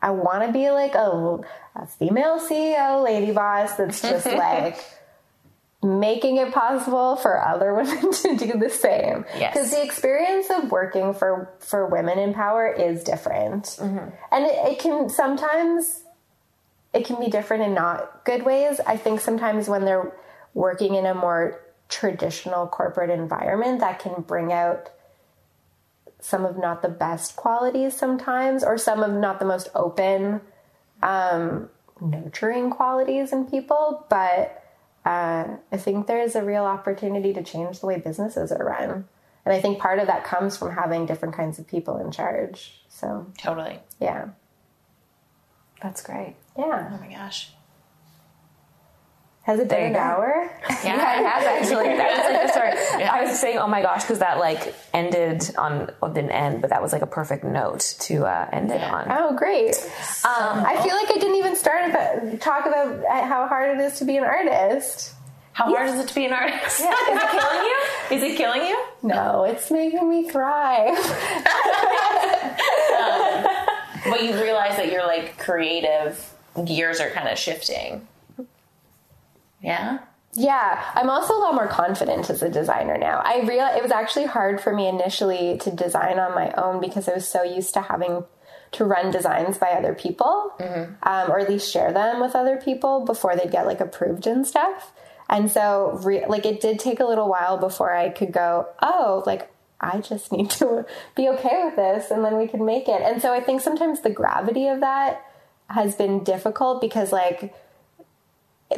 I 0.00 0.10
want 0.10 0.46
to 0.46 0.52
be 0.52 0.70
like 0.70 0.94
a, 0.94 1.40
a 1.74 1.86
female 1.86 2.38
CEO 2.38 3.02
lady 3.02 3.32
boss 3.32 3.74
that's 3.74 4.02
just 4.02 4.26
like 4.26 4.78
making 5.84 6.38
it 6.38 6.50
possible 6.52 7.14
for 7.16 7.38
other 7.44 7.74
women 7.78 8.10
to 8.10 8.36
do 8.36 8.58
the 8.58 8.70
same 8.70 9.24
Yes. 9.38 9.52
because 9.52 9.70
the 9.70 9.84
experience 9.84 10.48
of 10.50 10.70
working 10.70 11.12
for 11.12 11.52
for 11.60 11.86
women 11.86 12.18
in 12.18 12.32
power 12.32 12.66
is 12.72 13.04
different 13.04 13.76
and 13.80 14.12
it, 14.32 14.72
it 14.72 14.78
can 14.78 15.08
sometimes 15.10 16.04
it 16.94 17.04
can 17.04 17.20
be 17.20 17.28
different 17.28 17.64
in 17.64 17.74
not 17.74 18.24
good 18.24 18.44
ways. 18.44 18.80
I 18.86 18.96
think 18.96 19.20
sometimes 19.20 19.68
when 19.68 19.84
they're 19.84 20.12
working 20.54 20.94
in 20.94 21.06
a 21.06 21.14
more 21.14 21.60
traditional 21.88 22.66
corporate 22.68 23.10
environment, 23.10 23.80
that 23.80 23.98
can 23.98 24.22
bring 24.22 24.52
out 24.52 24.90
some 26.20 26.44
of 26.46 26.56
not 26.56 26.82
the 26.82 26.88
best 26.88 27.34
qualities 27.36 27.96
sometimes, 27.96 28.62
or 28.62 28.78
some 28.78 29.02
of 29.02 29.12
not 29.12 29.40
the 29.40 29.44
most 29.44 29.68
open, 29.74 30.40
um, 31.02 31.68
nurturing 32.00 32.70
qualities 32.70 33.32
in 33.32 33.44
people. 33.46 34.06
But 34.08 34.63
uh, 35.04 35.56
I 35.70 35.76
think 35.76 36.06
there 36.06 36.20
is 36.20 36.34
a 36.34 36.44
real 36.44 36.64
opportunity 36.64 37.32
to 37.34 37.42
change 37.42 37.80
the 37.80 37.86
way 37.86 37.98
businesses 37.98 38.50
are 38.50 38.64
run. 38.64 39.06
And 39.44 39.52
I 39.52 39.60
think 39.60 39.78
part 39.78 39.98
of 39.98 40.06
that 40.06 40.24
comes 40.24 40.56
from 40.56 40.72
having 40.72 41.04
different 41.04 41.34
kinds 41.34 41.58
of 41.58 41.66
people 41.66 41.98
in 41.98 42.10
charge. 42.10 42.82
So, 42.88 43.26
Totally. 43.36 43.78
yeah. 44.00 44.28
That's 45.82 46.02
great. 46.02 46.36
Yeah. 46.58 46.90
Oh 46.94 46.98
my 46.98 47.12
gosh. 47.12 47.52
Has 49.44 49.60
it 49.60 49.68
been 49.68 49.88
an 49.88 49.92
go. 49.92 49.98
hour? 49.98 50.50
Yeah, 50.82 50.94
it 51.20 51.26
has 51.26 51.44
actually. 51.70 51.96
That 51.96 52.16
was 52.16 52.32
like 52.32 52.46
the 52.46 52.52
story. 52.52 53.04
I 53.04 53.24
was 53.24 53.38
saying, 53.38 53.58
oh 53.58 53.68
my 53.68 53.82
gosh, 53.82 54.02
because 54.02 54.20
that 54.20 54.38
like 54.38 54.74
ended 54.94 55.54
on 55.58 55.90
well, 56.00 56.12
didn't 56.12 56.30
end, 56.30 56.62
but 56.62 56.70
that 56.70 56.82
was 56.82 56.92
like 56.92 57.02
a 57.02 57.06
perfect 57.06 57.44
note 57.44 57.94
to 58.00 58.24
uh, 58.24 58.48
end 58.52 58.70
it 58.70 58.80
on. 58.82 59.06
Oh, 59.10 59.36
great. 59.36 59.74
Um, 60.24 60.64
I 60.64 60.80
feel 60.82 60.96
like 60.96 61.10
I 61.10 61.18
didn't 61.20 61.36
even 61.36 61.56
start 61.56 61.90
about 61.90 62.40
talk 62.40 62.66
about 62.66 63.04
how 63.06 63.46
hard 63.46 63.78
it 63.78 63.82
is 63.82 63.98
to 63.98 64.04
be 64.06 64.16
an 64.16 64.24
artist. 64.24 65.12
How 65.52 65.66
hard 65.66 65.90
is 65.90 66.00
it 66.00 66.08
to 66.08 66.14
be 66.14 66.24
an 66.24 66.32
artist? 66.32 66.80
Is 66.80 66.86
it 66.86 67.30
killing 67.30 67.64
you? 67.64 67.80
Is 68.10 68.22
it 68.22 68.36
killing 68.36 68.62
you? 68.62 68.84
No, 69.02 69.44
it's 69.44 69.70
making 69.70 70.10
me 70.10 70.28
thrive. 70.28 70.98
But 74.04 74.22
you 74.24 74.34
realize 74.40 74.76
that 74.76 74.90
your 74.92 75.06
like 75.06 75.38
creative 75.38 76.32
gears 76.64 77.00
are 77.00 77.10
kind 77.10 77.28
of 77.28 77.38
shifting. 77.38 78.06
Yeah. 79.64 79.98
Yeah, 80.36 80.84
I'm 80.94 81.10
also 81.10 81.34
a 81.36 81.38
lot 81.38 81.54
more 81.54 81.68
confident 81.68 82.28
as 82.28 82.42
a 82.42 82.48
designer 82.48 82.98
now. 82.98 83.22
I 83.24 83.40
real 83.46 83.66
it 83.66 83.82
was 83.82 83.92
actually 83.92 84.26
hard 84.26 84.60
for 84.60 84.74
me 84.74 84.88
initially 84.88 85.58
to 85.58 85.70
design 85.70 86.18
on 86.18 86.34
my 86.34 86.50
own 86.52 86.80
because 86.80 87.08
I 87.08 87.14
was 87.14 87.26
so 87.26 87.44
used 87.44 87.72
to 87.74 87.80
having 87.80 88.24
to 88.72 88.84
run 88.84 89.12
designs 89.12 89.58
by 89.58 89.68
other 89.68 89.94
people, 89.94 90.52
um, 91.04 91.30
or 91.30 91.38
at 91.38 91.48
least 91.48 91.70
share 91.72 91.92
them 91.92 92.20
with 92.20 92.34
other 92.34 92.56
people 92.56 93.04
before 93.04 93.36
they'd 93.36 93.52
get 93.52 93.66
like 93.66 93.80
approved 93.80 94.26
and 94.26 94.44
stuff. 94.44 94.92
And 95.28 95.50
so, 95.50 95.98
re- 96.02 96.26
like, 96.26 96.44
it 96.44 96.60
did 96.60 96.78
take 96.78 97.00
a 97.00 97.04
little 97.04 97.28
while 97.28 97.56
before 97.56 97.94
I 97.94 98.10
could 98.10 98.32
go, 98.32 98.68
oh, 98.82 99.22
like 99.24 99.50
I 99.80 100.00
just 100.00 100.32
need 100.32 100.50
to 100.50 100.84
be 101.16 101.28
okay 101.28 101.62
with 101.64 101.76
this, 101.76 102.10
and 102.10 102.24
then 102.24 102.36
we 102.36 102.48
can 102.48 102.64
make 102.64 102.88
it. 102.88 103.00
And 103.02 103.22
so, 103.22 103.32
I 103.32 103.40
think 103.40 103.60
sometimes 103.60 104.00
the 104.00 104.10
gravity 104.10 104.68
of 104.68 104.80
that 104.80 105.24
has 105.70 105.94
been 105.94 106.24
difficult 106.24 106.80
because, 106.80 107.12
like, 107.12 107.54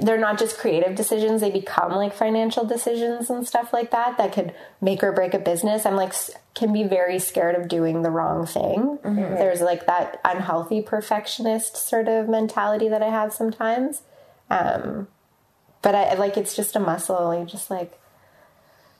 they're 0.00 0.18
not 0.18 0.38
just 0.38 0.58
creative 0.58 0.94
decisions 0.94 1.40
they 1.40 1.50
become 1.50 1.92
like 1.92 2.14
financial 2.14 2.64
decisions 2.64 3.30
and 3.30 3.46
stuff 3.46 3.72
like 3.72 3.90
that 3.90 4.18
that 4.18 4.32
could 4.32 4.54
make 4.80 5.02
or 5.02 5.12
break 5.12 5.34
a 5.34 5.38
business. 5.38 5.86
I'm 5.86 5.96
like 5.96 6.12
can 6.54 6.72
be 6.72 6.84
very 6.84 7.18
scared 7.18 7.54
of 7.54 7.68
doing 7.68 8.02
the 8.02 8.10
wrong 8.10 8.46
thing. 8.46 8.98
There's 9.36 9.60
like 9.60 9.86
that 9.86 10.20
unhealthy 10.24 10.82
perfectionist 10.82 11.76
sort 11.76 12.08
of 12.08 12.28
mentality 12.28 12.88
that 12.88 13.02
i 13.02 13.08
have 13.08 13.32
sometimes. 13.32 14.02
Um 14.50 15.08
but 15.82 15.94
i 15.94 16.14
like 16.14 16.36
it's 16.36 16.56
just 16.56 16.76
a 16.76 16.80
muscle. 16.80 17.38
You 17.38 17.44
just 17.44 17.70
like 17.70 17.98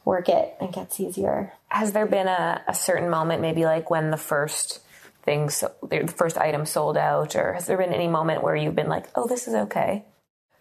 work 0.06 0.30
it. 0.30 0.54
And 0.58 0.70
it 0.70 0.74
gets 0.74 0.98
easier. 0.98 1.52
Has 1.68 1.92
there 1.92 2.06
been 2.06 2.28
a, 2.28 2.62
a 2.66 2.74
certain 2.74 3.10
moment, 3.10 3.42
maybe 3.42 3.66
like 3.66 3.90
when 3.90 4.10
the 4.10 4.16
first 4.16 4.80
things, 5.24 5.62
the 5.82 6.06
first 6.16 6.38
item 6.38 6.64
sold 6.64 6.96
out, 6.96 7.36
or 7.36 7.54
has 7.54 7.66
there 7.66 7.76
been 7.76 7.92
any 7.92 8.08
moment 8.08 8.42
where 8.42 8.56
you've 8.56 8.76
been 8.76 8.88
like, 8.88 9.06
oh, 9.14 9.26
this 9.26 9.48
is 9.48 9.54
okay? 9.54 10.04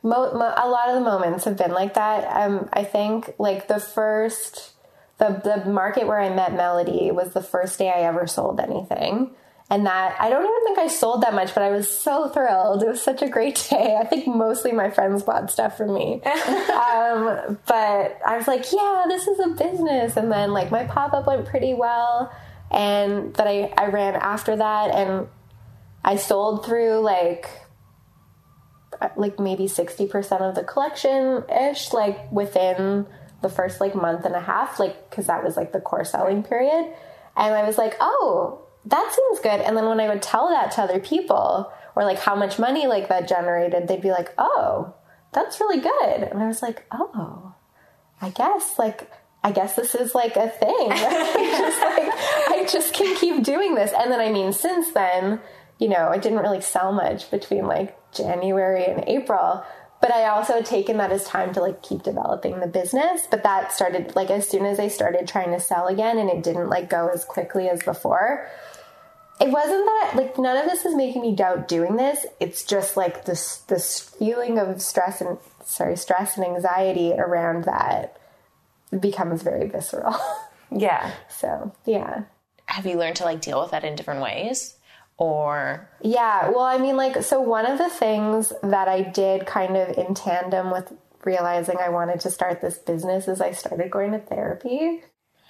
Mo- 0.04 0.34
mo- 0.34 0.54
a 0.56 0.70
lot 0.70 0.90
of 0.90 0.96
the 0.96 1.02
moments 1.02 1.46
have 1.46 1.58
been 1.58 1.72
like 1.72 1.96
that. 1.96 2.26
Um, 2.36 2.70
I 2.72 2.84
think 2.84 3.34
like 3.40 3.68
the 3.68 3.80
first, 3.80 4.74
the 5.18 5.42
the 5.44 5.70
market 5.70 6.06
where 6.08 6.20
I 6.20 6.30
met 6.30 6.54
Melody 6.54 7.12
was 7.12 7.34
the 7.34 7.42
first 7.42 7.80
day 7.80 7.90
I 7.90 8.02
ever 8.02 8.28
sold 8.28 8.60
anything, 8.60 9.32
and 9.70 9.86
that 9.88 10.16
I 10.20 10.30
don't 10.30 10.46
even 10.46 10.64
think 10.64 10.78
I 10.78 10.88
sold 10.88 11.24
that 11.24 11.34
much, 11.34 11.56
but 11.56 11.64
I 11.64 11.72
was 11.72 11.90
so 11.90 12.28
thrilled. 12.30 12.84
It 12.84 12.88
was 12.88 13.02
such 13.02 13.24
a 13.24 13.30
great 13.30 13.56
day. 13.70 13.98
I 14.00 14.06
think 14.06 14.28
mostly 14.28 14.72
my 14.72 14.92
friends 14.92 15.24
bought 15.24 15.50
stuff 15.50 15.76
from 15.78 15.94
me, 15.96 16.22
um, 16.24 17.58
but 17.66 18.20
I 18.26 18.36
was 18.38 18.48
like, 18.48 18.72
yeah, 18.72 19.06
this 19.08 19.28
is 19.28 19.40
a 19.40 19.50
business. 19.50 20.18
And 20.18 20.32
then 20.32 20.54
like 20.54 20.70
my 20.70 20.84
pop 20.86 21.14
up 21.14 21.26
went 21.26 21.48
pretty 21.48 21.74
well, 21.74 22.32
and 22.70 23.34
that 23.36 23.48
I 23.48 23.74
I 23.76 23.88
ran 23.88 24.16
after 24.16 24.56
that, 24.56 24.92
and 24.92 25.28
I 26.04 26.18
sold 26.18 26.64
through 26.64 27.00
like 27.00 27.50
Uh, 29.02 29.10
like 29.18 29.40
maybe 29.40 29.66
60% 29.66 30.42
of 30.42 30.56
the 30.56 30.64
collection 30.64 31.44
ish 31.50 31.92
like 31.92 32.32
within 32.32 33.06
the 33.42 33.50
first 33.50 33.82
like 33.82 33.94
month 33.94 34.26
and 34.26 34.36
a 34.36 34.40
half 34.40 34.80
like 34.80 35.10
because 35.10 35.28
that 35.28 35.44
was 35.44 35.58
like 35.58 35.72
the 35.72 35.82
core 35.82 36.06
selling 36.06 36.42
period 36.42 36.92
and 37.36 37.54
i 37.54 37.64
was 37.64 37.78
like 37.78 37.96
oh 38.00 38.62
that 38.86 39.14
seems 39.14 39.40
good 39.40 39.60
and 39.62 39.76
then 39.76 39.86
when 39.86 40.00
i 40.00 40.08
would 40.08 40.22
tell 40.22 40.50
that 40.50 40.72
to 40.72 40.82
other 40.82 41.00
people 41.00 41.72
or 41.96 42.04
like 42.04 42.18
how 42.20 42.36
much 42.36 42.58
money 42.58 42.88
like 42.88 43.10
that 43.10 43.28
generated 43.28 43.88
they'd 43.88 44.02
be 44.02 44.12
like 44.12 44.34
oh 44.38 44.94
that's 45.34 45.60
really 45.60 45.80
good 45.80 46.24
and 46.24 46.42
i 46.42 46.48
was 46.48 46.62
like 46.62 46.86
oh 46.92 47.54
i 48.22 48.30
guess 48.30 48.80
like 48.80 49.12
I 49.44 49.52
guess 49.52 49.76
this 49.76 49.94
is 49.94 50.16
like 50.16 50.38
a 50.38 50.50
thing. 50.50 50.90
just 50.90 51.82
like 51.82 52.10
I 52.10 52.68
just 52.68 52.96
can 52.96 53.16
keep 53.16 53.44
doing 53.44 53.76
this. 53.76 53.92
And 53.96 54.12
then 54.12 54.20
I 54.20 54.32
mean 54.32 54.52
since 54.54 54.92
then, 54.92 55.40
you 55.80 55.90
know, 55.90 56.10
I 56.10 56.18
didn't 56.18 56.40
really 56.40 56.62
sell 56.62 56.92
much 56.92 57.30
between 57.32 57.68
like 57.68 57.96
January 58.12 58.86
and 58.86 59.04
April. 59.08 59.64
But 60.02 60.14
I 60.14 60.28
also 60.28 60.54
had 60.54 60.66
taken 60.66 60.98
that 60.98 61.12
as 61.12 61.24
time 61.24 61.54
to 61.54 61.62
like 61.62 61.82
keep 61.82 62.04
developing 62.04 62.60
the 62.60 62.68
business. 62.68 63.28
But 63.30 63.44
that 63.44 63.72
started 63.72 64.16
like 64.16 64.30
as 64.30 64.48
soon 64.48 64.66
as 64.66 64.80
I 64.80 64.88
started 64.88 65.28
trying 65.28 65.52
to 65.52 65.60
sell 65.60 65.88
again 65.88 66.18
and 66.18 66.30
it 66.30 66.44
didn't 66.44 66.70
like 66.70 66.90
go 66.90 67.08
as 67.08 67.26
quickly 67.26 67.70
as 67.70 67.82
before. 67.82 68.48
It 69.42 69.50
wasn't 69.50 69.86
that 69.86 70.12
like 70.16 70.38
none 70.38 70.58
of 70.58 70.66
this 70.66 70.86
is 70.86 70.96
making 70.96 71.22
me 71.22 71.36
doubt 71.36 71.68
doing 71.68 71.96
this. 71.96 72.26
It's 72.40 72.64
just 72.64 72.96
like 72.96 73.26
this 73.26 73.58
this 73.68 74.00
feeling 74.00 74.60
of 74.60 74.82
stress 74.82 75.22
and 75.22 75.38
sorry, 75.64 75.98
stress 75.98 76.38
and 76.38 76.46
anxiety 76.46 77.14
around 77.14 77.64
that 77.66 78.18
becomes 79.00 79.42
very 79.42 79.68
visceral. 79.68 80.16
Yeah. 80.72 81.12
so 81.30 81.74
yeah. 81.86 82.24
Have 82.66 82.86
you 82.86 82.98
learned 82.98 83.18
to 83.18 83.24
like 83.24 83.40
deal 83.40 83.62
with 83.62 83.72
that 83.72 83.86
in 83.86 83.96
different 83.96 84.22
ways? 84.22 84.75
Or 85.18 85.90
Yeah, 86.02 86.50
well, 86.50 86.66
I 86.66 86.78
mean, 86.78 86.98
like, 86.98 87.24
so 87.24 87.40
one 87.40 87.66
of 87.66 87.78
the 87.78 87.90
things 87.90 88.52
that 88.64 88.88
I 88.88 89.02
did 89.02 89.46
kind 89.46 89.78
of 89.78 89.98
in 89.98 90.14
tandem 90.14 90.72
with 90.72 90.92
realizing 91.24 91.78
I 91.80 91.90
wanted 91.90 92.20
to 92.22 92.30
start 92.30 92.62
this 92.62 92.78
business 92.78 93.28
is 93.28 93.42
I 93.42 93.52
started 93.52 93.90
going 93.90 94.12
to 94.12 94.20
therapy. 94.20 95.04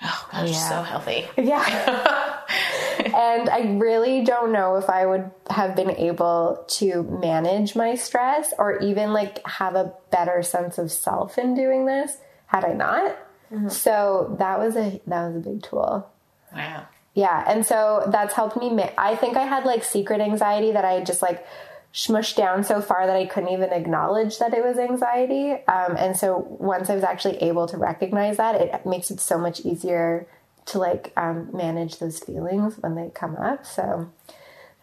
oh 0.03 0.29
gosh, 0.31 0.55
so 0.55 0.81
healthy. 0.83 1.27
Yeah. 1.37 2.41
and 3.05 3.49
I 3.49 3.77
really 3.77 4.23
don't 4.23 4.51
know 4.51 4.75
if 4.77 4.89
I 4.89 5.05
would 5.05 5.31
have 5.49 5.75
been 5.75 5.91
able 5.91 6.63
to 6.67 7.03
manage 7.03 7.75
my 7.75 7.95
stress 7.95 8.53
or 8.57 8.79
even 8.79 9.13
like 9.13 9.45
have 9.47 9.75
a 9.75 9.93
better 10.11 10.43
sense 10.43 10.77
of 10.77 10.91
self 10.91 11.37
in 11.37 11.55
doing 11.55 11.85
this 11.85 12.17
had 12.47 12.65
I 12.65 12.73
not. 12.73 13.17
Mm-hmm. 13.51 13.69
So 13.69 14.35
that 14.39 14.59
was 14.59 14.75
a 14.75 15.01
that 15.07 15.27
was 15.27 15.35
a 15.35 15.39
big 15.39 15.63
tool. 15.63 16.09
Wow. 16.53 16.87
Yeah, 17.15 17.43
and 17.47 17.65
so 17.65 18.03
that's 18.11 18.33
helped 18.35 18.57
me. 18.57 18.77
I 18.97 19.15
think 19.15 19.37
I 19.37 19.43
had 19.43 19.65
like 19.65 19.83
secret 19.83 20.19
anxiety 20.19 20.73
that 20.73 20.83
I 20.83 21.01
just 21.01 21.21
like 21.21 21.47
smushed 21.93 22.35
down 22.35 22.61
so 22.65 22.81
far 22.81 23.07
that 23.07 23.15
I 23.15 23.25
couldn't 23.25 23.53
even 23.53 23.71
acknowledge 23.71 24.37
that 24.39 24.53
it 24.53 24.61
was 24.63 24.77
anxiety. 24.77 25.51
Um, 25.51 25.95
and 25.95 26.17
so 26.17 26.45
once 26.59 26.89
I 26.89 26.95
was 26.95 27.05
actually 27.05 27.37
able 27.37 27.67
to 27.67 27.77
recognize 27.77 28.35
that, 28.35 28.59
it 28.59 28.85
makes 28.85 29.09
it 29.11 29.21
so 29.21 29.37
much 29.37 29.61
easier 29.61 30.27
to 30.65 30.77
like 30.77 31.13
um, 31.15 31.49
manage 31.53 31.99
those 31.99 32.19
feelings 32.19 32.75
when 32.79 32.95
they 32.95 33.09
come 33.15 33.37
up. 33.37 33.65
So 33.65 34.11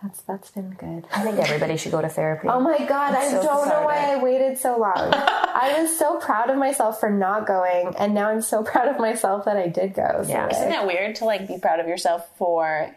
that's 0.03 0.21
that's 0.23 0.51
been 0.51 0.71
good. 0.79 1.07
I 1.13 1.23
think 1.23 1.39
everybody 1.39 1.77
should 1.77 1.93
go 1.93 2.01
to 2.03 2.09
therapy. 2.09 2.49
Oh 2.49 2.61
my 2.61 2.79
god, 2.79 3.15
I 3.15 3.29
so 3.31 3.43
don't 3.43 3.69
know 3.69 3.83
why. 3.85 4.13
I 4.13 4.23
waited 4.23 4.59
so 4.59 4.77
long. 4.79 4.93
I 5.15 5.77
was 5.81 5.97
so 5.97 6.19
proud 6.19 6.51
of 6.51 6.57
myself 6.59 6.99
for 7.01 7.11
not 7.11 7.47
going, 7.47 7.95
and 7.99 8.13
now 8.15 8.29
I'm 8.29 8.43
so 8.43 8.63
proud 8.65 8.89
of 8.89 8.99
myself 8.99 9.45
that 9.45 9.57
I 9.57 9.69
did 9.69 9.95
go. 9.95 10.23
So 10.25 10.29
Yeah. 10.31 10.45
like- 10.47 10.53
Isn't 10.53 10.71
that 10.71 10.87
weird 10.87 11.17
to 11.17 11.25
like 11.25 11.47
be 11.47 11.59
proud 11.59 11.81
of 11.81 11.87
yourself 11.87 12.29
for 12.37 12.95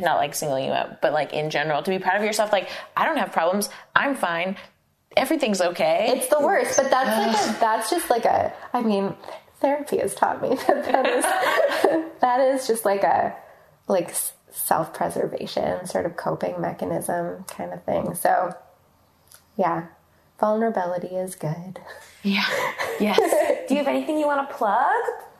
not 0.00 0.16
like 0.18 0.34
singling 0.34 0.66
you 0.66 0.72
out, 0.72 1.00
but 1.02 1.12
like 1.12 1.32
in 1.32 1.50
general, 1.50 1.82
to 1.82 1.90
be 1.90 1.98
proud 1.98 2.16
of 2.16 2.22
yourself. 2.24 2.52
Like, 2.52 2.68
I 2.96 3.04
don't 3.06 3.16
have 3.18 3.32
problems. 3.32 3.68
I'm 3.94 4.14
fine. 4.14 4.56
Everything's 5.16 5.60
okay. 5.60 6.14
It's 6.16 6.28
the 6.28 6.40
worst, 6.40 6.76
but 6.76 6.90
that's 6.90 7.10
like 7.48 7.56
a, 7.56 7.60
that's 7.60 7.90
just 7.90 8.08
like 8.10 8.24
a. 8.24 8.52
I 8.72 8.80
mean, 8.82 9.14
therapy 9.60 9.98
has 9.98 10.14
taught 10.14 10.40
me 10.40 10.50
that 10.68 10.84
that 10.84 11.06
is 11.06 11.24
that 12.20 12.40
is 12.40 12.66
just 12.68 12.84
like 12.84 13.02
a 13.02 13.34
like 13.88 14.14
self 14.52 14.92
preservation 14.94 15.86
sort 15.86 16.06
of 16.06 16.16
coping 16.16 16.60
mechanism 16.60 17.44
kind 17.48 17.72
of 17.72 17.82
thing. 17.84 18.14
So, 18.14 18.54
yeah, 19.56 19.86
vulnerability 20.38 21.14
is 21.16 21.34
good. 21.34 21.80
yeah. 22.22 22.44
Yes. 23.00 23.18
Do 23.66 23.72
you 23.74 23.78
have 23.78 23.88
anything 23.88 24.18
you 24.18 24.26
want 24.26 24.46
to 24.46 24.54
plug? 24.54 24.92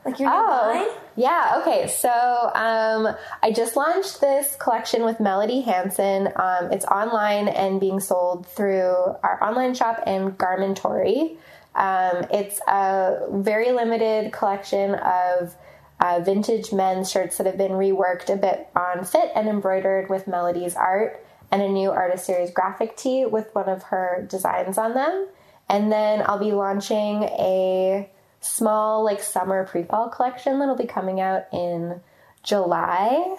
Like 0.03 0.19
your 0.19 0.31
new 0.31 0.35
Oh, 0.35 0.71
line? 0.73 0.97
yeah. 1.15 1.61
Okay. 1.61 1.87
So 1.87 2.09
um, 2.09 3.15
I 3.43 3.51
just 3.51 3.75
launched 3.75 4.19
this 4.19 4.55
collection 4.55 5.03
with 5.05 5.19
Melody 5.19 5.61
Hansen. 5.61 6.29
Um, 6.35 6.71
it's 6.71 6.85
online 6.85 7.49
and 7.49 7.79
being 7.79 7.99
sold 7.99 8.47
through 8.47 8.95
our 9.21 9.37
online 9.43 9.75
shop 9.75 10.01
and 10.07 10.35
Garmentory. 10.39 11.37
Um, 11.75 12.25
it's 12.31 12.59
a 12.67 13.27
very 13.29 13.71
limited 13.73 14.31
collection 14.33 14.95
of 14.95 15.53
uh, 16.01 16.19
vintage 16.19 16.73
men's 16.73 17.09
shirts 17.11 17.37
that 17.37 17.45
have 17.45 17.57
been 17.57 17.73
reworked 17.73 18.33
a 18.33 18.35
bit 18.35 18.67
on 18.75 19.05
fit 19.05 19.31
and 19.35 19.47
embroidered 19.47 20.09
with 20.09 20.27
Melody's 20.27 20.75
art, 20.75 21.23
and 21.51 21.61
a 21.61 21.69
new 21.69 21.91
artist 21.91 22.25
series 22.25 22.49
graphic 22.49 22.97
tee 22.97 23.25
with 23.25 23.53
one 23.53 23.69
of 23.69 23.83
her 23.83 24.25
designs 24.29 24.77
on 24.77 24.95
them. 24.95 25.27
And 25.69 25.91
then 25.91 26.23
I'll 26.25 26.39
be 26.39 26.53
launching 26.53 27.23
a 27.23 28.09
small 28.39 29.03
like 29.05 29.21
summer 29.21 29.65
pre-fall 29.65 30.09
collection 30.09 30.59
that'll 30.59 30.75
be 30.75 30.87
coming 30.87 31.21
out 31.21 31.43
in 31.53 32.01
July. 32.41 33.37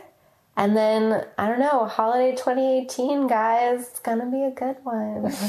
And 0.57 0.77
then 0.77 1.27
I 1.37 1.49
don't 1.49 1.59
know, 1.59 1.87
holiday 1.87 2.33
2018 2.37 3.27
guys, 3.27 3.89
it's 3.89 4.01
to 4.01 4.27
be 4.31 4.45
a 4.45 4.51
good 4.51 4.77
one. 4.85 5.33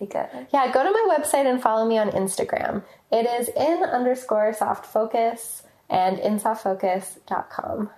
Be 0.00 0.06
good. 0.08 0.48
yeah, 0.52 0.72
go 0.72 0.82
to 0.82 0.90
my 0.90 1.16
website 1.16 1.48
and 1.48 1.62
follow 1.62 1.86
me 1.86 1.96
on 1.96 2.10
Instagram. 2.10 2.82
It 3.12 3.24
is 3.24 3.48
in 3.50 3.84
underscore 3.84 4.52
soft 4.52 4.84
focus 4.84 5.62
and 5.92 6.18
insoftfocus.com. 6.18 7.90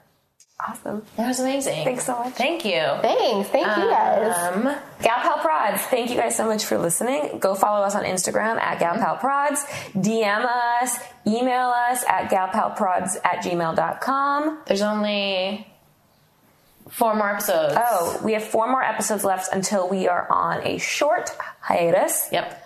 Awesome. 0.66 1.02
That 1.16 1.28
was 1.28 1.40
amazing. 1.40 1.84
Thanks 1.84 2.04
so 2.06 2.16
much. 2.18 2.34
Thank 2.34 2.64
you. 2.64 2.80
Thanks. 3.02 3.48
Thank 3.48 3.66
you 3.66 3.90
guys. 3.90 4.54
Um, 4.54 4.62
Gal 5.02 5.18
Pal 5.20 5.38
Prods, 5.38 5.82
thank 5.82 6.10
you 6.10 6.16
guys 6.16 6.36
so 6.36 6.46
much 6.46 6.64
for 6.64 6.78
listening. 6.78 7.38
Go 7.38 7.54
follow 7.54 7.84
us 7.84 7.94
on 7.94 8.04
Instagram 8.04 8.60
at 8.60 8.78
Gal 8.78 8.94
Pal 8.94 9.16
Prods. 9.16 9.64
DM 9.94 10.46
us, 10.46 10.98
email 11.26 11.68
us 11.68 12.04
at 12.08 12.30
galpalprods 12.30 13.16
at 13.24 13.42
gmail.com. 13.44 14.60
there's 14.66 14.82
only 14.82 15.66
four 16.88 17.14
more 17.16 17.30
episodes. 17.30 17.74
Oh, 17.76 18.20
we 18.24 18.32
have 18.34 18.44
four 18.44 18.70
more 18.70 18.82
episodes 18.82 19.24
left 19.24 19.52
until 19.52 19.88
we 19.88 20.06
are 20.08 20.30
on 20.30 20.64
a 20.64 20.78
short 20.78 21.30
hiatus. 21.60 22.28
Yep. 22.30 22.63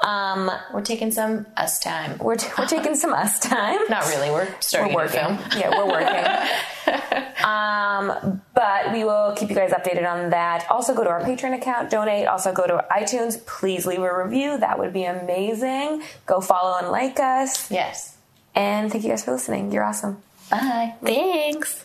Um, 0.00 0.50
we're 0.72 0.82
taking 0.82 1.10
some 1.12 1.46
us 1.56 1.78
time. 1.78 2.18
We're, 2.18 2.36
t- 2.36 2.50
we're 2.58 2.66
taking 2.66 2.94
some 2.94 3.12
us 3.12 3.38
time. 3.38 3.78
Not 3.88 4.06
really. 4.06 4.30
We're 4.30 4.48
starting 4.60 4.94
we're 4.94 5.04
working. 5.04 5.20
film. 5.20 5.38
Yeah, 5.56 5.70
we're 5.70 5.86
working. 5.86 7.44
um, 7.44 8.42
but 8.54 8.92
we 8.92 9.04
will 9.04 9.34
keep 9.36 9.48
you 9.48 9.54
guys 9.54 9.70
updated 9.70 10.10
on 10.10 10.30
that. 10.30 10.66
Also, 10.70 10.94
go 10.94 11.04
to 11.04 11.10
our 11.10 11.20
Patreon 11.22 11.54
account, 11.56 11.90
donate. 11.90 12.26
Also, 12.26 12.52
go 12.52 12.66
to 12.66 12.84
iTunes. 12.90 13.44
Please 13.46 13.86
leave 13.86 14.00
a 14.00 14.24
review. 14.24 14.58
That 14.58 14.78
would 14.78 14.92
be 14.92 15.04
amazing. 15.04 16.02
Go 16.26 16.40
follow 16.40 16.76
and 16.78 16.90
like 16.90 17.18
us. 17.20 17.70
Yes. 17.70 18.16
And 18.54 18.90
thank 18.90 19.04
you 19.04 19.10
guys 19.10 19.24
for 19.24 19.32
listening. 19.32 19.72
You're 19.72 19.84
awesome. 19.84 20.22
Bye. 20.50 20.94
Thanks. 21.02 21.82